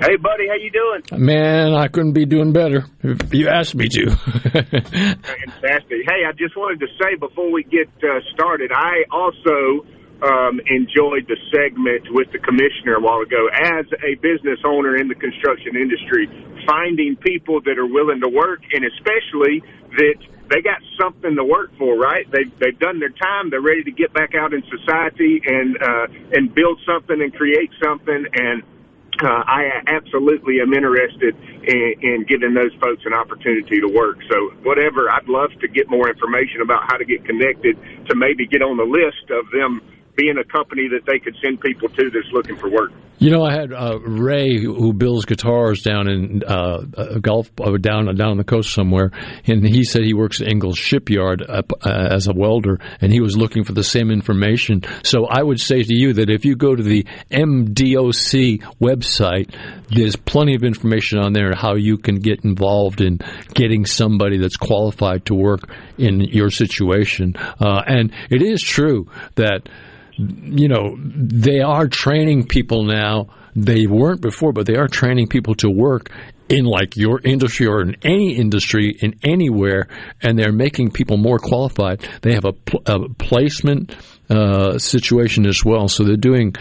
Hey, 0.01 0.15
buddy, 0.15 0.47
how 0.47 0.55
you 0.55 0.71
doing? 0.71 1.25
Man, 1.25 1.73
I 1.73 1.87
couldn't 1.89 2.13
be 2.13 2.25
doing 2.25 2.53
better 2.53 2.85
if 3.03 3.33
you 3.33 3.49
asked 3.49 3.75
me 3.75 3.89
to. 3.89 4.11
Fantastic. 4.15 5.99
Hey, 6.07 6.23
I 6.25 6.31
just 6.37 6.55
wanted 6.55 6.79
to 6.79 6.87
say 7.01 7.15
before 7.19 7.51
we 7.51 7.63
get 7.63 7.89
uh, 8.01 8.19
started, 8.33 8.71
I 8.73 9.03
also 9.11 9.85
um, 10.21 10.59
enjoyed 10.67 11.27
the 11.27 11.37
segment 11.51 12.07
with 12.11 12.31
the 12.31 12.39
commissioner 12.39 12.95
a 12.95 13.01
while 13.01 13.21
ago. 13.21 13.47
As 13.51 13.85
a 14.03 14.15
business 14.15 14.59
owner 14.63 14.95
in 14.95 15.07
the 15.07 15.15
construction 15.15 15.75
industry, 15.75 16.27
finding 16.65 17.15
people 17.15 17.61
that 17.61 17.77
are 17.77 17.85
willing 17.85 18.21
to 18.21 18.29
work 18.29 18.61
and 18.71 18.85
especially 18.85 19.61
that 19.97 20.15
they 20.49 20.61
got 20.61 20.79
something 20.99 21.35
to 21.35 21.43
work 21.43 21.75
for, 21.77 21.97
right? 21.97 22.29
They've 22.31 22.51
they've 22.59 22.77
done 22.77 22.99
their 22.99 23.09
time. 23.09 23.49
They're 23.49 23.61
ready 23.61 23.83
to 23.83 23.91
get 23.91 24.13
back 24.13 24.35
out 24.35 24.53
in 24.53 24.63
society 24.69 25.41
and 25.45 25.77
uh, 25.81 26.07
and 26.33 26.53
build 26.53 26.79
something 26.85 27.21
and 27.21 27.33
create 27.33 27.71
something. 27.83 28.25
And 28.33 28.63
uh, 29.23 29.43
I 29.47 29.81
absolutely 29.87 30.59
am 30.59 30.73
interested 30.73 31.35
in, 31.63 31.93
in 32.01 32.25
giving 32.27 32.53
those 32.53 32.73
folks 32.79 33.03
an 33.05 33.13
opportunity 33.13 33.79
to 33.79 33.87
work. 33.87 34.17
So 34.29 34.51
whatever, 34.63 35.09
I'd 35.09 35.27
love 35.27 35.51
to 35.61 35.67
get 35.67 35.89
more 35.89 36.09
information 36.09 36.61
about 36.61 36.83
how 36.87 36.97
to 36.97 37.05
get 37.05 37.25
connected 37.25 37.77
to 38.09 38.15
maybe 38.15 38.45
get 38.45 38.61
on 38.61 38.77
the 38.77 38.83
list 38.83 39.31
of 39.31 39.49
them 39.51 39.81
being 40.15 40.37
a 40.37 40.43
company 40.43 40.87
that 40.89 41.05
they 41.05 41.19
could 41.19 41.35
send 41.43 41.61
people 41.61 41.89
to 41.89 42.09
that's 42.09 42.31
looking 42.31 42.55
for 42.57 42.69
work. 42.69 42.91
You 43.17 43.31
know, 43.31 43.43
I 43.43 43.53
had 43.53 43.71
uh, 43.71 43.97
Ray, 43.99 44.59
who 44.59 44.91
builds 44.91 45.23
guitars 45.23 45.81
down 45.81 46.09
in 46.09 46.43
uh, 46.43 46.81
Gulf, 47.21 47.49
uh, 47.61 47.77
down 47.77 48.13
down 48.13 48.31
on 48.31 48.37
the 48.37 48.43
coast 48.43 48.73
somewhere, 48.73 49.11
and 49.45 49.65
he 49.65 49.85
said 49.85 50.03
he 50.03 50.13
works 50.13 50.41
at 50.41 50.49
Ingalls 50.49 50.77
Shipyard 50.77 51.41
uh, 51.41 51.61
as 51.85 52.27
a 52.27 52.33
welder, 52.33 52.79
and 52.99 53.13
he 53.13 53.21
was 53.21 53.37
looking 53.37 53.63
for 53.63 53.71
the 53.71 53.85
same 53.85 54.11
information. 54.11 54.83
So 55.03 55.27
I 55.27 55.41
would 55.41 55.61
say 55.61 55.81
to 55.81 55.93
you 55.93 56.11
that 56.13 56.29
if 56.29 56.43
you 56.43 56.57
go 56.57 56.75
to 56.75 56.83
the 56.83 57.05
MDOC 57.31 58.61
website, 58.81 59.55
there's 59.87 60.17
plenty 60.17 60.55
of 60.55 60.63
information 60.63 61.19
on 61.19 61.31
there 61.31 61.53
how 61.55 61.75
you 61.75 61.97
can 61.97 62.15
get 62.15 62.43
involved 62.43 62.99
in 62.99 63.19
getting 63.53 63.85
somebody 63.85 64.37
that's 64.37 64.57
qualified 64.57 65.25
to 65.27 65.35
work 65.35 65.69
in 65.97 66.19
your 66.19 66.49
situation. 66.49 67.35
Uh, 67.37 67.81
and 67.87 68.11
it 68.29 68.41
is 68.41 68.61
true 68.61 69.09
that 69.35 69.69
you 70.17 70.67
know, 70.67 70.97
they 70.99 71.59
are 71.59 71.87
training 71.87 72.47
people 72.47 72.83
now. 72.83 73.27
They 73.55 73.87
weren't 73.87 74.21
before, 74.21 74.51
but 74.51 74.65
they 74.65 74.75
are 74.75 74.87
training 74.87 75.27
people 75.27 75.55
to 75.55 75.69
work 75.69 76.11
in 76.49 76.65
like 76.65 76.95
your 76.95 77.19
industry 77.23 77.65
or 77.65 77.81
in 77.81 77.95
any 78.03 78.35
industry 78.35 78.95
in 78.99 79.15
anywhere, 79.23 79.87
and 80.21 80.37
they're 80.37 80.51
making 80.51 80.91
people 80.91 81.17
more 81.17 81.39
qualified. 81.39 82.07
They 82.21 82.33
have 82.33 82.45
a, 82.45 82.53
pl- 82.53 82.83
a 82.85 83.09
placement 83.09 83.95
uh, 84.29 84.77
situation 84.77 85.45
as 85.47 85.63
well, 85.65 85.87
so 85.87 86.03
they're 86.03 86.17
doing 86.17 86.55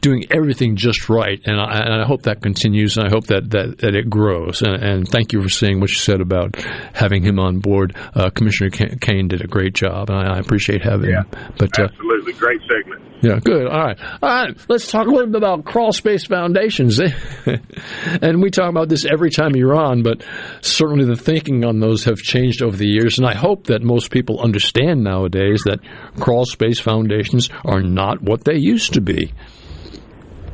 doing 0.00 0.26
everything 0.30 0.76
just 0.76 1.08
right, 1.08 1.40
and 1.44 1.60
I, 1.60 1.80
and 1.80 2.02
I 2.02 2.06
hope 2.06 2.22
that 2.22 2.42
continues, 2.42 2.96
and 2.96 3.06
I 3.06 3.10
hope 3.10 3.26
that 3.26 3.50
that, 3.50 3.78
that 3.78 3.94
it 3.94 4.08
grows. 4.08 4.62
And, 4.62 4.82
and, 4.82 5.08
thank 5.08 5.32
you 5.32 5.42
for 5.42 5.48
saying 5.48 5.80
what 5.80 5.90
you 5.90 5.96
said 5.96 6.20
about 6.20 6.56
having 6.92 7.22
him 7.22 7.38
on 7.38 7.60
board. 7.60 7.96
Uh, 8.14 8.30
Commissioner 8.30 8.70
Cain 8.70 9.28
did 9.28 9.42
a 9.42 9.46
great 9.46 9.74
job, 9.74 10.10
and 10.10 10.18
I, 10.18 10.36
I 10.36 10.38
appreciate 10.38 10.82
having 10.82 11.10
yeah, 11.10 11.22
him. 11.22 11.54
But 11.58 11.78
uh, 11.78 11.84
absolutely, 11.84 12.32
great 12.34 12.60
segment. 12.62 13.02
Yeah, 13.20 13.40
good. 13.42 13.66
All 13.66 13.80
right. 13.80 13.98
All 14.22 14.28
right. 14.28 14.56
Let's 14.68 14.90
talk 14.90 15.08
a 15.08 15.10
little 15.10 15.26
bit 15.26 15.36
about 15.36 15.64
crawl 15.64 15.92
space 15.92 16.24
foundations. 16.26 17.00
and 18.22 18.40
we 18.40 18.50
talk 18.50 18.70
about 18.70 18.88
this 18.88 19.04
every 19.04 19.30
time 19.30 19.56
you're 19.56 19.74
on, 19.74 20.04
but 20.04 20.24
certainly 20.60 21.04
the 21.04 21.16
thinking 21.16 21.64
on 21.64 21.80
those 21.80 22.04
have 22.04 22.18
changed 22.18 22.62
over 22.62 22.76
the 22.76 22.86
years. 22.86 23.18
And 23.18 23.26
I 23.26 23.34
hope 23.34 23.66
that 23.66 23.82
most 23.82 24.12
people 24.12 24.40
understand 24.40 25.02
nowadays 25.02 25.62
that 25.64 25.80
crawl 26.20 26.44
space 26.44 26.78
foundations 26.78 27.50
are 27.64 27.82
not 27.82 28.22
what 28.22 28.44
they 28.44 28.56
used 28.56 28.94
to 28.94 29.00
be. 29.00 29.32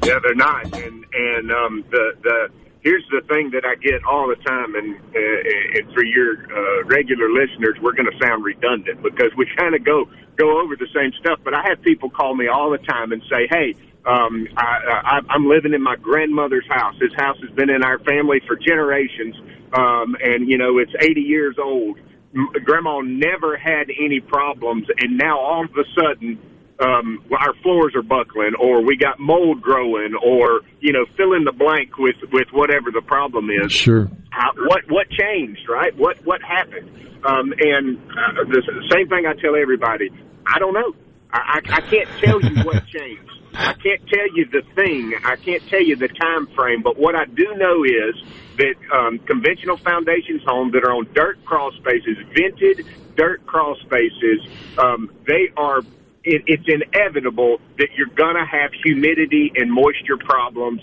Yeah, 0.04 0.18
they're 0.22 0.34
not. 0.34 0.66
And, 0.74 1.06
and, 1.12 1.50
um, 1.50 1.84
the, 1.90 2.12
the, 2.22 2.48
here's 2.84 3.04
the 3.10 3.22
thing 3.26 3.50
that 3.50 3.64
I 3.64 3.74
get 3.74 4.04
all 4.04 4.28
the 4.28 4.36
time, 4.36 4.76
and, 4.76 4.94
uh, 4.94 5.78
and 5.80 5.92
for 5.94 6.04
your 6.04 6.36
uh, 6.52 6.84
regular 6.84 7.30
listeners, 7.32 7.76
we're 7.82 7.94
going 7.94 8.10
to 8.10 8.18
sound 8.22 8.44
redundant 8.44 9.02
because 9.02 9.32
we 9.36 9.48
kind 9.56 9.74
of 9.74 9.82
go 9.84 10.04
go 10.36 10.60
over 10.60 10.76
the 10.76 10.88
same 10.94 11.12
stuff. 11.18 11.40
But 11.42 11.54
I 11.54 11.62
have 11.68 11.80
people 11.82 12.10
call 12.10 12.34
me 12.34 12.46
all 12.48 12.70
the 12.70 12.78
time 12.78 13.12
and 13.12 13.22
say, 13.30 13.48
"Hey, 13.48 13.74
um, 14.04 14.46
I, 14.56 14.62
I, 15.04 15.20
I'm 15.30 15.48
living 15.48 15.72
in 15.72 15.82
my 15.82 15.96
grandmother's 15.96 16.68
house. 16.68 16.94
This 17.00 17.14
house 17.16 17.38
has 17.40 17.50
been 17.50 17.70
in 17.70 17.82
our 17.82 17.98
family 18.00 18.40
for 18.46 18.56
generations, 18.56 19.34
um, 19.72 20.16
and 20.20 20.48
you 20.48 20.58
know 20.58 20.78
it's 20.78 20.92
80 21.00 21.20
years 21.22 21.56
old. 21.58 21.98
Grandma 22.64 23.00
never 23.00 23.56
had 23.56 23.88
any 23.98 24.20
problems, 24.20 24.86
and 24.98 25.16
now 25.16 25.40
all 25.40 25.64
of 25.64 25.70
a 25.76 25.84
sudden." 25.98 26.38
Um, 26.80 27.24
our 27.30 27.54
floors 27.62 27.94
are 27.94 28.02
buckling, 28.02 28.52
or 28.60 28.82
we 28.84 28.96
got 28.96 29.20
mold 29.20 29.62
growing, 29.62 30.14
or 30.22 30.62
you 30.80 30.92
know, 30.92 31.04
fill 31.16 31.34
in 31.34 31.44
the 31.44 31.52
blank 31.52 31.98
with 31.98 32.16
with 32.32 32.48
whatever 32.52 32.90
the 32.92 33.02
problem 33.02 33.48
is. 33.50 33.72
Sure. 33.72 34.10
How, 34.30 34.50
what 34.56 34.82
what 34.88 35.06
changed, 35.10 35.68
right? 35.68 35.96
What 35.96 36.24
what 36.24 36.42
happened? 36.42 36.90
Um, 37.24 37.54
and 37.58 37.96
uh, 38.10 38.44
the 38.48 38.62
same 38.92 39.08
thing 39.08 39.24
I 39.26 39.40
tell 39.40 39.56
everybody. 39.56 40.10
I 40.46 40.58
don't 40.58 40.74
know. 40.74 40.94
I, 41.32 41.60
I, 41.64 41.76
I 41.76 41.80
can't 41.80 42.08
tell 42.20 42.40
you 42.42 42.64
what 42.64 42.86
changed. 42.98 43.30
I 43.54 43.72
can't 43.74 44.06
tell 44.08 44.26
you 44.34 44.46
the 44.50 44.62
thing. 44.74 45.14
I 45.24 45.36
can't 45.36 45.62
tell 45.68 45.82
you 45.82 45.96
the 45.96 46.08
time 46.08 46.48
frame. 46.56 46.82
But 46.82 46.98
what 46.98 47.14
I 47.14 47.24
do 47.24 47.54
know 47.56 47.84
is 47.84 48.20
that 48.56 48.74
um, 48.92 49.20
conventional 49.20 49.76
foundations 49.76 50.42
homes 50.44 50.72
that 50.72 50.84
are 50.84 50.92
on 50.92 51.06
dirt 51.14 51.44
crawl 51.44 51.70
spaces, 51.72 52.18
vented 52.34 52.84
dirt 53.16 53.46
crawl 53.46 53.76
spaces, 53.76 54.40
um, 54.76 55.08
they 55.26 55.50
are 55.56 55.80
it, 56.24 56.42
it's 56.46 56.64
inevitable 56.66 57.58
that 57.78 57.88
you're 57.96 58.14
going 58.14 58.36
to 58.36 58.44
have 58.44 58.72
humidity 58.84 59.52
and 59.56 59.72
moisture 59.72 60.16
problems 60.16 60.80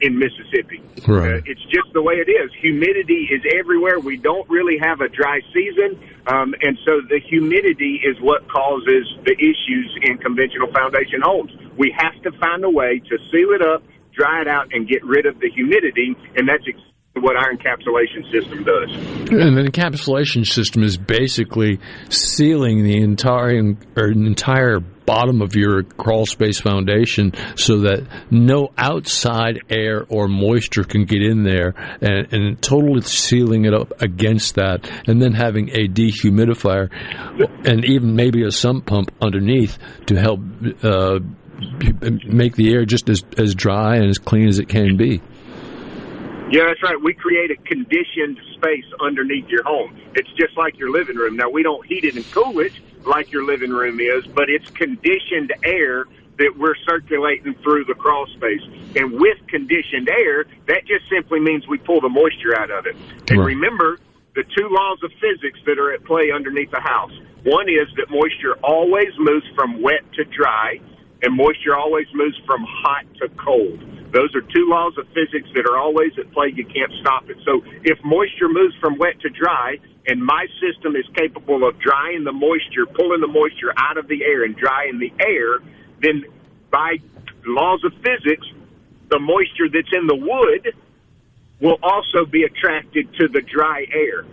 in 0.00 0.18
Mississippi. 0.18 0.82
Right. 1.06 1.34
Uh, 1.34 1.42
it's 1.44 1.62
just 1.64 1.92
the 1.92 2.02
way 2.02 2.14
it 2.14 2.30
is. 2.30 2.50
Humidity 2.60 3.28
is 3.30 3.42
everywhere. 3.58 4.00
We 4.00 4.16
don't 4.16 4.48
really 4.48 4.78
have 4.78 5.00
a 5.00 5.08
dry 5.08 5.40
season, 5.52 6.00
um, 6.26 6.54
and 6.62 6.78
so 6.84 7.00
the 7.08 7.20
humidity 7.20 8.00
is 8.04 8.20
what 8.20 8.48
causes 8.48 9.06
the 9.24 9.36
issues 9.38 9.98
in 10.02 10.18
conventional 10.18 10.72
foundation 10.72 11.20
homes. 11.22 11.52
We 11.76 11.94
have 11.96 12.20
to 12.22 12.32
find 12.38 12.64
a 12.64 12.70
way 12.70 13.00
to 13.10 13.18
seal 13.30 13.50
it 13.52 13.62
up, 13.62 13.82
dry 14.12 14.40
it 14.40 14.48
out, 14.48 14.72
and 14.72 14.88
get 14.88 15.04
rid 15.04 15.26
of 15.26 15.38
the 15.40 15.50
humidity, 15.50 16.16
and 16.36 16.48
that's 16.48 16.66
exactly 16.66 16.89
what 17.14 17.36
our 17.36 17.52
encapsulation 17.52 18.30
system 18.30 18.64
does. 18.64 18.90
And 19.30 19.56
the 19.56 19.62
encapsulation 19.62 20.46
system 20.46 20.84
is 20.84 20.96
basically 20.96 21.80
sealing 22.08 22.84
the 22.84 22.98
entire 22.98 23.76
or 23.96 24.10
entire 24.10 24.80
bottom 24.80 25.42
of 25.42 25.56
your 25.56 25.82
crawl 25.82 26.24
space 26.24 26.60
foundation 26.60 27.32
so 27.56 27.80
that 27.80 28.06
no 28.30 28.68
outside 28.78 29.60
air 29.68 30.06
or 30.08 30.28
moisture 30.28 30.84
can 30.84 31.04
get 31.04 31.20
in 31.20 31.42
there 31.42 31.74
and, 32.00 32.32
and 32.32 32.62
totally 32.62 33.00
sealing 33.00 33.64
it 33.64 33.74
up 33.74 34.00
against 34.00 34.54
that 34.54 34.88
and 35.08 35.20
then 35.20 35.32
having 35.32 35.68
a 35.70 35.88
dehumidifier 35.88 36.90
and 37.66 37.84
even 37.84 38.14
maybe 38.14 38.44
a 38.44 38.52
sump 38.52 38.86
pump 38.86 39.10
underneath 39.20 39.78
to 40.06 40.14
help 40.14 40.38
uh, 40.84 41.18
make 42.24 42.54
the 42.54 42.72
air 42.72 42.84
just 42.84 43.08
as, 43.08 43.24
as 43.36 43.56
dry 43.56 43.96
and 43.96 44.08
as 44.08 44.18
clean 44.18 44.46
as 44.46 44.60
it 44.60 44.68
can 44.68 44.96
be. 44.96 45.20
Yeah, 46.50 46.66
that's 46.66 46.82
right. 46.82 47.00
We 47.00 47.14
create 47.14 47.52
a 47.52 47.56
conditioned 47.56 48.38
space 48.54 48.84
underneath 49.00 49.46
your 49.46 49.62
home. 49.62 49.96
It's 50.14 50.30
just 50.32 50.56
like 50.56 50.76
your 50.78 50.90
living 50.90 51.14
room. 51.14 51.36
Now, 51.36 51.48
we 51.48 51.62
don't 51.62 51.86
heat 51.86 52.04
it 52.04 52.16
and 52.16 52.28
cool 52.32 52.58
it 52.58 52.72
like 53.06 53.30
your 53.30 53.44
living 53.44 53.70
room 53.70 54.00
is, 54.00 54.26
but 54.34 54.50
it's 54.50 54.68
conditioned 54.70 55.52
air 55.62 56.06
that 56.38 56.58
we're 56.58 56.74
circulating 56.88 57.54
through 57.62 57.84
the 57.84 57.94
crawl 57.94 58.26
space. 58.34 58.62
And 58.96 59.12
with 59.12 59.38
conditioned 59.46 60.08
air, 60.08 60.44
that 60.66 60.86
just 60.86 61.08
simply 61.08 61.38
means 61.38 61.68
we 61.68 61.78
pull 61.78 62.00
the 62.00 62.08
moisture 62.08 62.58
out 62.58 62.70
of 62.70 62.86
it. 62.86 62.96
And 63.30 63.38
Right. 63.38 63.46
remember 63.46 64.00
the 64.34 64.42
two 64.42 64.68
laws 64.68 64.98
of 65.04 65.12
physics 65.20 65.60
that 65.66 65.78
are 65.78 65.92
at 65.92 66.02
play 66.04 66.32
underneath 66.32 66.70
the 66.72 66.80
house. 66.80 67.12
One 67.44 67.68
is 67.68 67.86
that 67.96 68.10
moisture 68.10 68.54
always 68.64 69.12
moves 69.18 69.46
from 69.54 69.82
wet 69.82 70.00
to 70.14 70.24
dry, 70.24 70.80
and 71.22 71.34
moisture 71.34 71.76
always 71.76 72.06
moves 72.12 72.36
from 72.46 72.64
hot 72.64 73.04
to 73.20 73.28
cold. 73.36 73.78
Those 74.12 74.34
are 74.34 74.40
two 74.40 74.66
laws 74.68 74.98
of 74.98 75.06
physics 75.08 75.48
that 75.54 75.66
are 75.66 75.78
always 75.78 76.12
at 76.18 76.32
play. 76.32 76.52
You 76.54 76.66
can't 76.66 76.92
stop 77.00 77.30
it. 77.30 77.36
So 77.44 77.62
if 77.84 77.98
moisture 78.04 78.48
moves 78.48 78.74
from 78.80 78.98
wet 78.98 79.20
to 79.20 79.28
dry, 79.28 79.78
and 80.06 80.24
my 80.24 80.46
system 80.60 80.96
is 80.96 81.04
capable 81.14 81.66
of 81.66 81.78
drying 81.78 82.24
the 82.24 82.32
moisture, 82.32 82.86
pulling 82.86 83.20
the 83.20 83.28
moisture 83.28 83.72
out 83.76 83.98
of 83.98 84.08
the 84.08 84.24
air 84.24 84.44
and 84.44 84.56
drying 84.56 84.98
the 84.98 85.12
air, 85.24 85.58
then 86.00 86.24
by 86.70 86.96
laws 87.46 87.84
of 87.84 87.92
physics, 88.02 88.46
the 89.10 89.18
moisture 89.18 89.68
that's 89.68 89.92
in 89.92 90.06
the 90.06 90.16
wood 90.16 90.74
will 91.60 91.78
also 91.82 92.24
be 92.24 92.44
attracted 92.44 93.12
to 93.14 93.28
the 93.28 93.42
dry 93.42 93.86
air. 93.92 94.24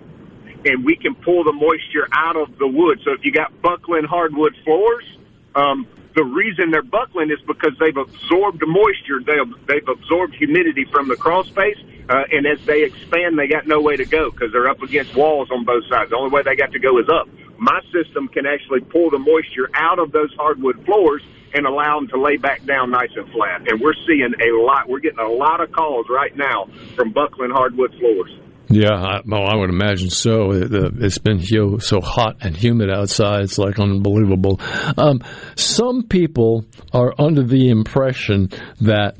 And 0.65 0.83
we 0.83 0.95
can 0.95 1.13
pull 1.13 1.43
the 1.43 1.53
moisture 1.53 2.07
out 2.11 2.35
of 2.35 2.57
the 2.57 2.67
wood. 2.67 2.99
So 3.03 3.11
if 3.11 3.23
you 3.23 3.31
got 3.31 3.61
buckling 3.61 4.05
hardwood 4.05 4.55
floors, 4.63 5.05
um, 5.53 5.87
the 6.17 6.23
reason 6.23 6.71
they're 6.71 6.81
buckling 6.81 7.29
is 7.29 7.37
because 7.45 7.77
they've 7.79 7.95
absorbed 7.95 8.63
moisture. 8.65 9.21
They've, 9.23 9.67
they've 9.67 9.87
absorbed 9.87 10.33
humidity 10.33 10.85
from 10.91 11.07
the 11.07 11.15
crawl 11.15 11.43
space. 11.43 11.77
Uh, 12.09 12.23
and 12.31 12.47
as 12.47 12.57
they 12.65 12.83
expand, 12.83 13.37
they 13.37 13.47
got 13.47 13.67
no 13.67 13.79
way 13.79 13.95
to 13.95 14.05
go 14.05 14.31
because 14.31 14.51
they're 14.51 14.67
up 14.67 14.81
against 14.81 15.15
walls 15.15 15.51
on 15.51 15.63
both 15.63 15.83
sides. 15.87 16.09
The 16.09 16.15
only 16.15 16.31
way 16.31 16.41
they 16.41 16.55
got 16.55 16.71
to 16.71 16.79
go 16.79 16.97
is 16.97 17.05
up. 17.07 17.29
My 17.59 17.81
system 17.93 18.29
can 18.29 18.47
actually 18.47 18.81
pull 18.81 19.11
the 19.11 19.19
moisture 19.19 19.69
out 19.75 19.99
of 19.99 20.11
those 20.11 20.33
hardwood 20.33 20.83
floors 20.85 21.21
and 21.53 21.67
allow 21.67 21.99
them 21.99 22.07
to 22.09 22.19
lay 22.19 22.37
back 22.37 22.65
down 22.65 22.89
nice 22.89 23.11
and 23.15 23.29
flat. 23.31 23.69
And 23.69 23.79
we're 23.79 23.93
seeing 24.07 24.33
a 24.41 24.57
lot. 24.57 24.89
We're 24.89 24.99
getting 24.99 25.19
a 25.19 25.29
lot 25.29 25.61
of 25.61 25.71
calls 25.71 26.07
right 26.09 26.35
now 26.35 26.67
from 26.95 27.11
buckling 27.11 27.51
hardwood 27.51 27.93
floors. 27.99 28.31
Yeah, 28.69 29.21
well, 29.25 29.47
I 29.47 29.55
would 29.55 29.69
imagine 29.69 30.09
so. 30.09 30.51
It, 30.51 30.71
it's 30.99 31.19
been 31.19 31.39
so, 31.39 31.77
so 31.77 32.01
hot 32.01 32.37
and 32.41 32.55
humid 32.55 32.89
outside; 32.89 33.43
it's 33.43 33.57
like 33.57 33.79
unbelievable. 33.79 34.59
Um, 34.97 35.21
some 35.55 36.03
people 36.03 36.65
are 36.91 37.13
under 37.17 37.43
the 37.43 37.69
impression 37.69 38.49
that 38.81 39.15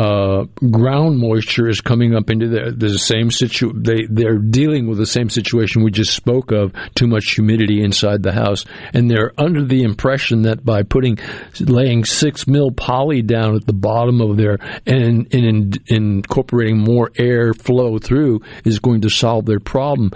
uh, 0.00 0.46
ground 0.70 1.18
moisture 1.18 1.68
is 1.68 1.82
coming 1.82 2.14
up 2.14 2.30
into 2.30 2.48
the, 2.48 2.74
the 2.74 2.98
same 2.98 3.30
situ. 3.30 3.70
They 3.74 4.06
they're 4.08 4.38
dealing 4.38 4.88
with 4.88 4.96
the 4.96 5.04
same 5.04 5.28
situation 5.28 5.84
we 5.84 5.90
just 5.90 6.14
spoke 6.14 6.52
of. 6.52 6.72
Too 6.94 7.06
much 7.06 7.34
humidity 7.34 7.82
inside 7.82 8.22
the 8.22 8.32
house, 8.32 8.64
and 8.94 9.10
they're 9.10 9.32
under 9.36 9.62
the 9.62 9.82
impression 9.82 10.42
that 10.42 10.64
by 10.64 10.84
putting 10.84 11.18
laying 11.60 12.04
six 12.04 12.46
mil 12.46 12.70
poly 12.70 13.20
down 13.20 13.56
at 13.56 13.66
the 13.66 13.74
bottom 13.74 14.22
of 14.22 14.38
there 14.38 14.56
and, 14.86 15.34
and 15.34 15.78
in, 15.86 16.22
incorporating 16.24 16.78
more 16.78 17.10
air 17.18 17.52
flow 17.52 17.98
through 17.98 18.40
is 18.64 18.78
going 18.78 19.02
to 19.02 19.10
solve 19.10 19.44
their 19.44 19.60
problem, 19.60 20.12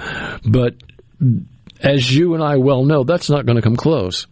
but 0.48 0.76
as 1.80 2.14
you 2.14 2.32
and 2.32 2.42
I 2.42 2.56
well 2.56 2.84
know, 2.84 3.04
that's 3.04 3.28
not 3.28 3.44
going 3.44 3.56
to 3.56 3.62
come 3.62 3.76
close. 3.76 4.26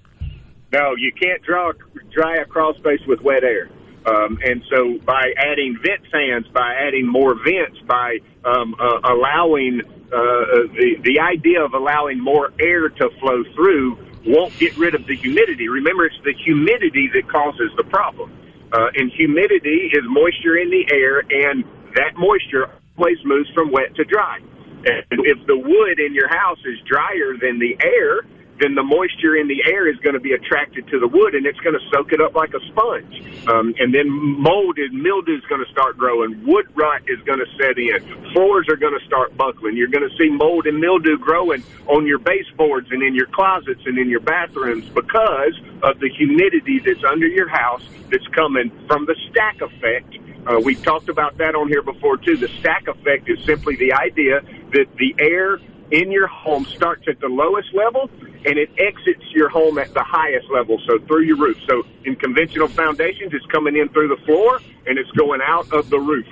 No, 0.73 0.95
you 0.97 1.13
can't 1.13 1.43
draw 1.43 1.73
dry 2.11 2.37
a 2.43 2.47
crawl 2.47 2.73
space 2.79 3.01
with 3.07 3.21
wet 3.21 3.45
air. 3.45 3.69
Um, 4.07 4.39
and 4.45 4.63
so 4.69 4.99
by 5.05 5.33
adding 5.37 5.79
vent 5.83 6.03
fans, 6.11 6.47
by 6.53 6.75
adding 6.75 7.07
more 7.07 7.35
vents, 7.35 7.79
by 7.87 8.19
um, 8.45 8.75
uh, 8.79 9.01
allowing 9.05 9.81
uh, 10.13 10.69
the, 10.75 10.97
the 11.05 11.21
idea 11.21 11.63
of 11.65 11.75
allowing 11.75 12.21
more 12.21 12.53
air 12.61 12.89
to 12.89 13.11
flow 13.21 13.45
through 13.55 13.97
won't 14.27 14.57
get 14.59 14.77
rid 14.77 14.95
of 14.95 15.07
the 15.07 15.17
humidity. 15.17 15.69
Remember, 15.69 16.07
it's 16.07 16.17
the 16.25 16.35
humidity 16.45 17.11
that 17.15 17.31
causes 17.31 17.71
the 17.77 17.85
problem. 17.85 18.31
Uh, 18.73 18.89
and 18.95 19.11
humidity 19.13 19.91
is 19.93 20.03
moisture 20.07 20.57
in 20.57 20.71
the 20.71 20.87
air, 20.91 21.21
and 21.21 21.65
that 21.95 22.17
moisture 22.17 22.71
always 22.97 23.19
moves 23.25 23.51
from 23.55 23.71
wet 23.71 23.95
to 23.97 24.05
dry. 24.05 24.39
And 24.85 25.27
if 25.27 25.39
the 25.47 25.57
wood 25.57 26.01
in 26.01 26.15
your 26.15 26.29
house 26.29 26.59
is 26.65 26.79
drier 26.87 27.37
than 27.41 27.59
the 27.59 27.77
air, 27.85 28.23
then 28.61 28.75
the 28.75 28.83
moisture 28.83 29.37
in 29.37 29.49
the 29.49 29.63
air 29.67 29.89
is 29.89 29.97
going 29.99 30.15
to 30.15 30.21
be 30.21 30.33
attracted 30.33 30.87
to 30.89 30.99
the 31.01 31.09
wood 31.09 31.35
and 31.35 31.47
it's 31.47 31.59
going 31.61 31.75
to 31.75 31.91
soak 31.91 32.13
it 32.13 32.21
up 32.21 32.35
like 32.35 32.55
a 32.55 32.61
sponge. 32.69 33.23
Um, 33.49 33.75
and 33.79 33.95
then 33.95 34.09
mold 34.11 34.79
and 34.79 35.03
mildew 35.03 35.37
is 35.37 35.45
going 35.49 35.65
to 35.65 35.71
start 35.71 35.97
growing. 35.97 36.45
Wood 36.47 36.67
rot 36.75 37.03
is 37.09 37.21
going 37.23 37.41
to 37.41 37.47
set 37.59 37.79
in. 37.79 38.33
Floors 38.33 38.69
are 38.69 38.77
going 38.77 38.99
to 38.99 39.05
start 39.07 39.37
buckling. 39.37 39.77
You're 39.77 39.89
going 39.89 40.09
to 40.09 40.17
see 40.17 40.29
mold 40.31 40.67
and 40.67 40.79
mildew 40.79 41.19
growing 41.19 41.65
on 41.89 42.07
your 42.07 42.19
baseboards 42.19 42.89
and 42.91 43.03
in 43.03 43.15
your 43.15 43.27
closets 43.27 43.81
and 43.87 43.99
in 43.99 44.09
your 44.09 44.21
bathrooms 44.21 44.89
because 44.91 45.59
of 45.83 45.99
the 45.99 46.09
humidity 46.11 46.81
that's 46.85 47.03
under 47.05 47.27
your 47.27 47.49
house 47.49 47.83
that's 48.11 48.27
coming 48.29 48.71
from 48.87 49.07
the 49.07 49.17
stack 49.31 49.61
effect 49.61 50.15
uh, 50.47 50.59
we 50.59 50.75
talked 50.75 51.09
about 51.09 51.39
that 51.39 51.55
on 51.55 51.69
here 51.69 51.83
before 51.83 52.17
too. 52.17 52.37
The 52.37 52.49
stack 52.59 52.89
effect 52.89 53.29
is 53.29 53.39
simply 53.45 53.77
the 53.77 53.93
idea 53.93 54.41
that 54.73 54.87
the 54.97 55.15
air 55.19 55.61
in 55.93 56.11
your 56.11 56.27
home 56.27 56.65
starts 56.65 57.07
at 57.07 57.21
the 57.21 57.29
lowest 57.29 57.73
level 57.75 58.11
and 58.45 58.59
it 58.59 58.71
exits 58.79 59.25
your 59.35 59.49
home 59.49 59.79
at 59.79 59.93
the 59.95 60.03
highest 60.03 60.51
level, 60.51 60.81
so 60.87 60.99
through 61.07 61.23
your 61.23 61.37
roof. 61.37 61.59
So 61.69 61.85
in 62.05 62.17
conventional 62.17 62.69
foundations, 62.69 63.33
it's 63.33 63.47
coming 63.47 63.77
in 63.77 63.89
through 63.91 64.09
the 64.09 64.23
floor 64.25 64.61
and 64.87 64.99
it's 64.99 65.11
going 65.13 65.41
out 65.45 65.73
of 65.73 65.91
the 65.91 65.99
roof. 65.99 66.27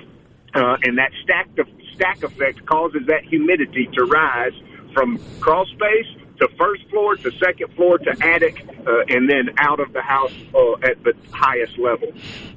Uh, 0.53 0.75
and 0.83 0.97
that 0.97 1.11
stack, 1.23 1.47
stack 1.95 2.23
effect 2.23 2.65
causes 2.65 3.01
that 3.07 3.23
humidity 3.23 3.87
to 3.93 4.03
rise 4.05 4.53
from 4.93 5.19
crawl 5.39 5.65
space 5.65 6.07
to 6.41 6.47
first 6.57 6.83
floor 6.89 7.15
to 7.15 7.31
second 7.43 7.71
floor 7.75 7.99
to 7.99 8.11
attic, 8.25 8.65
uh, 8.87 9.01
and 9.09 9.29
then 9.29 9.49
out 9.59 9.79
of 9.79 9.93
the 9.93 10.01
house 10.01 10.33
uh, 10.55 10.73
at 10.89 11.01
the 11.03 11.13
highest 11.31 11.77
level. 11.77 12.11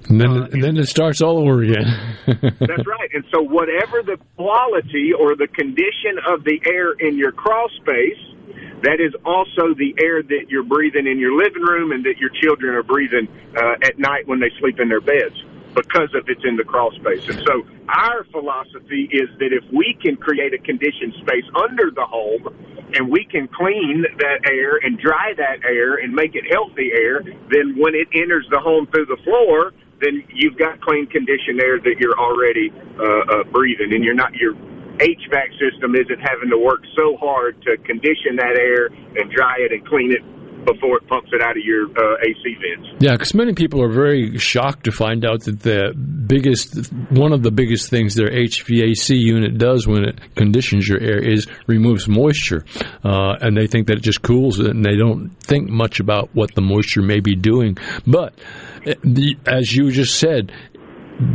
And 0.08 0.20
then, 0.20 0.30
uh, 0.30 0.48
and 0.52 0.64
then 0.64 0.76
it 0.78 0.86
starts 0.86 1.20
all 1.20 1.38
over 1.38 1.62
again. 1.62 1.84
that's 2.26 2.86
right. 2.86 3.10
And 3.12 3.24
so, 3.30 3.42
whatever 3.42 4.02
the 4.02 4.18
quality 4.36 5.12
or 5.12 5.36
the 5.36 5.46
condition 5.46 6.18
of 6.26 6.44
the 6.44 6.60
air 6.66 6.92
in 6.92 7.18
your 7.18 7.32
crawl 7.32 7.68
space, 7.80 8.18
that 8.82 9.00
is 9.00 9.14
also 9.24 9.74
the 9.74 9.94
air 10.02 10.22
that 10.22 10.46
you're 10.48 10.64
breathing 10.64 11.06
in 11.06 11.18
your 11.18 11.36
living 11.36 11.62
room 11.62 11.92
and 11.92 12.04
that 12.04 12.18
your 12.18 12.30
children 12.42 12.74
are 12.74 12.82
breathing 12.82 13.28
uh, 13.56 13.74
at 13.82 13.98
night 13.98 14.26
when 14.28 14.40
they 14.40 14.50
sleep 14.60 14.80
in 14.80 14.88
their 14.88 15.00
beds 15.00 15.36
because 15.74 16.14
of 16.14 16.28
it's 16.28 16.44
in 16.44 16.56
the 16.56 16.64
crawl 16.64 16.92
space. 16.92 17.26
And 17.28 17.42
so 17.46 17.66
our 17.88 18.24
philosophy 18.30 19.08
is 19.10 19.28
that 19.38 19.52
if 19.52 19.64
we 19.72 19.96
can 20.00 20.16
create 20.16 20.54
a 20.54 20.58
conditioned 20.58 21.14
space 21.20 21.44
under 21.56 21.90
the 21.90 22.06
home 22.06 22.46
and 22.94 23.10
we 23.10 23.24
can 23.24 23.48
clean 23.48 24.04
that 24.18 24.48
air 24.48 24.78
and 24.82 24.98
dry 24.98 25.34
that 25.36 25.64
air 25.64 25.96
and 25.96 26.14
make 26.14 26.34
it 26.34 26.44
healthy 26.50 26.92
air, 26.94 27.22
then 27.50 27.74
when 27.76 27.94
it 27.94 28.08
enters 28.14 28.46
the 28.50 28.60
home 28.60 28.86
through 28.86 29.06
the 29.06 29.18
floor, 29.24 29.72
then 30.00 30.22
you've 30.32 30.56
got 30.58 30.80
clean 30.80 31.06
conditioned 31.06 31.60
air 31.60 31.78
that 31.80 31.96
you're 31.98 32.18
already 32.18 32.72
uh, 32.98 33.40
uh, 33.40 33.44
breathing 33.50 33.92
and 33.94 34.04
you're 34.04 34.14
not 34.14 34.34
your 34.34 34.54
HVAC 34.98 35.58
system 35.58 35.94
isn't 35.94 36.20
having 36.20 36.50
to 36.50 36.58
work 36.58 36.82
so 36.96 37.16
hard 37.18 37.60
to 37.62 37.76
condition 37.78 38.36
that 38.36 38.58
air 38.58 38.86
and 38.86 39.30
dry 39.30 39.56
it 39.58 39.72
and 39.72 39.86
clean 39.86 40.12
it 40.12 40.22
before 40.64 40.96
it 40.96 41.06
pumps 41.08 41.30
it 41.32 41.42
out 41.42 41.56
of 41.56 41.62
your 41.62 41.86
uh, 41.86 42.16
AC 42.22 42.56
vents. 42.60 42.88
Yeah, 43.00 43.12
because 43.12 43.34
many 43.34 43.54
people 43.54 43.82
are 43.82 43.92
very 43.92 44.38
shocked 44.38 44.84
to 44.84 44.92
find 44.92 45.24
out 45.24 45.42
that 45.44 45.60
the 45.60 45.94
biggest, 45.94 46.92
one 47.10 47.32
of 47.32 47.42
the 47.42 47.50
biggest 47.50 47.90
things 47.90 48.14
their 48.14 48.30
HVAC 48.30 49.18
unit 49.18 49.58
does 49.58 49.86
when 49.86 50.04
it 50.04 50.34
conditions 50.34 50.88
your 50.88 51.00
air 51.00 51.18
is 51.18 51.46
removes 51.66 52.08
moisture, 52.08 52.64
uh, 53.04 53.34
and 53.40 53.56
they 53.56 53.66
think 53.66 53.88
that 53.88 53.98
it 53.98 54.02
just 54.02 54.22
cools 54.22 54.58
it, 54.58 54.66
and 54.66 54.84
they 54.84 54.96
don't 54.96 55.30
think 55.40 55.68
much 55.68 56.00
about 56.00 56.30
what 56.34 56.54
the 56.54 56.62
moisture 56.62 57.02
may 57.02 57.20
be 57.20 57.34
doing. 57.34 57.76
But 58.06 58.34
eh, 58.86 58.94
the, 59.02 59.36
as 59.46 59.72
you 59.72 59.90
just 59.90 60.18
said, 60.18 60.52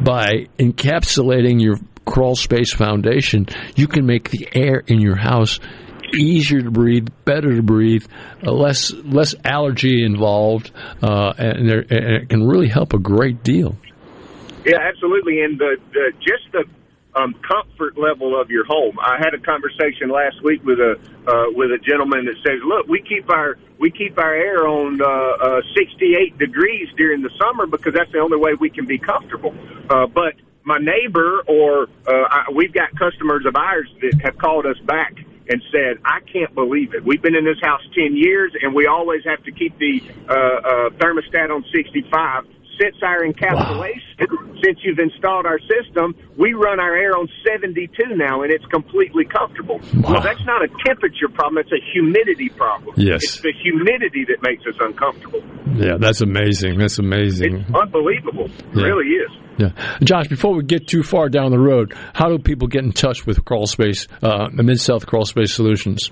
by 0.03 0.47
encapsulating 0.57 1.61
your 1.61 1.77
crawl 2.09 2.35
space 2.35 2.73
foundation, 2.73 3.47
you 3.75 3.87
can 3.87 4.05
make 4.05 4.29
the 4.29 4.47
air 4.53 4.83
in 4.87 4.99
your 4.99 5.15
house 5.15 5.59
easier 6.13 6.61
to 6.61 6.71
breathe, 6.71 7.07
better 7.23 7.55
to 7.55 7.61
breathe, 7.61 8.05
uh, 8.43 8.51
less 8.51 8.91
less 8.91 9.35
allergy 9.45 10.03
involved, 10.03 10.71
uh, 11.03 11.33
and, 11.37 11.69
and, 11.69 11.91
it 11.91 12.29
can 12.29 12.47
really 12.47 12.67
help 12.67 12.93
a 12.93 12.99
great 12.99 13.43
deal. 13.43 13.77
Yeah, 14.65 14.77
absolutely, 14.81 15.41
and 15.41 15.59
the, 15.59 15.77
the 15.93 16.11
just 16.19 16.51
the 16.51 16.63
um, 17.15 17.35
comfort 17.47 17.97
level 17.97 18.39
of 18.39 18.49
your 18.49 18.65
home. 18.65 18.97
I 18.99 19.17
had 19.19 19.33
a 19.33 19.41
conversation 19.41 20.09
last 20.09 20.43
week 20.43 20.63
with 20.63 20.79
a 20.79 20.95
uh, 21.27 21.45
with 21.53 21.69
a 21.71 21.77
gentleman 21.77 22.25
that 22.25 22.37
says, 22.45 22.59
"Look, 22.65 22.87
we 22.87 23.01
keep 23.01 23.29
our 23.29 23.57
we 23.77 23.91
keep 23.91 24.17
our 24.17 24.33
air 24.33 24.67
on 24.67 24.99
uh, 25.01 25.05
uh, 25.05 25.61
68 25.77 26.37
degrees 26.37 26.89
during 26.97 27.21
the 27.21 27.31
summer 27.37 27.67
because 27.67 27.93
that's 27.93 28.11
the 28.11 28.19
only 28.19 28.37
way 28.37 28.51
we 28.59 28.69
can 28.69 28.85
be 28.85 28.97
comfortable." 28.97 29.53
Uh, 29.89 30.07
but 30.07 30.33
my 30.69 30.77
neighbor 30.77 31.41
or 31.47 31.89
uh, 32.05 32.29
I, 32.29 32.51
we've 32.53 32.71
got 32.71 32.93
customers 32.93 33.43
of 33.47 33.55
ours 33.55 33.89
that 34.01 34.21
have 34.23 34.37
called 34.37 34.67
us 34.67 34.77
back 34.85 35.17
and 35.49 35.63
said, 35.73 35.97
I 36.05 36.19
can't 36.31 36.53
believe 36.53 36.93
it. 36.93 37.03
We've 37.03 37.21
been 37.21 37.35
in 37.35 37.43
this 37.43 37.57
house 37.63 37.81
10 37.97 38.15
years 38.15 38.53
and 38.61 38.75
we 38.75 38.85
always 38.85 39.25
have 39.25 39.43
to 39.45 39.51
keep 39.51 39.73
the 39.79 39.99
uh, 40.29 40.33
uh, 40.33 40.89
thermostat 41.01 41.49
on 41.49 41.65
65. 41.73 42.45
Since 42.79 42.95
our 43.03 43.25
encapsulation, 43.25 44.29
wow. 44.31 44.55
since 44.63 44.79
you've 44.83 44.99
installed 44.99 45.45
our 45.45 45.59
system, 45.59 46.15
we 46.37 46.53
run 46.53 46.79
our 46.79 46.95
air 46.95 47.17
on 47.17 47.27
72 47.45 47.89
now 48.15 48.43
and 48.43 48.53
it's 48.53 48.63
completely 48.65 49.25
comfortable. 49.25 49.81
Wow. 49.95 50.13
Well, 50.13 50.21
that's 50.21 50.45
not 50.45 50.63
a 50.63 50.69
temperature 50.85 51.27
problem, 51.33 51.57
it's 51.57 51.73
a 51.73 51.83
humidity 51.91 52.47
problem. 52.49 52.93
Yes. 52.95 53.23
It's 53.23 53.41
the 53.41 53.53
humidity 53.61 54.23
that 54.29 54.37
makes 54.43 54.63
us 54.65 54.75
uncomfortable. 54.79 55.41
Yeah, 55.73 55.97
that's 55.97 56.21
amazing. 56.21 56.77
That's 56.77 56.99
amazing. 56.99 57.65
It's 57.67 57.75
unbelievable. 57.75 58.45
It 58.45 58.75
really 58.75 59.07
is. 59.07 59.31
Yeah, 59.59 59.71
Josh. 60.01 60.29
Before 60.29 60.55
we 60.55 60.63
get 60.63 60.87
too 60.87 61.03
far 61.03 61.27
down 61.27 61.51
the 61.51 61.59
road, 61.59 61.93
how 62.13 62.29
do 62.29 62.39
people 62.39 62.69
get 62.69 62.85
in 62.85 62.93
touch 62.93 63.27
with 63.27 63.43
Crawl 63.43 63.67
Space, 63.67 64.07
uh, 64.23 64.47
Mid 64.53 64.79
South 64.79 65.05
Crawl 65.05 65.25
Space 65.25 65.53
Solutions? 65.53 66.11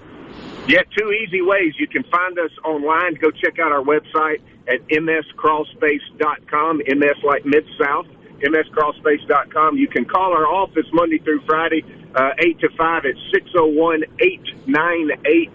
Yeah, 0.67 0.81
two 0.99 1.09
easy 1.13 1.41
ways. 1.41 1.73
You 1.79 1.87
can 1.87 2.03
find 2.11 2.37
us 2.37 2.51
online. 2.65 3.15
Go 3.21 3.31
check 3.31 3.57
out 3.57 3.71
our 3.71 3.83
website 3.83 4.41
at 4.67 4.85
mscrawlspace.com. 4.89 6.81
MS 6.85 7.23
like 7.23 7.45
Mid 7.45 7.63
South. 7.79 8.07
mscrawlspace.com. 8.43 9.77
You 9.77 9.87
can 9.87 10.03
call 10.03 10.33
our 10.33 10.45
office 10.45 10.85
Monday 10.91 11.19
through 11.19 11.39
Friday, 11.47 11.83
uh, 12.15 12.31
8 12.37 12.59
to 12.59 12.69
5 12.77 13.05
at 13.05 13.15
601 13.33 14.03
898 14.19 15.51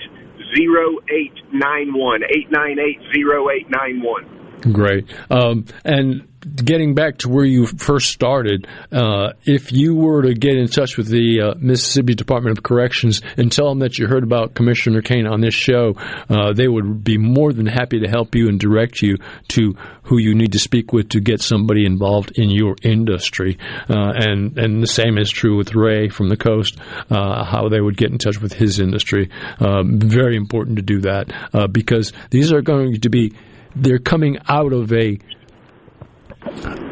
0891. 0.56 2.22
898 2.24 3.00
0891. 3.12 4.41
Great. 4.70 5.06
Um, 5.30 5.66
and 5.84 6.28
getting 6.42 6.94
back 6.94 7.18
to 7.18 7.28
where 7.28 7.44
you 7.44 7.66
first 7.66 8.10
started, 8.10 8.66
uh, 8.90 9.32
if 9.44 9.72
you 9.72 9.94
were 9.94 10.22
to 10.22 10.34
get 10.34 10.56
in 10.56 10.66
touch 10.68 10.96
with 10.96 11.08
the 11.08 11.40
uh, 11.40 11.54
Mississippi 11.58 12.14
Department 12.14 12.56
of 12.56 12.62
Corrections 12.62 13.20
and 13.36 13.50
tell 13.50 13.68
them 13.68 13.80
that 13.80 13.98
you 13.98 14.06
heard 14.06 14.22
about 14.22 14.54
Commissioner 14.54 15.02
Cain 15.02 15.26
on 15.26 15.40
this 15.40 15.54
show, 15.54 15.94
uh, 16.28 16.52
they 16.52 16.68
would 16.68 17.04
be 17.04 17.18
more 17.18 17.52
than 17.52 17.66
happy 17.66 18.00
to 18.00 18.08
help 18.08 18.34
you 18.34 18.48
and 18.48 18.58
direct 18.58 19.02
you 19.02 19.18
to 19.48 19.74
who 20.04 20.18
you 20.18 20.34
need 20.34 20.52
to 20.52 20.58
speak 20.58 20.92
with 20.92 21.10
to 21.10 21.20
get 21.20 21.40
somebody 21.40 21.84
involved 21.84 22.32
in 22.36 22.50
your 22.50 22.76
industry. 22.82 23.58
Uh, 23.88 24.12
and 24.14 24.58
and 24.58 24.82
the 24.82 24.86
same 24.86 25.18
is 25.18 25.30
true 25.30 25.56
with 25.56 25.74
Ray 25.74 26.08
from 26.08 26.28
the 26.28 26.36
coast, 26.36 26.78
uh, 27.10 27.44
how 27.44 27.68
they 27.68 27.80
would 27.80 27.96
get 27.96 28.10
in 28.10 28.18
touch 28.18 28.40
with 28.40 28.52
his 28.52 28.80
industry. 28.80 29.30
Um, 29.60 29.98
very 29.98 30.36
important 30.36 30.76
to 30.76 30.82
do 30.82 31.00
that 31.02 31.32
uh, 31.54 31.66
because 31.66 32.12
these 32.30 32.52
are 32.52 32.62
going 32.62 33.00
to 33.00 33.08
be 33.08 33.32
they're 33.74 33.98
coming 33.98 34.38
out 34.48 34.72
of 34.72 34.92
a 34.92 35.18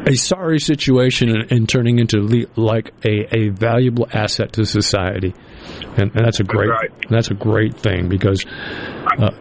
a 0.07 0.15
sorry 0.15 0.59
situation 0.59 1.29
and, 1.29 1.51
and 1.51 1.69
turning 1.69 1.99
into 1.99 2.21
le- 2.21 2.47
like 2.55 2.93
a, 3.05 3.35
a 3.35 3.49
valuable 3.49 4.07
asset 4.13 4.53
to 4.53 4.65
society, 4.65 5.33
and, 5.97 6.15
and 6.15 6.25
that's 6.25 6.39
a 6.39 6.43
great 6.43 6.69
that's, 6.69 6.81
right. 6.81 7.09
that's 7.09 7.31
a 7.31 7.35
great 7.35 7.75
thing 7.75 8.07
because. 8.07 8.45
Uh, 9.17 9.31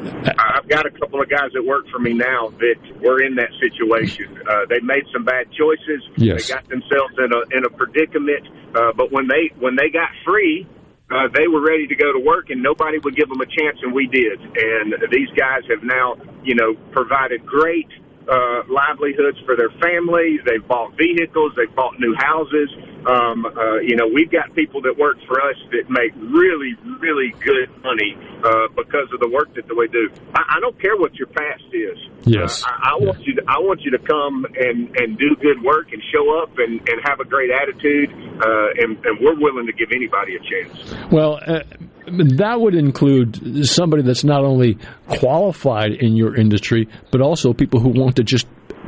I've 0.00 0.68
got 0.68 0.86
a 0.86 0.90
couple 0.90 1.20
of 1.20 1.28
guys 1.28 1.50
that 1.52 1.62
work 1.64 1.84
for 1.92 1.98
me 1.98 2.14
now 2.14 2.48
that 2.58 2.76
were 3.02 3.22
in 3.22 3.34
that 3.36 3.50
situation. 3.60 4.38
Uh, 4.48 4.64
they 4.68 4.80
made 4.80 5.04
some 5.12 5.24
bad 5.24 5.46
choices. 5.52 6.02
Yes. 6.16 6.48
They 6.48 6.54
got 6.54 6.68
themselves 6.68 7.14
in 7.18 7.30
a 7.32 7.56
in 7.56 7.64
a 7.64 7.70
predicament. 7.70 8.48
Uh, 8.74 8.92
but 8.96 9.12
when 9.12 9.28
they 9.28 9.52
when 9.58 9.76
they 9.76 9.90
got 9.90 10.08
free, 10.24 10.66
uh, 11.10 11.28
they 11.34 11.48
were 11.48 11.60
ready 11.60 11.86
to 11.86 11.96
go 11.96 12.12
to 12.12 12.20
work, 12.20 12.50
and 12.50 12.62
nobody 12.62 12.98
would 12.98 13.16
give 13.16 13.28
them 13.28 13.40
a 13.40 13.46
chance, 13.46 13.78
and 13.82 13.92
we 13.92 14.06
did. 14.06 14.40
And 14.40 14.94
these 15.10 15.28
guys 15.36 15.62
have 15.68 15.82
now, 15.82 16.16
you 16.44 16.54
know, 16.54 16.74
provided 16.92 17.44
great 17.44 17.88
uh, 18.30 18.62
livelihoods 18.68 19.38
for 19.44 19.56
their 19.56 19.70
families. 19.82 20.40
They've 20.46 20.66
bought 20.66 20.96
vehicles. 20.96 21.52
They've 21.56 21.74
bought 21.74 21.98
new 21.98 22.14
houses. 22.16 22.70
Um, 23.06 23.46
uh, 23.46 23.80
you 23.80 23.96
know, 23.96 24.06
we've 24.06 24.30
got 24.30 24.54
people 24.54 24.82
that 24.82 24.96
work 24.96 25.16
for 25.26 25.40
us 25.40 25.56
that 25.72 25.90
make 25.90 26.12
really, 26.14 26.76
really 27.00 27.34
good 27.40 27.68
money 27.82 28.14
uh, 28.44 28.68
because 28.76 29.08
of 29.12 29.20
the 29.20 29.28
work 29.28 29.52
that 29.54 29.66
we 29.74 29.88
do. 29.88 30.10
I, 30.34 30.56
I 30.56 30.60
don't 30.60 30.78
care 30.80 30.96
what 30.96 31.14
your 31.14 31.28
past 31.28 31.64
is. 31.72 31.98
Yes. 32.24 32.62
Uh, 32.62 32.68
I, 32.70 32.90
I 32.92 32.96
want 33.00 33.26
you 33.26 33.34
to. 33.36 33.42
I 33.48 33.58
want 33.58 33.80
you 33.82 33.90
to 33.92 33.98
come 33.98 34.46
and 34.54 34.94
and 34.96 35.18
do 35.18 35.34
good 35.40 35.62
work 35.62 35.92
and 35.92 36.02
show 36.12 36.42
up 36.42 36.58
and 36.58 36.80
and 36.88 37.00
have 37.04 37.20
a 37.20 37.24
great 37.24 37.50
attitude. 37.50 38.10
Uh, 38.10 38.84
and 38.84 39.04
and 39.04 39.18
we're 39.20 39.38
willing 39.40 39.66
to 39.66 39.72
give 39.72 39.88
anybody 39.94 40.36
a 40.36 40.40
chance. 40.40 41.10
Well, 41.10 41.40
uh, 41.46 41.62
that 42.06 42.60
would 42.60 42.74
include 42.74 43.66
somebody 43.66 44.02
that's 44.02 44.24
not 44.24 44.44
only 44.44 44.78
qualified 45.08 45.92
in 45.92 46.16
your 46.16 46.36
industry, 46.36 46.88
but 47.10 47.20
also 47.20 47.52
people 47.52 47.80
who 47.80 47.90
want 47.90 48.16
to 48.16 48.24
just 48.24 48.46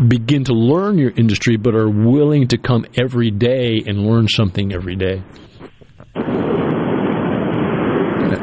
begin 0.09 0.45
to 0.45 0.53
learn 0.53 0.99
your 0.99 1.11
industry, 1.11 1.57
but 1.57 1.75
are 1.75 1.89
willing 1.89 2.49
to 2.49 2.59
come 2.59 2.87
every 2.99 3.31
day 3.31 3.83
and 3.87 4.07
learn 4.07 4.29
something 4.29 4.73
every 4.73 4.97
day. 4.97 5.23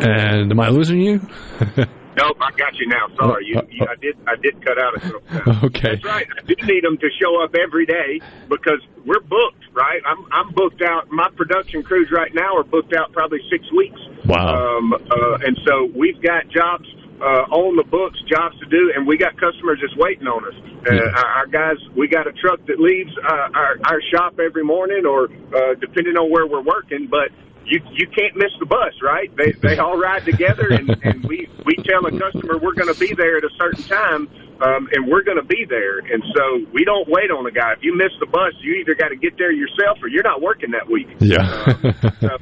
And 0.01 0.51
am 0.51 0.59
I 0.59 0.69
losing 0.69 1.01
you? 1.01 1.27
Nope, 2.15 2.37
I 2.41 2.51
got 2.51 2.75
you 2.75 2.87
now. 2.87 3.07
Sorry, 3.15 3.45
you, 3.45 3.61
you, 3.69 3.85
I 3.85 3.95
did. 3.95 4.17
I 4.27 4.35
did 4.35 4.63
cut 4.65 4.77
out 4.77 5.01
a 5.01 5.05
little. 5.05 5.65
okay. 5.65 5.95
That's 5.95 6.05
right. 6.05 6.27
I 6.37 6.41
do 6.41 6.55
need 6.65 6.83
them 6.83 6.97
to 6.97 7.09
show 7.21 7.41
up 7.43 7.53
every 7.55 7.85
day 7.85 8.19
because 8.49 8.81
we're 9.05 9.21
booked. 9.21 9.63
Right, 9.73 10.01
I'm 10.05 10.25
I'm 10.31 10.51
booked 10.53 10.81
out. 10.81 11.11
My 11.11 11.29
production 11.35 11.83
crews 11.83 12.09
right 12.11 12.33
now 12.33 12.57
are 12.57 12.63
booked 12.63 12.93
out 12.93 13.13
probably 13.13 13.39
six 13.51 13.71
weeks. 13.71 13.99
Wow. 14.25 14.77
Um, 14.77 14.93
uh, 14.93 15.45
and 15.45 15.57
so 15.65 15.89
we've 15.95 16.21
got 16.21 16.49
jobs 16.49 16.85
uh, 17.21 17.45
on 17.51 17.75
the 17.75 17.83
books, 17.83 18.19
jobs 18.27 18.57
to 18.59 18.65
do, 18.65 18.91
and 18.95 19.05
we 19.05 19.17
got 19.17 19.39
customers 19.39 19.79
just 19.79 19.97
waiting 19.97 20.27
on 20.27 20.45
us. 20.47 20.55
Uh, 20.87 21.19
our, 21.19 21.25
our 21.25 21.47
guys, 21.47 21.77
we 21.95 22.07
got 22.07 22.27
a 22.27 22.33
truck 22.33 22.65
that 22.67 22.79
leaves 22.79 23.11
uh, 23.23 23.49
our 23.53 23.77
our 23.85 24.01
shop 24.13 24.39
every 24.39 24.63
morning, 24.63 25.05
or 25.05 25.25
uh, 25.25 25.75
depending 25.79 26.15
on 26.17 26.31
where 26.31 26.47
we're 26.47 26.63
working, 26.63 27.07
but 27.09 27.29
you 27.69 27.81
you 27.93 28.07
can't 28.07 28.35
miss 28.35 28.51
the 28.59 28.65
bus, 28.65 28.93
right? 29.01 29.29
They 29.35 29.51
they 29.51 29.77
all 29.77 29.97
ride 29.97 30.25
together, 30.25 30.69
and, 30.69 30.89
and 31.03 31.23
we 31.25 31.47
we 31.65 31.75
tell 31.75 32.05
a 32.05 32.11
customer 32.11 32.57
we're 32.57 32.73
going 32.73 32.93
to 32.93 32.99
be 32.99 33.13
there 33.13 33.37
at 33.37 33.43
a 33.43 33.49
certain 33.57 33.83
time, 33.83 34.27
um, 34.61 34.89
and 34.91 35.07
we're 35.07 35.23
going 35.23 35.37
to 35.37 35.45
be 35.45 35.65
there, 35.69 35.99
and 35.99 36.23
so 36.35 36.65
we 36.73 36.83
don't 36.83 37.07
wait 37.07 37.31
on 37.31 37.45
a 37.45 37.51
guy. 37.51 37.73
If 37.73 37.83
you 37.83 37.95
miss 37.95 38.11
the 38.19 38.25
bus, 38.25 38.53
you 38.61 38.73
either 38.75 38.95
got 38.95 39.09
to 39.09 39.15
get 39.15 39.37
there 39.37 39.51
yourself, 39.51 39.99
or 40.01 40.07
you're 40.07 40.23
not 40.23 40.41
working 40.41 40.71
that 40.71 40.89
week. 40.89 41.07
Yeah. 41.19 41.73
So 42.19 42.37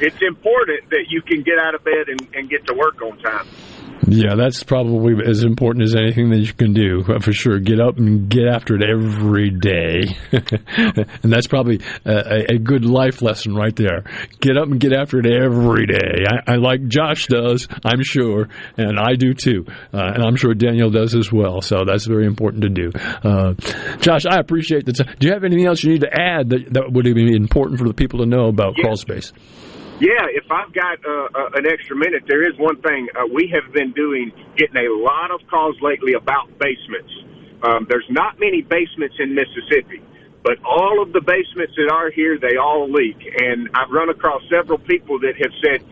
it's 0.00 0.20
important 0.22 0.90
that 0.90 1.06
you 1.08 1.22
can 1.22 1.42
get 1.42 1.58
out 1.58 1.74
of 1.74 1.84
bed 1.84 2.08
and, 2.08 2.28
and 2.34 2.50
get 2.50 2.66
to 2.66 2.74
work 2.74 3.00
on 3.02 3.18
time. 3.18 3.46
Yeah, 4.06 4.34
that's 4.34 4.62
probably 4.62 5.14
as 5.26 5.44
important 5.44 5.84
as 5.84 5.94
anything 5.94 6.30
that 6.30 6.40
you 6.40 6.52
can 6.52 6.74
do 6.74 7.02
uh, 7.08 7.20
for 7.20 7.32
sure. 7.32 7.58
Get 7.58 7.80
up 7.80 7.96
and 7.96 8.28
get 8.28 8.46
after 8.46 8.74
it 8.74 8.82
every 8.82 9.50
day, 9.50 10.16
and 10.32 11.32
that's 11.32 11.46
probably 11.46 11.80
a, 12.04 12.52
a, 12.54 12.58
good 12.58 12.84
life 12.84 13.22
lesson 13.22 13.54
right 13.54 13.74
there. 13.74 14.04
Get 14.40 14.58
up 14.58 14.68
and 14.68 14.78
get 14.78 14.92
after 14.92 15.18
it 15.20 15.26
every 15.26 15.86
day. 15.86 16.24
I, 16.28 16.52
I 16.52 16.56
like 16.56 16.86
Josh 16.86 17.28
does, 17.28 17.66
I'm 17.84 18.02
sure, 18.02 18.48
and 18.76 18.98
I 18.98 19.14
do 19.14 19.32
too, 19.32 19.64
uh, 19.92 20.12
and 20.14 20.22
I'm 20.22 20.36
sure 20.36 20.54
Daniel 20.54 20.90
does 20.90 21.14
as 21.14 21.32
well. 21.32 21.62
So 21.62 21.84
that's 21.86 22.06
very 22.06 22.26
important 22.26 22.64
to 22.64 22.68
do. 22.68 22.90
Uh, 23.22 23.54
Josh, 24.00 24.26
I 24.26 24.38
appreciate 24.38 24.84
the 24.84 24.92
time. 24.92 25.14
Do 25.18 25.28
you 25.28 25.32
have 25.32 25.44
anything 25.44 25.66
else 25.66 25.82
you 25.82 25.92
need 25.92 26.02
to 26.02 26.12
add 26.12 26.50
that, 26.50 26.74
that 26.74 26.92
would 26.92 27.04
be 27.04 27.34
important 27.34 27.78
for 27.78 27.88
the 27.88 27.94
people 27.94 28.18
to 28.20 28.26
know 28.26 28.48
about 28.48 28.74
Yeah. 28.76 28.84
crawl 28.84 28.96
space? 28.96 29.32
Yeah, 30.00 30.26
if 30.26 30.50
I've 30.50 30.72
got 30.74 30.98
uh, 31.06 31.28
uh, 31.34 31.50
an 31.54 31.66
extra 31.66 31.94
minute, 31.94 32.24
there 32.26 32.42
is 32.42 32.58
one 32.58 32.82
thing 32.82 33.08
uh, 33.14 33.26
we 33.32 33.46
have 33.54 33.72
been 33.72 33.92
doing, 33.92 34.32
getting 34.56 34.76
a 34.76 34.90
lot 34.90 35.30
of 35.30 35.40
calls 35.48 35.76
lately 35.80 36.14
about 36.14 36.50
basements. 36.58 37.12
Um, 37.62 37.86
there's 37.88 38.06
not 38.10 38.40
many 38.40 38.60
basements 38.60 39.14
in 39.20 39.34
Mississippi, 39.36 40.02
but 40.42 40.58
all 40.64 41.00
of 41.00 41.12
the 41.12 41.20
basements 41.20 41.74
that 41.76 41.90
are 41.92 42.10
here, 42.10 42.38
they 42.38 42.56
all 42.56 42.90
leak. 42.90 43.16
And 43.38 43.70
I've 43.72 43.90
run 43.90 44.08
across 44.10 44.42
several 44.50 44.78
people 44.78 45.20
that 45.20 45.36
have 45.38 45.52
said, 45.62 45.86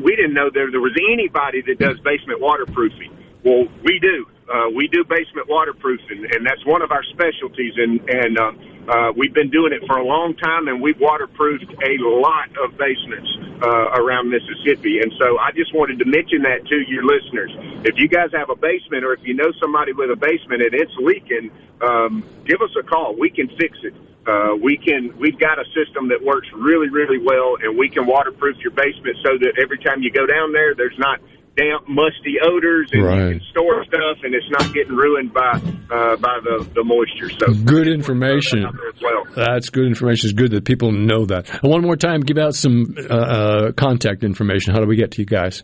we 0.00 0.16
didn't 0.16 0.32
know 0.32 0.48
there, 0.48 0.70
there 0.70 0.80
was 0.80 0.96
anybody 1.12 1.60
that 1.62 1.78
does 1.78 2.00
basement 2.00 2.40
waterproofing. 2.40 3.14
Well, 3.44 3.68
we 3.84 3.98
do. 4.00 4.26
Uh, 4.52 4.68
we 4.74 4.86
do 4.88 5.02
basement 5.04 5.48
waterproofing, 5.48 6.26
and 6.30 6.44
that's 6.44 6.64
one 6.66 6.82
of 6.82 6.92
our 6.92 7.02
specialties. 7.04 7.72
And 7.76 8.00
and 8.08 8.38
uh, 8.38 8.52
uh, 8.88 9.12
we've 9.16 9.32
been 9.32 9.48
doing 9.48 9.72
it 9.72 9.80
for 9.86 9.96
a 9.96 10.04
long 10.04 10.34
time, 10.36 10.68
and 10.68 10.82
we've 10.82 11.00
waterproofed 11.00 11.72
a 11.72 11.94
lot 12.04 12.50
of 12.62 12.76
basements 12.76 13.30
uh, 13.62 13.96
around 13.96 14.28
Mississippi. 14.28 15.00
And 15.00 15.10
so 15.18 15.38
I 15.38 15.52
just 15.52 15.72
wanted 15.74 16.00
to 16.00 16.04
mention 16.04 16.42
that 16.42 16.66
to 16.66 16.76
your 16.86 17.02
listeners. 17.04 17.50
If 17.88 17.96
you 17.96 18.08
guys 18.08 18.28
have 18.32 18.50
a 18.50 18.56
basement, 18.56 19.04
or 19.04 19.14
if 19.14 19.20
you 19.24 19.32
know 19.32 19.52
somebody 19.58 19.94
with 19.94 20.10
a 20.10 20.16
basement 20.16 20.60
and 20.60 20.74
it's 20.74 20.92
leaking, 20.98 21.50
um, 21.80 22.22
give 22.44 22.60
us 22.60 22.76
a 22.78 22.82
call. 22.82 23.16
We 23.16 23.30
can 23.30 23.48
fix 23.56 23.78
it. 23.82 23.94
Uh, 24.26 24.54
we 24.60 24.76
can. 24.76 25.16
We've 25.16 25.38
got 25.38 25.58
a 25.58 25.64
system 25.72 26.08
that 26.08 26.22
works 26.22 26.48
really, 26.52 26.90
really 26.90 27.18
well, 27.18 27.56
and 27.56 27.78
we 27.78 27.88
can 27.88 28.06
waterproof 28.06 28.58
your 28.58 28.70
basement 28.72 29.16
so 29.24 29.38
that 29.38 29.58
every 29.60 29.78
time 29.78 30.02
you 30.02 30.12
go 30.12 30.26
down 30.26 30.52
there, 30.52 30.74
there's 30.74 30.98
not 30.98 31.20
damp, 31.56 31.88
musty 31.88 32.36
odors, 32.44 32.88
and 32.92 33.04
Right. 33.04 33.18
you 33.34 33.38
can 33.38 33.40
store 33.50 33.84
stuff, 33.84 34.18
and 34.22 34.34
it's 34.34 34.48
not 34.50 34.72
getting 34.74 34.94
ruined 34.94 35.32
by 35.34 35.60
uh, 35.90 36.16
by 36.16 36.38
the, 36.42 36.66
the 36.74 36.82
moisture. 36.84 37.28
So 37.38 37.52
Good 37.64 37.88
information. 37.88 38.62
well. 39.02 39.24
That's 39.34 39.68
good 39.70 39.86
information. 39.86 40.30
It's 40.30 40.38
good 40.38 40.52
that 40.52 40.64
people 40.64 40.92
know 40.92 41.26
that. 41.26 41.48
And 41.62 41.70
one 41.70 41.82
more 41.82 41.96
time, 41.96 42.20
give 42.20 42.38
out 42.38 42.54
some 42.54 42.94
uh, 42.98 43.14
uh, 43.14 43.72
contact 43.72 44.24
information. 44.24 44.72
How 44.74 44.80
do 44.80 44.86
we 44.86 44.96
get 44.96 45.10
to 45.12 45.20
you 45.22 45.26
guys? 45.26 45.62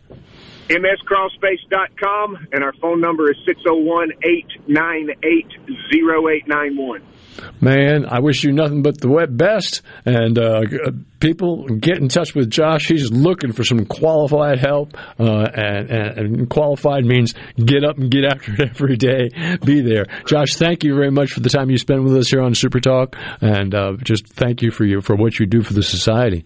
mscrawlspace.com, 0.69 2.47
and 2.51 2.63
our 2.63 2.73
phone 2.81 3.01
number 3.01 3.31
is 3.31 3.37
601 3.45 4.09
898 4.23 5.45
0891. 5.93 7.01
Man, 7.61 8.05
I 8.05 8.19
wish 8.19 8.43
you 8.43 8.51
nothing 8.51 8.81
but 8.81 8.99
the 8.99 9.27
best. 9.29 9.81
And 10.05 10.37
uh, 10.37 10.61
uh, 10.85 10.91
people, 11.19 11.65
get 11.67 11.97
in 11.97 12.07
touch 12.07 12.35
with 12.35 12.49
Josh. 12.49 12.87
He's 12.87 13.11
looking 13.11 13.53
for 13.53 13.63
some 13.63 13.85
qualified 13.85 14.59
help. 14.59 14.97
Uh, 15.19 15.47
and, 15.53 15.89
and, 15.89 16.17
and 16.17 16.49
qualified 16.49 17.05
means 17.05 17.33
get 17.57 17.83
up 17.83 17.97
and 17.97 18.09
get 18.09 18.25
after 18.25 18.53
it 18.53 18.61
every 18.69 18.97
day. 18.97 19.29
Be 19.63 19.81
there. 19.81 20.05
Josh, 20.25 20.55
thank 20.55 20.83
you 20.83 20.95
very 20.95 21.11
much 21.11 21.31
for 21.31 21.39
the 21.39 21.49
time 21.49 21.69
you 21.69 21.77
spend 21.77 22.03
with 22.03 22.15
us 22.15 22.29
here 22.29 22.41
on 22.41 22.55
Super 22.55 22.79
Talk. 22.79 23.15
And 23.41 23.73
uh, 23.75 23.93
just 24.03 24.27
thank 24.27 24.61
you 24.61 24.71
for 24.71 24.85
you 24.85 25.01
for 25.01 25.15
what 25.15 25.39
you 25.39 25.45
do 25.45 25.61
for 25.61 25.73
the 25.73 25.83
society. 25.83 26.45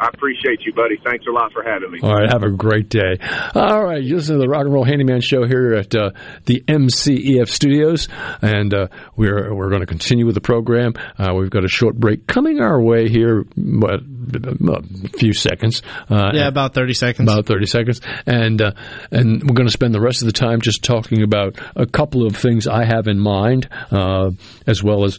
I 0.00 0.08
appreciate 0.14 0.60
you, 0.64 0.72
buddy. 0.72 0.96
Thanks 1.04 1.26
a 1.26 1.32
lot 1.32 1.52
for 1.52 1.62
having 1.64 1.90
me. 1.90 1.98
All 2.02 2.14
right, 2.14 2.30
have 2.30 2.44
a 2.44 2.50
great 2.50 2.88
day. 2.88 3.16
All 3.54 3.82
right, 3.84 4.02
you 4.02 4.16
listen 4.16 4.36
to 4.36 4.40
the 4.40 4.48
Rock 4.48 4.62
and 4.64 4.72
Roll 4.72 4.84
Handyman 4.84 5.20
Show 5.20 5.44
here 5.44 5.74
at 5.74 5.94
uh, 5.94 6.10
the 6.44 6.60
MCEF 6.68 7.48
Studios, 7.48 8.06
and 8.40 8.72
uh, 8.72 8.86
we're 9.16 9.52
we're 9.54 9.70
going 9.70 9.80
to 9.80 9.86
continue 9.86 10.24
with 10.24 10.36
the 10.36 10.40
program. 10.40 10.94
Uh, 11.18 11.34
we've 11.34 11.50
got 11.50 11.64
a 11.64 11.68
short 11.68 11.96
break 11.96 12.26
coming 12.28 12.60
our 12.60 12.80
way 12.80 13.08
here, 13.08 13.44
what, 13.56 14.00
a 14.02 15.08
few 15.18 15.32
seconds. 15.32 15.82
Uh, 16.08 16.30
Yeah, 16.32 16.46
about 16.48 16.74
30 16.74 16.94
seconds. 16.94 17.30
About 17.30 17.46
thirty 17.46 17.66
seconds, 17.66 18.00
and 18.26 18.62
uh, 18.62 18.72
and 19.10 19.42
we're 19.42 19.54
going 19.56 19.66
to 19.66 19.72
spend 19.72 19.94
the 19.94 20.00
rest 20.00 20.22
of 20.22 20.26
the 20.26 20.32
time 20.32 20.60
just 20.60 20.84
talking 20.84 21.22
about 21.22 21.58
a 21.74 21.86
couple 21.86 22.24
of 22.24 22.36
things 22.36 22.68
I 22.68 22.84
have 22.84 23.08
in 23.08 23.18
mind, 23.18 23.68
uh, 23.90 24.30
as 24.66 24.82
well 24.82 25.04
as 25.04 25.18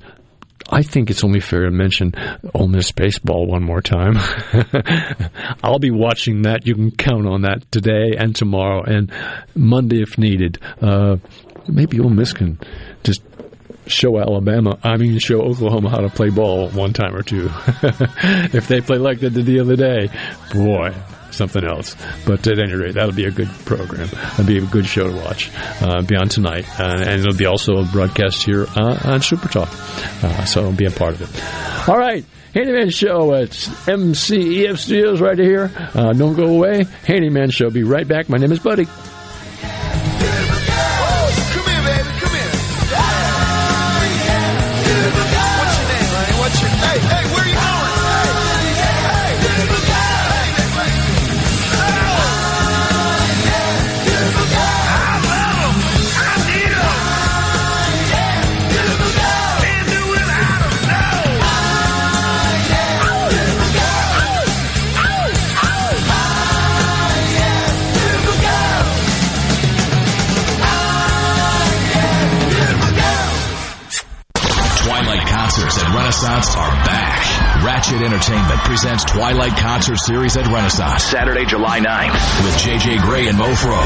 I 0.72 0.84
think 0.84 1.10
it's 1.10 1.24
only 1.24 1.40
fair 1.40 1.66
to 1.66 1.72
mention 1.72 2.14
Ole 2.54 2.68
Miss 2.68 2.92
baseball 2.92 3.48
one 3.48 3.64
more 3.64 3.82
time. 3.82 4.18
I'll 5.64 5.80
be 5.80 5.92
watching 5.92 6.44
that. 6.44 6.68
You 6.68 6.76
can 6.76 6.92
count 6.92 7.28
on 7.28 7.42
that 7.42 7.72
today 7.72 8.16
and 8.18 8.36
tomorrow 8.36 8.84
and 8.84 9.12
Monday 9.56 10.02
if 10.02 10.18
needed. 10.18 10.60
Uh, 10.82 11.18
maybe 11.68 12.00
Ole 12.00 12.10
Miss 12.10 12.34
can 12.34 12.60
just 13.04 13.22
show 13.88 14.20
Alabama, 14.20 14.78
I 14.84 14.98
mean, 14.98 15.18
show 15.20 15.42
Oklahoma 15.42 15.90
how 15.90 16.02
to 16.02 16.10
play 16.10 16.30
ball 16.30 16.70
one 16.70 16.94
time 16.94 17.16
or 17.16 17.24
two. 17.24 17.50
if 18.54 18.68
they 18.68 18.82
play 18.82 18.98
like 18.98 19.20
they 19.20 19.30
did 19.30 19.46
the 19.46 19.60
other 19.60 19.76
day, 19.76 20.10
boy, 20.54 20.94
something 21.40 21.64
else. 21.66 21.96
But 22.28 22.46
at 22.46 22.60
any 22.60 22.74
rate, 22.74 22.94
that'll 22.96 23.16
be 23.16 23.26
a 23.26 23.32
good 23.32 23.50
program. 23.66 24.08
That'll 24.08 24.46
be 24.46 24.58
a 24.60 24.66
good 24.66 24.86
show 24.86 25.10
to 25.10 25.16
watch. 25.16 25.50
Uh, 25.82 26.02
be 26.04 26.16
on 26.16 26.30
tonight, 26.30 26.66
uh, 26.80 26.84
and 26.84 27.22
it'll 27.22 27.36
be 27.38 27.46
also 27.48 27.78
a 27.78 27.86
broadcast 27.86 28.44
here 28.44 28.68
uh, 28.76 29.00
on 29.06 29.22
Super 29.22 29.48
Talk. 29.48 29.70
Uh, 30.24 30.46
so 30.46 30.66
I'll 30.66 30.74
be 30.74 30.86
a 30.86 30.92
part 30.92 31.16
of 31.16 31.22
it. 31.24 31.90
All 31.90 31.98
right. 31.98 32.24
Handyman 32.54 32.90
Show 32.90 33.34
at 33.36 33.52
MCEF 33.52 34.78
Studios 34.78 35.22
right 35.22 35.38
here. 35.38 35.72
Uh, 35.94 36.14
don't 36.14 36.36
go 36.36 36.48
away. 36.48 36.84
Handyman 37.06 37.52
Show. 37.52 37.70
Be 37.70 37.84
right 37.84 38.08
back. 38.08 38.28
My 38.28 38.38
name 38.38 38.52
is 38.52 38.60
Buddy. 38.60 38.88
Renaissance 76.22 76.58
are 76.58 76.72
back. 76.84 77.64
Ratchet 77.64 78.02
Entertainment 78.02 78.60
presents 78.66 79.06
Twilight 79.06 79.56
Concert 79.56 79.98
Series 80.00 80.36
at 80.36 80.46
Renaissance. 80.48 81.04
Saturday, 81.04 81.46
July 81.46 81.80
9th 81.80 82.44
with 82.44 82.56
JJ 82.56 83.02
Grey 83.02 83.28
and 83.30 83.38
Mofro. 83.38 83.80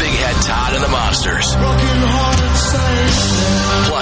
Big 0.00 0.14
Head 0.14 0.42
Todd 0.42 0.72
and 0.72 0.82
the 0.82 0.88
Monsters. 0.88 2.31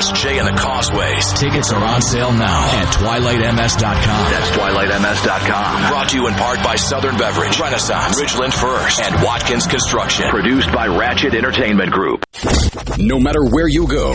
Plus 0.00 0.22
Jay 0.22 0.38
and 0.38 0.48
the 0.48 0.58
Causeways. 0.58 1.38
Tickets 1.38 1.72
are 1.72 1.84
on 1.84 2.00
sale 2.00 2.32
now 2.32 2.64
at 2.72 2.86
twilightms.com. 2.94 4.30
That's 4.32 4.50
twilightms.com. 4.56 5.90
Brought 5.90 6.08
to 6.08 6.16
you 6.16 6.26
in 6.26 6.34
part 6.34 6.62
by 6.64 6.76
Southern 6.76 7.18
Beverage, 7.18 7.60
Renaissance, 7.60 8.18
Ridgeland 8.18 8.54
First, 8.54 9.02
and 9.02 9.22
Watkins 9.22 9.66
Construction. 9.66 10.30
Produced 10.30 10.72
by 10.72 10.86
Ratchet 10.86 11.34
Entertainment 11.34 11.90
Group. 11.92 12.24
No 12.98 13.20
matter 13.20 13.44
where 13.44 13.68
you 13.68 13.86
go, 13.88 14.14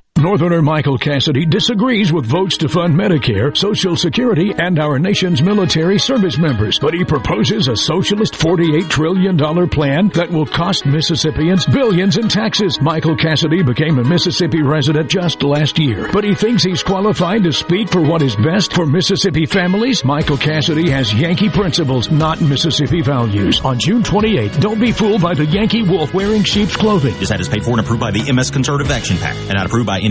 Northerner 0.21 0.61
Michael 0.61 0.99
Cassidy 0.99 1.47
disagrees 1.47 2.13
with 2.13 2.27
votes 2.27 2.55
to 2.57 2.69
fund 2.69 2.93
Medicare, 2.93 3.57
Social 3.57 3.95
Security, 3.95 4.53
and 4.55 4.77
our 4.77 4.99
nation's 4.99 5.41
military 5.41 5.97
service 5.97 6.37
members, 6.37 6.77
but 6.77 6.93
he 6.93 7.03
proposes 7.03 7.67
a 7.67 7.75
socialist 7.75 8.33
$48 8.33 8.87
trillion 8.87 9.35
plan 9.67 10.09
that 10.09 10.29
will 10.29 10.45
cost 10.45 10.85
Mississippians 10.85 11.65
billions 11.65 12.17
in 12.17 12.29
taxes. 12.29 12.79
Michael 12.79 13.15
Cassidy 13.15 13.63
became 13.63 13.97
a 13.97 14.03
Mississippi 14.03 14.61
resident 14.61 15.09
just 15.09 15.41
last 15.41 15.79
year, 15.79 16.07
but 16.13 16.23
he 16.23 16.35
thinks 16.35 16.61
he's 16.61 16.83
qualified 16.83 17.43
to 17.43 17.51
speak 17.51 17.89
for 17.89 18.01
what 18.01 18.21
is 18.21 18.35
best 18.35 18.73
for 18.73 18.85
Mississippi 18.85 19.47
families. 19.47 20.05
Michael 20.05 20.37
Cassidy 20.37 20.87
has 20.91 21.11
Yankee 21.11 21.49
principles, 21.49 22.11
not 22.11 22.39
Mississippi 22.41 23.01
values. 23.01 23.59
On 23.61 23.79
June 23.79 24.03
28th, 24.03 24.59
don't 24.59 24.79
be 24.79 24.91
fooled 24.91 25.23
by 25.23 25.33
the 25.33 25.47
Yankee 25.47 25.81
wolf 25.81 26.13
wearing 26.13 26.43
sheep's 26.43 26.75
clothing. 26.75 27.17
This 27.17 27.31
ad 27.31 27.41
is 27.41 27.49
paid 27.49 27.63
for 27.63 27.71
and 27.71 27.79
approved 27.79 28.01
by 28.01 28.11
the 28.11 28.31
MS 28.31 28.51
Conservative 28.51 28.91
Action 28.91 29.17
PAC 29.17 29.35
and 29.35 29.53
not 29.53 29.65
approved 29.65 29.87
by 29.87 29.99
any 29.99 30.10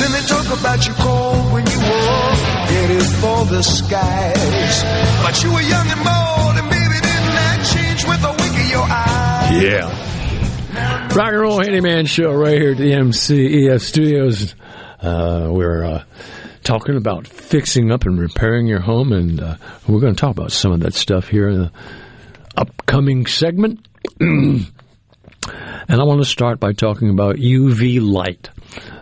Then 0.00 0.12
they 0.12 0.22
talk 0.26 0.46
about 0.58 0.86
you 0.86 0.94
cold 0.94 1.52
when 1.52 1.66
you 1.66 1.78
were 1.78 2.34
headed 2.72 3.06
for 3.20 3.44
the 3.46 3.62
skies. 3.62 4.84
But 5.22 5.42
you 5.42 5.52
were 5.52 5.60
young 5.62 5.88
and 5.88 6.02
bold, 6.04 6.19
Yeah. 9.70 11.08
Rock 11.14 11.28
and 11.28 11.40
Roll 11.40 11.60
Handyman 11.60 12.06
Show 12.06 12.34
right 12.34 12.60
here 12.60 12.72
at 12.72 12.76
the 12.76 12.90
MCEF 12.90 13.80
Studios. 13.80 14.56
Uh, 15.00 15.46
we're 15.48 15.84
uh, 15.84 16.02
talking 16.64 16.96
about 16.96 17.28
fixing 17.28 17.92
up 17.92 18.04
and 18.04 18.18
repairing 18.18 18.66
your 18.66 18.80
home, 18.80 19.12
and 19.12 19.40
uh, 19.40 19.54
we're 19.86 20.00
going 20.00 20.12
to 20.16 20.20
talk 20.20 20.32
about 20.32 20.50
some 20.50 20.72
of 20.72 20.80
that 20.80 20.94
stuff 20.94 21.28
here 21.28 21.48
in 21.48 21.60
the 21.60 21.72
upcoming 22.56 23.26
segment. 23.26 23.86
and 24.20 24.66
I 25.88 26.02
want 26.02 26.20
to 26.20 26.28
start 26.28 26.58
by 26.58 26.72
talking 26.72 27.08
about 27.08 27.36
UV 27.36 28.00
light. 28.02 28.50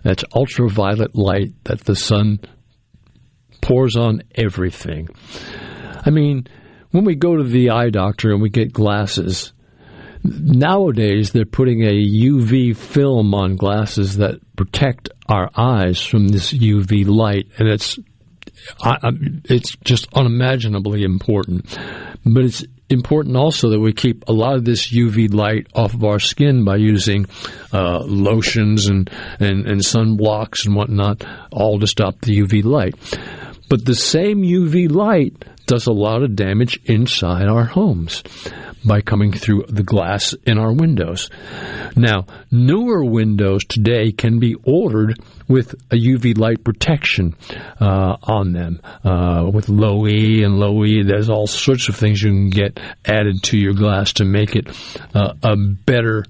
That's 0.02 0.24
ultraviolet 0.34 1.14
light 1.14 1.52
that 1.64 1.80
the 1.80 1.96
sun 1.96 2.40
pours 3.62 3.96
on 3.96 4.22
everything. 4.34 5.08
I 6.04 6.10
mean, 6.10 6.46
when 6.90 7.04
we 7.04 7.14
go 7.14 7.38
to 7.38 7.42
the 7.42 7.70
eye 7.70 7.88
doctor 7.88 8.32
and 8.32 8.42
we 8.42 8.50
get 8.50 8.74
glasses, 8.74 9.54
nowadays 10.22 11.32
they're 11.32 11.44
putting 11.44 11.82
a 11.82 11.92
UV 11.92 12.76
film 12.76 13.34
on 13.34 13.56
glasses 13.56 14.16
that 14.16 14.40
protect 14.56 15.10
our 15.28 15.50
eyes 15.56 16.04
from 16.04 16.28
this 16.28 16.52
UV 16.52 17.06
light, 17.06 17.46
and 17.58 17.68
it's 17.68 17.98
I, 18.80 18.98
it's 19.44 19.76
just 19.84 20.08
unimaginably 20.14 21.02
important. 21.02 21.78
But 22.24 22.44
it's 22.44 22.64
important 22.88 23.36
also 23.36 23.70
that 23.70 23.80
we 23.80 23.92
keep 23.92 24.28
a 24.28 24.32
lot 24.32 24.56
of 24.56 24.64
this 24.64 24.88
UV 24.88 25.32
light 25.32 25.66
off 25.74 25.94
of 25.94 26.04
our 26.04 26.18
skin 26.18 26.64
by 26.64 26.76
using 26.76 27.26
uh, 27.72 28.00
lotions 28.04 28.86
and, 28.86 29.10
and, 29.38 29.66
and 29.66 29.80
sunblocks 29.80 30.66
and 30.66 30.74
whatnot, 30.74 31.24
all 31.52 31.78
to 31.78 31.86
stop 31.86 32.20
the 32.20 32.38
UV 32.38 32.64
light. 32.64 32.94
But 33.68 33.84
the 33.84 33.94
same 33.94 34.42
UV 34.42 34.90
light 34.90 35.44
does 35.68 35.86
a 35.86 35.92
lot 35.92 36.22
of 36.22 36.34
damage 36.34 36.80
inside 36.86 37.46
our 37.46 37.64
homes 37.64 38.24
by 38.84 39.02
coming 39.02 39.32
through 39.32 39.64
the 39.68 39.82
glass 39.82 40.34
in 40.46 40.58
our 40.58 40.72
windows. 40.72 41.28
Now, 41.94 42.26
newer 42.50 43.04
windows 43.04 43.64
today 43.64 44.10
can 44.10 44.38
be 44.38 44.54
ordered 44.64 45.20
with 45.46 45.74
a 45.90 45.96
UV 45.96 46.38
light 46.38 46.64
protection 46.64 47.36
uh, 47.80 48.16
on 48.22 48.52
them. 48.52 48.80
Uh, 49.04 49.50
with 49.52 49.68
low 49.68 50.06
E 50.06 50.42
and 50.42 50.58
low 50.58 50.84
E, 50.84 51.02
there's 51.02 51.28
all 51.28 51.46
sorts 51.46 51.88
of 51.88 51.96
things 51.96 52.22
you 52.22 52.30
can 52.30 52.50
get 52.50 52.80
added 53.04 53.42
to 53.44 53.58
your 53.58 53.74
glass 53.74 54.14
to 54.14 54.24
make 54.24 54.56
it 54.56 54.68
uh, 55.14 55.34
a 55.42 55.56
better 55.56 56.24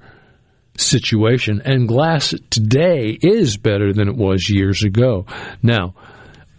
situation. 0.77 1.63
And 1.65 1.87
glass 1.87 2.35
today 2.51 3.17
is 3.21 3.57
better 3.57 3.93
than 3.93 4.09
it 4.09 4.17
was 4.17 4.51
years 4.51 4.83
ago. 4.83 5.27
Now, 5.63 5.95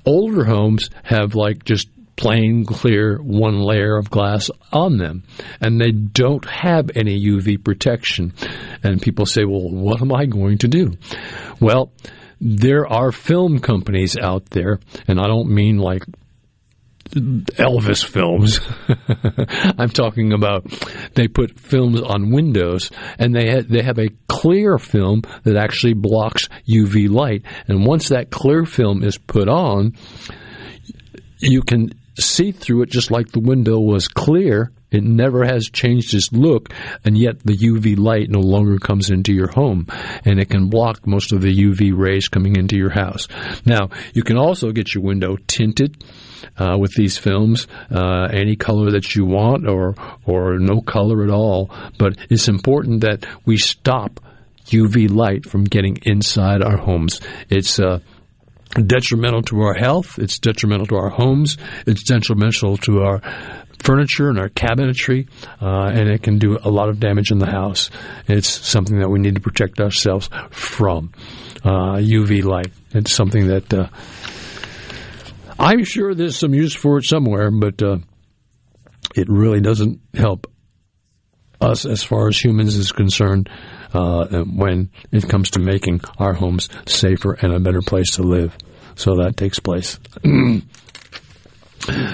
older 0.06 0.46
homes 0.46 0.90
have 1.04 1.36
like 1.36 1.66
just 1.66 1.90
plain 2.20 2.66
clear 2.66 3.18
one 3.18 3.62
layer 3.62 3.96
of 3.96 4.10
glass 4.10 4.52
on 4.74 4.98
them. 4.98 5.24
And 5.62 5.80
they 5.80 5.92
don't 5.92 6.46
have 6.50 6.92
any 6.96 7.18
UV 7.18 7.64
protection. 7.64 8.34
And 8.84 9.02
people 9.02 9.26
say 9.26 9.46
well 9.46 9.70
what 9.70 10.02
am 10.02 10.14
I 10.14 10.26
going 10.26 10.58
to 10.60 10.68
do? 10.68 10.94
Well 11.62 11.94
there 12.42 12.86
are 12.88 13.14
film 13.14 13.60
companies 13.60 14.18
out 14.18 14.48
there 14.50 14.80
and 15.08 15.18
I 15.18 15.28
don't 15.28 15.50
mean 15.50 15.78
like 15.78 16.04
Elvis 17.12 18.06
films. 18.06 18.60
I'm 19.80 19.90
talking 19.90 20.34
about 20.34 20.70
they 21.16 21.30
put 21.30 21.58
films 21.58 22.02
on 22.02 22.32
windows 22.32 22.92
and 23.18 23.34
they 23.34 23.50
ha- 23.50 23.66
they 23.68 23.82
have 23.82 23.98
a 23.98 24.10
clear 24.28 24.78
film 24.78 25.22
that 25.44 25.56
actually 25.56 25.94
blocks 25.94 26.50
UV 26.68 27.10
light. 27.10 27.44
And 27.70 27.86
once 27.86 28.10
that 28.10 28.30
clear 28.30 28.66
film 28.66 29.06
is 29.06 29.18
put 29.18 29.48
on 29.48 29.94
you 31.40 31.62
can 31.62 31.92
see 32.20 32.52
through 32.52 32.84
it 32.84 32.90
just 32.90 33.12
like 33.12 33.32
the 33.32 33.40
window 33.40 33.80
was 33.80 34.08
clear. 34.08 34.72
It 34.92 35.04
never 35.04 35.46
has 35.46 35.70
changed 35.70 36.16
its 36.16 36.32
look, 36.34 36.74
and 37.06 37.16
yet 37.16 37.42
the 37.42 37.56
UV 37.56 37.98
light 37.98 38.30
no 38.30 38.40
longer 38.40 38.80
comes 38.80 39.12
into 39.12 39.34
your 39.34 39.50
home, 39.50 39.86
and 40.26 40.40
it 40.40 40.50
can 40.50 40.68
block 40.70 41.06
most 41.06 41.32
of 41.32 41.42
the 41.42 41.56
UV 41.56 41.96
rays 41.96 42.28
coming 42.28 42.56
into 42.56 42.76
your 42.76 42.90
house. 42.90 43.28
Now, 43.66 43.90
you 44.14 44.24
can 44.24 44.38
also 44.38 44.72
get 44.72 44.94
your 44.94 45.04
window 45.04 45.38
tinted. 45.48 46.04
Uh, 46.58 46.78
with 46.78 46.94
these 46.96 47.18
films, 47.18 47.68
uh, 47.90 48.28
any 48.32 48.56
color 48.56 48.92
that 48.92 49.16
you 49.16 49.26
want, 49.26 49.68
or 49.68 49.96
or 50.26 50.58
no 50.58 50.82
color 50.82 51.24
at 51.24 51.30
all. 51.30 51.70
But 51.98 52.18
it's 52.30 52.48
important 52.50 53.02
that 53.02 53.26
we 53.46 53.58
stop 53.58 54.20
UV 54.68 55.10
light 55.10 55.46
from 55.46 55.64
getting 55.64 55.98
inside 56.04 56.62
our 56.62 56.78
homes. 56.78 57.22
It's 57.50 57.80
uh, 57.80 58.00
detrimental 58.70 59.42
to 59.44 59.62
our 59.62 59.74
health. 59.74 60.20
It's 60.20 60.40
detrimental 60.40 60.88
to 60.88 60.96
our 60.96 61.10
homes. 61.10 61.58
It's 61.88 62.04
detrimental 62.04 62.78
to 62.78 63.02
our 63.02 63.22
furniture 63.84 64.30
and 64.30 64.40
our 64.40 64.50
cabinetry, 64.50 65.28
uh, 65.62 65.90
and 65.94 66.10
it 66.10 66.22
can 66.22 66.38
do 66.38 66.58
a 66.62 66.70
lot 66.70 66.90
of 66.90 67.00
damage 67.00 67.32
in 67.32 67.40
the 67.40 67.50
house. 67.50 67.90
It's 68.28 68.50
something 68.50 69.00
that 69.00 69.10
we 69.10 69.20
need 69.20 69.36
to 69.36 69.42
protect 69.42 69.80
ourselves 69.80 70.30
from. 70.52 71.14
Uh, 71.64 71.96
UV 71.98 72.44
light. 72.44 72.72
It's 72.92 73.12
something 73.12 73.48
that 73.48 73.74
uh, 73.74 73.88
I'm 75.58 75.84
sure 75.84 76.14
there's 76.14 76.38
some 76.38 76.54
use 76.54 76.74
for 76.74 77.00
it 77.00 77.04
somewhere, 77.04 77.52
but 77.52 77.82
uh, 77.82 77.98
it 79.16 79.28
really 79.30 79.60
doesn't 79.60 80.00
help 80.14 80.48
us 81.60 81.86
as 81.86 82.02
far 82.02 82.30
as 82.30 82.38
humans 82.40 82.76
is 82.76 82.94
concerned 82.94 83.50
uh, 83.94 84.44
when 84.44 84.90
it 85.12 85.28
comes 85.28 85.52
to 85.52 85.60
making 85.60 86.02
our 86.18 86.34
homes 86.34 86.70
safer 86.86 87.34
and 87.34 87.54
a 87.54 87.60
better 87.60 87.82
place 87.82 88.12
to 88.16 88.24
live. 88.24 88.56
So 88.96 89.16
that 89.18 89.38
takes 89.38 89.60
place. 89.60 90.00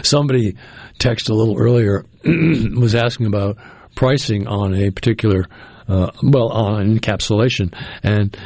Somebody 0.03 0.55
texted 0.99 1.29
a 1.29 1.33
little 1.33 1.57
earlier 1.57 2.05
was 2.23 2.95
asking 2.95 3.25
about 3.27 3.57
pricing 3.95 4.47
on 4.47 4.75
a 4.75 4.91
particular, 4.91 5.45
uh, 5.87 6.11
well, 6.21 6.49
on 6.49 6.97
encapsulation, 6.97 7.73
and 8.03 8.37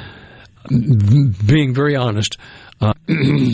being 1.45 1.73
very 1.73 1.95
honest. 1.95 2.37
Uh, 2.81 2.93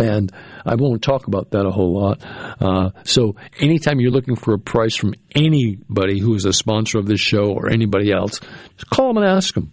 and 0.00 0.32
I 0.64 0.74
won't 0.74 1.02
talk 1.02 1.26
about 1.26 1.50
that 1.50 1.66
a 1.66 1.70
whole 1.70 1.94
lot. 1.94 2.22
Uh, 2.60 2.90
so, 3.04 3.36
anytime 3.58 4.00
you're 4.00 4.10
looking 4.10 4.36
for 4.36 4.54
a 4.54 4.58
price 4.58 4.96
from 4.96 5.14
anybody 5.34 6.18
who 6.18 6.34
is 6.34 6.44
a 6.44 6.52
sponsor 6.52 6.98
of 6.98 7.06
this 7.06 7.20
show 7.20 7.52
or 7.52 7.70
anybody 7.70 8.12
else, 8.12 8.40
just 8.76 8.90
call 8.90 9.08
them 9.08 9.22
and 9.22 9.26
ask 9.26 9.54
them. 9.54 9.70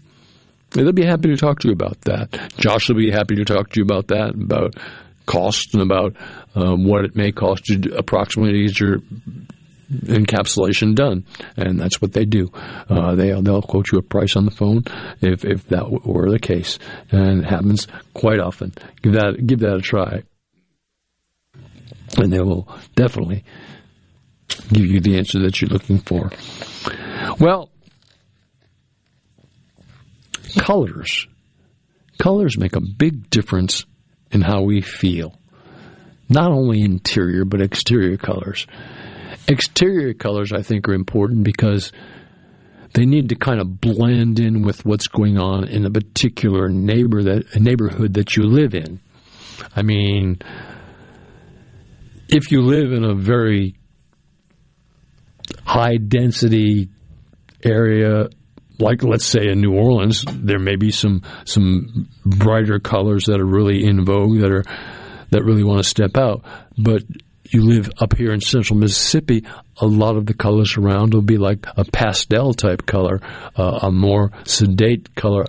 They'll 0.71 0.91
be 0.91 1.05
happy 1.05 1.29
to 1.29 1.37
talk 1.37 1.59
to 1.59 1.69
you 1.69 1.73
about 1.73 2.01
that. 2.01 2.53
Josh 2.57 2.89
will 2.89 2.97
be 2.97 3.11
happy 3.11 3.35
to 3.35 3.45
talk 3.45 3.69
to 3.69 3.79
you 3.79 3.85
about 3.85 4.07
that, 4.07 4.35
about 4.35 4.75
cost 5.25 5.73
and 5.73 5.81
about 5.81 6.15
um, 6.55 6.85
what 6.85 7.05
it 7.05 7.15
may 7.15 7.31
cost 7.31 7.69
you 7.69 7.79
to 7.79 7.97
approximately 7.97 8.67
get 8.67 8.79
your 8.79 8.97
encapsulation 9.89 10.95
done, 10.95 11.25
and 11.57 11.79
that's 11.79 12.01
what 12.01 12.13
they 12.13 12.25
do. 12.25 12.51
Uh, 12.53 13.15
they 13.15 13.31
they'll 13.41 13.61
quote 13.61 13.91
you 13.91 13.99
a 13.99 14.01
price 14.01 14.35
on 14.35 14.45
the 14.45 14.51
phone 14.51 14.83
if 15.21 15.45
if 15.45 15.67
that 15.67 15.89
were 16.05 16.29
the 16.29 16.39
case, 16.39 16.79
and 17.11 17.43
it 17.43 17.45
happens 17.45 17.87
quite 18.13 18.39
often. 18.39 18.73
Give 19.01 19.13
that 19.13 19.45
give 19.45 19.59
that 19.59 19.75
a 19.75 19.81
try, 19.81 20.23
and 22.17 22.31
they 22.31 22.41
will 22.41 22.67
definitely 22.95 23.43
give 24.71 24.85
you 24.85 24.99
the 24.99 25.17
answer 25.17 25.39
that 25.39 25.61
you're 25.61 25.69
looking 25.69 25.99
for. 25.99 26.31
Well, 27.39 27.69
colors 30.57 31.27
colors 32.17 32.57
make 32.57 32.75
a 32.75 32.81
big 32.81 33.29
difference 33.29 33.85
in 34.31 34.41
how 34.41 34.63
we 34.63 34.81
feel. 34.81 35.37
Not 36.29 36.51
only 36.51 36.81
interior 36.81 37.45
but 37.45 37.61
exterior 37.61 38.17
colors. 38.17 38.65
Exterior 39.47 40.13
colors, 40.13 40.51
I 40.51 40.61
think, 40.61 40.87
are 40.87 40.93
important 40.93 41.43
because 41.43 41.91
they 42.93 43.05
need 43.05 43.29
to 43.29 43.35
kind 43.35 43.59
of 43.59 43.79
blend 43.79 44.39
in 44.39 44.63
with 44.63 44.85
what's 44.85 45.07
going 45.07 45.37
on 45.37 45.67
in 45.67 45.85
a 45.85 45.91
particular 45.91 46.69
neighbor 46.69 47.23
that 47.23 47.59
neighborhood 47.59 48.13
that 48.15 48.35
you 48.35 48.43
live 48.43 48.73
in. 48.73 48.99
I 49.75 49.81
mean, 49.81 50.39
if 52.27 52.51
you 52.51 52.61
live 52.61 52.91
in 52.91 53.03
a 53.03 53.13
very 53.13 53.75
high 55.63 55.97
density 55.97 56.89
area 57.63 58.29
like 58.79 59.03
let's 59.03 59.25
say 59.25 59.47
in 59.47 59.61
New 59.61 59.73
Orleans, 59.73 60.25
there 60.33 60.59
may 60.59 60.75
be 60.75 60.91
some 60.91 61.21
some 61.45 62.09
brighter 62.25 62.79
colors 62.79 63.25
that 63.25 63.39
are 63.39 63.45
really 63.45 63.85
in 63.85 64.05
vogue 64.05 64.39
that 64.39 64.51
are 64.51 64.63
that 65.31 65.43
really 65.43 65.63
want 65.63 65.79
to 65.79 65.89
step 65.89 66.17
out. 66.17 66.43
But 66.77 67.03
you 67.53 67.61
live 67.61 67.89
up 67.99 68.15
here 68.15 68.31
in 68.33 68.41
central 68.41 68.77
Mississippi, 68.77 69.45
a 69.77 69.85
lot 69.85 70.15
of 70.15 70.25
the 70.25 70.33
colors 70.33 70.77
around 70.77 71.13
will 71.13 71.21
be 71.21 71.37
like 71.37 71.65
a 71.77 71.85
pastel 71.85 72.53
type 72.53 72.85
color, 72.85 73.21
uh, 73.55 73.79
a 73.83 73.91
more 73.91 74.31
sedate 74.45 75.15
color. 75.15 75.45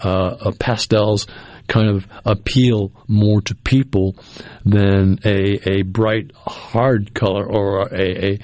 Uh, 0.00 0.52
pastels 0.58 1.26
kind 1.68 1.88
of 1.88 2.06
appeal 2.24 2.90
more 3.06 3.40
to 3.42 3.54
people 3.54 4.16
than 4.64 5.18
a, 5.24 5.70
a 5.70 5.82
bright, 5.82 6.32
hard 6.34 7.14
color 7.14 7.46
or 7.46 7.86
a, 7.94 8.32
a 8.32 8.38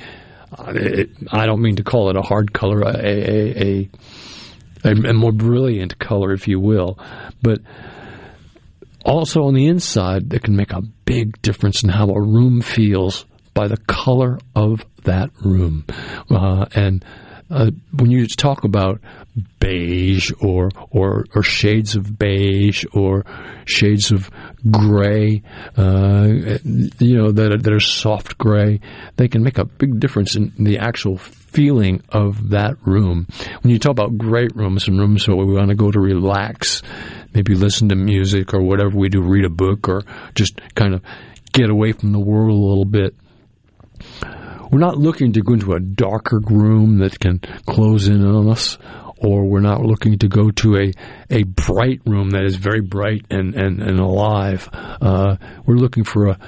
I 1.33 1.47
don't 1.47 1.61
mean 1.61 1.77
to 1.77 1.83
call 1.83 2.09
it 2.11 2.17
a 2.17 2.23
hard 2.23 2.53
color, 2.53 2.83
a, 2.83 2.95
a, 2.95 3.91
a, 4.85 4.91
a 4.91 5.13
more 5.13 5.33
brilliant 5.33 5.99
color, 5.99 6.33
if 6.33 6.47
you 6.49 6.61
will. 6.61 6.99
But 7.43 7.59
also 9.07 9.45
on 9.45 9.55
the 9.55 9.67
inside, 9.67 10.31
that 10.31 10.43
can 10.43 10.57
make 10.57 10.73
a 10.73 10.83
big 11.05 11.41
difference 11.41 11.83
in 11.83 11.89
how 11.89 12.11
a 12.11 12.21
room 12.21 12.61
feels 12.61 13.25
by 13.55 13.69
the 13.69 13.79
color 13.79 14.39
of 14.55 14.85
that 15.05 15.31
room. 15.43 15.85
Uh, 16.31 16.67
and 16.75 17.05
uh, 17.49 17.71
when 17.95 18.11
you 18.11 18.27
talk 18.27 18.65
about 18.65 19.01
beige 19.61 20.33
or, 20.41 20.71
or 20.91 21.25
or 21.35 21.43
shades 21.43 21.95
of 21.95 22.19
beige 22.19 22.85
or 22.93 23.25
shades 23.67 24.11
of 24.11 24.31
gray, 24.71 25.43
uh, 25.77 26.27
you 26.99 27.17
know 27.17 27.31
that 27.31 27.63
that 27.63 27.73
are 27.73 27.81
soft 27.81 28.37
gray, 28.37 28.81
they 29.17 29.29
can 29.29 29.43
make 29.43 29.59
a 29.59 29.65
big 29.65 30.01
difference 30.01 30.35
in 30.35 30.53
the 30.59 30.79
actual 30.79 31.17
feeling 31.19 32.03
of 32.11 32.51
that 32.51 32.77
room. 32.85 33.27
When 33.63 33.73
you 33.73 33.79
talk 33.79 33.93
about 33.93 34.19
great 34.19 34.55
rooms 34.57 34.89
and 34.89 34.99
rooms 34.99 35.29
where 35.29 35.37
we 35.37 35.55
want 35.55 35.69
to 35.69 35.77
go 35.77 35.91
to 35.93 36.01
relax, 36.01 36.83
maybe 37.37 37.55
listen 37.55 37.91
to 37.91 37.95
music 37.95 38.55
or 38.55 38.63
whatever 38.63 38.97
we 38.97 39.11
do, 39.11 39.21
read 39.21 39.45
a 39.45 39.51
book 39.51 39.91
or 39.91 40.03
just 40.35 40.59
kind 40.75 40.95
of 40.95 41.03
get 41.53 41.69
away 41.69 41.93
from 41.93 42.13
the 42.13 42.19
world 42.19 42.51
a 42.51 42.67
little 42.67 42.87
bit. 42.87 43.15
we're 44.71 44.79
not 44.79 44.97
looking 44.97 45.35
to 45.35 45.43
go 45.43 45.53
into 45.53 45.73
a 45.75 45.81
darker 45.81 46.41
room 46.41 46.99
that 46.99 47.21
can 47.21 47.39
close 47.67 48.09
in 48.09 48.25
on 48.25 48.49
us, 48.49 48.79
or 49.19 49.45
we're 49.45 49.61
not 49.61 49.83
looking 49.83 50.19
to 50.19 50.29
go 50.29 50.51
to 50.51 50.77
a, 50.77 50.93
a 51.31 51.43
bright 51.43 52.01
room 52.07 52.31
that 52.31 52.45
is 52.45 52.57
very 52.57 52.81
bright 52.81 53.27
and, 53.31 53.55
and, 53.55 53.83
and 53.83 54.01
alive. 54.01 54.69
Uh, 54.73 55.37
we're 55.67 55.77
looking 55.77 56.05
for 56.05 56.29
a, 56.29 56.39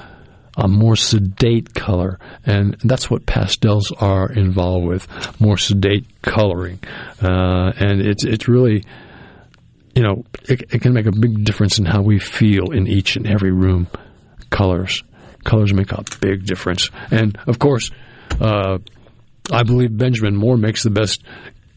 a 0.57 0.69
more 0.69 0.97
sedate 0.97 1.75
color, 1.75 2.19
and 2.47 2.77
that's 2.83 3.11
what 3.11 3.27
pastels 3.27 3.93
are 3.93 4.33
involved 4.33 4.87
with 4.87 5.41
more 5.41 5.59
sedate 5.59 6.07
coloring. 6.23 6.81
Uh, 7.23 7.73
and 7.77 8.01
it's, 8.01 8.25
it's 8.25 8.49
really, 8.49 8.85
you 9.99 10.05
know, 10.05 10.23
it, 10.45 10.63
it 10.73 10.81
can 10.81 10.93
make 10.93 11.07
a 11.07 11.11
big 11.11 11.45
difference 11.45 11.81
in 11.81 11.85
how 11.85 12.03
we 12.03 12.21
feel 12.21 12.71
in 12.71 12.87
each 12.87 13.17
and 13.17 13.27
every 13.27 13.51
room. 13.51 13.89
Colors. 14.49 15.03
Colors 15.43 15.75
make 15.75 15.91
a 15.91 16.05
big 16.21 16.47
difference. 16.47 16.89
And 17.11 17.37
of 17.49 17.59
course, 17.59 17.91
uh, 18.41 18.79
I 19.51 19.65
believe 19.65 19.99
Benjamin 19.99 20.37
Moore 20.37 20.57
makes 20.57 20.85
the 20.85 20.91
best 20.91 21.25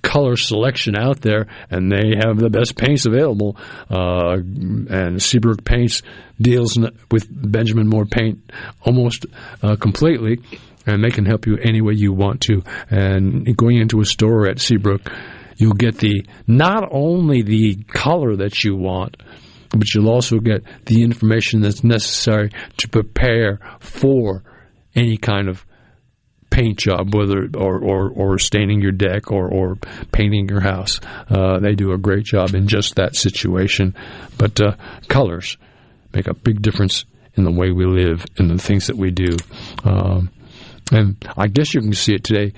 color 0.03 0.37
selection 0.37 0.95
out 0.95 1.21
there, 1.21 1.47
and 1.71 1.91
they 1.91 2.13
have 2.15 2.37
the 2.37 2.51
best 2.51 2.75
paints 2.75 3.07
available. 3.07 3.57
Uh, 3.89 4.33
and 4.37 5.19
Seabrook 5.19 5.65
Paints 5.65 6.03
deals 6.39 6.77
with 7.09 7.27
Benjamin 7.31 7.87
Moore 7.87 8.05
paint 8.05 8.51
almost 8.85 9.25
uh, 9.63 9.77
completely, 9.77 10.37
and 10.85 11.03
they 11.03 11.09
can 11.09 11.25
help 11.25 11.47
you 11.47 11.57
any 11.57 11.81
way 11.81 11.93
you 11.93 12.13
want 12.13 12.41
to. 12.41 12.61
And 12.91 13.57
going 13.57 13.77
into 13.77 13.99
a 13.99 14.05
store 14.05 14.47
at 14.47 14.59
Seabrook, 14.59 15.09
you'll 15.61 15.73
get 15.73 15.99
the 15.99 16.25
not 16.47 16.89
only 16.91 17.43
the 17.43 17.75
color 17.87 18.35
that 18.35 18.63
you 18.63 18.75
want, 18.75 19.15
but 19.69 19.93
you'll 19.93 20.09
also 20.09 20.39
get 20.39 20.63
the 20.85 21.03
information 21.03 21.61
that's 21.61 21.83
necessary 21.83 22.51
to 22.77 22.89
prepare 22.89 23.59
for 23.79 24.43
any 24.95 25.17
kind 25.17 25.47
of 25.47 25.63
paint 26.49 26.79
job, 26.79 27.15
whether 27.15 27.47
or, 27.55 27.79
or, 27.79 28.09
or 28.09 28.39
staining 28.39 28.81
your 28.81 28.91
deck 28.91 29.31
or, 29.31 29.47
or 29.47 29.77
painting 30.11 30.49
your 30.49 30.59
house. 30.59 30.99
Uh, 31.29 31.59
they 31.59 31.75
do 31.75 31.93
a 31.93 31.97
great 31.97 32.25
job 32.25 32.53
in 32.55 32.67
just 32.67 32.95
that 32.95 33.15
situation. 33.15 33.95
But 34.37 34.59
uh, 34.59 34.75
colors 35.07 35.57
make 36.13 36.27
a 36.27 36.33
big 36.33 36.61
difference 36.61 37.05
in 37.35 37.45
the 37.45 37.51
way 37.51 37.71
we 37.71 37.85
live 37.85 38.25
and 38.37 38.49
the 38.49 38.61
things 38.61 38.87
that 38.87 38.97
we 38.97 39.11
do. 39.11 39.37
Um, 39.85 40.29
and 40.91 41.15
I 41.37 41.47
guess 41.47 41.73
you 41.73 41.79
can 41.79 41.93
see 41.93 42.15
it 42.15 42.25
today 42.25 42.51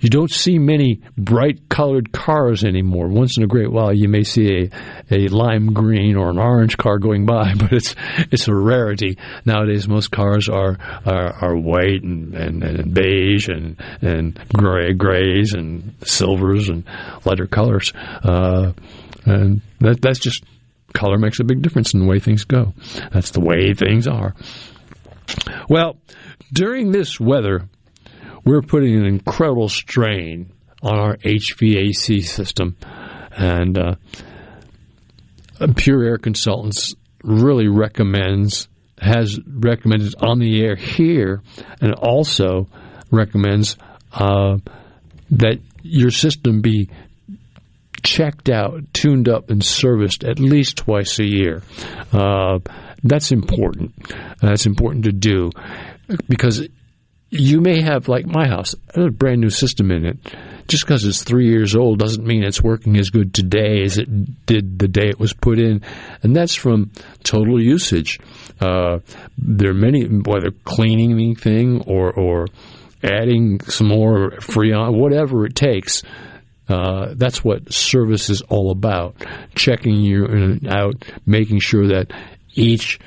you 0.00 0.08
don't 0.10 0.30
see 0.30 0.58
many 0.58 1.00
bright 1.16 1.68
colored 1.68 2.12
cars 2.12 2.64
anymore. 2.64 3.08
Once 3.08 3.36
in 3.36 3.44
a 3.44 3.46
great 3.46 3.70
while, 3.70 3.92
you 3.92 4.08
may 4.08 4.22
see 4.22 4.70
a, 5.10 5.14
a 5.14 5.28
lime 5.28 5.72
green 5.72 6.16
or 6.16 6.30
an 6.30 6.38
orange 6.38 6.76
car 6.76 6.98
going 6.98 7.26
by, 7.26 7.54
but 7.58 7.72
it's 7.72 7.94
it's 8.30 8.48
a 8.48 8.54
rarity 8.54 9.18
nowadays. 9.44 9.88
Most 9.88 10.10
cars 10.10 10.48
are 10.48 10.76
are, 11.06 11.32
are 11.42 11.56
white 11.56 12.02
and, 12.02 12.34
and, 12.34 12.62
and 12.62 12.94
beige 12.94 13.48
and 13.48 13.80
and 14.02 14.38
gray 14.52 14.92
grays 14.92 15.54
and 15.54 15.94
silvers 16.04 16.68
and 16.68 16.84
lighter 17.24 17.46
colors, 17.46 17.92
uh, 17.94 18.72
and 19.24 19.62
that 19.80 20.00
that's 20.00 20.18
just 20.18 20.44
color 20.92 21.18
makes 21.18 21.40
a 21.40 21.44
big 21.44 21.60
difference 21.60 21.92
in 21.92 22.00
the 22.00 22.06
way 22.06 22.18
things 22.18 22.44
go. 22.44 22.72
That's 23.12 23.32
the 23.32 23.40
way 23.40 23.74
things 23.74 24.06
are. 24.06 24.34
Well, 25.68 25.96
during 26.52 26.92
this 26.92 27.18
weather, 27.18 27.68
we're 28.44 28.62
putting 28.62 28.96
an 28.96 29.06
incredible 29.06 29.68
strain 29.68 30.52
on 30.82 30.98
our 30.98 31.16
HVAC 31.16 32.24
system. 32.24 32.76
And 33.30 33.78
uh, 33.78 33.94
Pure 35.76 36.04
Air 36.04 36.18
Consultants 36.18 36.94
really 37.22 37.68
recommends, 37.68 38.68
has 38.98 39.40
recommended 39.46 40.14
on 40.20 40.38
the 40.38 40.62
air 40.62 40.76
here, 40.76 41.42
and 41.80 41.94
also 41.94 42.68
recommends 43.10 43.76
uh, 44.12 44.58
that 45.30 45.58
your 45.82 46.10
system 46.10 46.60
be 46.60 46.90
checked 48.02 48.50
out, 48.50 48.92
tuned 48.92 49.28
up, 49.28 49.50
and 49.50 49.64
serviced 49.64 50.24
at 50.24 50.38
least 50.38 50.76
twice 50.76 51.18
a 51.18 51.24
year. 51.24 51.62
Uh, 52.12 52.58
that's 53.02 53.32
important. 53.32 53.92
That's 54.40 54.66
important 54.66 55.04
to 55.04 55.12
do 55.12 55.50
because 56.28 56.68
you 57.34 57.60
may 57.60 57.80
have, 57.80 58.08
like 58.08 58.26
my 58.26 58.46
house, 58.46 58.76
a 58.94 59.10
brand 59.10 59.40
new 59.40 59.50
system 59.50 59.90
in 59.90 60.06
it. 60.06 60.18
Just 60.68 60.84
because 60.86 61.04
it's 61.04 61.24
three 61.24 61.48
years 61.48 61.74
old 61.74 61.98
doesn't 61.98 62.24
mean 62.24 62.44
it's 62.44 62.62
working 62.62 62.96
as 62.96 63.10
good 63.10 63.34
today 63.34 63.82
as 63.82 63.98
it 63.98 64.46
did 64.46 64.78
the 64.78 64.86
day 64.86 65.08
it 65.08 65.18
was 65.18 65.32
put 65.32 65.58
in. 65.58 65.82
And 66.22 66.34
that's 66.34 66.54
from 66.54 66.92
total 67.24 67.60
usage. 67.60 68.20
Uh, 68.60 69.00
there 69.36 69.72
are 69.72 69.74
many, 69.74 70.04
whether 70.04 70.52
cleaning 70.64 71.10
anything 71.10 71.82
or, 71.82 72.12
or 72.12 72.46
adding 73.02 73.60
some 73.62 73.88
more 73.88 74.30
freon, 74.38 74.96
whatever 74.96 75.44
it 75.44 75.56
takes. 75.56 76.04
Uh, 76.68 77.14
that's 77.14 77.44
what 77.44 77.72
service 77.72 78.30
is 78.30 78.42
all 78.42 78.70
about. 78.70 79.16
Checking 79.56 79.96
you 79.96 80.60
out, 80.68 81.04
making 81.26 81.58
sure 81.58 81.88
that 81.88 82.12
each 82.54 83.00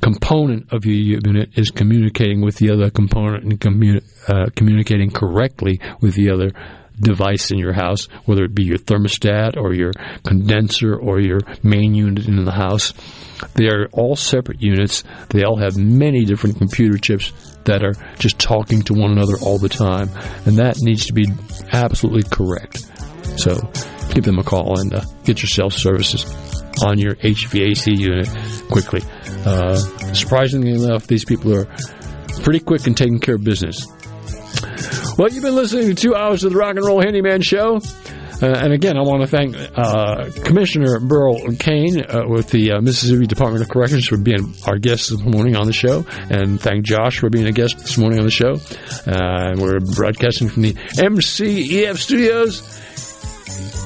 component 0.00 0.72
of 0.72 0.84
your 0.84 1.20
unit 1.24 1.50
is 1.56 1.70
communicating 1.70 2.40
with 2.40 2.56
the 2.56 2.70
other 2.70 2.90
component 2.90 3.44
and 3.44 4.02
uh, 4.28 4.46
communicating 4.56 5.10
correctly 5.10 5.80
with 6.00 6.14
the 6.14 6.30
other 6.30 6.52
device 6.98 7.50
in 7.50 7.58
your 7.58 7.72
house, 7.72 8.06
whether 8.26 8.44
it 8.44 8.54
be 8.54 8.64
your 8.64 8.78
thermostat 8.78 9.56
or 9.56 9.72
your 9.72 9.92
condenser 10.24 10.94
or 10.94 11.20
your 11.20 11.40
main 11.62 11.94
unit 11.94 12.26
in 12.26 12.44
the 12.44 12.52
house. 12.52 12.92
They 13.54 13.68
are 13.68 13.88
all 13.92 14.16
separate 14.16 14.60
units. 14.60 15.02
They 15.30 15.44
all 15.44 15.56
have 15.56 15.76
many 15.76 16.24
different 16.24 16.58
computer 16.58 16.98
chips 16.98 17.32
that 17.64 17.82
are 17.82 17.94
just 18.18 18.38
talking 18.38 18.82
to 18.82 18.94
one 18.94 19.12
another 19.12 19.38
all 19.42 19.58
the 19.58 19.68
time, 19.68 20.10
and 20.44 20.58
that 20.58 20.76
needs 20.80 21.06
to 21.06 21.14
be 21.14 21.26
absolutely 21.72 22.22
correct. 22.22 22.86
So 23.38 23.54
give 24.12 24.24
them 24.24 24.38
a 24.38 24.44
call 24.44 24.78
and 24.78 24.94
uh, 24.94 25.02
get 25.24 25.40
yourself 25.40 25.72
services 25.72 26.24
on 26.84 26.98
your 26.98 27.14
HVAC 27.16 27.98
unit 27.98 28.28
quickly. 28.70 29.02
Uh, 29.44 29.76
surprisingly 30.14 30.72
enough, 30.72 31.06
these 31.06 31.24
people 31.24 31.54
are 31.54 31.66
pretty 32.42 32.60
quick 32.60 32.86
in 32.86 32.94
taking 32.94 33.18
care 33.18 33.36
of 33.36 33.44
business. 33.44 33.86
Well, 35.18 35.28
you've 35.30 35.42
been 35.42 35.54
listening 35.54 35.88
to 35.88 35.94
two 35.94 36.14
hours 36.14 36.44
of 36.44 36.52
the 36.52 36.58
Rock 36.58 36.76
and 36.76 36.84
Roll 36.84 37.02
Handyman 37.02 37.42
Show. 37.42 37.80
Uh, 38.42 38.46
and 38.46 38.72
again, 38.72 38.96
I 38.96 39.02
want 39.02 39.20
to 39.20 39.26
thank 39.26 39.54
uh, 39.76 40.30
Commissioner 40.44 40.98
Burl 40.98 41.52
Cain 41.58 42.02
uh, 42.08 42.22
with 42.26 42.48
the 42.48 42.72
uh, 42.72 42.80
Mississippi 42.80 43.26
Department 43.26 43.62
of 43.62 43.68
Corrections 43.68 44.06
for 44.06 44.16
being 44.16 44.54
our 44.66 44.78
guest 44.78 45.10
this 45.10 45.20
morning 45.20 45.56
on 45.56 45.66
the 45.66 45.74
show, 45.74 46.06
and 46.30 46.58
thank 46.58 46.86
Josh 46.86 47.18
for 47.18 47.28
being 47.28 47.46
a 47.46 47.52
guest 47.52 47.76
this 47.78 47.98
morning 47.98 48.18
on 48.18 48.24
the 48.24 48.30
show. 48.30 48.54
Uh, 49.06 49.54
we're 49.58 49.80
broadcasting 49.94 50.48
from 50.48 50.62
the 50.62 50.72
MCEF 50.72 51.98
studios. 51.98 52.80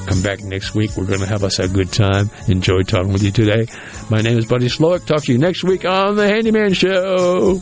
Come 0.06 0.22
back 0.22 0.42
next 0.42 0.74
week. 0.74 0.96
We're 0.96 1.06
going 1.06 1.20
to 1.20 1.26
have 1.26 1.44
us 1.44 1.58
a 1.58 1.68
good 1.68 1.92
time. 1.92 2.30
Enjoy 2.48 2.82
talking 2.82 3.12
with 3.12 3.22
you 3.22 3.30
today. 3.30 3.66
My 4.10 4.20
name 4.20 4.38
is 4.38 4.46
Buddy 4.46 4.66
Slowick. 4.66 5.06
Talk 5.06 5.22
to 5.24 5.32
you 5.32 5.38
next 5.38 5.64
week 5.64 5.84
on 5.84 6.16
the 6.16 6.28
Handyman 6.28 6.74
Show. 6.74 7.60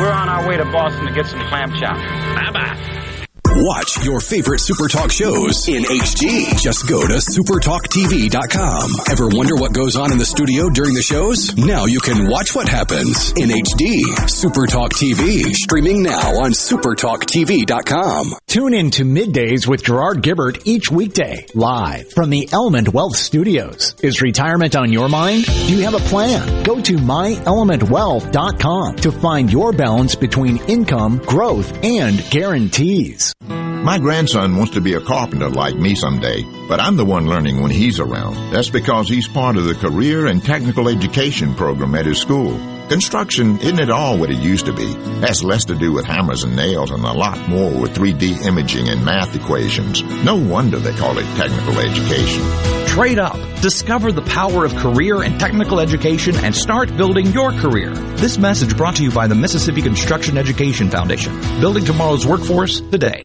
We're 0.00 0.12
on 0.12 0.28
our 0.28 0.48
way 0.48 0.56
to 0.56 0.64
Boston 0.64 1.06
to 1.06 1.12
get 1.14 1.26
some 1.26 1.40
clam 1.48 1.70
chowder. 1.80 2.02
Bye 2.34 2.50
bye. 2.52 2.93
Watch 3.56 4.04
your 4.04 4.18
favorite 4.18 4.58
Super 4.58 4.88
Talk 4.88 5.12
shows 5.12 5.68
in 5.68 5.84
HD. 5.84 6.60
Just 6.60 6.88
go 6.88 7.06
to 7.06 7.14
supertalktv.com. 7.14 8.90
Ever 9.08 9.28
wonder 9.28 9.54
what 9.54 9.72
goes 9.72 9.94
on 9.94 10.10
in 10.10 10.18
the 10.18 10.24
studio 10.24 10.68
during 10.68 10.92
the 10.92 11.02
shows? 11.02 11.56
Now 11.56 11.84
you 11.84 12.00
can 12.00 12.28
watch 12.28 12.52
what 12.56 12.68
happens 12.68 13.30
in 13.36 13.50
HD. 13.50 14.28
Super 14.28 14.66
Talk 14.66 14.90
TV, 14.92 15.54
streaming 15.54 16.02
now 16.02 16.40
on 16.42 16.50
supertalktv.com. 16.50 18.32
Tune 18.48 18.74
in 18.74 18.90
to 18.90 19.04
Middays 19.04 19.68
with 19.68 19.84
Gerard 19.84 20.22
Gibert 20.22 20.66
each 20.66 20.90
weekday, 20.90 21.46
live 21.54 22.10
from 22.10 22.30
the 22.30 22.48
Element 22.52 22.92
Wealth 22.92 23.14
Studios. 23.16 23.94
Is 24.02 24.20
retirement 24.20 24.74
on 24.74 24.92
your 24.92 25.08
mind? 25.08 25.44
Do 25.44 25.76
you 25.76 25.84
have 25.84 25.94
a 25.94 26.00
plan? 26.00 26.64
Go 26.64 26.80
to 26.82 26.94
myelementwealth.com 26.94 28.96
to 28.96 29.12
find 29.12 29.52
your 29.52 29.72
balance 29.72 30.16
between 30.16 30.56
income, 30.64 31.18
growth, 31.18 31.72
and 31.84 32.18
guarantees. 32.30 33.32
My 33.48 33.98
grandson 33.98 34.56
wants 34.56 34.72
to 34.72 34.80
be 34.80 34.94
a 34.94 35.00
carpenter 35.00 35.50
like 35.50 35.76
me 35.76 35.94
someday, 35.94 36.42
but 36.68 36.80
I'm 36.80 36.96
the 36.96 37.04
one 37.04 37.26
learning 37.26 37.60
when 37.60 37.70
he's 37.70 38.00
around. 38.00 38.34
That's 38.50 38.70
because 38.70 39.08
he's 39.10 39.28
part 39.28 39.58
of 39.58 39.64
the 39.64 39.74
career 39.74 40.26
and 40.26 40.42
technical 40.42 40.88
education 40.88 41.54
program 41.54 41.94
at 41.94 42.06
his 42.06 42.18
school. 42.18 42.58
Construction 42.88 43.58
isn't 43.60 43.80
at 43.80 43.90
all 43.90 44.16
what 44.16 44.30
it 44.30 44.38
used 44.38 44.66
to 44.66 44.72
be. 44.72 44.92
Has 45.20 45.44
less 45.44 45.66
to 45.66 45.74
do 45.74 45.92
with 45.92 46.06
hammers 46.06 46.44
and 46.44 46.56
nails 46.56 46.90
and 46.90 47.04
a 47.04 47.12
lot 47.12 47.38
more 47.48 47.70
with 47.78 47.94
3D 47.94 48.46
imaging 48.46 48.88
and 48.88 49.04
math 49.04 49.36
equations. 49.36 50.02
No 50.24 50.36
wonder 50.36 50.78
they 50.78 50.96
call 50.96 51.18
it 51.18 51.26
technical 51.36 51.78
education. 51.78 52.42
Trade 52.86 53.18
up. 53.18 53.36
Discover 53.60 54.12
the 54.12 54.22
power 54.22 54.64
of 54.64 54.74
career 54.76 55.22
and 55.22 55.38
technical 55.38 55.80
education 55.80 56.36
and 56.36 56.54
start 56.54 56.96
building 56.96 57.26
your 57.26 57.52
career. 57.52 57.90
This 58.16 58.38
message 58.38 58.76
brought 58.76 58.96
to 58.96 59.02
you 59.02 59.10
by 59.10 59.26
the 59.26 59.34
Mississippi 59.34 59.82
Construction 59.82 60.38
Education 60.38 60.90
Foundation. 60.90 61.38
Building 61.60 61.84
tomorrow's 61.84 62.26
workforce 62.26 62.80
today. 62.80 63.24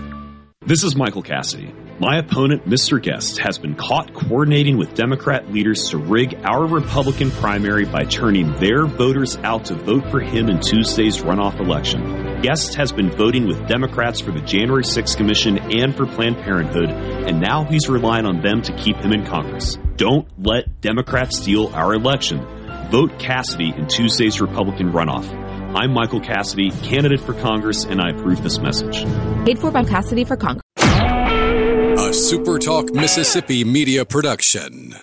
This 0.63 0.83
is 0.83 0.95
Michael 0.95 1.23
Cassidy. 1.23 1.73
My 1.99 2.19
opponent, 2.19 2.67
Mr. 2.67 3.01
Guest, 3.01 3.39
has 3.39 3.57
been 3.57 3.73
caught 3.73 4.13
coordinating 4.13 4.77
with 4.77 4.93
Democrat 4.93 5.51
leaders 5.51 5.89
to 5.89 5.97
rig 5.97 6.35
our 6.43 6.67
Republican 6.67 7.31
primary 7.31 7.83
by 7.85 8.03
turning 8.03 8.53
their 8.57 8.85
voters 8.85 9.37
out 9.37 9.65
to 9.65 9.75
vote 9.75 10.11
for 10.11 10.19
him 10.19 10.49
in 10.49 10.59
Tuesday's 10.59 11.23
runoff 11.23 11.59
election. 11.59 12.41
Guest 12.43 12.75
has 12.75 12.91
been 12.91 13.09
voting 13.09 13.47
with 13.47 13.67
Democrats 13.67 14.21
for 14.21 14.29
the 14.29 14.41
January 14.41 14.83
6th 14.83 15.17
Commission 15.17 15.57
and 15.57 15.95
for 15.95 16.05
Planned 16.05 16.37
Parenthood, 16.37 16.91
and 16.91 17.41
now 17.41 17.63
he's 17.63 17.89
relying 17.89 18.27
on 18.27 18.41
them 18.41 18.61
to 18.61 18.77
keep 18.77 18.97
him 18.97 19.13
in 19.13 19.25
Congress. 19.25 19.79
Don't 19.95 20.27
let 20.37 20.79
Democrats 20.79 21.37
steal 21.37 21.69
our 21.73 21.95
election. 21.95 22.37
Vote 22.91 23.17
Cassidy 23.17 23.73
in 23.75 23.87
Tuesday's 23.87 24.39
Republican 24.39 24.91
runoff. 24.91 25.40
I'm 25.73 25.93
Michael 25.93 26.19
Cassidy, 26.19 26.71
candidate 26.83 27.21
for 27.21 27.33
Congress, 27.33 27.85
and 27.85 28.01
I 28.01 28.09
approve 28.09 28.43
this 28.43 28.59
message. 28.59 29.05
Paid 29.45 29.57
for 29.57 29.71
by 29.71 29.85
Cassidy 29.85 30.25
for 30.25 30.35
Congress. 30.35 30.63
A 30.77 32.13
SuperTalk 32.13 32.93
Mississippi 32.93 33.63
media 33.63 34.03
production. 34.03 34.95